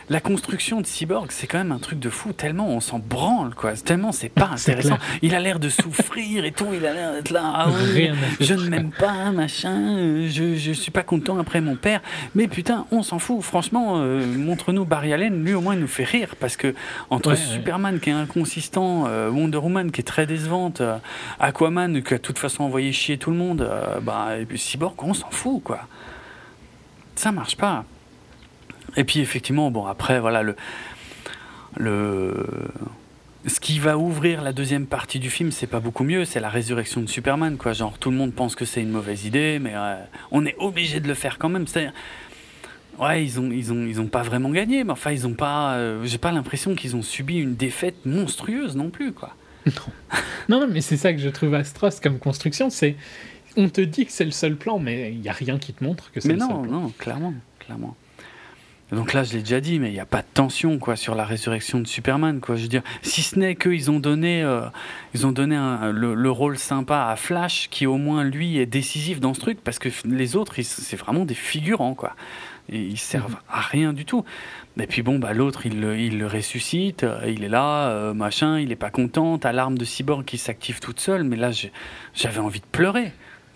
[0.09, 3.53] La construction de Cyborg, c'est quand même un truc de fou, tellement on s'en branle,
[3.53, 3.73] quoi.
[3.73, 4.97] Tellement c'est pas intéressant.
[5.21, 7.41] Il a l'air de souffrir et tout, il a l'air d'être là.
[7.53, 7.69] Ah
[8.39, 12.01] je ne m'aime pas, machin, euh, je, je suis pas content après mon père.
[12.33, 13.41] Mais putain, on s'en fout.
[13.43, 16.73] Franchement, euh, montre-nous Barry Allen, lui au moins il nous fait rire parce que
[17.09, 17.53] entre Ouais, ouais.
[17.53, 20.97] Superman qui est inconsistant, euh, Wonder Woman qui est très décevante, euh,
[21.39, 24.59] Aquaman qui a de toute façon envoyé chier tout le monde, euh, bah, et puis
[24.59, 25.81] Cyborg, on s'en fout quoi.
[27.15, 27.85] Ça marche pas.
[28.95, 30.55] Et puis effectivement, bon après voilà le
[31.77, 32.45] le
[33.47, 36.49] ce qui va ouvrir la deuxième partie du film, c'est pas beaucoup mieux, c'est la
[36.49, 37.71] résurrection de Superman, quoi.
[37.71, 39.95] Genre, tout le monde pense que c'est une mauvaise idée, mais euh,
[40.31, 41.65] on est obligé de le faire quand même.
[41.65, 41.93] C'est-à-dire,
[42.99, 45.73] ouais, ils ont, ils ont, ils ont pas vraiment gagné, mais enfin, ils ont pas.
[45.75, 49.35] euh, J'ai pas l'impression qu'ils ont subi une défaite monstrueuse non plus, quoi.
[50.47, 52.69] Non, non, mais c'est ça que je trouve atroce comme construction.
[52.69, 52.95] C'est
[53.57, 55.83] on te dit que c'est le seul plan, mais il y a rien qui te
[55.83, 56.71] montre que c'est Mais le seul non, plan.
[56.81, 57.95] non, clairement, clairement.
[58.91, 61.13] Donc là, je l'ai déjà dit, mais il n'y a pas de tension quoi sur
[61.13, 62.55] la résurrection de Superman quoi.
[62.55, 64.61] Je veux dire, si ce n'est qu'ils ont donné, euh,
[65.13, 68.65] ils ont donné un- le, le rôle sympa à Flash, qui au moins lui est
[68.65, 72.15] décisif dans ce truc, parce que les autres, c'est vraiment des figurants quoi.
[72.71, 73.37] Et ils servent Mhm.
[73.49, 74.23] à rien du tout.
[74.79, 78.13] Et puis bon, bah, l'autre, il, le- il le ressuscite, euh, il est là, euh,
[78.13, 81.51] machin, il est pas content, t'as l'arme de cyborg qui s'active toute seule, mais là,
[82.13, 83.11] j'avais envie de pleurer.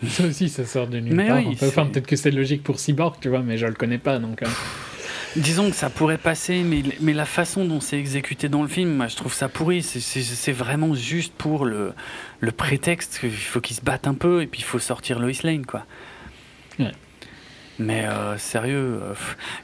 [0.07, 1.37] Ça aussi, ça sort de nulle Mais part.
[1.45, 1.57] oui.
[1.61, 4.43] Enfin, peut-être que c'est logique pour Cyborg, tu vois, mais je le connais pas, donc...
[4.43, 4.47] euh,
[5.35, 8.93] Disons que ça pourrait passer, mais, mais la façon dont c'est exécuté dans le film,
[8.93, 9.81] moi, je trouve ça pourri.
[9.81, 11.93] C'est- vraiment juste pour le,
[12.39, 15.31] le prétexte qu'il faut qu'ils se battent un peu et puis il faut sortir Lois
[15.43, 15.85] Lane, quoi.
[16.79, 16.91] Ouais.
[17.79, 19.13] Mais euh, sérieux, euh,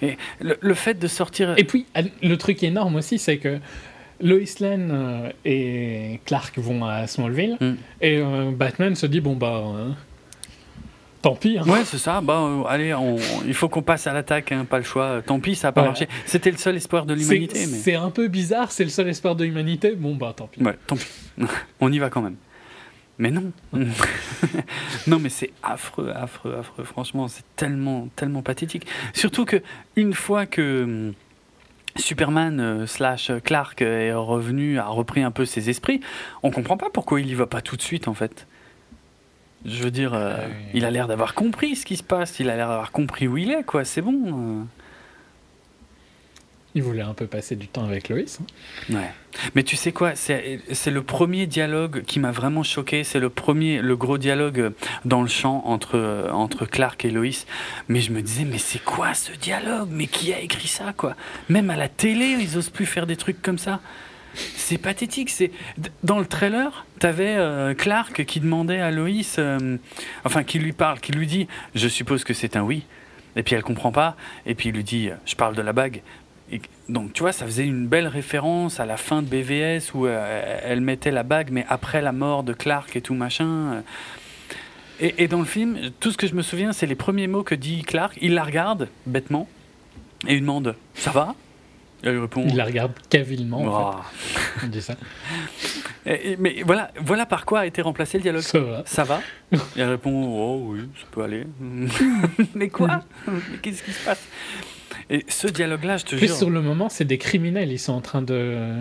[0.02, 1.54] et le, le fait de sortir.
[1.58, 1.86] Et puis,
[2.24, 3.60] le truc énorme aussi, c'est que
[4.22, 7.74] Lois Lane euh, et Clark vont à Smallville, Mm.
[8.02, 9.64] et euh, Batman se dit, bon bah...
[11.22, 11.64] tant pis, hein.
[11.68, 12.22] Ouais, c'est ça.
[12.22, 15.22] Bah, allez, on- il faut qu'on passe à l'attaque, hein, pas le choix.
[15.26, 15.88] Tant pis, ça a pas Ouais.
[15.88, 16.08] marché.
[16.26, 17.78] C'était le seul espoir de C'est l'humanité, mais.
[17.78, 20.64] c'est un peu bizarre, c'est le seul espoir de l'humanité, bon bah tant pis.
[20.64, 21.06] Ouais, tant pis.
[21.80, 22.36] On y va quand même.
[23.20, 23.52] Mais non.
[25.08, 26.86] non, mais c'est affreux, affreux, affreux.
[26.86, 28.88] Franchement, c'est tellement, tellement pathétique.
[29.14, 29.62] Surtout que
[29.98, 31.14] une fois que hum,
[31.98, 36.00] Superman euh, slash Clark est revenu, a repris un peu ses esprits,
[36.44, 38.48] on comprend pas pourquoi il y va pas tout de suite en fait.
[39.66, 40.70] Je veux dire, euh, Ah oui.
[40.76, 43.38] il a l'air d'avoir compris ce qui se passe, il a l'air d'avoir compris où
[43.38, 43.84] il est, quoi.
[43.84, 44.14] C'est bon.
[44.28, 44.64] euh.
[46.76, 48.20] Il voulait un peu passer du temps avec Lois.
[48.20, 48.94] hein.
[48.94, 49.12] Ouais.
[49.56, 53.04] Mais tu sais quoi, c'est le premier dialogue qui m'a vraiment choqué.
[53.04, 54.72] C'est le premier, le gros dialogue
[55.04, 57.46] dans le champ entre, entre Clark et Lois.
[57.88, 59.90] Mais je me disais, mais c'est quoi ce dialogue?
[59.92, 61.16] Mais qui a écrit ça, quoi?
[61.50, 63.80] Même à la télé, ils osent plus faire des trucs comme ça.
[64.36, 65.32] C'est pathétique.
[65.32, 65.52] C'est
[66.04, 69.78] dans le trailer, t'avais euh, Clark qui demandait à Lois, euh,
[70.24, 72.86] enfin qui lui parle, qui lui dit, je suppose que c'est un oui.
[73.36, 74.16] Et puis elle comprend pas.
[74.46, 76.02] Et puis il lui dit, je parle de la bague.
[76.52, 80.08] Et donc tu vois, ça faisait une belle référence à la fin de BVS où
[80.08, 83.84] euh, elle mettait la bague, mais après la mort de Clark et tout machin.
[85.00, 87.44] Et, et dans le film, tout ce que je me souviens, c'est les premiers mots
[87.44, 88.18] que dit Clark.
[88.22, 89.48] Il la regarde bêtement
[90.28, 91.36] et il demande Ça va?
[92.02, 94.02] Elle lui répond Il la regarde cavilement, en Oh.
[94.14, 94.66] fait.
[94.66, 94.96] Il dit ça.
[96.06, 98.42] Et- et- Mais voilà, voilà par quoi a été remplacé le dialogue.
[98.42, 98.84] Ça va.
[98.86, 99.22] Ça va
[99.52, 101.46] Et elle répond Oh oui, ça peut aller.
[102.56, 103.04] mais quoi?
[103.28, 104.26] Mais qu'est-ce qui se passe?
[105.10, 106.36] Et ce dialogue-là, je te Plus jure.
[106.36, 107.72] sur le moment, c'est des criminels.
[107.72, 108.76] Ils sont en train de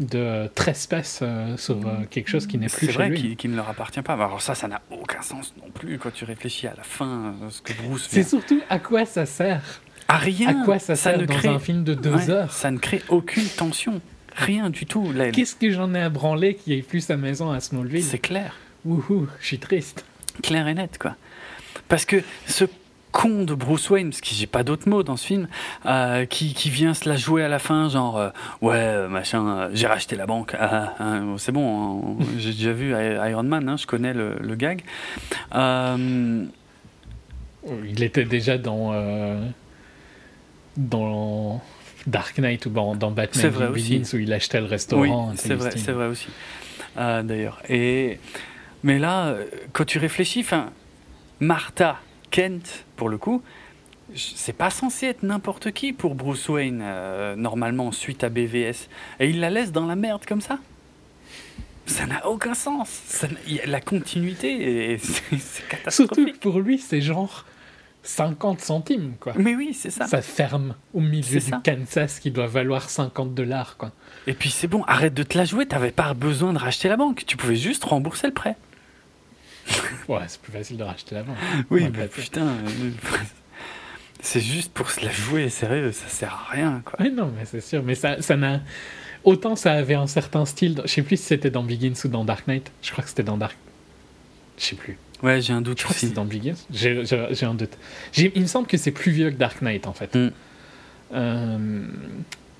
[0.00, 3.20] de trespass euh, sur euh, quelque chose qui n'est plus C'est chez vrai lui.
[3.20, 4.14] qu'il qu'il ne leur appartient pas.
[4.14, 7.48] Alors ça, ça n'a aucun sens non plus quand tu réfléchis à la fin, euh,
[7.50, 10.62] ce que Bruce C'est surtout à quoi ça sert À rien.
[10.62, 11.46] À quoi ça sert ne dans crée...
[11.48, 14.00] un film de deux Ouais, heures Ça ne crée aucune tension.
[14.34, 15.12] Rien du tout.
[15.32, 18.02] Qu'est-ce que j'en ai à branler qu'il n'y ait plus sa maison à Smallville?
[18.02, 18.56] C'est clair.
[18.84, 20.04] Wouhou, je suis triste.
[20.42, 21.14] Clair et net, quoi.
[21.88, 22.64] Parce que ce
[23.14, 25.46] con de Bruce Wayne, parce que j'ai pas d'autres mots dans ce film,
[25.86, 29.46] euh, qui, qui vient se la jouer à la fin, genre euh, ouais euh, machin,
[29.46, 33.44] euh, j'ai racheté la banque, ah, ah, ah, c'est bon, hein, j'ai déjà vu Iron
[33.44, 34.82] Man, hein, je connais le, le gag.
[35.54, 36.50] Il
[38.02, 38.92] était déjà dans
[40.76, 41.62] dans
[42.08, 44.16] Dark Knight ou dans, dans Batman vrai Begins aussi.
[44.16, 45.32] où il achetait le oui, restaurant.
[45.36, 46.26] c'est vrai, c'est vrai aussi.
[46.96, 48.18] D'ailleurs, et
[48.82, 49.36] mais là,
[49.72, 50.70] quand tu réfléchis, enfin,
[51.38, 52.00] Martha
[52.34, 53.42] Kent, pour le coup,
[54.16, 58.88] c'est pas censé être n'importe qui pour Bruce Wayne, euh, normalement, suite à BVS.
[59.20, 60.58] Et il la laisse dans la merde comme ça?
[61.86, 62.88] Ça n'a aucun sens.
[63.06, 63.28] Ça
[63.66, 66.34] la continuité, est- c'est Surtout catastrophique.
[66.34, 67.44] que pour lui, c'est genre
[68.02, 69.34] 50 centimes, quoi.
[69.36, 70.06] Mais oui, c'est ça.
[70.08, 71.60] Ça ferme au milieu du ça.
[71.64, 73.92] Kansas qui doit valoir 50 dollars, quoi.
[74.26, 76.96] Et puis c'est bon, arrête de te la jouer, t'avais pas besoin de racheter la
[76.96, 78.56] banque, tu pouvais juste rembourser le prêt.
[80.08, 81.36] Ouais, c'est plus facile de racheter la banque.
[81.70, 82.90] Oui, mais putain, euh,
[84.20, 86.98] c'est juste pour se la jouer, sérieux, ça sert à rien, quoi.
[87.00, 87.82] Oui, non, mais c'est sûr.
[87.82, 88.60] Mais ça, ça n'a.
[89.24, 90.82] Autant ça avait un certain style.
[90.84, 92.70] Je sais plus si c'était dans Begins ou dans Dark Knight.
[92.82, 93.56] Je crois que c'était dans Dark.
[94.58, 94.98] Je sais plus.
[95.22, 96.08] Ouais, j'ai un doute Je crois que aussi.
[96.08, 96.54] c'est dans Begins.
[96.70, 97.72] J'ai un doute.
[98.18, 100.14] Il me semble que c'est plus vieux que Dark Knight en fait.
[100.14, 100.30] Mm.
[101.14, 101.58] Euh,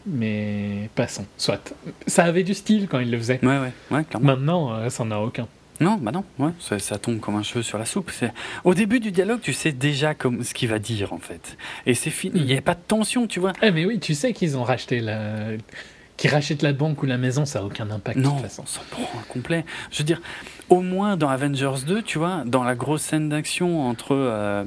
[0.07, 1.27] mais passons.
[1.37, 1.75] Soit.
[2.07, 3.41] Ça avait du style quand il le faisait.
[3.43, 4.27] Ouais, ouais, ouais, clairement.
[4.27, 5.47] Maintenant, euh, ça n'en a aucun.
[5.81, 8.11] Non, bah non, ouais, ça, ça tombe comme un cheveu sur la soupe.
[8.13, 11.57] c'est- Au début du dialogue, tu sais déjà comme ce qu'il va dire, en fait.
[11.87, 13.53] Et c'est fini, il n'y a pas de tension, tu vois.
[13.63, 15.49] Eh mais oui, tu sais qu'ils ont racheté la.
[16.17, 18.63] Qu'ils rachètent la banque ou la maison, ça n'a aucun impact de Non, toute façon.
[18.63, 19.65] on s'en prend un complet.
[19.91, 20.23] Je veux dire,
[20.69, 24.65] au moins dans Avengers 2, tu vois, dans la grosse scène d'action entre euh,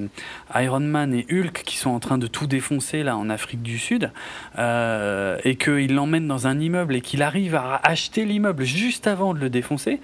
[0.55, 3.77] Iron Man et Hulk qui sont en train de tout défoncer là en Afrique du
[3.79, 4.11] Sud,
[4.59, 9.33] euh, et qu'il l'emmène dans un immeuble et qu'il arrive à acheter l'immeuble juste avant
[9.33, 10.01] de le défoncer,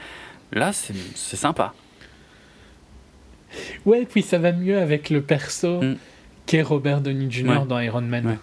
[0.53, 1.73] là c'est sympa.
[3.85, 5.95] Ouais, puis ça va mieux avec le perso Mm.
[6.45, 7.47] qu'est Robert Downey Jr.
[7.49, 7.65] Ouais.
[7.67, 8.25] dans Iron Man.
[8.27, 8.37] Ouais.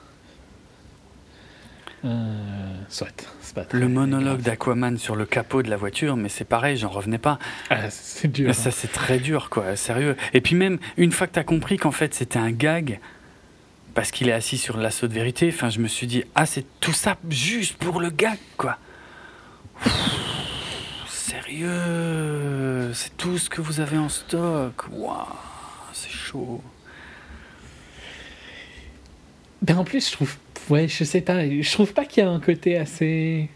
[2.04, 3.08] Euh, soit,
[3.54, 7.18] pas Le monologue d'Aquaman sur le capot de la voiture, mais c'est pareil, j'en revenais
[7.18, 7.38] pas.
[7.68, 8.54] Ah, c'est dur.
[8.54, 10.16] Ça, c'est très dur, quoi, sérieux.
[10.32, 13.00] Et puis même, une fois que t'as compris qu'en fait c'était un gag,
[13.92, 15.50] parce qu'il est assis sur l'assaut de vérité.
[15.52, 18.78] Enfin, je me suis dit, ah, c'est tout ça juste pour le gag, quoi.
[21.42, 24.84] Sérieux, c'est tout ce que vous avez en stock.
[24.92, 25.26] Waouh,
[25.92, 26.60] c'est chaud.
[29.62, 30.36] Ben en plus, je trouve,
[30.70, 33.48] ouais, je sais pas, je trouve pas qu'il y a un côté assez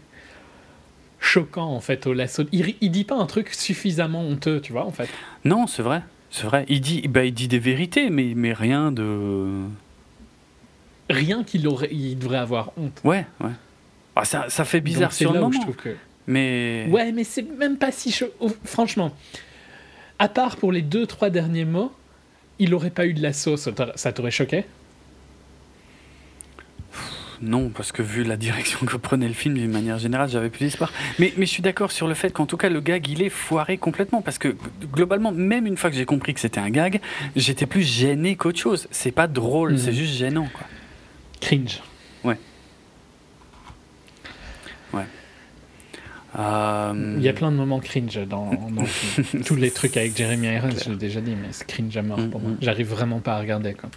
[1.19, 2.43] choquant en fait au lasso.
[2.51, 5.09] Il, il dit pas un truc suffisamment honteux, tu vois, en fait.
[5.43, 6.65] Non, c'est vrai, c'est vrai.
[6.69, 9.63] Il dit, bah, il dit des vérités, mais, mais rien de.
[11.09, 12.99] Rien qu'il aurait, il devrait avoir honte.
[13.03, 13.51] Ouais, ouais.
[14.15, 15.51] Ah, ça, ça fait bizarre Donc, sur le moment.
[15.51, 15.95] je trouve que.
[16.27, 16.87] Mais.
[16.89, 18.27] Ouais, mais c'est même pas si chaud.
[18.63, 19.15] franchement,
[20.19, 21.91] à part pour les deux trois derniers mots,
[22.59, 24.63] il aurait pas eu de la sauce, ça t'a- ça t'aurait choqué?
[27.41, 30.61] Non, parce que vu la direction que prenait le film, d'une manière générale, j'avais plus
[30.65, 30.91] d'espoir.
[31.19, 33.29] Mais, mais je suis d'accord sur le fait qu'en tout cas, le gag, il est
[33.29, 34.21] foiré complètement.
[34.21, 34.55] Parce que
[34.93, 37.01] globalement, même une fois que j'ai compris que c'était un gag,
[37.35, 38.87] j'étais plus gêné qu'autre chose.
[38.89, 39.77] C'est pas drôle, Mhm.
[39.77, 40.47] c'est juste gênant.
[40.53, 40.65] Quoi.
[41.41, 41.81] Cringe.
[44.93, 44.99] Euh,
[46.37, 48.51] Il y a plein de moments cringe dans.
[49.45, 52.19] Tous les trucs avec Jeremy Irons, je l'ai déjà dit, mais c'est cringe à mort
[52.31, 52.51] pour moi.
[52.51, 52.57] Mhm.
[52.61, 53.73] J'arrive vraiment pas à regarder.
[53.73, 53.89] Quoi.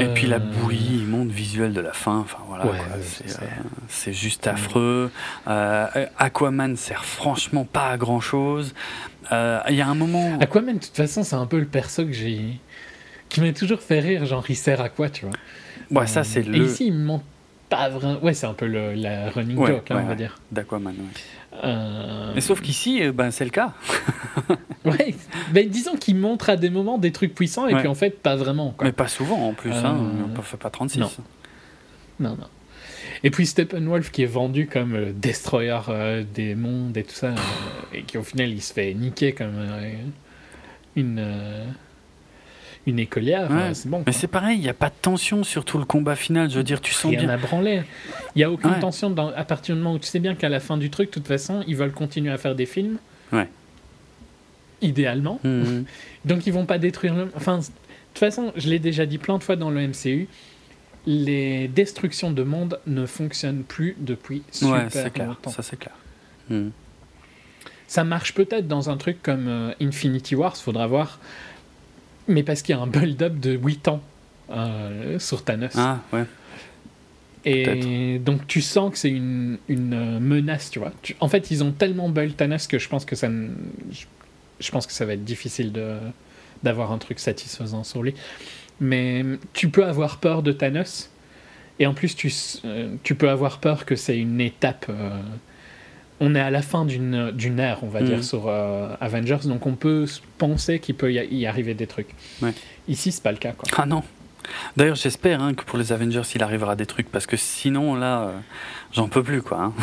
[0.00, 3.46] Et puis la Euh, bouillie immonde visuelle de la fin, enfin voilà, Ouais, c'est, euh,
[3.88, 5.12] c'est juste affreux.
[5.46, 8.74] Euh, Aquaman sert franchement pas à grand chose.
[9.30, 10.38] Il y a un moment.
[10.40, 12.58] Aquaman, de toute façon, c'est un peu le perso que j'ai.
[13.28, 15.34] qui m'a toujours fait rire, genre il sert à quoi, tu vois?
[16.00, 17.24] Ouais, ça c'est Et le ici, il me montre
[17.68, 18.18] pas vraiment.
[18.22, 20.38] Ouais, c'est un peu le, la running Ouais, joke, hein, ouais, on va dire.
[20.52, 20.92] d'Aquaman.
[20.94, 21.60] ouais.
[21.64, 23.72] Euh, Mais sauf qu'ici, euh, ben, c'est le cas.
[24.84, 25.16] Ouais,
[25.50, 28.36] ben, disons qu'il montre à des moments des trucs puissants et puis en fait, pas
[28.36, 28.70] vraiment.
[28.70, 28.86] Quoi.
[28.86, 31.00] Mais pas souvent en plus, hein, Euh, on ne fait pas 36.
[31.00, 31.10] non.
[32.20, 32.46] Non, non.
[33.24, 37.28] Et puis Steppenwolf qui est vendu comme le destroyer euh, des mondes et tout ça,
[37.28, 37.34] euh,
[37.94, 39.90] et qui au final il se fait niquer comme euh,
[40.94, 41.64] une, euh,
[42.86, 43.56] une écolière, Ouais.
[43.62, 44.02] euh, c'est bon.
[44.06, 46.48] Mais c'est pareil, il n'y a pas de tension sur tout le combat final.
[46.50, 47.28] Je veux dire, tu sens Rien bien.
[47.30, 47.82] à branler.
[48.34, 48.80] Il n'y a aucune Ouais.
[48.80, 51.08] tension dans, à partir du moment où tu sais bien qu'à la fin du truc,
[51.08, 52.98] de toute façon, ils veulent continuer à faire des films.
[53.32, 53.48] Ouais.
[54.82, 55.40] Idéalement.
[55.42, 55.84] Mhm.
[56.24, 57.30] Donc ils vont pas détruire le.
[57.36, 60.28] Enfin, de toute façon, je l'ai déjà dit plein de fois dans le MCU,
[61.06, 65.28] les destructions de monde ne fonctionnent plus depuis super Ouais, c'est clair.
[65.28, 65.50] longtemps.
[65.50, 65.94] Ça, c'est clair.
[67.88, 71.20] Ça marche peut-être dans un truc comme euh, Infinity Wars, faudra voir.
[72.28, 74.00] Mais parce qu'il y a un build-up de 8 ans
[74.50, 75.72] euh, sur Thanos.
[75.76, 76.24] Ah, ouais.
[77.44, 80.92] Et donc tu sens que c'est une, une euh, menace, tu vois.
[81.02, 83.28] Tu- en fait, ils ont tellement build Thanos que je pense que ça,
[83.92, 84.04] je,
[84.58, 85.96] je pense que ça va être difficile de
[86.62, 88.14] d'avoir un truc satisfaisant sur lui.
[88.80, 91.10] Mais tu peux avoir peur de Thanos,
[91.78, 92.32] et en plus tu,
[92.64, 94.86] euh, tu peux avoir peur que c'est une étape.
[94.88, 95.20] euh,
[96.20, 99.66] on est à la fin d'une d'une ère, on va dire, sur euh, Avengers, donc
[99.66, 100.06] on peut
[100.38, 102.08] penser qu'il peut y, arriver des trucs.
[102.42, 102.52] Ouais.
[102.88, 103.68] Ici, c'est pas le cas, quoi.
[103.76, 104.02] Ah non.
[104.76, 108.20] D'ailleurs, j'espère hein, que pour les Avengers, il arrivera des trucs parce que sinon, là,
[108.22, 108.38] euh,
[108.92, 109.60] j'en peux plus, quoi.
[109.62, 109.72] hein.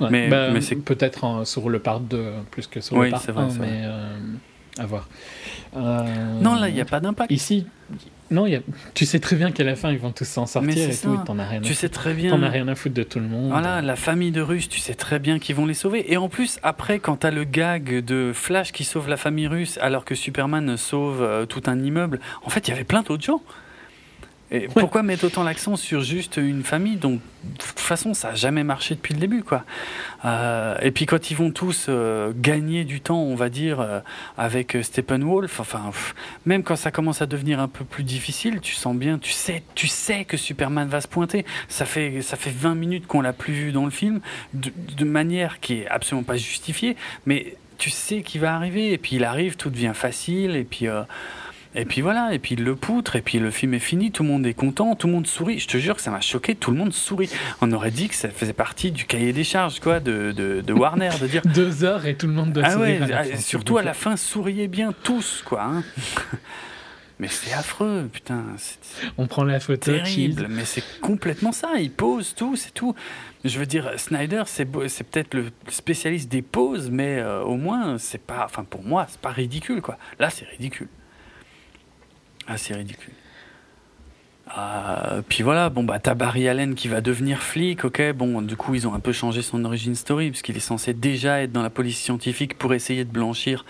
[0.00, 0.08] Ouais.
[0.10, 3.10] Mais- Bah, mais c'est- peut-être en- sur le part 2 plus que sur Oui, le
[3.12, 3.66] part c'est vrai, 1, c'est vrai.
[3.70, 4.16] mais euh,
[4.78, 5.08] à voir.
[5.76, 7.30] Euh, Non, là, il n'y a pas d'impact.
[7.30, 7.66] Ici,
[8.30, 8.60] non, il y a...
[8.94, 11.20] tu sais très bien qu'à la fin, ils vont tous s'en sortir et tout, ça.
[11.22, 11.80] et t'en as rien, à Tu foutre.
[11.80, 12.30] sais très bien.
[12.30, 13.50] T'en as rien à foutre de tout le monde.
[13.50, 16.12] Voilà, la famille de Russes, tu sais très bien qu'ils vont les sauver.
[16.12, 19.78] Et en plus, après, quand t'as le gag de Flash qui sauve la famille russe
[19.82, 23.24] alors que Superman sauve euh, tout un immeuble, en fait, il y avait plein d'autres
[23.24, 23.42] gens.
[24.52, 26.96] Et pourquoi mettre autant l'accent sur juste une famille?
[26.96, 29.64] Dont, de toute façon, ça n'a jamais marché depuis le début, quoi.
[30.24, 34.00] Euh, et puis quand ils vont tous euh, gagner du temps, on va dire, euh,
[34.36, 38.60] avec euh, Steppenwolf, enfin, pff, même quand ça commence à devenir un peu plus difficile,
[38.60, 41.46] tu sens bien, tu sais, tu sais que Superman va se pointer.
[41.68, 44.20] Ça fait, ça fait 20 minutes qu'on l'a plus vu dans le film,
[44.54, 48.98] de, de manière qui est absolument pas justifiée, mais tu sais qu'il va arriver, et
[48.98, 50.88] puis il arrive, tout devient facile, et puis.
[51.74, 54.24] Et puis voilà, et puis il le poutre, et puis le film est fini, tout
[54.24, 55.60] le monde est content, tout le monde sourit.
[55.60, 57.30] Je te jure que ça m'a choqué, tout le monde sourit.
[57.60, 60.72] On aurait dit que ça faisait partie du cahier des charges, quoi, de, de, de
[60.72, 61.42] Warner, de dire.
[61.54, 63.78] Deux heures et tout le monde doit Ah ouais, sourire à la ah, fin, surtout
[63.78, 65.62] à la fin, souriez bien tous, quoi.
[65.62, 65.84] hein.
[67.20, 68.44] Mais c'est affreux, putain,
[69.18, 70.46] On prend la photo, terrible.
[70.48, 72.94] Mais c'est complètement ça, il pose tout, c'est tout.
[73.44, 78.22] Je veux dire, Snyder, c'est peut-être le spécialiste des poses, mais euh, au moins, c'est
[78.22, 78.46] pas.
[78.46, 79.98] Enfin, pour moi, c'est pas ridicule, quoi.
[80.18, 80.88] Là, c'est ridicule.
[82.56, 83.12] C'est ridicule.
[84.58, 88.12] Euh, puis voilà, bon bah t'as Barry Allen qui va devenir flic, ok.
[88.12, 91.42] Bon, du coup ils ont un peu changé son origin story puisqu'il est censé déjà
[91.42, 93.64] être dans la police scientifique pour essayer de blanchir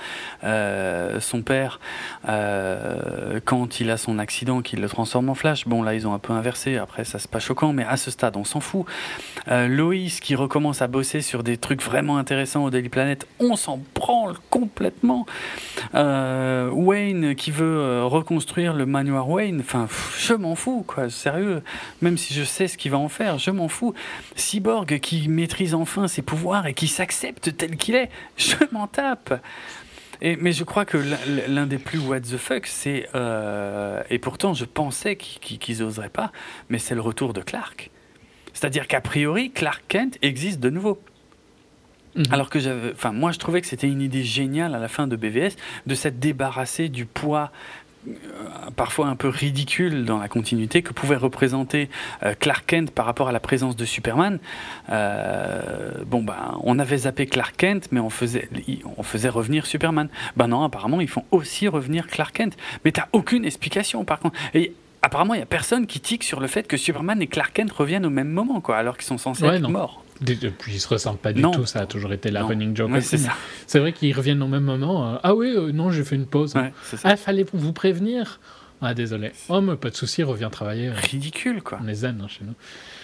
[0.45, 1.81] euh, son père
[2.29, 5.67] euh, quand il a son accident, qu'il le transforme en Flash.
[5.67, 6.77] Bon là ils ont un peu inversé.
[6.77, 8.87] Après ça c'est pas choquant, mais à ce stade on s'en fout.
[9.47, 13.81] Loïs qui recommence à bosser sur des trucs vraiment intéressants au Daily Planet, on s'en
[13.95, 15.27] branle complètement.
[15.93, 21.63] Wayne qui veut reconstruire le manoir Wayne, enfin je m'en fous quoi, sérieux.
[22.03, 23.95] Même si je sais ce qu'il va en faire, je m'en fous.
[24.37, 29.41] Cyborg qui maîtrise enfin ses pouvoirs et qui s'accepte tel qu'il est, je m'en tape.
[30.23, 30.99] Et, mais je crois que
[31.49, 33.09] l'un des plus what the fuck, c'est.
[33.15, 36.31] Euh, et pourtant, je pensais qu'ils n'oseraient pas,
[36.69, 37.91] mais c'est le retour de Clark.
[38.53, 41.01] C'est-à-dire qu'a priori, Clark Kent existe de nouveau.
[42.17, 42.25] Mhm.
[42.33, 45.07] Alors que j'avais, enfin moi je trouvais que c'était une idée géniale à la fin
[45.07, 47.53] de BVS de s'être débarrassé du poids
[48.77, 51.91] parfois un peu ridicule dans la continuité que pouvait représenter
[52.23, 54.39] euh, Clark Kent par rapport à la présence de Superman.
[54.91, 58.49] Euh, bon, ben, on avait zappé Clark Kent, mais on faisait,
[58.97, 60.09] on faisait revenir Superman.
[60.37, 62.57] Ben non, apparemment, ils font aussi revenir Clark Kent.
[62.85, 64.39] Mais t'as aucune explication, par contre.
[64.55, 67.53] Et apparemment, il n'y a personne qui tique sur le fait que Superman et Clark
[67.53, 70.03] Kent reviennent au même moment, quoi, alors qu'ils sont censés être morts.
[70.21, 72.91] Depuis, ils se ressemblent pas du tout, ça a toujours été la running joke.
[73.67, 75.15] c'est vrai qu'ils reviennent au même moment.
[75.15, 76.55] Euh, ah oui, euh, non, j'ai fait une pause.
[76.55, 76.73] Ouais,
[77.05, 78.41] ah, fallait vous prévenir?
[78.83, 79.33] Ah, désolé.
[79.49, 80.91] Oh, mais pas de souci, reviens travailler.
[80.91, 81.79] Ridicule, quoi.
[81.83, 82.55] On est zen hein, chez nous.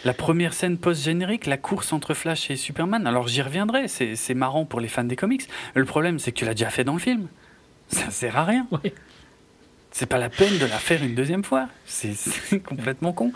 [0.05, 3.07] La première scène post-générique, la course entre Flash et Superman.
[3.07, 5.47] Alors, j'y reviendrai, c'est marrant pour les fans des comics.
[5.75, 7.29] Le problème, c'est que tu l'as déjà fait dans le film.
[7.89, 8.67] Ça sert à rien.
[9.91, 11.69] C'est pas la peine de la faire une deuxième fois.
[11.87, 12.15] C'est
[12.65, 13.33] complètement con.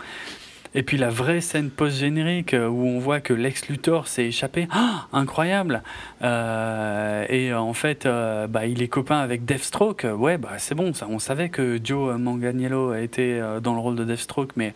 [0.73, 4.67] Et puis la vraie scène post-générique euh, où on voit que Lex Luthor s'est échappé,
[4.71, 5.83] ah, incroyable.
[6.21, 10.07] Euh, et en fait, euh, bah, il est copain avec Deathstroke.
[10.15, 11.07] Ouais, bah c'est bon, ça.
[11.09, 14.73] On savait que Joe Manganiello était dans le rôle de Deathstroke, mais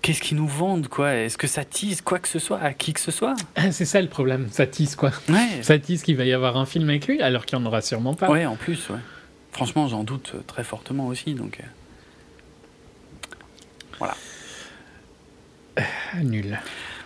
[0.00, 1.14] qu'est-ce qu'ils nous vendent quoi?
[1.14, 3.34] Est-ce que ça tease quoi que ce soit à qui que ce soit?
[3.56, 5.10] Ah, C'est ça le problème, ça tease quoi?
[5.28, 5.62] Ouais.
[5.62, 7.82] Ça tease qu'il va y avoir un film avec lui alors qu'il n'y en aura
[7.82, 8.30] sûrement pas.
[8.30, 8.98] Ouais, en plus, ouais.
[9.52, 11.60] Franchement, j'en doute très fortement aussi, donc.
[13.98, 14.14] Voilà.
[16.22, 16.58] Nul.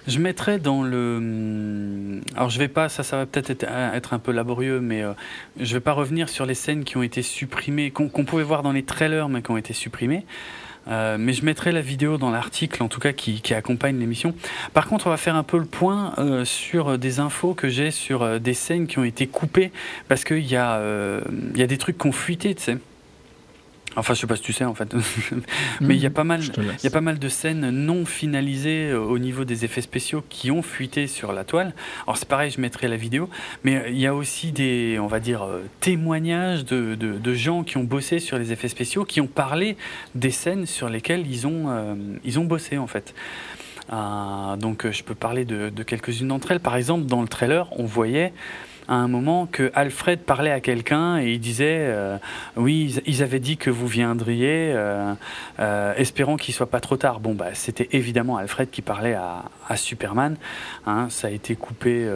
[0.08, 2.22] Je mettrais dans le.
[2.34, 5.12] Alors, je vais pas, ça, ça va peut-être être, un peu laborieux, mais euh,
[5.60, 8.72] je vais pas revenir sur les scènes qui ont été supprimées, qu'on pouvait voir dans
[8.72, 10.24] les trailers, mais qui ont été supprimées.
[10.88, 14.34] Euh, mais je mettrai la vidéo dans l'article, en tout cas, qui, accompagne l'émission.
[14.72, 17.90] Par contre, on va faire un peu le point euh, sur des infos que j'ai
[17.90, 19.70] sur des scènes qui ont été coupées,
[20.08, 20.80] parce qu'il y, a,
[21.54, 22.78] y a des trucs qui ont fuité, tu sais.
[23.96, 24.94] Enfin, je sais pas si tu sais en fait,
[25.80, 28.90] mais il y a pas mal, il y a pas mal de scènes non finalisées
[28.90, 31.74] euh, au niveau des effets spéciaux qui ont fuité sur la toile.
[32.04, 33.28] Alors c'est pareil, je mettrai la vidéo,
[33.64, 37.62] mais euh, il y a aussi des, on va dire, euh, témoignages de, de, gens
[37.62, 39.76] qui ont bossé sur les effets spéciaux, qui ont parlé
[40.14, 43.14] des scènes sur lesquelles ils ont, ils ont bossé en fait.
[43.90, 46.60] donc je peux parler de, de quelques-unes d'entre elles.
[46.60, 48.32] Par exemple, dans le trailer, on voyait
[48.88, 52.16] à un moment que Alfred parlait à quelqu'un et il disait euh,
[52.56, 55.12] oui ils avaient dit que vous viendriez euh,
[55.60, 59.44] euh, espérant qu'il soit pas trop tard bon bah c'était évidemment Alfred qui parlait à,
[59.76, 60.36] Superman
[60.86, 62.08] hein, ça a été coupé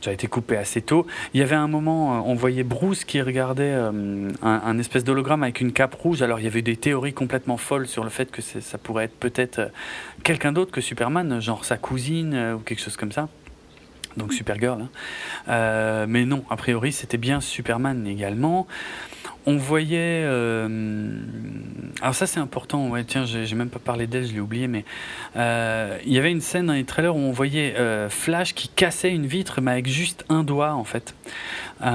[0.00, 1.08] ça a été coupé assez tôt.
[1.34, 3.74] Il y avait un moment, on voyait Bruce qui regardait
[4.42, 6.22] un, espèce d'hologramme avec une cape rouge.
[6.22, 9.18] Alors il y avait des théories complètement folles sur le fait que ça pourrait être
[9.18, 9.72] peut-être
[10.22, 13.28] quelqu'un d'autre que Superman, genre sa cousine ou quelque chose comme ça
[14.16, 14.82] donc Supergirl.
[14.82, 14.88] Hein.
[15.48, 18.66] Euh, mais non, a priori, c'était bien Superman également.
[19.46, 20.24] On voyait.
[20.24, 20.68] Euh,
[22.02, 22.88] alors, ça, c'est important.
[22.88, 24.84] Ouais, tiens, j'ai même pas parlé d'elle, je l'ai oublié, mais
[25.36, 27.74] euh, il y avait une scène dans les trailers où on voyait
[28.10, 31.14] Flash qui cassait une vitre, mais avec juste un doigt, en fait.
[31.82, 31.86] et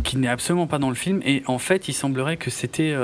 [0.00, 1.20] qui n'est absolument pas dans le film.
[1.24, 2.96] Et en fait, il semblerait que c'était.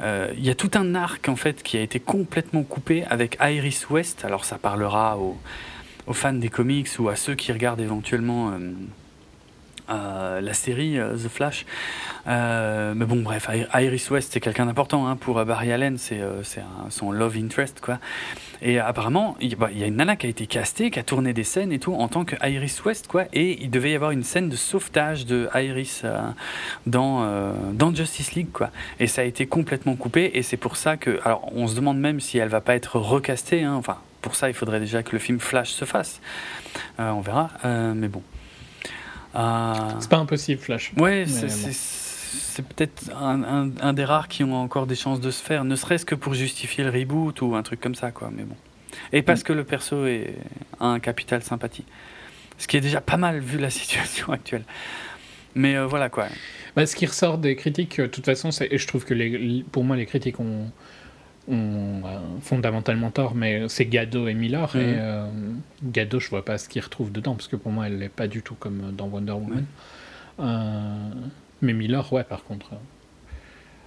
[0.00, 3.90] Il y a tout un arc, en fait, qui a été complètement coupé avec Iris
[3.90, 4.24] West.
[4.24, 5.36] Alors, ça parlera au
[6.06, 8.72] aux fans des comics ou à ceux qui regardent éventuellement euh,
[9.90, 11.66] euh, la série euh, The Flash.
[12.26, 16.20] mais bon, bref, Iris West, c'est quelqu'un d'important hein, pour Barry Allen, c'est
[16.90, 17.98] son love interest, quoi.
[18.64, 21.32] Et apparemment, il bah, y a une nana qui a été castée, qui a tourné
[21.32, 23.24] des scènes et tout en tant que Iris West, quoi.
[23.32, 26.04] Et il devait y avoir une scène de sauvetage de Iris
[26.86, 28.70] dans, dans Justice League, quoi.
[29.00, 30.30] Et ça a été complètement coupé.
[30.34, 33.00] Et c'est pour ça que, alors, on se demande même si elle va pas être
[33.00, 33.64] recastée.
[33.64, 36.20] Hein, enfin, pour ça, il faudrait déjà que le film Flash se fasse.
[36.98, 38.22] Euh, on verra, euh, mais bon.
[39.34, 40.92] Euh, c'est pas impossible, Flash.
[40.96, 45.76] Ouais, c'est peut-être un, des rares qui ont encore des chances de se faire, ne
[45.76, 48.30] serait-ce que pour justifier le reboot ou un truc comme ça, quoi.
[48.34, 48.56] Mais bon.
[49.12, 49.44] Et parce mm.
[49.44, 50.34] que le perso est,
[50.80, 51.84] a un capital sympathie.
[52.58, 54.64] Ce qui est déjà pas mal vu la situation actuelle.
[55.54, 56.28] Mais euh, voilà quoi.
[56.76, 59.84] Bah, ce qui ressort des critiques, de toute façon, et je trouve que les, pour
[59.84, 60.70] moi, les critiques ont,
[61.48, 64.70] ont, euh, fondamentalement tort, mais c'est Gado et Miller.
[64.74, 64.80] Mhm.
[64.80, 65.26] Et euh,
[65.84, 68.26] Gado, je vois pas ce qu'ils retrouvent dedans, parce que pour moi, elle n'est pas
[68.28, 69.64] du tout comme dans Wonder Woman.
[70.40, 71.08] Euh,
[71.60, 72.70] mais Miller, ouais, par contre,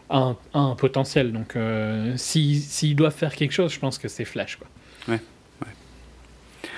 [0.10, 1.32] a un, a un potentiel.
[1.34, 4.58] Donc, euh, si- s'ils doivent faire quelque chose, je pense que c'est Flash.
[4.58, 4.68] Quoi.
[5.08, 5.22] Ouais,
[5.62, 6.70] ouais.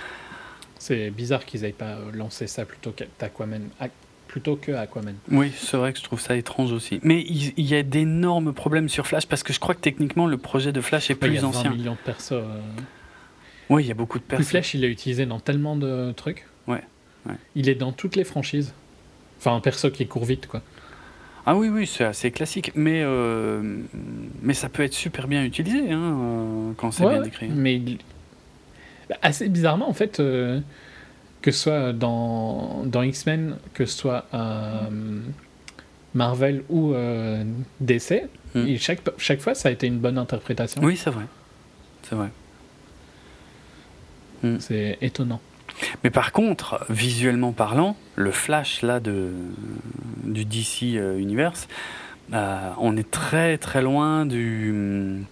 [0.79, 3.63] C'est bizarre qu'ils aient pas lancé ça plutôt qu'Aquaman.
[4.27, 5.15] Plutôt que Aquaman.
[5.31, 6.99] Oui, c'est vrai que je trouve ça étrange aussi.
[7.03, 10.27] Mais il, il y a d'énormes problèmes sur Flash parce que je crois que techniquement
[10.27, 11.71] le projet de Flash est Ouais, il y plus a 20 ancien.
[11.71, 12.31] millions de persos.
[12.33, 12.59] euh,
[13.69, 14.45] Oui, il y a beaucoup de Plus personnes.
[14.49, 16.45] Flash, il est utilisé dans tellement de trucs.
[16.67, 16.83] Ouais,
[17.27, 17.35] ouais.
[17.55, 18.73] Il est dans toutes les franchises.
[19.39, 20.61] Enfin, un perso qui court vite, quoi.
[21.45, 22.73] Ah oui, oui, c'est assez classique.
[22.75, 23.61] Mais, euh,
[24.41, 27.27] mais ça peut être super bien utilisé hein, euh, quand c'est Ouais, bien ouais.
[27.29, 27.47] écrit.
[27.47, 27.81] Mais
[29.09, 30.59] bah, assez bizarrement, en fait, euh,
[31.41, 34.89] que ce soit dans, dans X-Men, que ce soit euh,
[36.13, 37.43] Marvel ou euh,
[37.79, 38.23] DC,
[38.57, 38.67] Mm.
[38.67, 40.81] et chaque, chaque fois, ça a été une bonne interprétation.
[40.83, 41.25] Oui, c'est vrai.
[42.03, 42.29] C'est vrai.
[44.59, 45.41] C'est étonnant.
[46.03, 49.31] Mais par contre, visuellement parlant, le Flash là de,
[50.23, 51.67] du DC euh, Universe,
[52.33, 55.23] euh, on est très très loin du.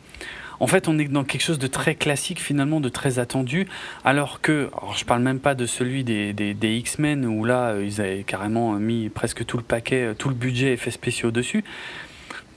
[0.60, 3.68] En fait, on est dans quelque chose de très classique finalement, de très attendu,
[4.04, 7.70] alors que, alors je parle même pas de celui des, des, des X-Men où là
[7.72, 11.32] euh, ils avaient carrément mis presque tout le paquet, euh, tout le budget effets spéciaux
[11.32, 11.64] dessus.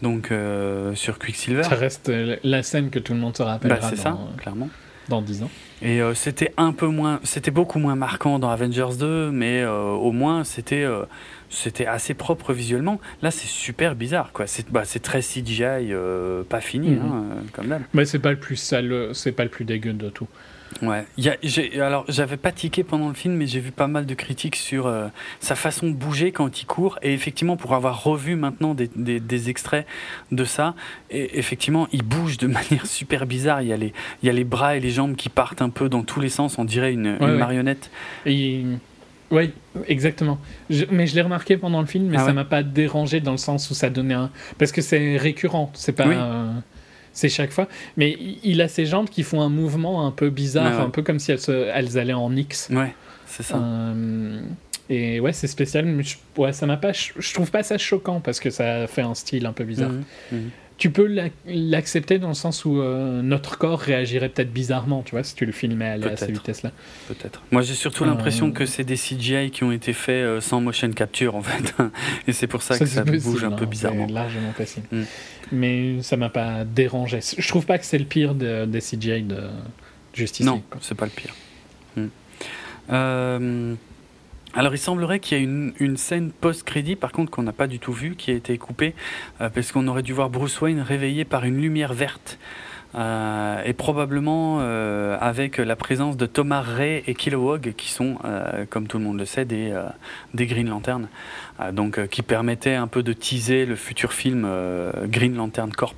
[0.02, 3.50] Donc euh, sur Quicksilver, Ça reste euh, la scène que tout le monde se bah,
[3.50, 4.68] rappellera c'est ça, clairement.
[5.08, 5.50] dans 10 ans.
[5.82, 9.82] Et euh, c'était un peu moins, c'était beaucoup moins marquant dans Avengers 2, mais euh,
[9.90, 11.04] au moins c'était euh,
[11.50, 13.00] c'était assez propre visuellement.
[13.22, 14.46] Là, c'est super bizarre, quoi.
[14.46, 15.62] C'est bah, très CGI,
[15.92, 16.98] euh, pas fini, Mhm.
[17.00, 17.82] hein, euh, comme d'hab.
[17.94, 20.28] Mais c'est pas le plus sale, c'est pas le plus dégueu de tout.
[20.82, 21.06] Ouais.
[21.16, 24.12] Y a, alors, j'avais pas tiqué pendant le film, mais j'ai vu pas mal de
[24.12, 25.08] critiques sur euh,
[25.40, 26.98] sa façon de bouger quand il court.
[27.00, 29.86] Et effectivement, pour avoir revu maintenant des, des, des extraits
[30.30, 30.74] de ça,
[31.10, 33.62] et effectivement, il bouge de manière super bizarre.
[33.62, 35.70] Il y, a les, il y a les bras et les jambes qui partent un
[35.70, 36.58] peu dans tous les sens.
[36.58, 37.38] On dirait une, une Ouais, ouais.
[37.38, 37.90] marionnette.
[38.26, 38.78] Et il-
[39.30, 39.50] Ouais,
[39.88, 40.38] exactement.
[40.70, 42.32] Je- Mais je l'ai remarqué pendant le film, mais Ah ça ouais.
[42.32, 44.30] m'a pas dérangé dans le sens où ça donnait un.
[44.58, 46.06] Parce que c'est récurrent, c'est pas.
[46.08, 46.14] Oui.
[46.16, 46.52] euh,
[47.12, 47.66] C'est chaque fois.
[47.96, 50.84] Mais il- a ses jambes qui font un mouvement un peu bizarre, Ouais, ouais.
[50.84, 52.68] un peu comme si elles, se- elles allaient en X.
[52.70, 52.94] Ouais,
[53.26, 53.56] c'est ça.
[53.56, 54.40] Euh,
[54.90, 56.92] Et ouais, c'est spécial, mais je, ouais, ça m'a pas.
[56.92, 59.90] Je trouve pas ça choquant parce que ça fait un style un peu bizarre.
[59.90, 60.50] Mhm, mhm.
[60.78, 65.10] Tu peux l'ac- l'accepter dans le sens où euh, notre corps réagirait peut-être bizarrement, tu
[65.10, 66.70] vois, si tu le filmais aller à cette vitesse-là.
[67.08, 67.42] Peut-être.
[67.50, 70.60] Moi, j'ai surtout Euh, l'impression que c'est des CGI qui ont été faits euh, sans
[70.60, 71.74] motion capture, en fait.
[72.28, 74.06] Et c'est pour ça, que ça bouge un peu hein, bizarrement.
[74.06, 74.86] C'est largement possible.
[74.92, 75.02] Mm.
[75.50, 77.18] Mais ça m'a pas dérangé.
[77.36, 79.38] Je trouve pas que c'est le pire de- des CGI de
[80.14, 81.34] Justice Non, c'est pas le pire.
[81.96, 82.06] Hmm.
[82.90, 83.74] Euh,
[84.54, 87.78] alors, il semblerait qu'il y ait une, scène post-crédit, par contre, qu'on n'a pas du
[87.78, 88.94] tout vue, qui a été coupée,
[89.40, 92.38] euh, parce qu'on aurait dû voir Bruce Wayne réveillé par une lumière verte.
[92.94, 98.16] euh, et probablement euh, avec la présence de Thomas Ray et Kilowog, qui sont,
[98.70, 99.74] comme tout le monde le sait, des,
[100.34, 101.08] Green Lantern,
[101.72, 104.48] donc qui permettaient un peu de teaser le futur film
[105.04, 105.94] Green Lantern Corps.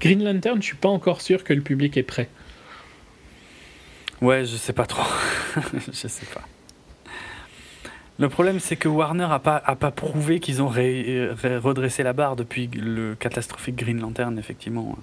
[0.00, 2.30] Green Lantern, je suis pas encore sûr que le public est prêt.
[4.20, 5.06] Ouais, je sais pas trop.
[5.92, 6.42] je sais pas.
[8.18, 12.02] Le problème, c'est que Warner a pas, a pas prouvé qu'ils ont ré- ré- redressé
[12.02, 14.98] la barre depuis le catastrophique Green Lantern, effectivement.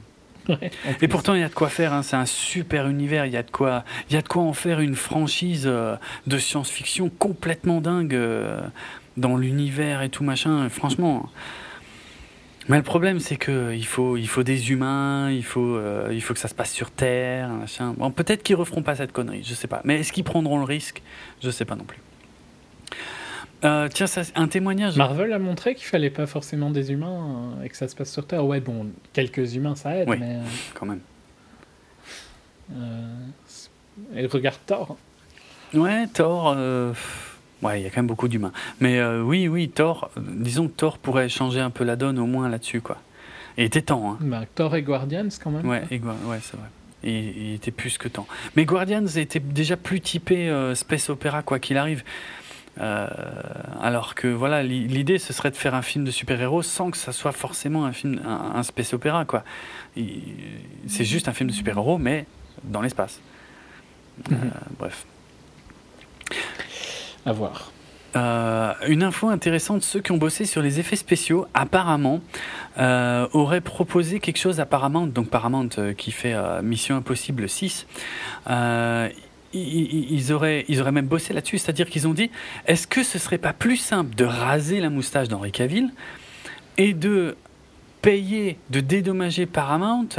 [0.49, 0.69] Ouais,
[1.01, 1.93] Et pourtant, il y a de quoi faire.
[1.93, 2.03] hein.
[2.03, 3.25] C'est un super univers.
[3.25, 5.95] Il y a de quoi, il y a de quoi en faire une franchise euh,
[6.27, 8.59] de science-fiction complètement dingue euh,
[9.15, 10.67] dans l'univers et tout machin.
[10.69, 11.29] Franchement.
[12.67, 15.29] Mais le problème, c'est que il faut, il faut des humains.
[15.31, 17.49] Il faut, euh, il faut que ça se passe sur Terre.
[17.49, 17.93] Machin.
[17.97, 19.43] Bon, peut-être qu'ils referont pas cette connerie.
[19.43, 19.81] Je sais pas.
[19.83, 21.01] Mais est-ce qu'ils prendront le risque?
[21.43, 21.99] Je sais pas non plus.
[23.63, 24.95] Euh, tiens, ça, un témoignage.
[24.97, 28.11] Marvel a montré qu'il fallait pas forcément des humains euh, et que ça se passe
[28.11, 28.45] sur Terre.
[28.45, 30.17] Ouais, bon, quelques humains ça aide, Oui.
[30.19, 30.39] mais.
[30.73, 30.99] Quand même.
[34.15, 34.97] et regarde Thor.
[35.73, 36.55] Ouais, Thor.
[37.61, 38.51] Ouais, il y a quand même beaucoup d'humains.
[38.79, 40.09] Mais euh, oui, oui, Thor.
[40.17, 42.97] euh, disons que Thor pourrait changer un peu la donne au moins là-dessus, quoi.
[43.57, 44.17] Et il était temps, hein.
[44.21, 45.65] Bah, Thor et Guardians quand même.
[45.65, 46.67] Ouais, et ouais, c'est vrai.
[47.03, 48.27] Il était plus que temps.
[48.55, 52.03] Mais Guardians était déjà plus typé euh, space opéra quoi qu'il arrive.
[52.81, 53.07] Euh,
[53.81, 56.97] alors que voilà, li- l'idée ce serait de faire un film de super-héros sans que
[56.97, 59.43] ça soit forcément un film, un, un space opéra quoi.
[59.95, 62.25] C'est juste un film de super-héros mais
[62.65, 63.21] dans l'espace.
[64.31, 64.51] Euh, Mhm.
[64.79, 65.05] bref.
[68.15, 72.21] Euh, une info intéressante, ceux qui ont bossé sur les effets spéciaux, apparemment,
[72.77, 77.87] euh, auraient proposé quelque chose à Paramount, donc Paramount euh, qui fait Mission Impossible 6.
[78.49, 79.09] Euh,
[79.53, 82.29] ils, auraient, ils auraient même bossé là-dessus, c'est-à-dire qu'ils ont dit
[82.67, 85.91] est-ce que ce serait pas plus simple de raser la moustache d'Henri Cavill
[86.77, 87.37] et de
[88.01, 90.09] payer, de dédommager Paramount,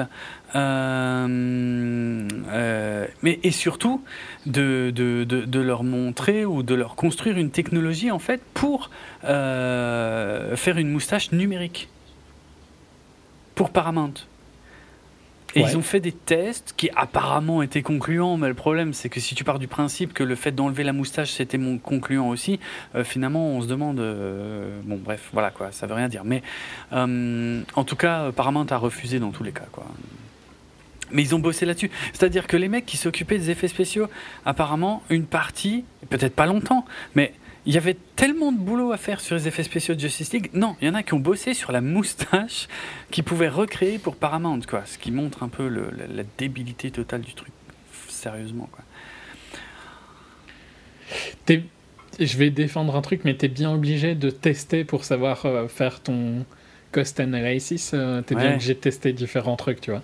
[0.57, 4.03] euh, euh, mais et surtout
[4.47, 8.91] de, de, de, leur montrer ou de leur construire une technologie en fait pour
[9.25, 11.89] euh, faire une moustache numérique
[13.55, 14.15] pour Paramount.
[15.55, 19.21] Et ils ont fait des tests qui apparemment étaient concluants, mais le problème c'est que
[19.21, 22.61] si tu pars du principe que le fait d'enlever la moustache c'était mon concluant aussi,
[22.95, 23.99] euh, finalement on se demande.
[23.99, 26.25] Euh, bon, bref, voilà quoi, ça veut rien dire.
[26.25, 26.43] Mais
[26.93, 29.87] euh, en tout cas, Paramount a refusé dans tous les cas quoi.
[31.11, 31.91] Mais ils ont bossé là-dessus.
[32.13, 34.09] C'est-à-dire que les mecs qui s'occupaient des effets spéciaux,
[34.45, 37.33] apparemment, une partie, peut-être pas longtemps, mais
[37.67, 40.51] il y avait tellement de boulot à faire sur les effets spéciaux de Justice League.
[40.55, 42.69] Non, il y en a qui ont bossé sur la moustache
[43.11, 44.83] qu'ils pouvaient recréer pour Paramount, quoi.
[44.87, 47.53] Ce qui montre un peu la, débilité totale du truc.
[48.09, 48.85] Sérieusement, quoi.
[52.19, 55.69] Je vais défendre un truc, mais tu es bien obligé de tester pour savoir euh,
[55.69, 56.47] faire ton
[56.93, 57.91] cost analysis.
[57.93, 60.03] Euh, tu es bien obligé de tester différents trucs, tu vois.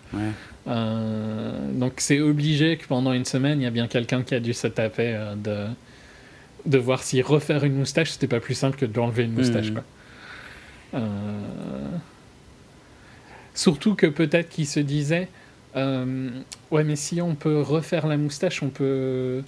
[0.69, 4.41] Euh, donc c'est obligé que pendant une semaine, il y a bien quelqu'un qui a
[4.41, 5.67] dû se taper de
[6.67, 9.71] de voir si refaire une moustache, c'était pas plus simple que d'enlever une moustache.
[9.71, 9.75] Hmm.
[9.75, 9.85] Quoi.
[10.95, 11.89] Euh,
[13.55, 15.29] surtout que peut-être qu'il se disait
[15.77, 16.31] euh,
[16.71, 19.43] Ouais, mais si on peut refaire la moustache, on peut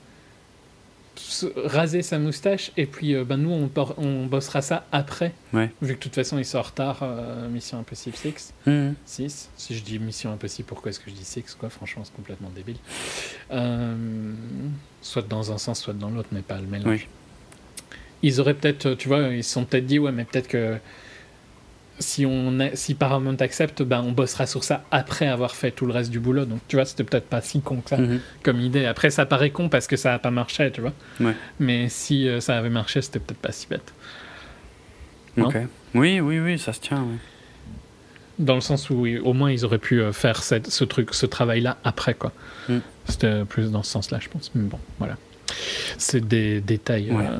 [1.57, 5.33] raser sa moustache et puis euh, ben, nous on, on, bossera ça après.
[5.53, 7.07] Vu que de toute façon il sort tard,
[7.51, 8.33] Mission Impossible 6.
[8.35, 8.53] 6.
[8.67, 8.93] Hmm.
[9.07, 11.71] Si je dis Mission Impossible, pourquoi est-ce que je dis 6 quoi?
[11.71, 12.77] Franchement, c'est complètement débile
[15.05, 17.07] soit dans un sens, soit dans l'autre, mais pas le mélange.
[18.23, 20.79] Ils auraient peut-être, tu vois, ils se sont peut-être dit, ouais, mais peut-être que
[21.99, 25.93] si, on si Paramount accepte, ben, on bossera sur ça après avoir fait tout le
[25.93, 26.45] reste du boulot.
[26.45, 28.21] Donc, tu vois, c'était peut-être pas si con que ça mhm.
[28.43, 28.87] comme idée.
[28.87, 30.93] Après, ça paraît con parce que ça n'a pas marché, tu vois.
[31.61, 33.93] Mais si euh, ça avait marché, c'était peut-être pas si bête.
[35.39, 35.57] ok.
[35.95, 37.07] Oui, oui, oui, ça se tient.
[38.41, 41.27] Dans le sens où au moins ils auraient pu euh, faire cette, ce truc, ce
[41.27, 42.33] travail-là après, quoi.
[42.69, 42.79] Mm.
[43.09, 44.51] C'était plus dans ce sens-là, je pense.
[44.57, 45.17] Mais bon, voilà.
[45.99, 47.11] C'est des détails.
[47.11, 47.39] Euh,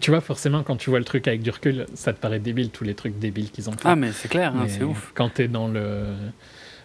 [0.00, 2.70] tu vois, forcément, quand tu vois le truc avec du recul, ça te paraît débile,
[2.70, 3.80] tous les trucs débiles qu'ils ont fait.
[3.84, 5.12] Ah, mais c'est clair, hein, c'est ouf.
[5.14, 6.04] Quand t'es dans le,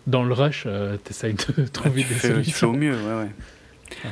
[0.05, 2.43] dans le rush, euh, t'essayes de trouver des solutions.
[2.43, 4.09] Tu fais au mieux, ouais, ouais.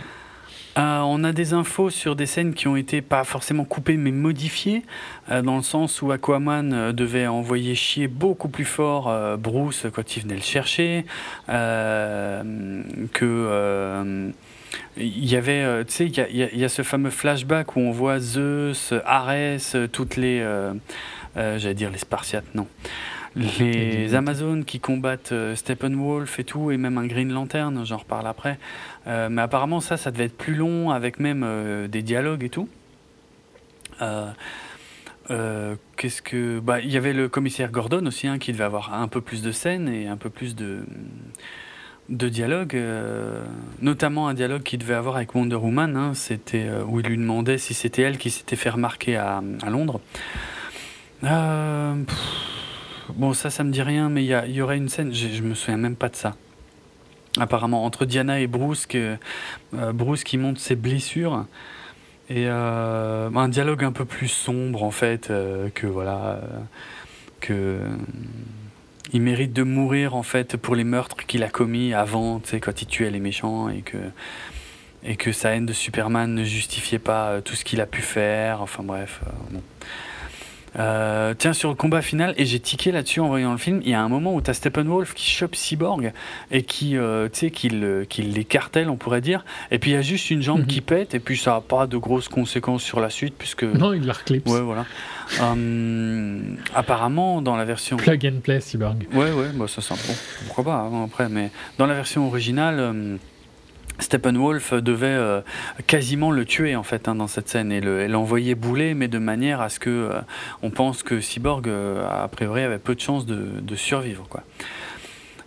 [0.78, 4.12] Euh, on a des infos sur des scènes qui ont été pas forcément coupées mais
[4.12, 4.84] modifiées,
[5.32, 10.18] euh, dans le sens où Aquaman euh, devait envoyer chier beaucoup plus fort Bruce quand
[10.18, 11.06] il venait le chercher,
[11.48, 11.94] que
[14.98, 18.94] il y avait, tu sais, il y, a, ce fameux flashback où on voit Zeus,
[19.06, 20.46] Arès, toutes les,
[21.36, 22.68] j'allais dire les Spartiates, non
[23.36, 28.58] les Amazones qui combattent Steppenwolf et tout, et même un Green Lantern, j'en reparle après.
[29.08, 32.50] Euh, mais apparemment, ça, ça devait être plus long, avec même euh, des dialogues et
[32.50, 32.70] tout.
[34.02, 38.94] Euh, qu'est-ce que bah il y avait le commissaire Gordon aussi hein, qui devait avoir
[38.94, 40.86] un peu plus de scènes et un peu plus de
[42.10, 42.78] de dialogue
[43.82, 47.58] notamment un dialogue qu'il devait avoir avec Wonder Woman hein, c'était où il lui demandait
[47.58, 50.00] si c'était elle qui s'était fait remarquer à, Londres.
[51.24, 52.06] Bon
[53.34, 55.96] ça ça me dit rien mais il y, aurait une scène je me souviens même
[55.96, 56.36] pas de ça.
[57.38, 59.18] Apparemment entre Diana et Bruce, euh,
[59.94, 61.46] Bruce qui montre ses blessures
[62.30, 66.40] et euh, un dialogue un peu plus sombre en fait euh, que voilà
[67.42, 67.80] que
[69.14, 72.60] il mérite de mourir en fait pour les meurtres qu'il a commis avant, tu sais,
[72.60, 73.98] quand il tuait les méchants et que
[75.08, 78.62] et que sa haine de Superman ne justifiait pas tout ce qu'il a pu faire.
[78.62, 79.62] Enfin bref, bon.
[80.78, 83.90] Euh, tiens, sur le combat final, et j'ai tiqué là-dessus en voyant le film, il
[83.90, 86.12] y a un moment où tu as Steppenwolf qui chope Cyborg
[86.52, 89.46] et qui, euh, tu sais, qui, l'écartèle, on pourrait dire.
[89.72, 90.68] Et puis il y a juste une jambe mhm.
[90.68, 93.64] qui pète, et puis ça n'a pas de grosses conséquences sur la suite, puisque.
[93.64, 94.52] Non, il la reclipse.
[94.52, 94.86] Ouais, voilà.
[95.42, 96.40] Euh,
[96.74, 97.98] apparemment, dans la version.
[97.98, 99.08] Plug and play Cyborg.
[99.14, 100.14] Ouais, ouais, bah, ça sent bon.
[100.46, 103.20] Pourquoi pas, hein, après, mais dans la version originale.
[104.00, 105.42] Steppenwolf devait euh,
[105.88, 109.62] quasiment le tuer en fait hein, dans cette scène et l'envoyer bouler, mais de manière
[109.62, 110.22] à ce que euh,
[110.62, 114.44] on pense que Cyborg euh, a priori avait peu de chances de, survivre quoi.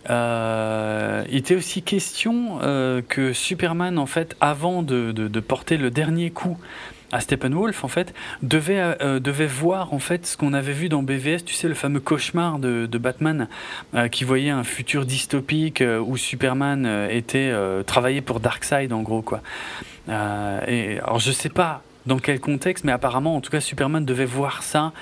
[0.07, 2.59] il était aussi question
[3.07, 6.57] que Superman en fait avant de, de porter le dernier coup
[7.11, 8.13] à Steppenwolf en fait
[8.43, 11.73] devait euh, devait voir en fait ce qu'on avait vu dans BVS tu sais le
[11.73, 13.47] fameux cauchemar de, de Batman
[13.95, 17.53] euh, qui voyait un futur dystopique euh, où Superman était
[17.85, 19.41] travaillé pour Darkseid en gros quoi.
[20.07, 24.25] Et alors je sais pas dans quel contexte mais apparemment en tout cas Superman devait
[24.25, 24.93] voir ça.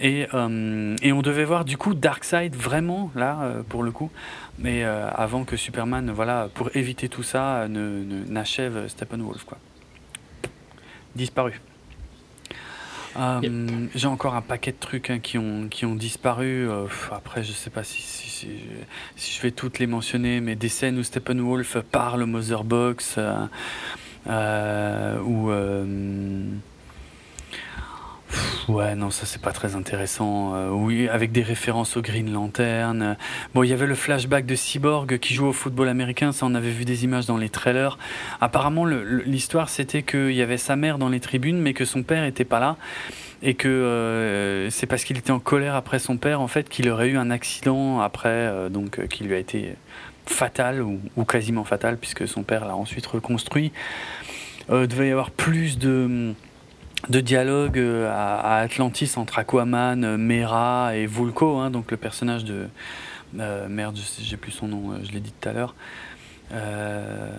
[0.00, 4.10] Et, euh, et on devait voir du coup Darkseid vraiment là euh, pour le coup,
[4.58, 9.58] mais euh, avant que Superman, voilà, pour éviter tout ça, ne ne- n'achève Steppenwolf quoi.
[11.16, 11.60] Disparu.
[13.18, 13.40] Euh,
[13.94, 16.66] J'ai encore un paquet de trucs hein, qui, ont, qui ont disparu.
[16.68, 18.84] Euh, après, je sais pas si, si, si, je-
[19.16, 23.46] si je vais toutes les mentionner, mais des scènes où Steppenwolf parle au Motherbox, euh,
[24.28, 25.50] euh, ou.
[28.32, 30.54] Euh, Ouais, non, ça c'est pas très intéressant.
[30.54, 33.16] Euh, oui, avec des références au Green Lantern.
[33.54, 36.54] Bon, il y avait le flashback de Cyborg qui joue au football américain, ça on
[36.54, 37.98] avait vu des images dans les trailers.
[38.40, 42.24] Apparemment, l'histoire c'était qu'il y avait sa mère dans les tribunes, mais que son père
[42.24, 42.76] était pas là.
[43.44, 46.88] Et que euh, c'est parce qu'il était en colère après son père, en fait, qu'il
[46.88, 49.74] aurait eu un accident après, euh, donc euh, qui lui a été
[50.26, 53.72] fatal ou, quasiment fatal, puisque son père l'a ensuite reconstruit.
[54.70, 56.34] Euh, devait y avoir plus de
[57.08, 62.44] de dialogue euh, à, Atlantis entre Aquaman, euh, Mera et Vulko, hein, donc le personnage
[62.44, 62.68] de
[63.38, 65.74] euh, merde, j'ai plus son nom, euh, je l'ai dit tout à l'heure.
[66.52, 67.30] Euh,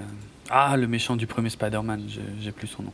[0.50, 2.94] ah, le méchant du premier Spider-Man, je- j'ai plus son nom.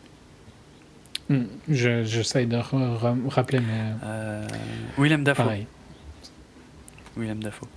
[1.30, 4.48] Hmm, Je j'essaie de rappeler, mais Euh,
[4.98, 5.43] Willem Dafoe.
[5.43, 5.67] pareil.
[7.15, 7.67] Willem Dafoe.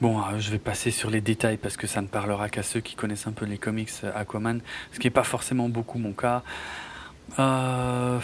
[0.00, 2.80] Bon, euh, je vais passer sur les détails parce que ça ne parlera qu'à ceux
[2.80, 4.60] qui connaissent un peu les comics euh, Aquaman,
[4.92, 6.42] ce qui n'est pas forcément beaucoup mon cas.
[7.38, 8.18] Euh,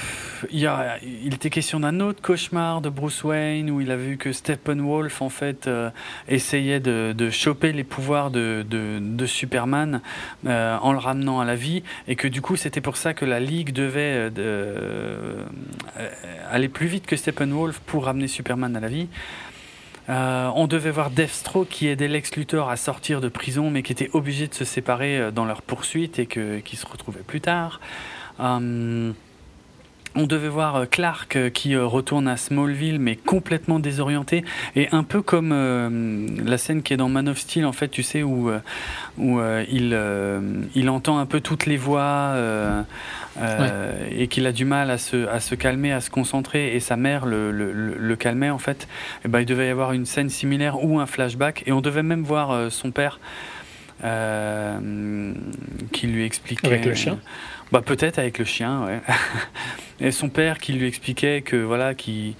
[0.51, 5.23] il, était question d'un autre cauchemar de Bruce Wayne où il a vu que Steppenwolf
[5.23, 5.71] en fait
[6.29, 10.03] essayait de, choper les pouvoirs de, Superman
[10.47, 13.41] en le ramenant à la vie et que du coup c'était pour ça que la
[13.41, 15.37] Ligue devait de-
[16.51, 19.09] aller plus vite que Steppenwolf pour ramener Superman à la vie.
[20.11, 23.93] Euh, on devait voir Deathstroke qui aidait Lex Luthor à sortir de prison, mais qui
[23.93, 27.81] était obligé de se séparer euh, dans leur poursuite et qui se retrouvait plus tard.
[28.41, 29.13] Euh,
[30.17, 34.45] on devait voir euh, Clark euh, qui euh, retourne à Smallville, mais complètement désorienté.
[34.75, 37.89] Et un peu comme euh, la scène qui est dans Man of Steel, en fait,
[37.89, 38.51] tu sais où
[39.19, 40.41] où euh, il euh,
[40.75, 42.35] il entend un peu toutes les voix
[44.13, 46.75] et qu'il a du mal à se à se calmer, à se concentrer.
[46.75, 48.89] Et sa mère le le, le- calmait en fait.
[49.25, 51.63] Et ben il devait y avoir une scène similaire ou un flashback.
[51.67, 53.21] Et on devait même voir son père
[55.93, 57.19] qui lui expliquait Avec le chien
[57.73, 59.01] bah peut-être avec le chien, ouais.
[60.01, 62.35] Et son père qui lui expliquait que voilà, qu'il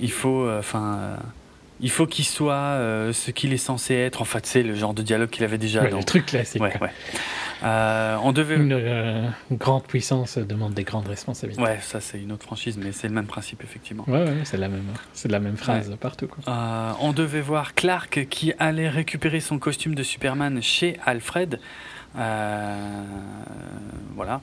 [0.00, 1.16] il faut, euh, enfin, euh,
[1.80, 4.22] il faut qu'il soit euh, ce qu'il est censé être.
[4.22, 5.98] En fait, c'est le genre de dialogue qu'il avait déjà Ouais, dans.
[5.98, 6.62] le truc classique.
[6.62, 6.86] Ouais, quoi.
[6.88, 8.18] ouais.
[8.22, 8.56] On devait.
[8.56, 11.62] Une grande puissance demande des grandes responsabilités.
[11.62, 14.04] Ouais, ça c'est une autre franchise, mais c'est le même principe effectivement.
[14.06, 16.28] Ouais, ouais, c'est la même, c'est la même phrase partout.
[16.28, 16.96] Quoi.
[17.00, 21.60] On devait voir Clark qui allait récupérer son costume de Superman chez Alfred.
[22.18, 23.04] Euh,
[24.14, 24.40] voilà.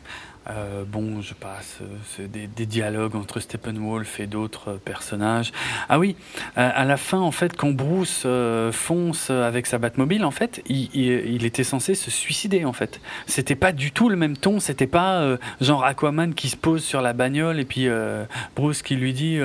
[0.50, 1.80] Euh, bon, je passe.
[1.82, 5.52] euh, des, des dialogues entre Steppenwolf et d'autres euh, personnages.
[5.90, 6.16] Ah oui,
[6.56, 8.26] à la fin, en fait, quand Bruce
[8.72, 12.66] fonce avec sa Batmobile, en fait, il, était censé se suicider.
[12.66, 14.60] En fait, c'était pas du tout le même ton.
[14.60, 17.88] C'était pas genre Aquaman qui se pose sur la bagnole et puis
[18.56, 19.40] Bruce qui lui dit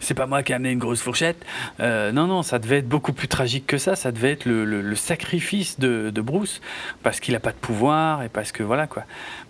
[0.00, 1.44] c'est pas moi qui ai amené une grosse fourchette.
[1.78, 3.96] Non, non, ça devait être beaucoup plus tragique que ça.
[3.96, 6.60] Ça devait être le sacrifice de, de Bruce
[7.02, 9.04] parce qu'il a pas de pouvoir et parce que voilà quoi.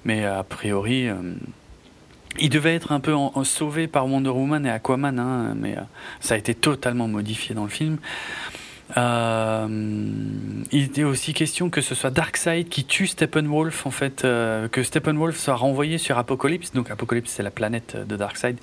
[0.04, 1.34] Mais a priori, euh,
[2.38, 5.82] il devait être un peu sauvé par Wonder Woman et Aquaman, hein, mais euh,
[6.20, 7.98] ça a été totalement modifié dans le film.
[8.96, 9.66] Euh,
[10.72, 15.38] il était aussi question que ce soit Darkseid qui tue Steppenwolf, en fait, que Steppenwolf
[15.38, 16.72] soit renvoyé sur Apocalypse.
[16.72, 18.58] Donc Apocalypse, c'est la planète de Darkseid.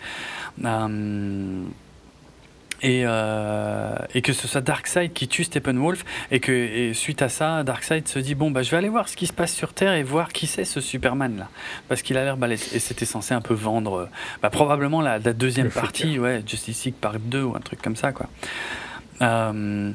[2.82, 7.30] Et, euh, et que ce soit Darkseid qui tue Steppenwolf et que et suite à
[7.30, 9.74] ça Darkseid se dit bon bah je vais aller voir ce qui se passe sur
[9.74, 11.50] Terre et voir qui c'est ce Superman là
[11.88, 12.74] parce qu'il a l'air balèze.
[12.74, 14.10] Et c'était censé un peu vendre euh,
[14.42, 17.82] bah, probablement la, la deuxième Le partie ouais Justice League Part 2 ou un truc
[17.82, 18.28] comme ça quoi.
[19.22, 19.92] Euh,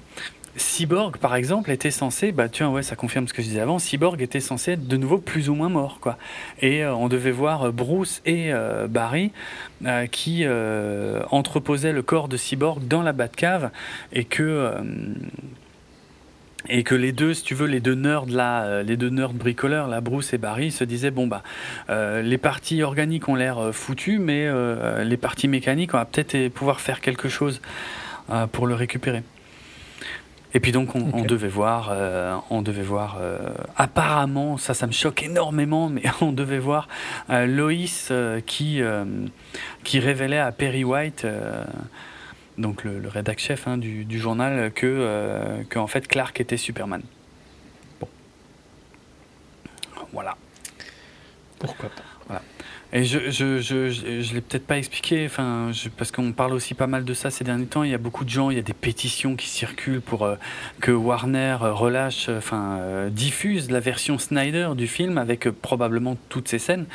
[0.56, 3.78] Cyborg, par exemple, était censé, bah tiens, ouais, ça confirme ce que je disais avant,
[3.78, 6.18] Cyborg était censé être de nouveau plus ou moins mort, quoi.
[6.60, 9.32] Et euh, on devait voir euh, Bruce et euh, Barry
[10.12, 10.44] qui
[11.30, 13.70] entreposaient le corps de Cyborg dans la Batcave
[14.12, 14.74] et que.
[16.68, 19.88] et que les deux, si tu veux, les deux nerds là, les deux nerds bricoleurs,
[19.88, 21.42] là, Bruce et Barry, se disaient bon bah,
[21.88, 24.50] les parties organiques ont l'air foutues, mais
[25.02, 27.62] les parties mécaniques, on va peut-être pouvoir faire quelque chose
[28.52, 29.22] pour le récupérer.
[30.52, 33.18] Et puis donc on, devait voir, euh, on devait voir.
[33.20, 33.38] euh,
[33.76, 36.88] apparemment, ça, ça me choque énormément, mais on devait voir
[37.30, 38.12] euh, Loïs
[38.46, 38.82] qui
[39.84, 41.26] qui révélait à Perry White,
[42.58, 46.56] donc le, le rédac chef hein, du, du journal, que que en fait Clark était
[46.56, 47.02] Superman.
[48.00, 48.08] Bon,
[50.12, 50.36] voilà.
[51.58, 52.09] Pourquoi pas
[52.92, 56.52] Et je, je, je, je, je l'ai peut-être pas expliqué, enfin, je- parce qu'on parle
[56.54, 57.84] aussi pas mal de ça ces derniers temps.
[57.84, 60.34] Il y a beaucoup de gens, il y a des pétitions qui circulent pour euh,
[60.80, 65.52] que Warner euh, relâche, euh, enfin, euh, diffuse la version Snyder du film avec euh,
[65.52, 66.86] probablement toutes ces scènes.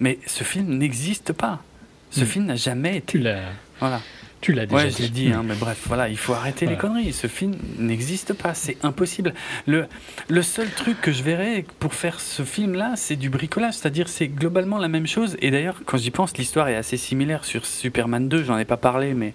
[0.00, 1.62] Mais ce film n'existe pas.
[2.10, 2.26] Ce Mm.
[2.26, 3.18] film n'a jamais été.
[3.18, 3.40] L'as,
[3.80, 4.00] Voilà.
[4.40, 6.76] Tu l'as déjà Ouais, je l'ai dit, hein, mais bref, voilà, il faut arrêter les
[6.76, 7.12] conneries.
[7.12, 9.34] Ce film n'existe pas, c'est impossible.
[9.66, 9.86] Le,
[10.28, 14.28] le seul truc que je verrais pour faire ce film-là, c'est du bricolage, c'est-à-dire c'est
[14.28, 15.36] globalement la même chose.
[15.40, 18.76] Et d'ailleurs, quand j'y pense, l'histoire est assez similaire sur Superman 2, j'en ai pas
[18.76, 19.32] parlé, mais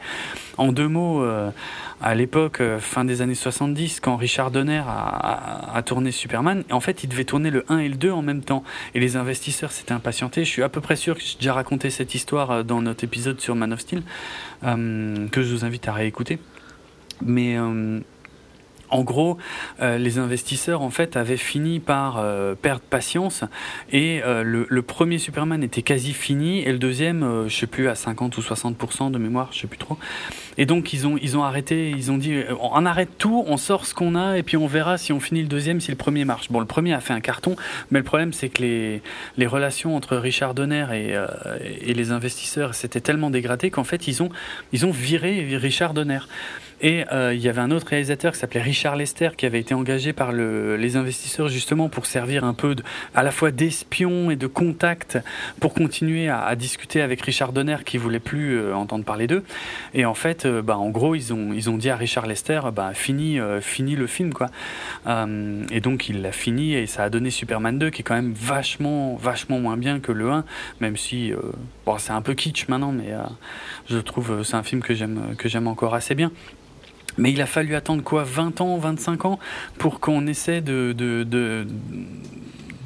[0.62, 1.50] en deux mots, euh,
[2.02, 7.04] à l'époque, euh, fin des années 70, quand Richard Donner a, tourné Superman, en fait,
[7.04, 8.64] il devait tourner le 1 et le 2 en même temps.
[8.94, 10.46] Et les investisseurs s'étaient impatientés.
[10.46, 13.04] Je suis à peu près sûr que j'ai déjà raconté cette histoire euh, dans notre
[13.04, 14.04] épisode sur Man of Steel,
[14.62, 16.38] que je vous invite à réécouter.
[17.24, 17.58] Mais
[18.92, 19.38] en gros,
[19.82, 23.44] euh, les investisseurs en fait avaient fini par euh, perdre patience
[23.92, 27.68] et euh, le, le premier Superman était quasi fini et le deuxième, euh, je sais
[27.68, 29.98] plus à 50 ou 60 de mémoire, je sais plus trop.
[30.58, 33.58] Et donc ils ont ils ont arrêté, ils ont dit euh, on arrête tout, on
[33.58, 35.98] sort ce qu'on a et puis on verra si on finit le deuxième si le
[35.98, 36.52] premier marche.
[36.52, 37.56] Bon, le premier a fait un carton,
[37.90, 39.02] mais le problème c'est que les
[39.38, 41.28] les relations entre Richard Donner et euh,
[41.82, 44.30] et les investisseurs s'étaient tellement dégradées qu'en fait ils ont
[44.74, 46.20] ils ont viré Richard Donner.
[46.82, 49.76] Et euh, il y avait un autre réalisateur qui s'appelait Richard Lester qui avait été
[49.76, 52.76] engagé par le, les investisseurs justement pour servir un peu
[53.14, 55.20] à la fois d'espion et de contact
[55.60, 59.44] pour continuer à, discuter avec Richard Donner qui voulait plus euh, entendre parler d'eux.
[59.94, 62.62] Et en fait, euh, bah, en gros, ils ont, ils ont dit à Richard Lester,
[62.74, 64.48] bah, fini, fini le film quoi.
[65.08, 68.34] Et donc il l'a fini et ça a donné Superman 2 qui est quand même
[68.34, 70.46] vachement, vachement moins bien que le 1,
[70.80, 71.32] même si
[71.86, 73.14] bon, c'est un peu kitsch maintenant, mais
[73.90, 76.32] je trouve c'est un film que j'aime encore assez bien.
[77.18, 79.40] Mais il a fallu attendre quoi 20 ans, 25 ans
[79.78, 81.68] pour qu'on essaie de, de, de,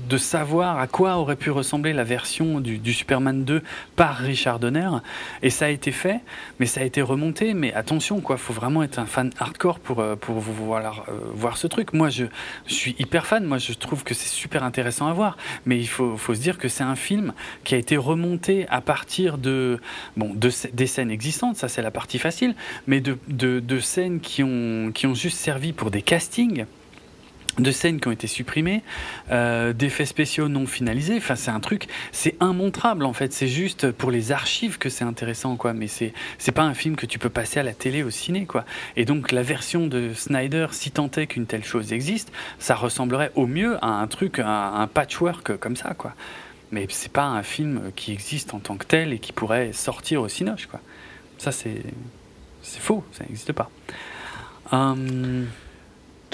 [0.07, 3.61] de savoir à quoi aurait pu ressembler la version du, du Superman 2
[3.95, 4.89] par Richard Donner.
[5.41, 6.21] Et ça a été fait,
[6.59, 7.53] mais ça a été remonté.
[7.53, 11.57] Mais attention, quoi, faut vraiment être un fan hardcore pour, euh, pour voir, euh, voir
[11.57, 11.93] ce truc.
[11.93, 12.25] Moi, je,
[12.67, 13.43] je suis hyper fan.
[13.45, 15.37] Moi, je trouve que c'est super intéressant à voir.
[15.65, 18.81] Mais il faut, faut se dire que c'est un film qui a été remonté à
[18.81, 19.79] partir de,
[20.17, 21.57] bon, de, des scènes existantes.
[21.57, 22.55] Ça, c'est la partie facile.
[22.87, 26.65] Mais de, de, de scènes qui ont, qui ont juste servi pour des castings
[27.59, 28.83] de scènes qui ont été supprimées,
[29.31, 31.17] euh, d'effets spéciaux non finalisés.
[31.17, 33.33] Enfin, c'est un truc, c'est immontrable en fait.
[33.33, 35.73] C'est juste pour les archives que c'est intéressant, quoi.
[35.73, 38.45] Mais c'est c'est pas un film que tu peux passer à la télé, au ciné,
[38.45, 38.65] quoi.
[38.95, 43.31] Et donc la version de Snyder, si tant est qu'une telle chose existe, ça ressemblerait
[43.35, 46.13] au mieux à un truc, à un patchwork comme ça, quoi.
[46.71, 50.21] Mais c'est pas un film qui existe en tant que tel et qui pourrait sortir
[50.21, 50.81] au cinoche, quoi.
[51.37, 51.81] Ça, c'est
[52.61, 53.69] c'est faux, ça n'existe pas.
[54.71, 55.45] Hum,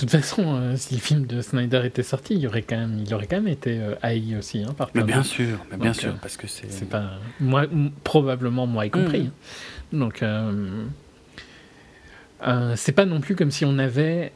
[0.02, 3.14] toute façon, euh, si le film de Snyder était sorti, il, aurait quand même, il
[3.14, 4.64] aurait quand même été euh, haï aussi.
[4.64, 7.66] Hein, par mais bien sûr, mais bien Donc, sûr, parce que c'est C'est pas moi,
[8.04, 9.22] probablement moi y compris.
[9.22, 9.28] Mhm.
[9.28, 9.98] hein.
[9.98, 10.86] Donc, euh,
[12.48, 14.32] euh, c'est pas non plus comme si on avait.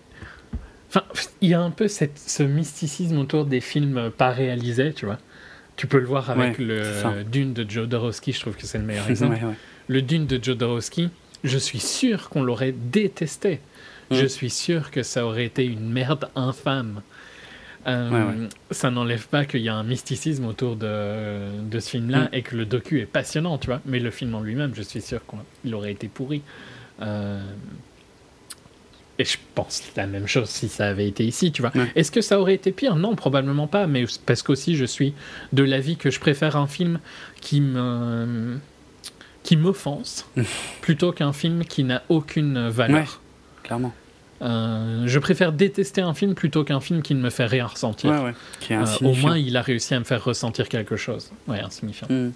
[0.89, 1.03] Enfin,
[1.41, 5.17] il y a un peu cette, ce mysticisme autour des films pas réalisés, tu vois.
[5.75, 8.77] Tu peux le voir avec Ouais, le Dune de Joe Dorowski, je trouve que c'est
[8.77, 9.35] le meilleur exemple.
[9.35, 9.55] Ouais, ouais.
[9.87, 11.09] Le Dune de Joe Dorowski,
[11.43, 13.59] je suis sûr qu'on l'aurait détesté.
[14.11, 14.29] Je Mm.
[14.29, 17.01] suis sûr que ça aurait été une merde infâme.
[17.87, 18.49] Euh, Ouais, ouais.
[18.71, 22.29] Ça n'enlève pas qu'il y a un mysticisme autour de, de ce film-là Mm.
[22.33, 23.81] et que le docu est passionnant, tu vois.
[23.85, 25.21] Mais le film en lui-même, je suis sûr
[25.63, 26.41] qu'il aurait été pourri.
[27.01, 27.41] Euh,
[29.17, 31.71] Et je pense la même chose si ça avait été ici, tu vois.
[31.73, 31.89] Ouais.
[31.95, 32.97] Est-ce que ça aurait été pire?
[32.97, 33.87] Non, probablement pas.
[33.87, 35.13] Mais parce qu'aussi, je suis
[35.53, 36.99] de l'avis que je préfère un film
[37.39, 38.57] qui me
[39.43, 40.27] qui m'offense
[40.81, 43.21] plutôt qu'un film qui n'a aucune valeur.
[43.65, 43.93] Clairement.
[44.41, 48.11] Euh, je préfère détester un film plutôt qu'un film qui ne me fait rien ressentir.
[48.11, 48.33] Ouais, ouais.
[48.59, 51.31] Qui est Euh, au moins, il a réussi à me faire ressentir quelque chose.
[51.47, 52.07] Ouais, insignifiant.
[52.09, 52.31] Mm.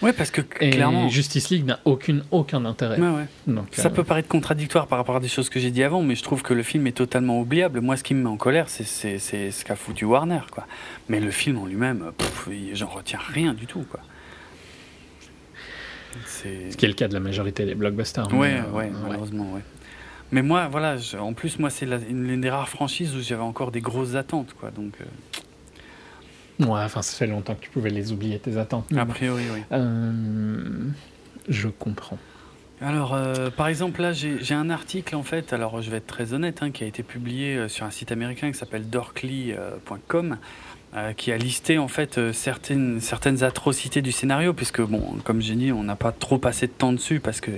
[0.00, 1.08] Ouais, parce que Et clairement.
[1.08, 2.98] Justice League n'a aucune, aucun intérêt.
[2.98, 3.26] Ouais, ouais.
[3.46, 6.02] Donc, Ça euh, peut paraître contradictoire par rapport à des choses que j'ai dit avant,
[6.02, 7.80] mais je trouve que le film est totalement oubliable.
[7.80, 10.66] Moi, ce qui me met en colère, c'est ce qu'a foutu Warner, quoi.
[11.08, 12.10] Mais le film en lui-même,
[12.72, 14.00] j'en retiens rien du tout, quoi.
[16.26, 18.28] Ce qui est le cas de la majorité des blockbusters.
[18.32, 19.60] mais, Ouais, euh, ouais, malheureusement, ouais.
[20.32, 23.70] Mais moi, voilà, je- en plus, moi, c'est l'une des rares franchises où j'avais encore
[23.70, 24.70] des grosses attentes, quoi.
[24.70, 25.04] Donc, euh,
[26.66, 28.86] Ouais, enfin, ça fait longtemps que tu pouvais les oublier, tes attentes.
[28.96, 29.60] a priori, oui.
[29.72, 30.88] Euh,
[31.48, 32.18] je comprends.
[32.80, 36.32] Alors, euh, par exemple, là, j'ai un article, en fait, alors je vais être très
[36.34, 40.38] honnête, hein, qui a été publié sur un site américain qui s'appelle dorkly.com,
[40.94, 45.40] euh, qui a listé, en fait, euh, certaines, certaines atrocités du scénario, puisque, bon, comme
[45.40, 47.50] j'ai dit, on n'a pas trop passé de temps dessus, parce que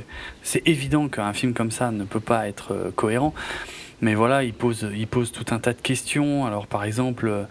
[0.44, 3.34] c'est évident qu'un film comme ça ne peut pas être euh, cohérent.
[4.02, 6.46] Mais voilà, il pose, il pose tout un tas de questions.
[6.46, 7.46] Alors, par exemple...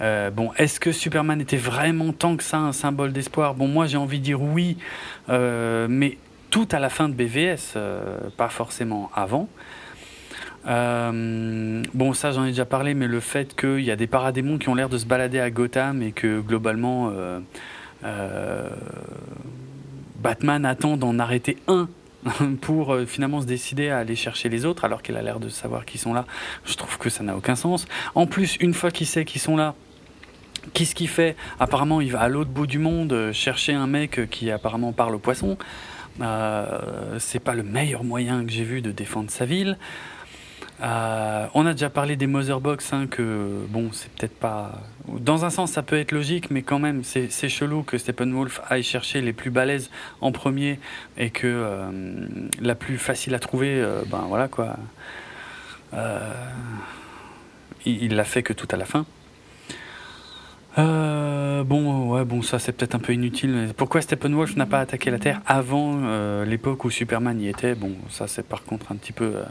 [0.00, 3.54] bon, est-ce que Superman était vraiment tant que ça un symbole d'espoir?
[3.54, 4.76] Bon, moi j'ai envie de dire oui,
[5.28, 6.18] mais
[6.50, 7.76] tout à la fin de BVS,
[8.36, 9.48] pas forcément avant.
[10.64, 14.68] Bon, ça j'en ai déjà parlé, mais le fait qu'il y a des paradémons qui
[14.68, 17.12] ont l'air de se balader à Gotham et que globalement
[20.20, 21.88] Batman attend d'en arrêter un
[22.60, 25.84] pour finalement se décider à aller chercher les autres alors qu'il a l'air de savoir
[25.84, 26.26] qu'ils sont là.
[26.64, 27.86] Je trouve que ça n'a aucun sens.
[28.14, 29.74] En plus, une fois qu'il sait qu'ils sont là,
[30.74, 31.36] Qu'est-ce qu'il fait?
[31.60, 35.14] Apparemment, il va à l'autre bout du monde euh, chercher un mec qui apparemment parle
[35.14, 35.56] au poisson.
[36.20, 39.78] Euh, c'est pas le meilleur moyen que j'ai vu de défendre sa ville.
[40.80, 44.80] Euh, on a déjà parlé des Motherbox, hein, que bon, c'est peut-être pas.
[45.08, 48.82] Dans un sens, ça peut être logique, mais quand même, c'est chelou que Steppenwolf aille
[48.82, 49.90] chercher les plus balèzes
[50.20, 50.78] en premier
[51.16, 51.90] et que euh,
[52.60, 54.76] la plus facile à trouver, ben voilà quoi.
[57.84, 59.06] il l'a fait que tout à la fin.
[60.78, 63.70] Euh, bon, ouais, bon, ça c'est peut-être un peu inutile.
[63.76, 67.74] Pourquoi Steppenwolf n'a pas attaqué la Terre avant euh, l'époque où Superman y était?
[67.74, 69.42] Bon, ça c'est par contre un petit peu euh,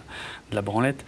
[0.52, 1.04] de la branlette.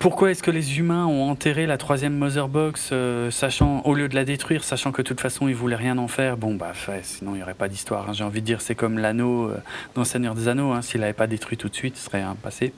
[0.00, 2.92] pourquoi est-ce que les humains ont enterré la troisième Mother Box,
[3.30, 6.08] sachant, au lieu de la détruire, sachant que de toute façon ils voulaient rien en
[6.08, 6.36] faire?
[6.36, 6.72] Bon, bah,
[7.02, 8.10] sinon il n'y aurait pas d'histoire.
[8.10, 8.12] Hein.
[8.12, 9.52] J'ai envie de dire, c'est comme l'anneau
[9.94, 10.72] dans Seigneur des Anneaux.
[10.72, 10.82] Hein.
[10.82, 12.72] S'il n'avait pas détruit tout de suite, ce serait un passé.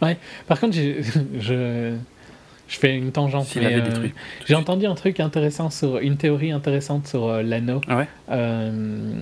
[0.00, 0.76] Ouais, par contre,
[1.38, 1.96] je,
[2.72, 3.48] je fais une tangente.
[3.58, 4.08] Euh,
[4.46, 7.82] j'ai entendu un truc intéressant sur une théorie intéressante sur euh, l'anneau.
[7.86, 9.12] Ah euh,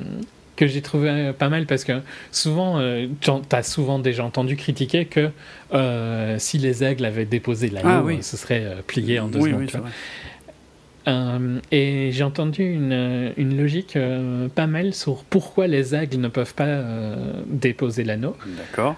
[0.55, 2.79] que j'ai trouvé pas mal parce que souvent,
[3.23, 5.31] tu as souvent déjà entendu critiquer que
[6.37, 9.71] si les aigles avaient déposé l'anneau, ah ce serait plié en deux secondes.
[11.09, 16.29] Euh, et j'ai entendu une, une logique euh, pas mal sur pourquoi les aigles ne
[16.29, 18.37] peuvent pas euh, déposer l'anneau.
[18.47, 18.97] D'accord.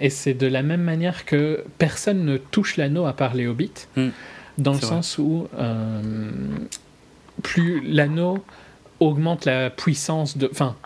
[0.00, 3.86] et c'est de la même manière que personne ne touche l'anneau à part les hobbits,
[3.96, 4.08] hmm.
[4.58, 5.48] dans le sens où
[7.42, 8.44] plus l'anneau
[9.00, 10.48] augmente la puissance de.
[10.50, 10.76] Enfin,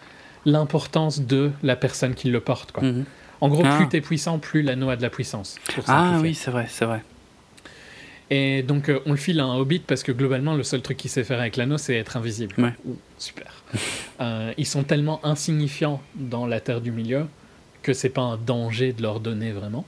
[0.46, 2.72] l'importance de la personne qui le porte.
[2.72, 2.82] Quoi.
[2.82, 3.04] Hmm.
[3.42, 3.88] En gros, plus ah.
[3.90, 5.56] tu es puissant, plus l'anneau a de la puissance.
[5.86, 7.02] Ah oui, c'est vrai, c'est vrai.
[8.30, 10.96] Et donc, euh, on le file à un hobbit parce que globalement, le seul truc
[10.96, 12.54] qu'il sait faire avec l'anneau, c'est être invisible.
[12.58, 12.74] Ouais.
[13.18, 13.64] super.
[14.20, 17.26] Euh, ils sont tellement insignifiants dans la Terre du Milieu
[17.82, 19.84] que c'est pas un danger de leur donner vraiment.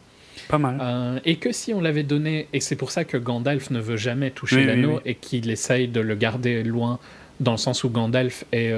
[0.49, 0.79] Pas mal.
[0.81, 3.97] Euh, et que si on l'avait donné, et c'est pour ça que Gandalf ne veut
[3.97, 6.99] jamais toucher l'anneau et qu'il essaye de le garder loin,
[7.39, 8.73] dans le sens où Gandalf est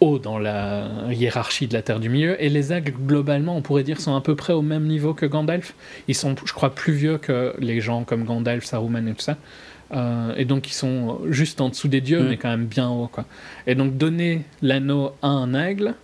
[0.00, 2.42] haut dans la hiérarchie de la Terre du Milieu.
[2.42, 5.26] Et les aigles, globalement, on pourrait dire, sont à peu près au même niveau que
[5.26, 5.74] Gandalf.
[6.08, 9.36] Ils sont, je crois, plus vieux que les gens comme Gandalf, Saruman et tout ça.
[9.92, 12.28] Euh, et donc, ils sont juste en dessous des dieux, mm.
[12.28, 13.08] mais quand même bien haut.
[13.10, 13.24] Quoi.
[13.66, 15.94] Et donc, donner l'anneau à un aigle,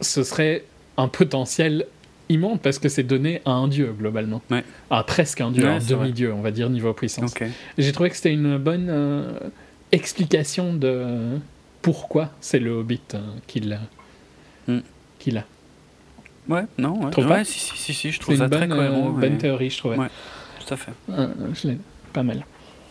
[0.00, 0.64] ce serait
[0.96, 1.86] un potentiel
[2.28, 4.42] immense parce que c'est donné à un dieu, globalement.
[4.90, 7.34] À presque un dieu, un demi-dieu, on va dire, niveau puissance.
[7.78, 9.38] J'ai trouvé que c'était une bonne euh,
[9.92, 11.38] explication de
[11.86, 13.78] pourquoi c'est le Hobbit hein, qui l'a.
[14.66, 14.80] Hmm.
[15.20, 15.44] Qui l'a.
[16.48, 17.24] Ouais, non, ouais.
[17.24, 19.10] ouais si, si, si, je trouve ça très cohérent.
[19.10, 19.96] Une bonne théorie, je trouvais.
[19.96, 20.08] Ouais,
[20.58, 20.90] tout à fait.
[21.10, 21.78] Euh, je l'ai
[22.12, 22.44] pas mal.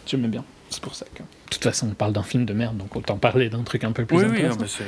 [0.08, 0.46] J'aimais bien.
[0.70, 1.24] C'est pour ça que.
[1.24, 3.92] De toute façon, on parle d'un film de merde, donc autant parler d'un truc un
[3.92, 4.62] peu plus oui, intéressant.
[4.62, 4.86] Oui,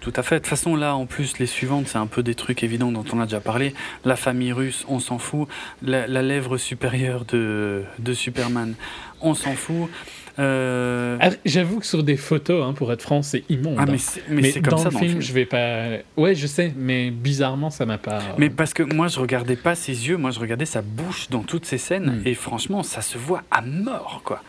[0.00, 0.36] tout à fait.
[0.36, 3.04] De toute façon, là, en plus, les suivantes, c'est un peu des trucs évidents dont
[3.12, 3.74] on a déjà parlé.
[4.04, 5.48] La famille russe, on s'en fout.
[5.82, 8.74] La, lèvre supérieure de, de Superman,
[9.20, 9.90] on s'en fout.
[10.38, 13.76] Euh, ah, j'avoue que sur des photos, hein, pour être franc, c'est immonde.
[13.78, 13.98] Ah, mais,
[14.28, 15.98] mais, comme dans, ça, le, film, je vais pas.
[16.16, 18.20] Ouais, je sais, mais bizarrement, ça m'a pas.
[18.38, 21.42] Mais parce que moi, je regardais pas ses yeux, moi, je regardais sa bouche dans
[21.42, 22.26] toutes ces scènes, hmm.
[22.26, 24.42] et franchement, ça se voit à mort, quoi.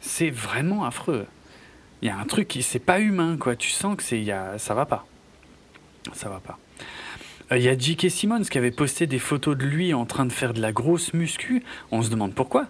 [0.00, 1.26] C'est vraiment affreux.
[2.02, 3.54] Il y a un truc qui, c'est pas humain, quoi.
[3.54, 5.06] Tu sens que c'est, y a, ça va pas.
[6.12, 6.58] Ça va pas.
[7.52, 8.10] Euh, il y a J.K.
[8.10, 11.12] Simmons qui avait posté des photos de lui en train de faire de la grosse
[11.14, 11.62] muscu.
[11.90, 12.66] On se demande pourquoi.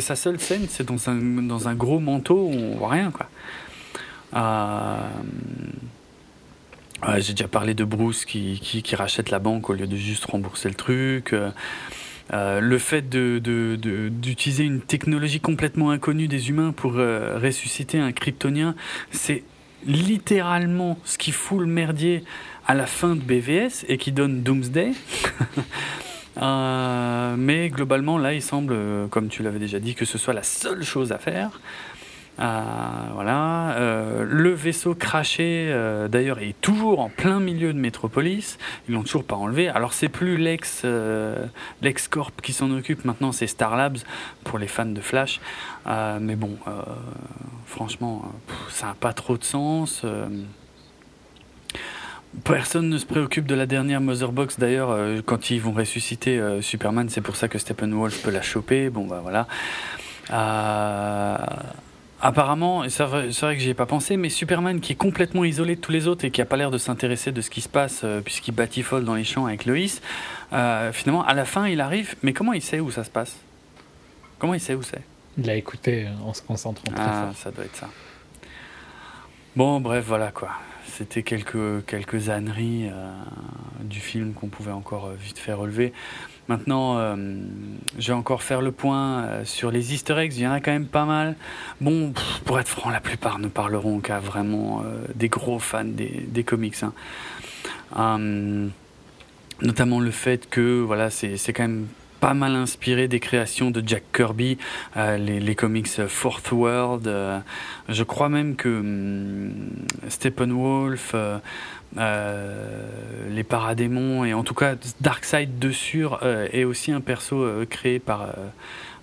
[0.00, 3.28] Sa seule scène, c'est dans un, dans un gros manteau on voit rien, quoi.
[4.34, 5.08] Euh,
[7.18, 10.68] j'ai déjà parlé de Bruce qui, qui, rachète la banque au lieu de juste rembourser
[10.68, 11.34] le truc.
[12.32, 17.98] Euh, le fait d'utiliser de, de, une technologie complètement inconnue des humains pour euh, ressusciter
[17.98, 18.74] un kryptonien,
[19.10, 19.42] c'est
[19.84, 22.22] littéralement ce qui fout le merdier
[22.66, 24.92] à la fin de BVS et qui donne Doomsday.
[26.40, 30.34] Euh, mais globalement, là, il semble, euh, comme tu l'avais déjà dit, que ce soit
[30.34, 31.60] la seule chose à faire.
[32.40, 32.62] Euh,
[33.12, 33.76] voilà.
[34.24, 35.70] le vaisseau craché,
[36.08, 38.58] d'ailleurs, est toujours en plein milieu de Métropolis.
[38.88, 39.68] Ils l'ont toujours pas enlevé.
[39.68, 40.84] Alors, c'est plus l'ex
[41.82, 43.04] l'ex Corp qui s'en occupe.
[43.04, 43.98] Maintenant, c'est Star Labs
[44.44, 45.40] pour les fans de Flash.
[45.86, 46.56] mais bon,
[47.66, 48.32] franchement,
[48.70, 50.04] ça n'a pas trop de sens.
[52.44, 56.62] Personne ne se préoccupe de la dernière Motherbox d'ailleurs euh, quand ils vont ressusciter euh,
[56.62, 58.88] Superman, c'est pour ça que Steppenwolf peut la choper.
[58.88, 59.46] Bon bah voilà.
[60.30, 61.36] Euh,
[62.22, 65.76] apparemment, c'est vrai, vrai, que j'y ai pas pensé, mais Superman qui est complètement isolé
[65.76, 67.68] de tous les autres et qui a pas l'air de s'intéresser de ce qui se
[67.68, 70.00] passe puisqu'il batifole dans les champs avec Loïs,
[70.50, 73.36] finalement à la fin il arrive, mais comment il sait où ça se passe?
[74.38, 75.02] Comment il sait où c'est?
[75.36, 77.90] Il a écouté en se concentrant très ah, ça doit être ça.
[79.54, 80.52] Bon bref voilà quoi
[80.96, 83.12] c'était quelques, âneries euh,
[83.80, 85.92] du film qu'on pouvait encore euh, vite faire relever.
[86.48, 87.16] Maintenant, euh,
[87.98, 90.36] je vais encore faire le point sur les easter eggs.
[90.36, 91.36] Il y en a quand même pas mal.
[91.80, 92.12] Bon,
[92.44, 96.76] pour être franc, la plupart ne parleront qu'à vraiment des gros fans des, comics.
[97.94, 98.70] Hein.
[99.62, 101.86] Notamment le fait que c'est quand même
[102.22, 104.56] pas mal inspiré des créations de Jack Kirby,
[104.96, 107.08] euh, les, comics Fourth World.
[107.08, 107.40] Euh,
[107.88, 109.52] je crois même que hum,
[110.08, 112.88] Steppenwolf, euh,
[113.28, 116.06] les Paradémons et en tout cas Darkseid dessus
[116.52, 118.28] est aussi un perso créé par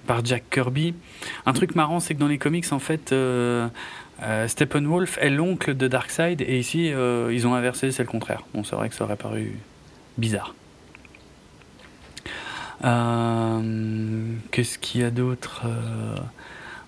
[0.07, 0.95] par Jack Kirby.
[1.45, 3.13] Un truc marrant, c'est que dans les comics, en fait,
[4.47, 8.43] Steppenwolf est l'oncle de Darkseid et ici, ils ont inversé, c'est le contraire.
[8.53, 9.51] Bon, c'est vrai que ça aurait paru
[10.17, 10.55] bizarre.
[12.83, 16.15] Euh, qu'est-ce qu'il y a d'autre euh,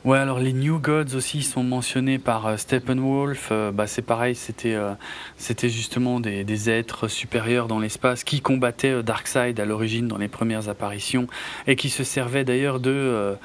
[0.03, 3.51] Ouais, alors les New Gods aussi sont mentionnés par euh, Steppenwolf.
[3.73, 10.07] bah, c'est pareil, c'était justement des, êtres supérieurs dans l'espace qui combattaient Darkseid à l'origine
[10.07, 11.27] dans les premières apparitions
[11.67, 13.35] et qui se servaient d'ailleurs de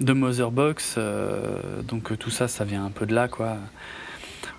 [0.00, 0.98] de Motherbox.
[1.88, 3.56] donc tout ça, ça vient un peu de là, quoi.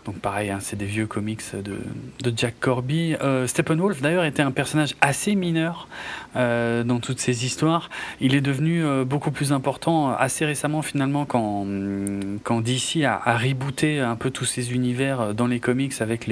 [0.05, 3.15] Donc pareil, hein, c'est des vieux comics de, Jack Corby.
[3.21, 5.87] Euh, Steppenwolf d'ailleurs était un personnage assez mineur
[6.35, 7.89] euh, dans toutes ces histoires.
[8.21, 11.65] Il est devenu euh, beaucoup plus important assez récemment finalement quand,
[12.43, 16.29] quand DC a, rebooté un peu tous ces univers dans les comics avec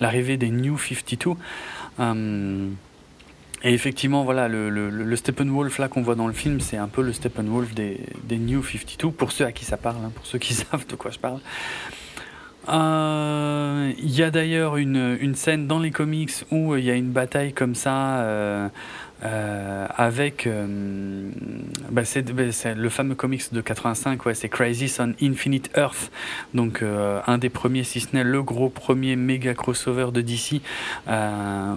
[0.00, 1.32] l'arrivée des New 52.
[3.62, 7.12] et effectivement, voilà, le Steppenwolf là qu'on voit dans le film, c'est un peu le
[7.12, 10.54] Steppenwolf des, des New 52, pour ceux à qui ça parle, hein, pour ceux qui
[10.54, 11.40] savent de quoi je parle.
[12.68, 16.94] Euh, il y a d'ailleurs une, une, scène dans les comics où il y a
[16.94, 18.68] une bataille comme ça euh,
[19.24, 20.46] euh, avec
[21.90, 26.10] bah, bah le fameux comics de 85 ouais c'est Crisis on Infinite Earth.
[26.52, 30.60] Donc un des premiers si ce n'est le gros premier méga crossover de DC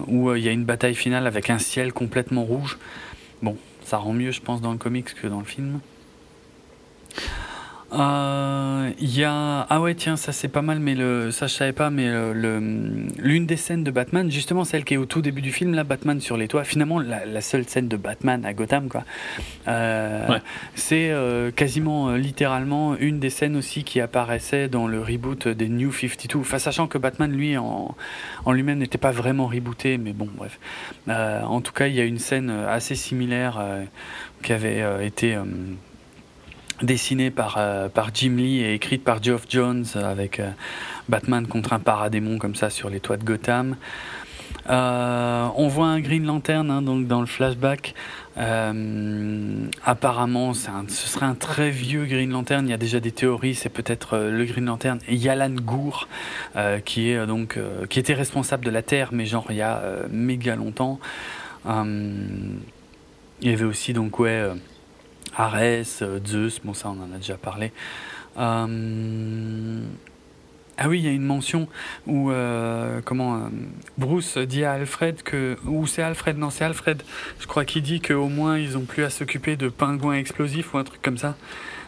[0.06, 2.78] où il y a une bataille finale avec un ciel complètement rouge.
[3.42, 5.80] Bon ça rend mieux je pense dans le comics que dans le film
[7.96, 11.54] il euh, y a ah ouais tiens ça c'est pas mal mais le ça je
[11.54, 12.58] savais pas mais le
[13.18, 15.84] l'une des scènes de Batman justement celle qui est au tout début du film là
[15.84, 19.04] Batman sur les toits finalement la, seule scène de Batman à Gotham quoi.
[19.68, 20.38] Euh,
[20.74, 25.92] c'est euh, quasiment littéralement une des scènes aussi qui apparaissait dans le reboot des New
[25.92, 27.94] 52 enfin sachant que Batman lui en
[28.44, 30.58] en lui-même n'était pas vraiment rebooté mais bon bref.
[31.08, 33.62] En tout cas il y a une scène assez similaire
[34.42, 35.38] qui avait été
[36.84, 40.50] dessinée par, euh, par Jim Lee et écrite par Geoff Jones avec euh,
[41.08, 43.76] Batman contre un paradémon comme ça sur les toits de Gotham.
[44.70, 47.94] Euh, on voit un Green Lantern hein, donc dans le flashback.
[49.84, 52.66] apparemment, ce serait un très vieux Green Lantern.
[52.66, 53.54] Il y a déjà des théories.
[53.54, 56.08] C'est peut-être le Green Lantern Yalan Gour,
[56.84, 57.58] qui est donc
[57.90, 60.98] qui était responsable de la Terre, mais genre il y a méga longtemps.
[61.66, 62.60] il
[63.42, 64.48] y avait aussi donc ouais
[65.36, 67.72] Arès, euh, Zeus, bon ça on en a déjà parlé.
[68.38, 69.80] Euh,
[70.76, 71.68] ah oui, il y a une mention
[72.06, 73.48] où euh, comment
[73.96, 77.02] Bruce dit à Alfred que ou c'est Alfred non c'est Alfred,
[77.38, 80.78] je crois qu'il dit qu'au moins ils ont plus à s'occuper de pingouins explosifs ou
[80.78, 81.36] un truc comme ça.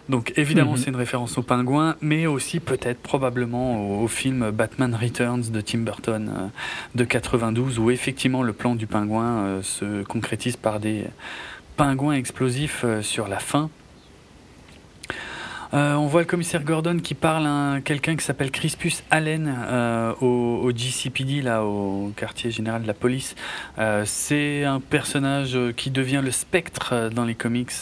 [0.09, 0.77] Donc évidemment mhm.
[0.77, 5.79] c'est une référence aux pingouins, mais aussi peut-être probablement au, film Batman Returns de Tim
[5.79, 6.51] Burton
[6.95, 11.07] de 92 où effectivement le plan du pingouin se concrétise par des
[11.77, 13.71] pingouin explosif euh, sur la fin.
[15.75, 20.15] Euh, on voit le commissaire Gordon qui parle à quelqu'un qui s'appelle Crispus Allen euh,
[20.21, 23.35] au, GCPD, là, au quartier général de la police.
[24.05, 27.73] c'est un personnage qui devient le spectre dans les comics,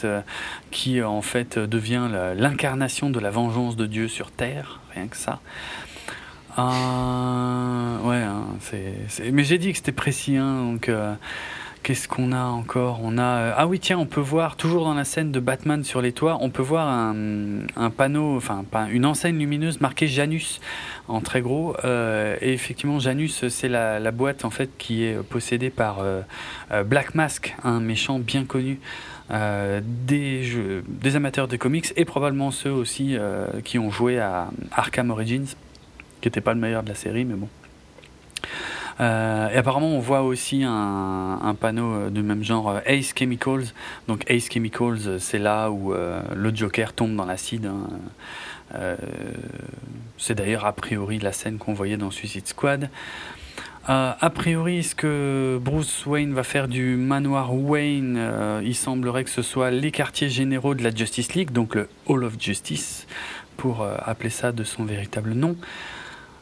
[0.71, 5.41] qui en fait devient l'incarnation de la vengeance de Dieu sur Terre, rien que ça.
[6.57, 8.47] ouais, hein,
[9.31, 10.79] mais j'ai dit que c'était précis, hein,
[11.85, 13.01] Qu'est-ce qu'on a encore?
[13.03, 15.85] On a euh, ah oui tiens on peut voir toujours dans la scène de Batman
[15.85, 20.63] sur les toits on peut voir un, panneau enfin une enseigne lumineuse marquée Janus
[21.09, 21.77] en très gros.
[21.85, 26.23] Euh, et effectivement Janus c'est la, boîte en fait qui est possédée par euh,
[26.87, 28.81] Black Mask un méchant bien connu
[29.29, 30.43] des,
[30.89, 33.19] des amateurs de comics et probablement ceux aussi
[33.63, 35.49] qui ont joué à Arkham Origins
[36.23, 37.49] qui n'était pas le meilleur de la série mais bon
[39.01, 43.65] Euh, et apparemment, on voit aussi un, panneau du même genre euh, Ace Chemicals.
[44.09, 47.67] Donc Ace Chemicals, c'est là où euh, le Joker tombe dans l'acide.
[47.67, 47.89] hein.
[48.75, 48.97] Euh,
[50.17, 52.89] c'est d'ailleurs a priori la scène qu'on voyait dans Suicide Squad.
[53.91, 58.17] Euh, a priori, est-ce que Bruce Wayne va faire du manoir Wayne?
[58.19, 61.89] Euh, Il semblerait que ce soit les quartiers généraux de la Justice League, donc le
[62.07, 63.07] Hall of Justice,
[63.59, 65.57] pour euh, appeler ça de son véritable nom.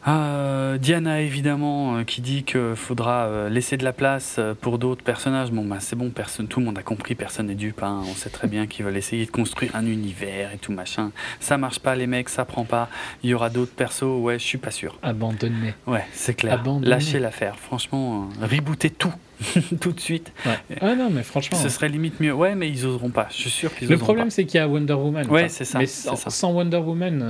[0.08, 5.04] Euh, Diana, évidemment, euh, qui dit qu'il faudra euh, laisser de la place pour d'autres
[5.04, 5.52] personnages.
[5.52, 7.82] Bon, bah, c'est bon, personne, tout le monde a compris, personne n'est dupe.
[7.84, 8.02] hein.
[8.10, 11.12] On sait très bien qu'ils veulent essayer de construire un univers et tout machin.
[11.38, 12.88] Ça marche pas, les mecs, ça prend pas.
[13.22, 14.98] Il y aura d'autres persos, ouais, je suis pas sûr.
[15.02, 15.74] Abandonné.
[15.86, 16.62] Ouais, c'est clair.
[16.82, 17.56] Lâchez l'affaire.
[17.56, 19.12] Franchement, rebooter tout,
[19.80, 20.32] tout de suite.
[20.44, 20.58] Ouais.
[20.80, 21.58] Ah non, mais franchement.
[21.58, 22.32] Ce serait limite mieux.
[22.32, 23.28] Ouais, mais ils oseront pas.
[23.30, 25.28] Je suis sûr qu'ils Le problème, c'est qu'il y a Wonder Woman.
[25.30, 26.30] Ouais, c'est ça, Mais sans, ça.
[26.30, 27.22] sans Wonder Woman,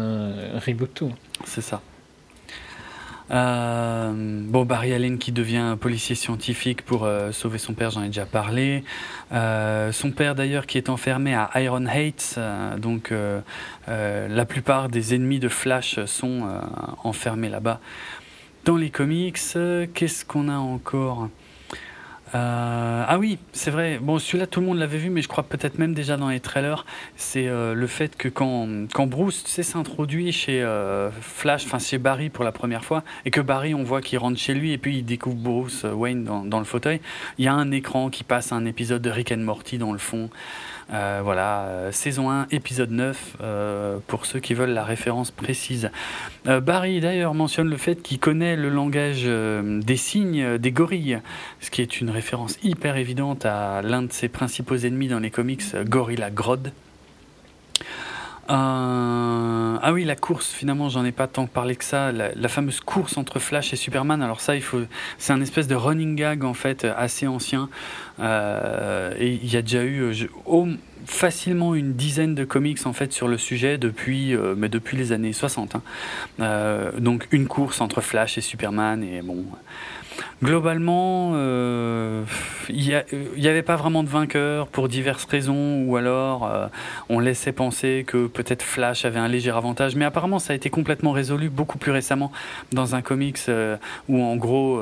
[0.67, 1.13] reboot tout.
[1.45, 1.83] C'est ça.
[3.31, 4.13] Euh,
[4.47, 8.27] bon, Barry Allen qui devient policier scientifique pour euh, sauver son père, j'en ai déjà
[8.27, 8.85] parlé.
[9.33, 12.39] Euh, son père d'ailleurs qui est enfermé à Iron Heights,
[12.79, 13.13] donc
[13.87, 16.49] la plupart des ennemis de Flash sont
[17.05, 17.81] enfermés là-bas.
[18.65, 19.39] Dans les comics,
[19.95, 21.29] qu'est-ce qu'on a encore?
[22.35, 23.99] Euh, ah oui, c'est vrai.
[24.01, 26.41] Bon, celui-là, tout le monde l'avait vu, mais je crois peut-être même déjà dans les
[26.41, 26.87] trailers.
[27.17, 31.79] C'est euh, le fait que quand, quand Bruce tu sais, s'introduit chez euh, Flash, enfin
[31.79, 34.73] chez Barry pour la première fois, et que Barry, on voit qu'il rentre chez lui,
[34.73, 37.01] et puis il découvre Bruce euh, Wayne dans, dans le fauteuil,
[37.39, 39.99] il y a un écran qui passe à un épisode de Rick Morty dans le
[39.99, 40.31] fond.
[40.93, 45.91] Euh, voilà, euh, saison 1, épisode 9, euh, pour ceux qui veulent la référence précise.
[46.45, 51.21] Barry d'ailleurs mentionne le fait qu'il connaît le langage des signes des gorilles,
[51.61, 55.31] ce qui est une référence hyper évidente à l'un de ses principaux ennemis dans les
[55.31, 56.73] comics, Gorilla Grodd.
[58.51, 62.11] Euh, ah oui, la course, finalement, j'en ai pas tant parlé que ça.
[62.13, 64.23] La, fameuse course entre Flash et Superman.
[64.23, 64.81] Alors ça, il faut,
[65.19, 67.69] c'est un espèce de running gag en fait assez ancien.
[68.21, 70.67] Euh, et il y a déjà eu euh,
[71.07, 75.33] facilement une dizaine de comics en fait sur le sujet depuis, mais depuis les années
[75.33, 75.77] 60.
[75.77, 76.93] hein.
[76.99, 79.45] Donc une course entre Flash et Superman et bon.
[80.43, 82.25] Globalement, euh,
[82.69, 83.05] il
[83.37, 86.67] n'y avait pas vraiment de vainqueur pour diverses raisons, ou alors euh,
[87.09, 90.69] on laissait penser que peut-être Flash avait un léger avantage, mais apparemment ça a été
[90.69, 92.33] complètement résolu beaucoup plus récemment
[92.73, 93.77] dans un comics euh,
[94.09, 94.81] où en gros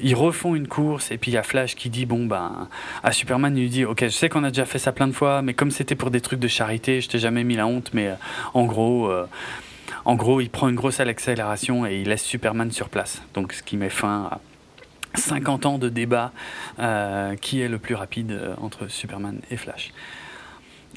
[0.00, 2.68] ils refont une course et puis il y a Flash qui dit bon ben
[3.02, 5.12] à Superman il lui dit ok je sais qu'on a déjà fait ça plein de
[5.12, 7.90] fois, mais comme c'était pour des trucs de charité, je t'ai jamais mis la honte,
[7.92, 8.12] mais
[8.54, 9.10] en gros
[10.06, 13.22] en gros, il prend une grosse accélération et il laisse Superman sur place.
[13.34, 14.40] Donc, ce qui met fin à
[15.18, 16.30] 50 ans de débat
[16.78, 19.92] euh, qui est le plus rapide euh, entre Superman et Flash.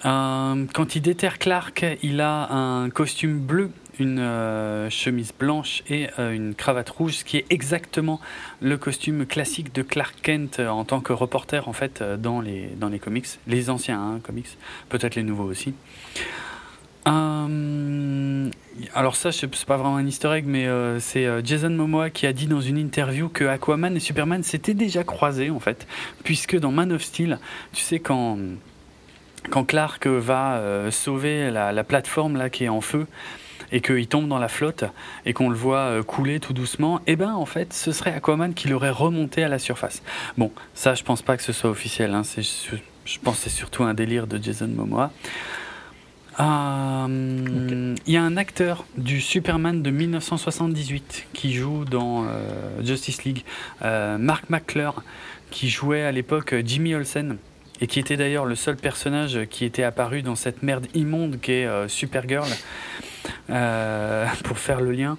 [0.05, 6.53] Euh, quand il déterre Clark, il a un costume bleu, une chemise blanche et une
[6.55, 8.21] cravate rouge, ce qui est exactement
[8.61, 12.87] le costume classique de Clark Kent en tant que reporter en fait dans les dans
[12.87, 14.57] les comics, les anciens hein, comics,
[14.87, 15.73] peut-être les nouveaux aussi.
[17.09, 18.49] Euh,
[18.93, 22.27] alors ça, c'est pas vraiment un easter egg, mais euh, c'est euh, Jason Momoa qui
[22.27, 25.87] a dit dans une interview que Aquaman et Superman s'étaient déjà croisés en fait,
[26.23, 27.39] puisque dans Man of Steel,
[27.73, 28.37] tu sais quand
[29.49, 33.07] quand Clark va sauver la, la plateforme là qui est en feu
[33.71, 34.83] et qu'il tombe dans la flotte
[35.25, 38.67] et qu'on le voit couler tout doucement, et ben en fait ce serait Aquaman qui
[38.67, 40.03] l'aurait remonté à la surface.
[40.37, 42.23] Bon, ça je pense pas que ce soit officiel, hein,
[43.05, 45.11] je pense c'est surtout un délire de Jason Momoa.
[46.39, 53.23] Euh, Il y a un acteur du Superman de 1978 qui joue dans euh, Justice
[53.23, 53.43] League,
[53.81, 55.03] euh, Mark McClure,
[55.51, 57.37] qui jouait à l'époque Jimmy Olsen
[57.81, 61.65] et qui était d'ailleurs le seul personnage qui était apparu dans cette merde immonde qu'est
[61.65, 62.49] euh, Supergirl,
[63.49, 65.17] euh, pour faire le lien.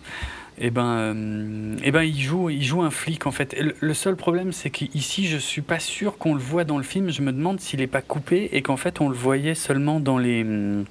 [0.62, 3.54] Et ben, euh, eh ben, il joue, il joue un flic en fait.
[3.54, 6.76] Et le, le seul problème, c'est qu'ici, je suis pas sûr qu'on le voit dans
[6.76, 7.10] le film.
[7.10, 10.18] Je me demande s'il est pas coupé et qu'en fait, on le voyait seulement dans
[10.18, 10.84] les hum,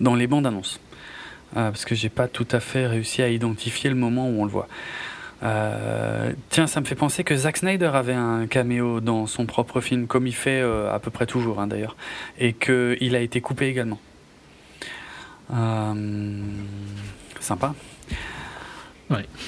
[0.00, 0.80] dans les bandes annonces.
[1.56, 4.44] Euh, parce que j'ai pas tout à fait réussi à identifier le moment où on
[4.44, 4.68] le voit.
[5.42, 9.80] Euh, tiens, ça me fait penser que Zack Snyder avait un caméo dans son propre
[9.80, 11.96] film, comme il fait euh, à peu près toujours hein, d'ailleurs,
[12.38, 13.98] et qu'il a été coupé également.
[17.40, 17.74] Sympa.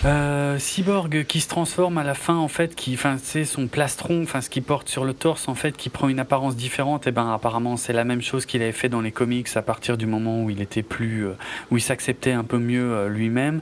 [0.05, 4.23] Euh, Cyborg qui se transforme à la fin en fait, qui, enfin, c'est son plastron,
[4.23, 7.07] enfin, ce qu'il porte sur le torse en fait, qui prend une apparence différente.
[7.07, 9.99] Et ben, apparemment, c'est la même chose qu'il avait fait dans les comics à partir
[9.99, 11.33] du moment où il était plus, euh,
[11.71, 13.61] où il s'acceptait un peu mieux euh, lui-même.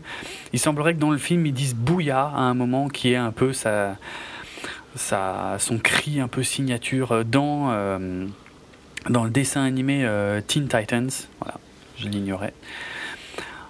[0.53, 3.33] Il semblerait que dans le film, ils disent bouilla à un moment, qui est un
[3.33, 3.97] peu sa,
[5.59, 7.71] son cri un peu signature dans,
[9.09, 10.09] dans le dessin animé
[10.47, 11.11] Teen Titans.
[11.41, 11.59] Voilà,
[11.97, 12.55] je l'ignorais.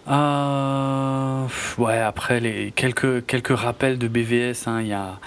[0.08, 1.46] Euh,
[1.76, 5.20] ouais, après quelques quelques rappels de BVS, hein, il y a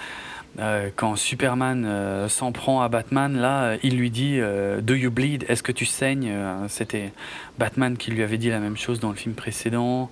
[0.58, 4.40] euh, quand Superman euh, s'en prend à Batman, là, il lui dit
[4.82, 5.44] Do you bleed?
[5.48, 6.32] Est-ce que tu saignes?
[6.68, 7.12] C'était
[7.58, 10.10] Batman qui lui avait dit la même chose dans le film précédent.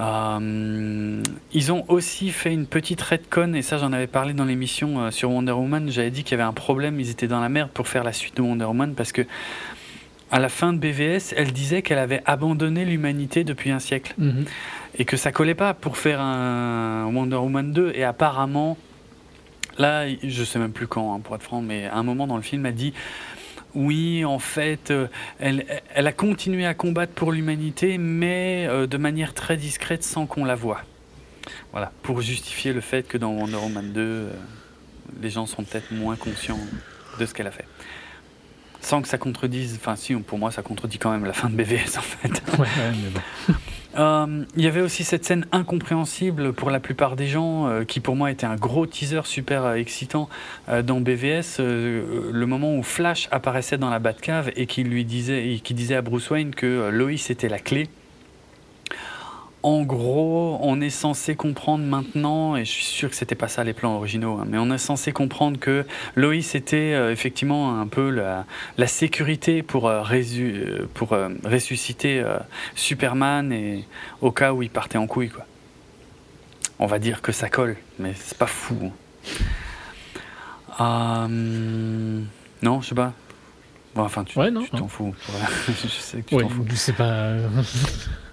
[0.00, 5.30] ils ont aussi fait une petite retcon, et ça j'en avais parlé dans l'émission sur
[5.30, 5.90] Wonder Woman.
[5.90, 8.14] J'avais dit qu'il y avait un problème, ils étaient dans la merde pour faire la
[8.14, 9.22] suite de Wonder Woman parce que
[10.30, 14.14] à la fin de BVS, elle disait qu'elle avait abandonné l'humanité depuis un siècle.
[14.18, 14.44] Mhm.
[14.98, 17.92] Et que ça collait pas pour faire un Wonder Woman 2.
[17.94, 18.78] Et apparemment,
[19.78, 22.36] là, je sais même plus quand, hein, pour être franc, mais à un moment dans
[22.36, 22.94] le film, elle dit
[23.74, 25.06] oui, en fait, euh,
[25.38, 30.24] elle, elle, a continué à combattre pour l'humanité, mais euh, de manière très discrète sans
[30.24, 30.80] qu'on la voie.
[31.72, 34.30] Voilà, pour justifier le fait que dans Wonder Woman 2, euh,
[35.20, 36.58] les gens sont peut-être moins conscients
[37.20, 37.66] de ce qu'elle a fait
[38.86, 41.56] sans que ça contredise, enfin si, pour moi ça contredit quand même la fin de
[41.56, 42.40] BVS en fait.
[42.58, 43.54] Ouais, mais bon.
[43.98, 48.00] Euh, il y avait aussi cette scène incompréhensible pour la plupart des gens, euh, qui
[48.00, 50.28] pour moi était un gros teaser super euh, excitant
[50.84, 55.60] dans BVS, le moment où Flash apparaissait dans la Batcave et qui lui disait, et
[55.60, 57.88] qui disait à Bruce Wayne que Lois était la clé
[59.66, 63.64] en gros, on est censé comprendre maintenant, et je suis sûr que c'était pas ça
[63.64, 67.88] les plans originaux, hein, mais on est censé comprendre que Loïs était euh, effectivement un
[67.88, 68.46] peu la,
[68.86, 72.24] sécurité pour, euh, euh, pour ressusciter
[72.76, 73.84] Superman et
[74.20, 75.30] au cas où il partait en couille.
[75.30, 75.44] Quoi.
[76.78, 78.92] On va dire que ça colle, mais c'est pas fou.
[80.78, 81.26] Hein.
[82.62, 83.14] non, je sais pas.
[83.96, 85.12] enfin, tu t'en fous.
[85.66, 86.64] je sais que tu t'en fous.
[86.76, 87.32] C'est pas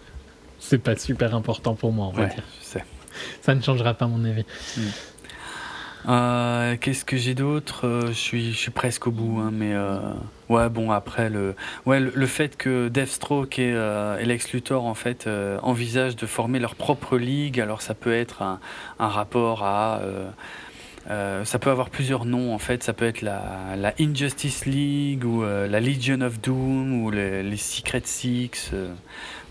[0.73, 2.41] c'est pas super important pour moi, on va dire.
[2.59, 2.83] Je sais.
[3.41, 4.43] Ça ne changera pas mon avis.
[4.75, 4.81] Hmm.
[6.09, 7.85] Euh, qu'est-ce que j'ai d'autre?
[7.85, 9.99] Euh, je, suis, je suis presque au bout, hein, mais euh,
[10.49, 11.53] ouais, bon, après, le,
[11.85, 13.69] ouais, le, fait que Deathstroke et,
[14.19, 15.29] et, Lex Luthor en fait,
[15.61, 18.59] envisagent de former leur propre ligue, alors ça peut être un,
[18.97, 20.01] un rapport à.
[21.07, 25.43] ça peut avoir plusieurs noms en fait, ça peut être la, la Injustice League ou
[25.43, 28.71] la Legion of Doom ou les, les Secret Six.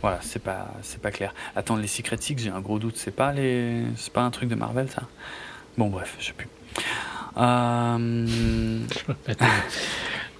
[0.03, 1.33] Voilà, c'est pas, c'est pas clair.
[1.55, 2.97] Attends, les Secret Six, j'ai un gros doute.
[2.97, 5.03] C'est pas les, c'est pas un truc de Marvel, ça?
[5.79, 6.49] Bon, bref, je sais plus.
[7.37, 8.81] Euh...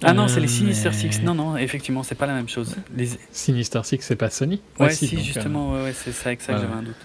[0.03, 1.21] ah non, c'est les Sinister Six.
[1.23, 2.75] Non, non, effectivement, c'est pas la même chose.
[2.95, 3.09] Les...
[3.31, 4.61] Sinister Six, c'est pas Sony?
[4.79, 6.95] Ouais, si, justement, euh, ouais, c'est ça, avec ça que j'avais un doute.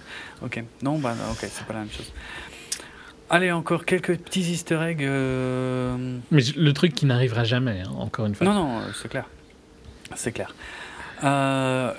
[0.43, 2.13] Ok, non, bah, ok, c'est pas la même chose.
[3.31, 5.05] Allez, encore quelques petits easter eggs.
[5.05, 8.47] Euh, Mais le truc qui n'arrivera jamais, hein, encore une fois.
[8.47, 9.27] Non, non, c'est clair.
[10.17, 10.55] C'est clair.
[11.25, 11.93] Euh,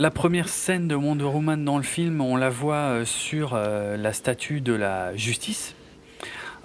[0.00, 3.98] la première scène de Wonder Woman dans le film, on la voit euh, sur euh,
[3.98, 5.74] la statue de la justice.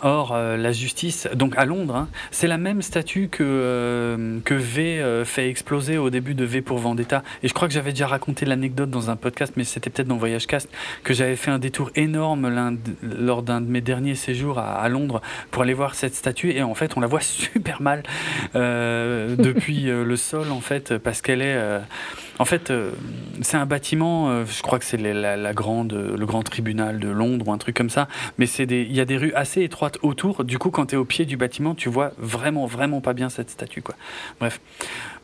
[0.01, 5.23] Or, euh, la justice, donc à Londres, hein, c'est la même statue que, que V
[5.25, 7.23] fait exploser au début de V pour Vendetta.
[7.43, 10.17] Et je crois que j'avais déjà raconté l'anecdote dans un podcast, mais c'était peut-être dans
[10.17, 10.69] Voyage Cast,
[11.03, 12.49] que j'avais fait un détour énorme
[13.01, 16.51] lors d'un de mes derniers séjours à, Londres pour aller voir cette statue.
[16.51, 18.03] Et en fait, on la voit super mal
[18.53, 21.57] depuis le sol, en fait, parce qu'elle est
[22.37, 22.91] en fait, euh,
[23.41, 27.47] c'est un bâtiment, euh, je crois que c'est la, grande, le grand tribunal de Londres
[27.47, 28.07] ou un truc comme ça,
[28.37, 30.43] mais il y a des rues assez étroites autour.
[30.43, 33.29] Du coup, quand tu es au pied du bâtiment, tu vois vraiment, vraiment pas bien
[33.29, 33.83] cette statue.
[34.39, 34.59] Bref.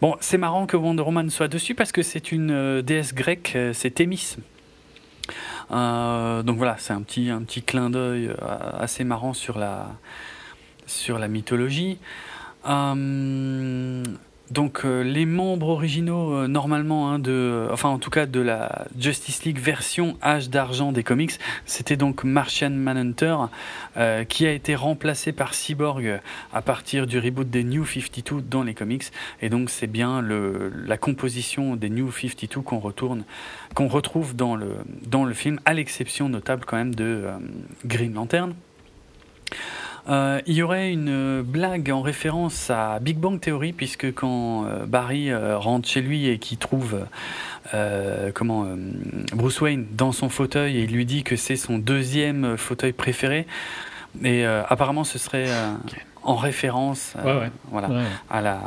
[0.01, 3.57] Bon, c'est marrant que Wonder Woman soit dessus parce que c'est une euh, déesse grecque,
[3.73, 4.37] c'est Thémis.
[5.69, 8.31] donc voilà, c'est un petit, clin d'œil
[8.79, 9.87] assez marrant sur la,
[10.85, 11.99] sur la mythologie.
[14.51, 18.85] Donc euh, les membres originaux euh, normalement hein, de, enfin en tout cas de la
[18.99, 21.31] Justice League version âge d'argent des comics,
[21.65, 23.37] c'était donc Martian Manhunter
[23.95, 26.19] euh, qui a été remplacé par Cyborg
[26.51, 29.05] à partir du reboot des New 52 dans les comics
[29.41, 33.23] et donc c'est bien le, la composition des New 52 qu'on retourne,
[33.73, 34.75] qu'on retrouve dans le
[35.07, 37.29] dans le film à l'exception notable quand même de
[37.85, 38.53] Green Lantern.
[40.09, 44.85] Euh, il y aurait une blague en référence à Big Bang Theory, puisque quand euh,
[44.85, 47.05] Barry euh, rentre chez lui et qu'il trouve
[48.33, 48.67] comment
[49.33, 53.47] Bruce Wayne dans son fauteuil et il lui dit que c'est son deuxième fauteuil préféré,
[54.25, 55.47] et apparemment ce serait
[56.21, 57.13] en référence
[57.71, 57.87] Voilà,
[58.29, 58.59] à la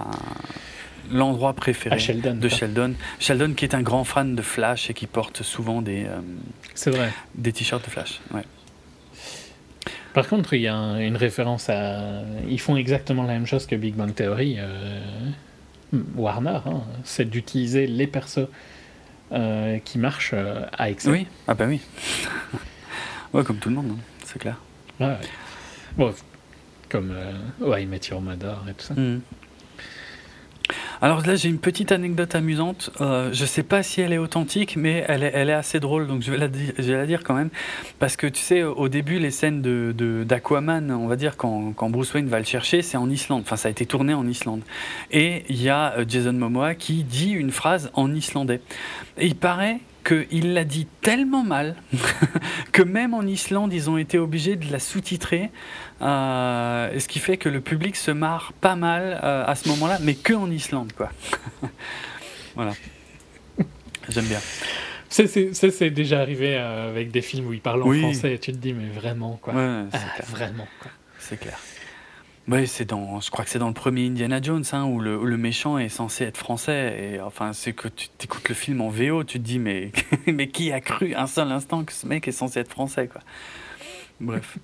[1.13, 2.95] l'endroit préféré de Sheldon.
[3.19, 6.07] Sheldon qui est un grand fan de Flash et qui porte souvent des,
[7.35, 8.23] des t-shirts de Flash.
[10.15, 10.23] Ouais.
[10.23, 12.23] Par contre, il y a une référence à.
[12.49, 14.57] Ils font exactement la même chose que Big Bang Theory.
[14.59, 15.01] Euh,
[16.17, 16.83] Warner, hein.
[17.05, 18.49] c'est d'utiliser les persos
[19.33, 21.11] euh, qui marchent euh, à excès.
[21.11, 21.81] Oui, ah bah oui.
[23.33, 24.57] ouais, comme tout le monde, hein, c'est clair.
[24.99, 25.17] Ouais,
[25.97, 26.13] Bon,
[26.89, 27.15] comme
[27.61, 28.95] ouais, Met Your Mother et tout ça.
[28.95, 29.21] Hmm.
[31.05, 32.89] Alors là, j'ai une petite anecdote amusante.
[33.03, 36.31] Euh, je sais pas si elle est authentique, mais elle est, assez drôle, donc je
[36.31, 37.51] vais, la, di- je vais la dire quand même.
[37.99, 41.75] Parce que tu sais, au début, les scènes de, de- d'Aquaman, on va dire, quand,
[41.77, 43.43] quand Bruce Wayne va le chercher, c'est en Islande.
[43.43, 44.63] Enfin, ça a été tourné en Islande.
[45.11, 48.63] Et il y a euh, Jason Momoa qui dit une phrase en islandais.
[49.19, 51.77] Et il paraît qu'il l'a dit tellement mal
[52.73, 55.51] que même en Islande, ils ont été obligés de la sous-titrer.
[56.03, 59.99] Euh, ce qui fait que le public se marre pas mal euh, à ce moment-là,
[60.03, 61.11] mais que en Islande, quoi.
[62.55, 62.73] voilà.
[64.09, 64.41] J'aime bien.
[65.09, 68.01] Ça, c'est déjà arrivé euh, avec des films où ils parlent en Oui.
[68.01, 69.55] français et tu te dis, mais vraiment, quoi.
[69.55, 70.29] Ouais, Ah, clair.
[70.29, 70.91] vraiment, quoi.
[71.21, 71.59] C'est clair.
[72.47, 75.19] Oui, c'est dans, je crois que c'est dans le premier Indiana Jones hein, où, le,
[75.19, 76.99] où le méchant est censé être français.
[77.15, 79.93] Et enfin, c'est que tu écoutes le film en VO, tu te dis mais
[80.27, 83.23] mais qui a cru un seul instant que ce mec est censé être français quoi.
[84.21, 84.59] Bref,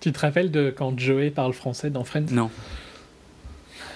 [0.00, 2.26] Tu te rappelles de quand Joey parle français dans Friends?
[2.30, 2.50] Non.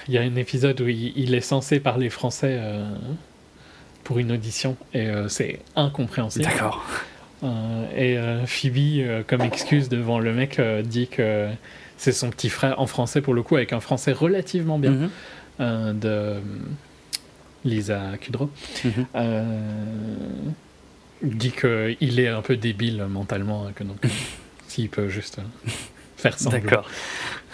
[0.07, 2.95] Il y a un épisode où il, il est censé parler français euh,
[4.05, 6.45] pour une audition et euh, c'est incompréhensible.
[6.45, 6.85] D'accord.
[7.45, 11.49] Euh, et euh, Phoebe, euh, comme excuse devant le mec, dit que
[11.97, 15.09] c'est son petit frère en français pour le coup, avec un français relativement bien
[15.61, 15.99] Mhm.
[16.01, 16.37] de
[17.65, 18.51] Lisa Kudrow.
[18.85, 19.07] Mhm.
[19.17, 19.61] Euh,
[21.23, 23.99] dit qu'il est un peu débile mentalement, hein, que donc
[24.69, 25.39] s'il peut juste
[26.17, 26.61] faire semblant.
[26.61, 26.89] D'accord.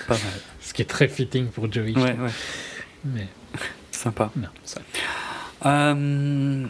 [0.08, 0.16] Pas
[0.60, 1.92] Ce qui est très fitting pour Joey.
[1.92, 2.02] mal.
[2.02, 2.30] Ouais, ouais.
[3.04, 3.26] Mais
[3.90, 4.30] Sympa.
[4.36, 4.80] non, ça.
[5.64, 6.66] Euh,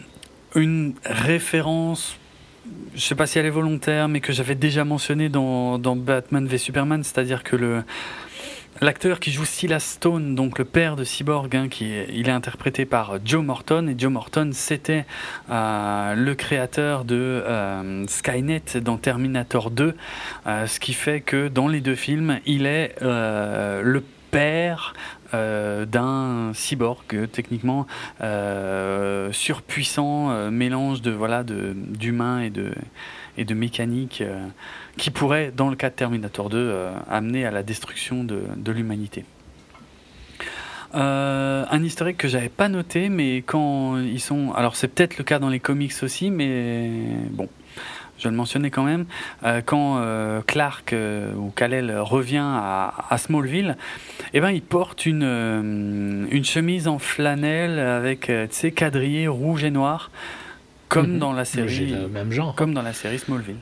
[0.55, 2.15] une référence,
[2.95, 6.57] je sais pas si elle est volontaire, mais que j'avais déjà mentionné dans, Batman v
[6.57, 7.83] Superman, c'est-à-dire que
[8.81, 13.17] l'acteur qui joue Silas Stone, donc le père de Cyborg, hein, il est interprété par
[13.23, 15.05] Joe Morton, et Joe Morton c'était
[15.49, 19.95] euh, le créateur de euh, Skynet dans Terminator 2,
[20.47, 24.93] euh, ce qui fait que dans les deux films, il est le père
[25.33, 27.87] euh, d'un cyborg euh, techniquement
[28.21, 31.75] euh, surpuissant mélange de voilà de
[32.43, 32.71] et de
[33.37, 34.23] et de mécanique
[34.97, 38.71] qui pourrait dans le cas de Terminator 2 euh, amener à la destruction de, de
[38.71, 39.25] l'humanité.
[40.93, 45.39] Un historique que j'avais pas noté, mais quand ils sont, alors c'est peut-être le cas
[45.39, 46.89] dans les comics aussi, mais
[47.31, 47.49] bon,
[48.25, 49.05] je vais le mentionner quand même.
[49.43, 53.77] Euh, quand euh, Clark euh, ou Kal-El revient à, à Smallville,
[54.33, 59.63] eh ben il porte une une chemise en flanelle avec euh, tu sais quadrillé rouge
[59.63, 60.09] et noir,
[60.89, 61.19] comme Mhm.
[61.19, 62.55] dans la série, le même genre.
[62.55, 63.57] comme dans la série Smallville.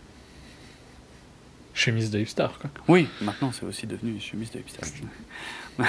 [1.73, 2.69] Chemise de hipster, quoi.
[2.87, 4.81] Oui, maintenant c'est aussi devenu une chemise de hipster.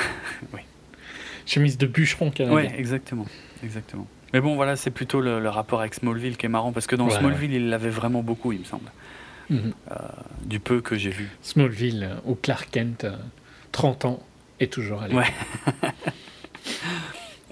[1.47, 2.57] Chemise de bûcheron, canadien.
[2.57, 3.27] Ouais, exactement,
[3.63, 4.07] exactement.
[4.35, 6.97] Mais bon, voilà, c'est plutôt le, le rapport avec Smallville qui est marrant parce que
[6.97, 8.91] dans Ouais, Smallville, il l'avait vraiment beaucoup, il me semble,
[9.49, 9.73] Mhm.
[10.45, 11.29] du peu que j'ai vu.
[11.43, 13.17] Smallville, euh, où Clark Kent, euh,
[13.73, 14.23] 30 ans,
[14.61, 15.09] est toujours à.
[15.09, 15.25] Ouais.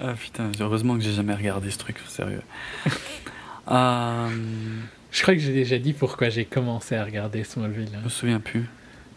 [0.05, 2.43] Ah putain, heureusement que j'ai jamais regardé ce truc, sérieux.
[3.71, 4.29] Euh,
[5.13, 7.91] Je crois que j'ai déjà dit pourquoi j'ai commencé à regarder Smallville.
[7.95, 7.99] hein.
[8.01, 8.65] je me souviens plus.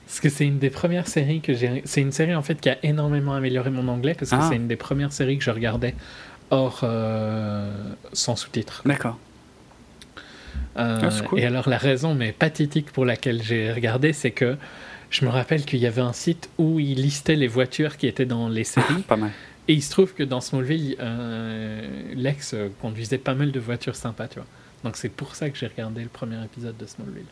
[0.05, 1.81] Parce que c'est une des premières séries que j'ai.
[1.85, 4.45] C'est une série en fait qui a énormément amélioré mon anglais parce que Ah.
[4.47, 5.95] c'est une des premières séries que je regardais
[6.55, 7.71] hors euh,
[8.13, 8.81] sans sous-titres.
[8.85, 9.17] D'accord.
[10.77, 11.39] Euh, Ah, cool.
[11.39, 14.57] Et alors la raison mais pathétique pour laquelle j'ai regardé, c'est que
[15.09, 18.25] je me rappelle qu'il y avait un site où il listait les voitures qui étaient
[18.25, 19.03] dans les séries.
[19.07, 19.31] Pas mal.
[19.67, 24.27] Et il se trouve que dans Smallville, euh, Lex conduisait pas mal de voitures sympas,
[24.27, 24.47] tu vois.
[24.83, 27.25] Donc c'est pour ça que j'ai regardé le premier épisode de Smallville.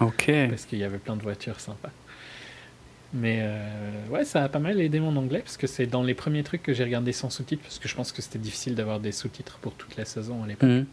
[0.00, 0.30] Ok.
[0.48, 1.90] Parce qu'il y avait plein de voitures sympas.
[3.14, 6.14] Mais euh, ouais, ça a pas mal aidé mon anglais, parce que c'est dans les
[6.14, 9.00] premiers trucs que j'ai regardé sans sous-titres, parce que je pense que c'était difficile d'avoir
[9.00, 10.68] des sous-titres pour toute la saison à l'époque.
[10.68, 10.86] Mhm.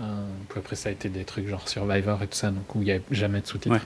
[0.00, 0.04] Euh,
[0.48, 2.86] puis après, ça a été des trucs genre Survivor et tout ça, donc où il
[2.86, 3.74] n'y avait jamais de sous-titres.
[3.74, 3.82] Ouais.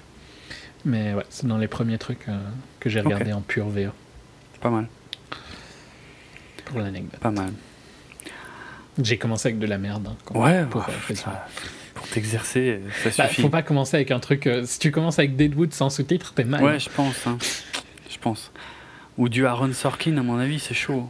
[0.84, 2.38] Mais ouais, c'est dans les premiers trucs euh,
[2.80, 3.90] que j'ai regardé en pure VO,
[4.60, 4.86] Pas mal.
[6.64, 7.18] pour l'anecdote.
[7.20, 7.50] Pas mal.
[8.98, 10.06] J'ai commencé avec de la merde.
[10.08, 11.46] hein, quand- Ouais, pour, bah,
[12.16, 12.40] euh, résumer.
[12.40, 13.42] ça- t'exercer, Bah, suffit.
[13.42, 14.46] faut pas commencer avec un truc.
[14.46, 16.62] euh, si tu commences avec Deadwood sans sous-titres, t'es mal.
[16.62, 17.26] Ouais, je pense.
[17.26, 17.38] hein.
[18.10, 18.52] Je pense.
[19.18, 21.08] Ou du Aaron Sorkin, à mon avis, c'est chaud.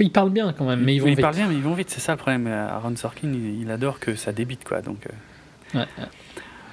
[0.00, 1.20] Ils parlent bien quand même, mais ils vont vite.
[1.20, 2.46] parle bien, mais ils vont vite, c'est ça le problème.
[2.46, 4.80] Euh, Aaron Sorkin, il, il adore que ça débite, quoi.
[4.80, 5.78] Donc, euh.
[5.80, 6.04] Ouais, ouais.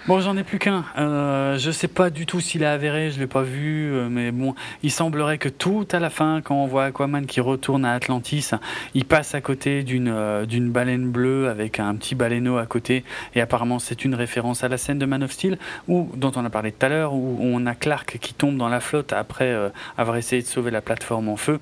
[0.08, 0.86] Bon, j'en ai plus qu'un.
[1.00, 4.32] Euh, je sais pas du tout s'il est avéré, je l'ai pas vu, euh, mais
[4.32, 4.54] bon,
[4.84, 8.52] il semblerait que tout à la fin, quand on voit Aquaman qui retourne à Atlantis,
[8.94, 13.04] il passe à côté d'une euh, d'une baleine bleue avec un petit baleineau à côté,
[13.34, 16.46] et apparemment c'est une référence à la scène de Man of Steel, où, dont on
[16.46, 19.50] a parlé tout à l'heure, où on a Clark qui tombe dans la flotte après
[19.50, 21.60] euh, avoir essayé de sauver la plateforme en feu.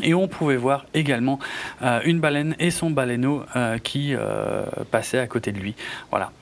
[0.00, 1.38] Et on pouvait voir également
[2.04, 5.74] une baleine et son baleineau euh, qui euh, passaient à côté de lui.
[6.10, 6.32] Voilà.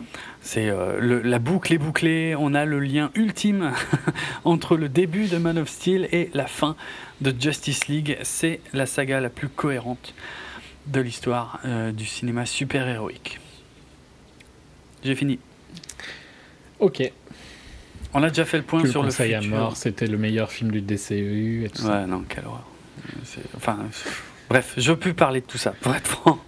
[0.42, 2.34] C'est la boucle est bouclée.
[2.36, 3.72] On a le lien ultime
[4.44, 6.76] entre le début de Man of Steel et la fin
[7.20, 8.18] de Justice League.
[8.22, 10.14] C'est la saga la plus cohérente
[10.86, 11.60] de l'histoire
[11.92, 13.38] du cinéma super-héroïque.
[15.04, 15.38] J'ai fini.
[16.78, 17.12] Ok.
[18.12, 19.38] On a déjà fait le point sur le futur.
[19.38, 22.66] à mort, c'était le meilleur film du DCEU et tout ouais, non, quelle horreur.
[23.56, 23.78] Enfin,
[24.50, 26.38] bref, je veux plus parler de tout ça, pour être franc.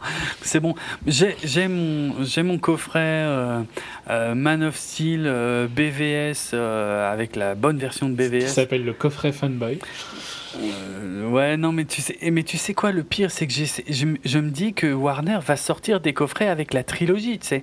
[0.43, 0.75] C'est bon.
[1.07, 2.15] J'ai mon,
[2.45, 3.63] mon coffret euh,
[4.11, 8.49] euh, Man of Steel euh, BVS avec la bonne version de BVS.
[8.49, 9.79] Ça s'appelle le coffret Funboy.
[11.31, 14.39] ouais, non, mais tu sais, mais tu sais quoi, le pire, c'est que je, je,
[14.39, 17.63] me dis que Warner va sortir des coffrets avec la trilogie, tu sais.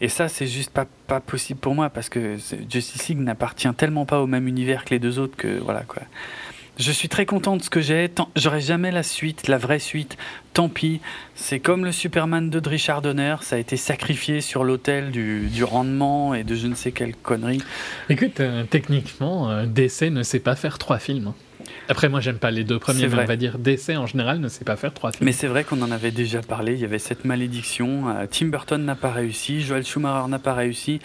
[0.00, 2.36] Et ça, c'est juste pas, pas possible pour moi parce que
[2.70, 6.02] Justice League n'appartient tellement pas au même univers que les deux autres que voilà quoi.
[6.80, 8.10] Je suis très content de ce que j'ai.
[8.36, 10.16] J'aurai jamais la suite, la vraie suite.
[10.54, 11.02] Tant pis.
[11.34, 13.36] C'est comme le Superman de Richard Donner.
[13.42, 17.62] Ça a été sacrifié sur l'autel du, rendement et de je ne sais quelle connerie.
[18.08, 21.28] Écoute, euh, techniquement, euh, DC ne sait pas faire trois films.
[21.28, 21.34] Hein.
[21.90, 24.48] Après, moi, j'aime pas les deux premiers, mais on va dire DC en général ne
[24.48, 25.26] sait pas faire trois films.
[25.26, 26.72] Mais c'est vrai qu'on en avait déjà parlé.
[26.72, 28.08] Il y avait cette malédiction.
[28.08, 29.60] Euh, Tim Burton n'a pas réussi.
[29.60, 31.00] Joel Schumacher n'a pas réussi.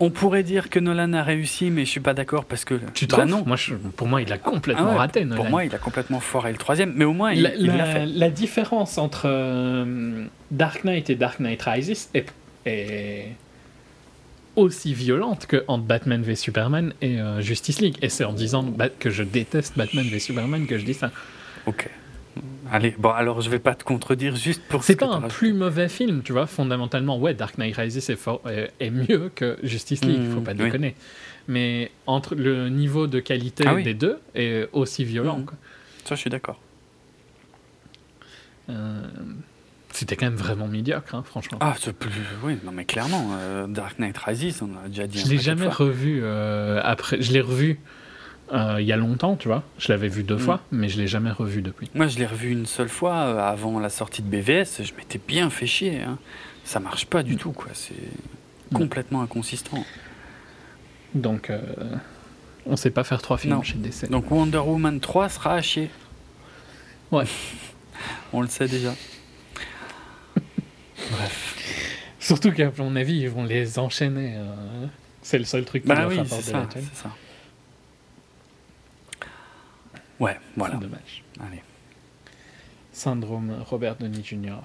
[0.00, 2.80] On pourrait dire que Nolan a réussi, mais je suis pas d'accord parce que.
[2.94, 3.42] Tu bah non.
[3.44, 3.56] Moi,
[3.96, 5.24] pour moi, il a complètement ah raté.
[5.24, 8.06] Pour moi, il a complètement foiré le troisième, mais au moins, il, l'a fait.
[8.06, 12.26] La différence entre euh, Dark Knight et Dark Knight Rises est,
[14.54, 17.96] aussi violente que entre Batman v Superman et euh, Justice League.
[18.02, 18.64] Et c'est en disant
[18.98, 21.10] que je déteste Batman v Superman que je dis ça.
[21.66, 21.90] Ok.
[22.70, 25.88] Allez, bon, alors je vais pas te contredire juste pour C'est pas un plus mauvais
[25.88, 27.18] film, tu vois, fondamentalement.
[27.18, 28.18] Ouais, Dark Knight Rises est,
[28.80, 30.94] est, mieux que Justice League, il faut pas mmh, déconner.
[31.46, 35.38] Mais entre le niveau de qualité ah des deux est aussi violent.
[35.38, 35.46] Mmh.
[36.04, 36.60] Ça, je suis d'accord.
[38.70, 39.02] Euh,
[39.92, 41.58] c'était quand même vraiment médiocre, hein, franchement.
[41.60, 42.10] Ah, plus...
[42.42, 45.18] oui, non, mais clairement, euh, Dark Knight Rises, on a déjà dit.
[45.18, 47.20] Je l'ai jamais revu euh, après.
[47.20, 47.80] Je l'ai revu
[48.52, 49.62] euh, il y a longtemps, tu vois.
[49.78, 50.40] Je l'avais vu deux mm.
[50.40, 51.90] fois, mais je l'ai jamais revu depuis.
[51.94, 54.82] Moi, je l'ai revu une seule fois euh, avant la sortie de BVS.
[54.84, 56.02] Je m'étais bien fait chier.
[56.02, 56.18] Hein.
[56.64, 57.38] Ça marche pas du mm.
[57.38, 57.68] tout, quoi.
[57.74, 57.94] C'est
[58.74, 59.84] complètement inconsistant.
[61.14, 61.60] Donc, euh,
[62.66, 64.10] on sait pas faire trois films chez DC.
[64.10, 65.90] Donc, Wonder Woman 3 sera à chier.
[67.10, 67.24] Ouais.
[68.32, 68.94] on le sait déjà.
[71.10, 72.14] Bref.
[72.18, 74.36] Surtout qu'à mon avis, ils vont les enchaîner.
[75.22, 76.66] C'est le seul truc qui bah oui, c'est ça.
[80.20, 80.74] Ouais, voilà.
[80.74, 81.24] C'est dommage.
[81.40, 81.62] Allez.
[82.92, 84.56] Syndrome Robert Downey Jr.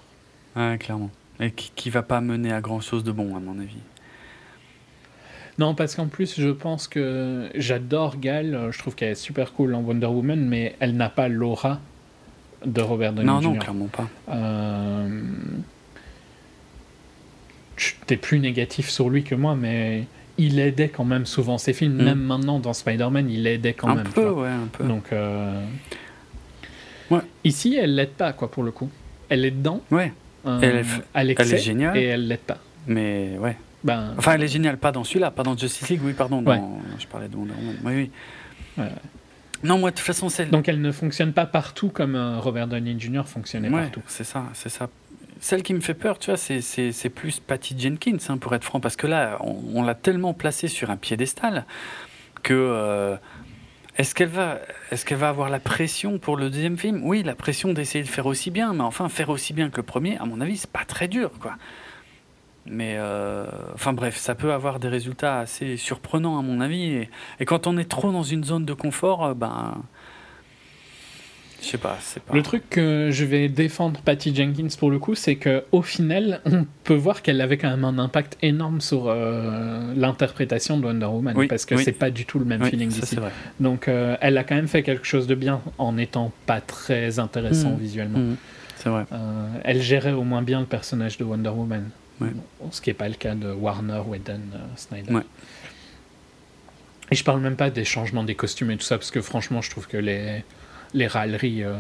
[0.56, 1.12] Ouais, clairement.
[1.40, 3.82] Et qui, qui va pas mener à grand chose de bon, à mon avis.
[5.60, 8.70] Non, parce qu'en plus, je pense que j'adore Gal.
[8.72, 11.80] Je trouve qu'elle est super cool en Wonder Woman, mais elle n'a pas l'aura
[12.66, 13.42] de Robert Downey Jr.
[13.42, 14.08] Non, non, clairement pas.
[14.30, 15.22] Euh...
[18.08, 20.06] T'es plus négatif sur lui que moi, mais
[20.38, 21.96] il aidait quand même souvent ses films.
[21.96, 22.04] Mm.
[22.04, 24.08] Même maintenant dans Spider-Man, il aidait quand même.
[24.08, 24.84] Un peu, ouais, un peu.
[24.84, 25.64] Donc, euh,
[27.12, 27.22] ouais.
[27.44, 28.90] ici, elle l'aide pas, quoi, pour le coup.
[29.30, 29.82] Elle est dedans.
[29.92, 30.14] Ouais.
[30.46, 31.98] Euh, elle, est, elle est géniale.
[31.98, 32.58] Et elle l'aide pas.
[32.88, 33.58] Mais ouais.
[33.84, 36.44] Ben, enfin, elle est géniale, pas dans celui-là, pas dans Justice League, oui, pardon.
[37.00, 37.78] Je parlais de Wonder Woman.
[37.84, 38.10] Oui,
[38.78, 38.86] oui.
[39.64, 40.46] Non, moi, de toute façon, c'est.
[40.46, 43.24] Donc, elle ne fonctionne pas partout comme euh, Robert Downey Jr.
[43.26, 44.02] fonctionnait partout.
[44.08, 44.90] C'est ça, c'est ça.
[45.40, 48.80] Celle qui me fait peur, tu vois, c'est plus Patty Jenkins, hein, pour être franc,
[48.80, 51.66] parce que là, on, l'a tellement placée sur un piédestal
[52.42, 52.54] que.
[52.54, 53.16] Euh,
[53.96, 54.58] est-ce qu'elle va,
[54.90, 57.02] est qu'elle va avoir la pression pour le deuxième film?
[57.04, 59.84] Oui, la pression d'essayer de faire aussi bien, mais enfin, faire aussi bien que le
[59.84, 61.58] premier, à mon avis, c'est pas très dur, quoi.
[62.66, 66.86] Mais euh, enfin bref, ça peut avoir des résultats assez surprenants à mon avis.
[66.86, 69.84] Et, et quand on est trop dans une zone de confort, euh, ben
[71.64, 72.36] je sais pas, pas.
[72.36, 76.42] Le truc que je vais défendre Patty Jenkins pour le coup, c'est que au final,
[76.46, 81.06] on peut voir qu'elle avait quand même un impact énorme sur euh, l'interprétation de Wonder
[81.06, 83.18] Woman, parce que c'est pas du tout le même feeling d'ici.
[83.60, 87.20] Donc, euh, elle a quand même fait quelque chose de bien en étant pas très
[87.20, 87.80] intéressant mmh.
[87.80, 88.20] visuellement.
[88.20, 88.36] Mmh.
[88.78, 89.06] C'est vrai.
[89.14, 91.90] Euh, elle gérait au moins bien le personnage de Wonder Woman,
[92.72, 94.42] ce qui n'est pas le cas de Warner, Whedon,
[94.76, 95.14] Snyder.
[97.12, 99.62] Et je parle même pas des changements des costumes et tout ça, parce que franchement,
[99.62, 100.44] je trouve que les
[100.94, 101.76] les râleries euh,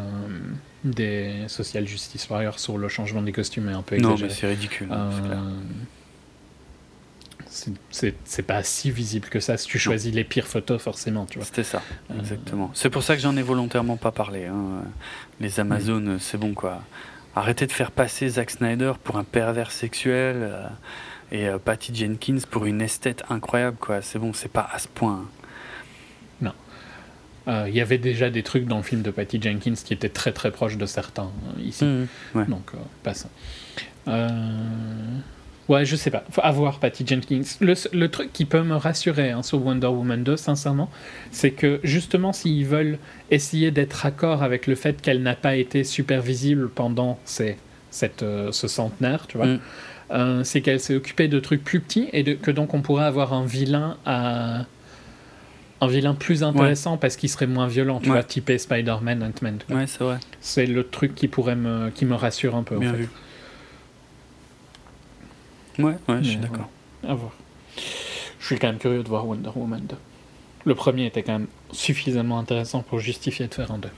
[0.83, 4.22] des Social Justice Warriors sur le changement des costumes est un peu exagéré.
[4.22, 4.88] Non, mais c'est ridicule.
[4.92, 5.40] Euh,
[7.92, 11.45] c'est pas si visible que ça si tu choisis les pires photos forcément tu vois.
[11.45, 12.72] C'était ça euh, exactement.
[12.74, 14.83] C'est pour ça que j'en ai volontairement pas parlé hein.
[15.40, 16.82] les Amazones c'est bon quoi.
[17.35, 20.51] Arrêtez de faire passer Zack Snyder pour un pervers sexuel
[21.32, 24.01] et Patty Jenkins pour une esthète incroyable quoi.
[24.01, 25.43] C'est bon c'est pas à ce point Euh,
[27.48, 30.32] Il y avait déjà des trucs dans le film de Patty Jenkins qui étaient très
[30.32, 31.24] très proches de certains
[31.58, 31.86] euh, ici.
[32.36, 32.46] Ouais.
[32.48, 33.30] Donc, euh, pas ça.
[34.08, 34.30] Euh,
[35.70, 36.26] Ouais, je sais pas.
[36.30, 37.44] Faut avoir Patty Jenkins.
[37.62, 40.90] Le, le truc qui peut me rassurer hein, sur Wonder Woman 2, sincèrement,
[41.32, 42.98] c'est que justement, s'ils veulent
[43.32, 47.56] essayer d'être raccord avec le fait qu'elle n'a pas été super visible pendant ces,
[47.92, 49.60] cette, euh, ce centenaire, tu vois, Mm.
[50.12, 53.06] euh, c'est qu'elle s'est occupée de trucs plus petits et de- que donc on pourrait
[53.06, 54.66] avoir un vilain à.
[55.84, 58.16] Un vilain plus intéressant parce qu'il serait moins violent, tu Ouais.
[58.16, 59.60] vois, typé Spider-Man, Ant-Man.
[59.70, 60.20] Ouais, c'est vrai.
[60.42, 62.76] C'est le truc qui pourrait me, qui me rassure un peu.
[62.78, 62.98] en Bien fait.
[62.98, 63.10] vu.
[65.80, 66.70] Ouais, ouais, je suis d'accord.
[67.08, 67.32] à voir.
[68.40, 69.95] Je suis quand même curieux de voir Wonder Woman 2.
[70.66, 73.90] Le premier était quand même suffisamment intéressant pour justifier de faire un 2.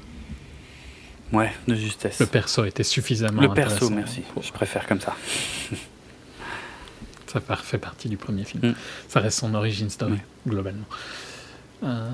[1.33, 2.19] Ouais, de justesse.
[2.19, 3.77] Le perso était suffisamment Le intéressant.
[3.79, 4.21] perso, merci.
[4.33, 5.15] pour- Je préfère comme ça.
[7.27, 8.69] Ça fait partie du premier film.
[8.69, 8.75] Mm.
[9.09, 10.85] Ça reste son origin story, globalement.
[11.85, 12.09] Euh,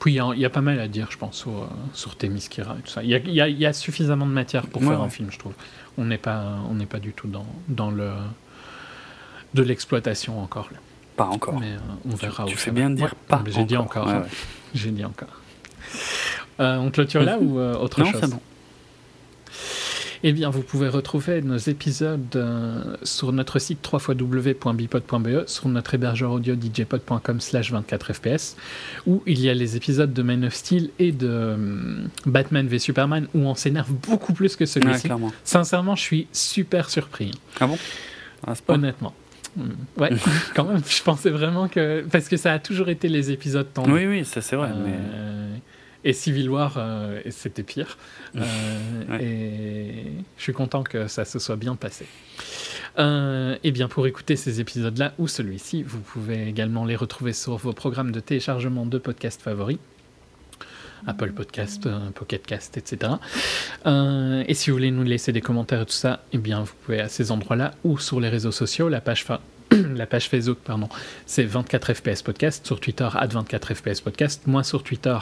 [0.00, 1.66] Puis il y, a- il y a pas mal à dire, je pense, sur, euh,
[1.94, 3.02] sur Themyscira et tout ça.
[3.02, 5.06] Il y a, y y suffisamment de matière pour Ouais, faire ouais.
[5.06, 5.54] un film, je trouve.
[5.96, 8.10] On n'est pas, on n'est pas du tout dans, dans le
[9.54, 10.68] de l'exploitation encore.
[10.72, 10.78] là.
[11.16, 11.58] Pas encore.
[11.60, 11.78] Mais euh,
[12.10, 14.08] on verra tu où fais bien de dire Ouais, pas J'ai dit encore.
[14.74, 15.40] J'ai dit encore.
[16.60, 18.20] Euh, on clôture là ou euh, autre Non, chose?
[18.20, 18.40] c'est bon.
[20.26, 26.32] Eh bien, vous pouvez retrouver nos épisodes euh, sur notre site www.bipod.be, sur notre hébergeur
[26.32, 28.56] audio djpod.com slash 24fps,
[29.06, 31.56] où il y a les épisodes de Man of Steel et de euh,
[32.24, 35.10] Batman v Superman, où on s'énerve beaucoup plus que celui-ci.
[35.44, 37.76] Sincèrement, je suis super surpris, Ah bon?
[38.64, 39.12] Point honnêtement.
[39.58, 39.62] Mm.
[39.98, 40.10] Ouais,
[40.54, 42.02] quand même, je pensais vraiment que...
[42.10, 43.92] Parce que ça a toujours été les épisodes tendus.
[43.92, 44.70] Oui, oui, ça c'est vrai.
[44.82, 44.94] mais...
[46.04, 47.96] Et Civil War, euh, c'était pire.
[48.36, 48.40] Euh,
[49.08, 49.22] Ouais.
[49.24, 50.04] Et
[50.38, 52.06] je suis content que ça se soit bien passé.
[52.98, 57.56] Euh, et bien, pour écouter ces épisodes-là ou celui-ci, vous pouvez également les retrouver sur
[57.56, 59.78] vos programmes de téléchargement de podcasts favoris.
[61.06, 63.12] Apple Podcast, euh, Pocket Cast, etc.
[63.84, 66.72] Euh, et si vous voulez nous laisser des commentaires et tout ça, eh bien, vous
[66.84, 69.42] pouvez à ces endroits-là ou sur les réseaux sociaux, la page, fa-
[69.72, 70.88] la page Facebook, pardon,
[71.26, 75.18] c'est 24fps podcast, sur Twitter, at 24fps podcast, moi sur Twitter,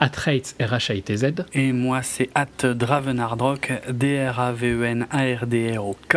[0.00, 1.44] at rates, R-H-A-I-T-Z.
[1.52, 6.16] Et moi, c'est at Dravenardrock, D-R-A-V-E-N-A-R-D-R-O-K.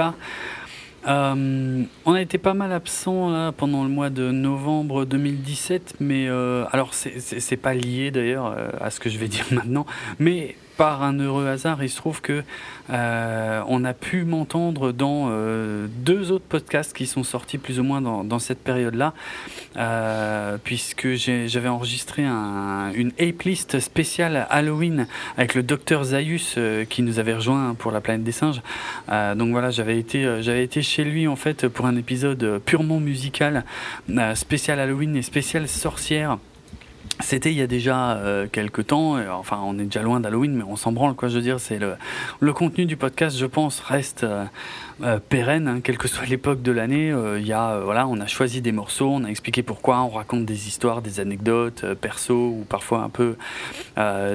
[1.05, 6.63] Euh, on a été pas mal absent pendant le mois de novembre 2017, mais euh,
[6.71, 9.85] alors c'est pas lié d'ailleurs euh, à ce que je vais dire maintenant,
[10.19, 12.43] mais par un heureux hasard, il se trouve que
[12.89, 17.83] euh, on a pu m'entendre dans euh, deux autres podcasts qui sont sortis plus ou
[17.83, 19.13] moins dans, cette période-là,
[19.77, 26.57] euh, puisque j'avais enregistré un- une ape-list spéciale Halloween avec le docteur Zaius
[26.89, 28.61] qui nous avait rejoint pour la planète des singes.
[29.09, 33.63] Donc voilà, j'avais été, j'avais été chez lui en fait pour un épisode purement musical,
[34.35, 36.37] spécial Halloween et spécial sorcière.
[37.19, 40.63] C'était il y a déjà euh, quelques temps, enfin on est déjà loin d'Halloween, mais
[40.63, 41.29] on s'en branle quoi.
[41.29, 44.45] Je veux dire, c'est le, contenu du podcast, je pense, reste euh,
[45.03, 47.11] euh, pérenne, hein, quelle que soit l'époque de l'année.
[47.11, 50.09] Euh, Il y a, voilà, on a choisi des morceaux, on a expliqué pourquoi, on
[50.09, 53.35] raconte des histoires, des anecdotes perso ou parfois un peu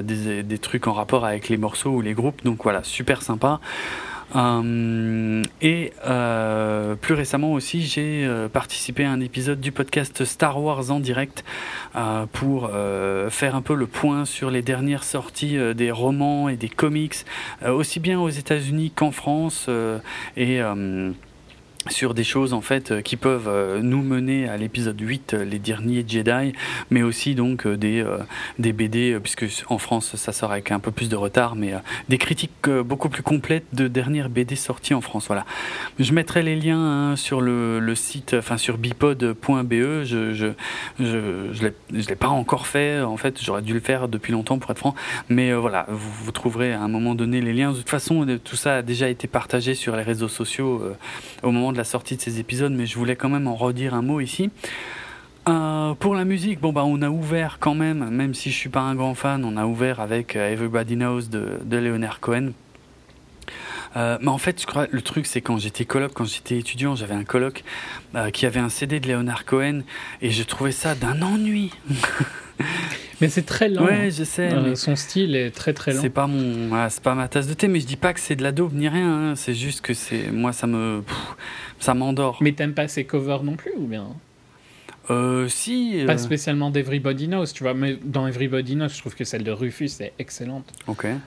[0.03, 2.43] des trucs en rapport avec les morceaux ou les groupes.
[2.43, 3.59] Donc voilà, super sympa.
[4.35, 10.61] Euh, et euh, plus récemment aussi, j'ai euh, participé à un épisode du podcast Star
[10.61, 11.43] Wars en direct
[12.33, 12.69] pour
[13.29, 17.25] faire un peu le point sur les dernières sorties des romans et des comics,
[17.67, 19.69] aussi bien aux États-Unis qu'en France,
[20.37, 20.61] et
[21.89, 25.43] sur des choses en fait euh, qui peuvent euh, nous mener à l'épisode 8, euh,
[25.43, 26.53] les derniers Jedi,
[26.89, 28.05] mais aussi donc des,
[28.57, 31.73] des BD, puisque en France ça sort avec un peu plus de retard, mais
[32.07, 35.27] des critiques beaucoup plus complètes de dernières BD sorties en France.
[35.27, 35.45] Voilà.
[35.99, 40.03] Je mettrai les liens hein, sur le, site, enfin sur bipod.be.
[40.03, 40.47] Je je
[40.99, 43.01] je, je l'ai pas encore fait.
[43.01, 44.95] En fait, j'aurais dû le faire depuis longtemps pour être franc.
[45.27, 47.71] Mais voilà, vous, trouverez à un moment donné les liens.
[47.71, 50.83] De toute façon, tout ça a déjà été partagé sur les réseaux sociaux
[51.43, 52.71] au moment de la sortie de ces épisodes.
[52.71, 54.51] Mais je voulais quand même en redire un mot ici.
[55.47, 58.69] Euh, pour la musique, bon bah on a ouvert quand même, même si je suis
[58.69, 62.51] pas un grand fan, on a ouvert avec euh, Everybody Knows de, de Leonard Cohen.
[63.95, 66.95] Euh, mais en fait, je crois le truc, c'est quand j'étais coloc, quand j'étais étudiant,
[66.95, 67.63] j'avais un coloc
[68.33, 69.81] qui avait un CD de Leonard Cohen
[70.21, 71.71] et je trouvais ça d'un ennui.
[73.21, 73.83] Mais c'est très lent.
[73.85, 76.01] Ouais, je sais, Euh, mais Son style est très très lent.
[76.01, 77.67] c'est pas mon, c'est pas ma tasse de thé.
[77.67, 79.31] Mais je dis pas que c'est de la daube ni rien.
[79.31, 79.35] hein.
[79.35, 81.17] C'est juste que c'est, moi, ça me, pff,
[81.79, 82.37] ça m'endort.
[82.41, 84.07] Mais t'aimes pas ses covers non plus ou bien?
[85.09, 85.99] Euh, si.
[86.01, 89.43] euh, Pas spécialement d'Everybody Knows, tu vois, mais dans Everybody Knows, je trouve que celle
[89.43, 90.71] de Rufus est excellente.
[90.87, 91.17] Ok, Euh,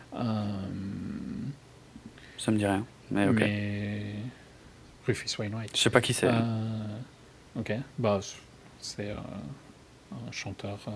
[2.38, 2.84] ça me dit rien.
[3.10, 3.36] Mais ok.
[3.40, 4.02] Mais
[5.06, 5.76] Rufus Wainwright.
[5.76, 6.28] Je sais pas qui c'est.
[6.28, 6.40] Euh,
[7.56, 8.20] ok, bah
[8.80, 9.14] c'est euh,
[10.28, 10.92] un chanteur, euh,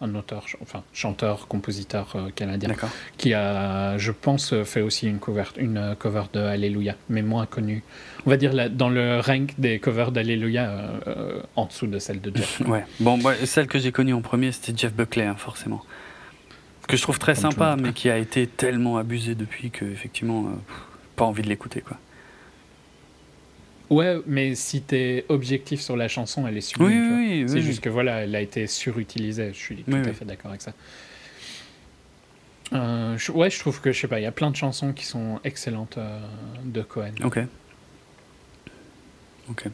[0.00, 2.70] un auteur, enfin chanteur, compositeur euh, canadien,
[3.16, 7.82] qui a, je pense, fait aussi une cover, une cover de Alléluia, mais moins connue.
[8.26, 12.20] On va dire là, dans le rank des covers d'Alléluia, euh, en dessous de celle
[12.20, 12.60] de Jeff.
[12.66, 12.84] ouais.
[13.00, 15.82] Bon, celle que j'ai connue en premier, c'était Jeff Buckley, hein, forcément.
[16.88, 20.50] Que je trouve très sympa, mais qui a été tellement abusé depuis que, effectivement,
[21.16, 21.96] pas envie de l'écouter, quoi.
[23.90, 27.16] Ouais, mais si t'es objectif sur la chanson, elle est sublime.
[27.16, 29.50] Oui, oui, C'est juste que voilà, elle a été surutilisée.
[29.52, 30.72] Je suis tout à fait d'accord avec ça.
[32.72, 35.04] Euh, ouais, je trouve que je sais pas, il y a plein de chansons qui
[35.04, 36.18] sont excellentes euh,
[36.64, 37.12] de Cohen.
[37.22, 37.40] Ok.
[39.50, 39.68] Ok.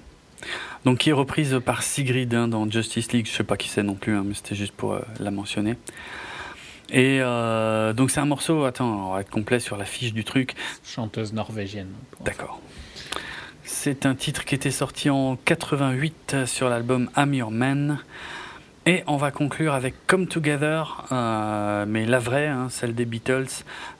[0.85, 3.27] Donc qui est reprise par Sigrid hein, dans Justice League.
[3.27, 5.77] Je sais pas qui c'est non plus, hein, mais c'était juste pour euh, la mentionner.
[6.93, 7.21] Et
[7.95, 8.65] donc c'est un morceau.
[8.65, 10.55] Attends, on va être complet sur la fiche du truc.
[10.85, 11.93] Chanteuse norvégienne.
[12.25, 12.61] D'accord.
[13.83, 17.99] C'est un titre qui était sorti en 88 sur l'album I'm Your Man.
[18.85, 23.47] Et on va conclure avec Come Together, euh, mais la vraie, hein, celle des Beatles,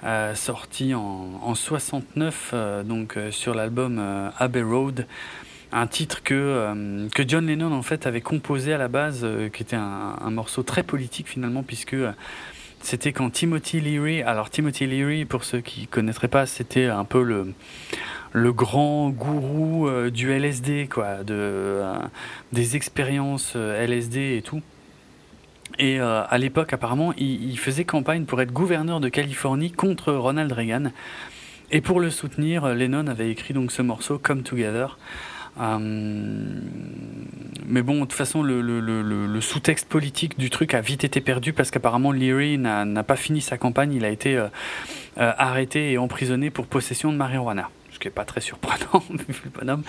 [0.05, 5.07] euh, sortie en, 69, euh, donc sur l'album Abbey Road,
[5.73, 9.77] un titre que, que John Lennon en fait avait composé à la base, qui était
[9.77, 11.97] un, un, morceau très politique finalement, puisque
[12.83, 17.23] c'était quand Timothy Leary, alors Timothy Leary, pour ceux qui connaîtraient pas, c'était un peu
[17.23, 17.55] le
[18.33, 21.99] le grand gourou euh, du LSD, quoi, de, euh,
[22.53, 24.63] des expériences euh, LSD et tout.
[25.79, 30.91] Et à l'époque, apparemment, il, faisait campagne pour être gouverneur de Californie contre Ronald Reagan.
[31.71, 34.99] Et pour le soutenir, Lennon avait écrit donc ce morceau Come Together.
[35.57, 35.73] mais
[37.83, 41.55] bon, de toute façon, le, le, le, sous-texte politique du truc a vite été perdu
[41.55, 43.95] parce qu'apparemment Leary n'a pas fini sa campagne.
[43.95, 44.45] Il a été
[45.17, 49.83] arrêté et emprisonné pour possession de marijuana qui n'est pas très surprenant vu le bonhomme.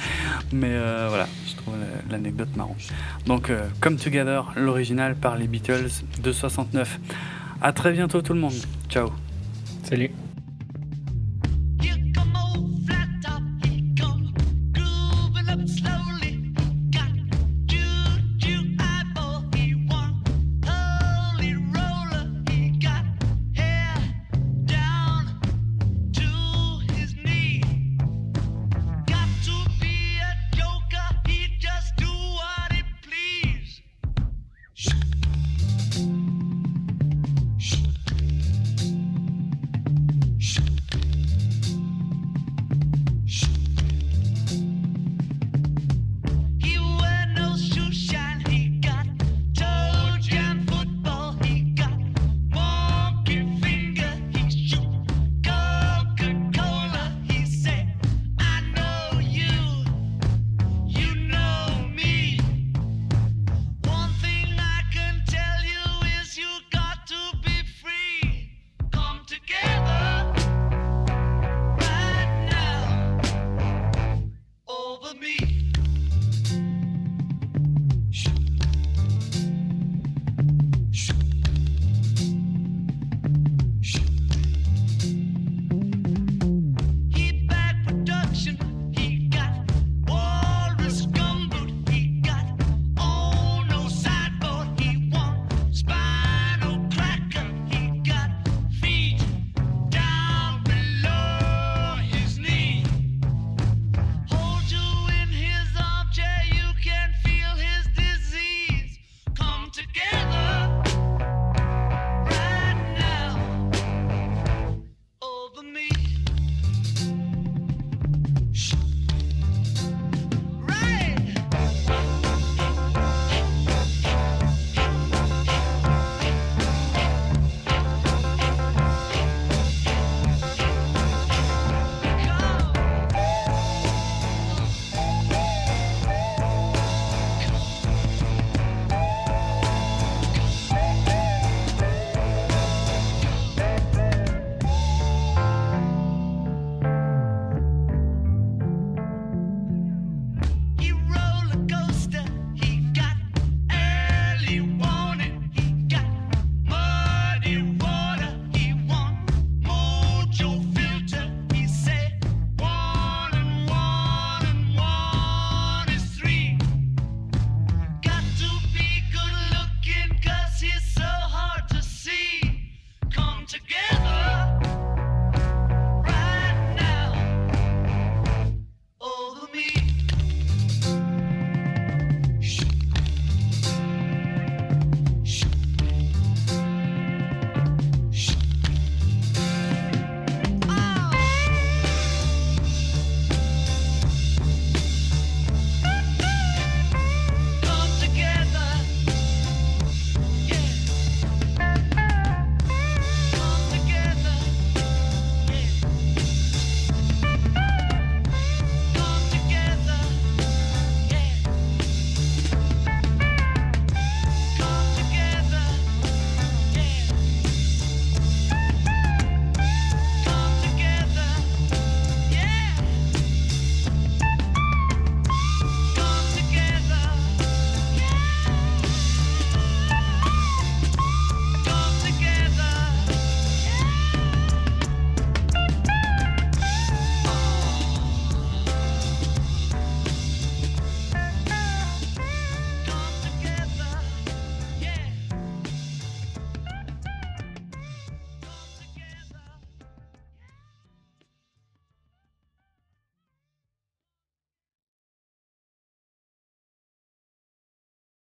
[0.51, 1.75] Mais euh, voilà, je trouve
[2.09, 2.77] l'anecdote marrante.
[3.25, 5.89] Donc, euh, Come Together, l'original par les Beatles
[6.21, 6.99] de 69.
[7.61, 8.53] À très bientôt tout le monde.
[8.89, 9.11] Ciao.
[9.83, 10.11] Salut.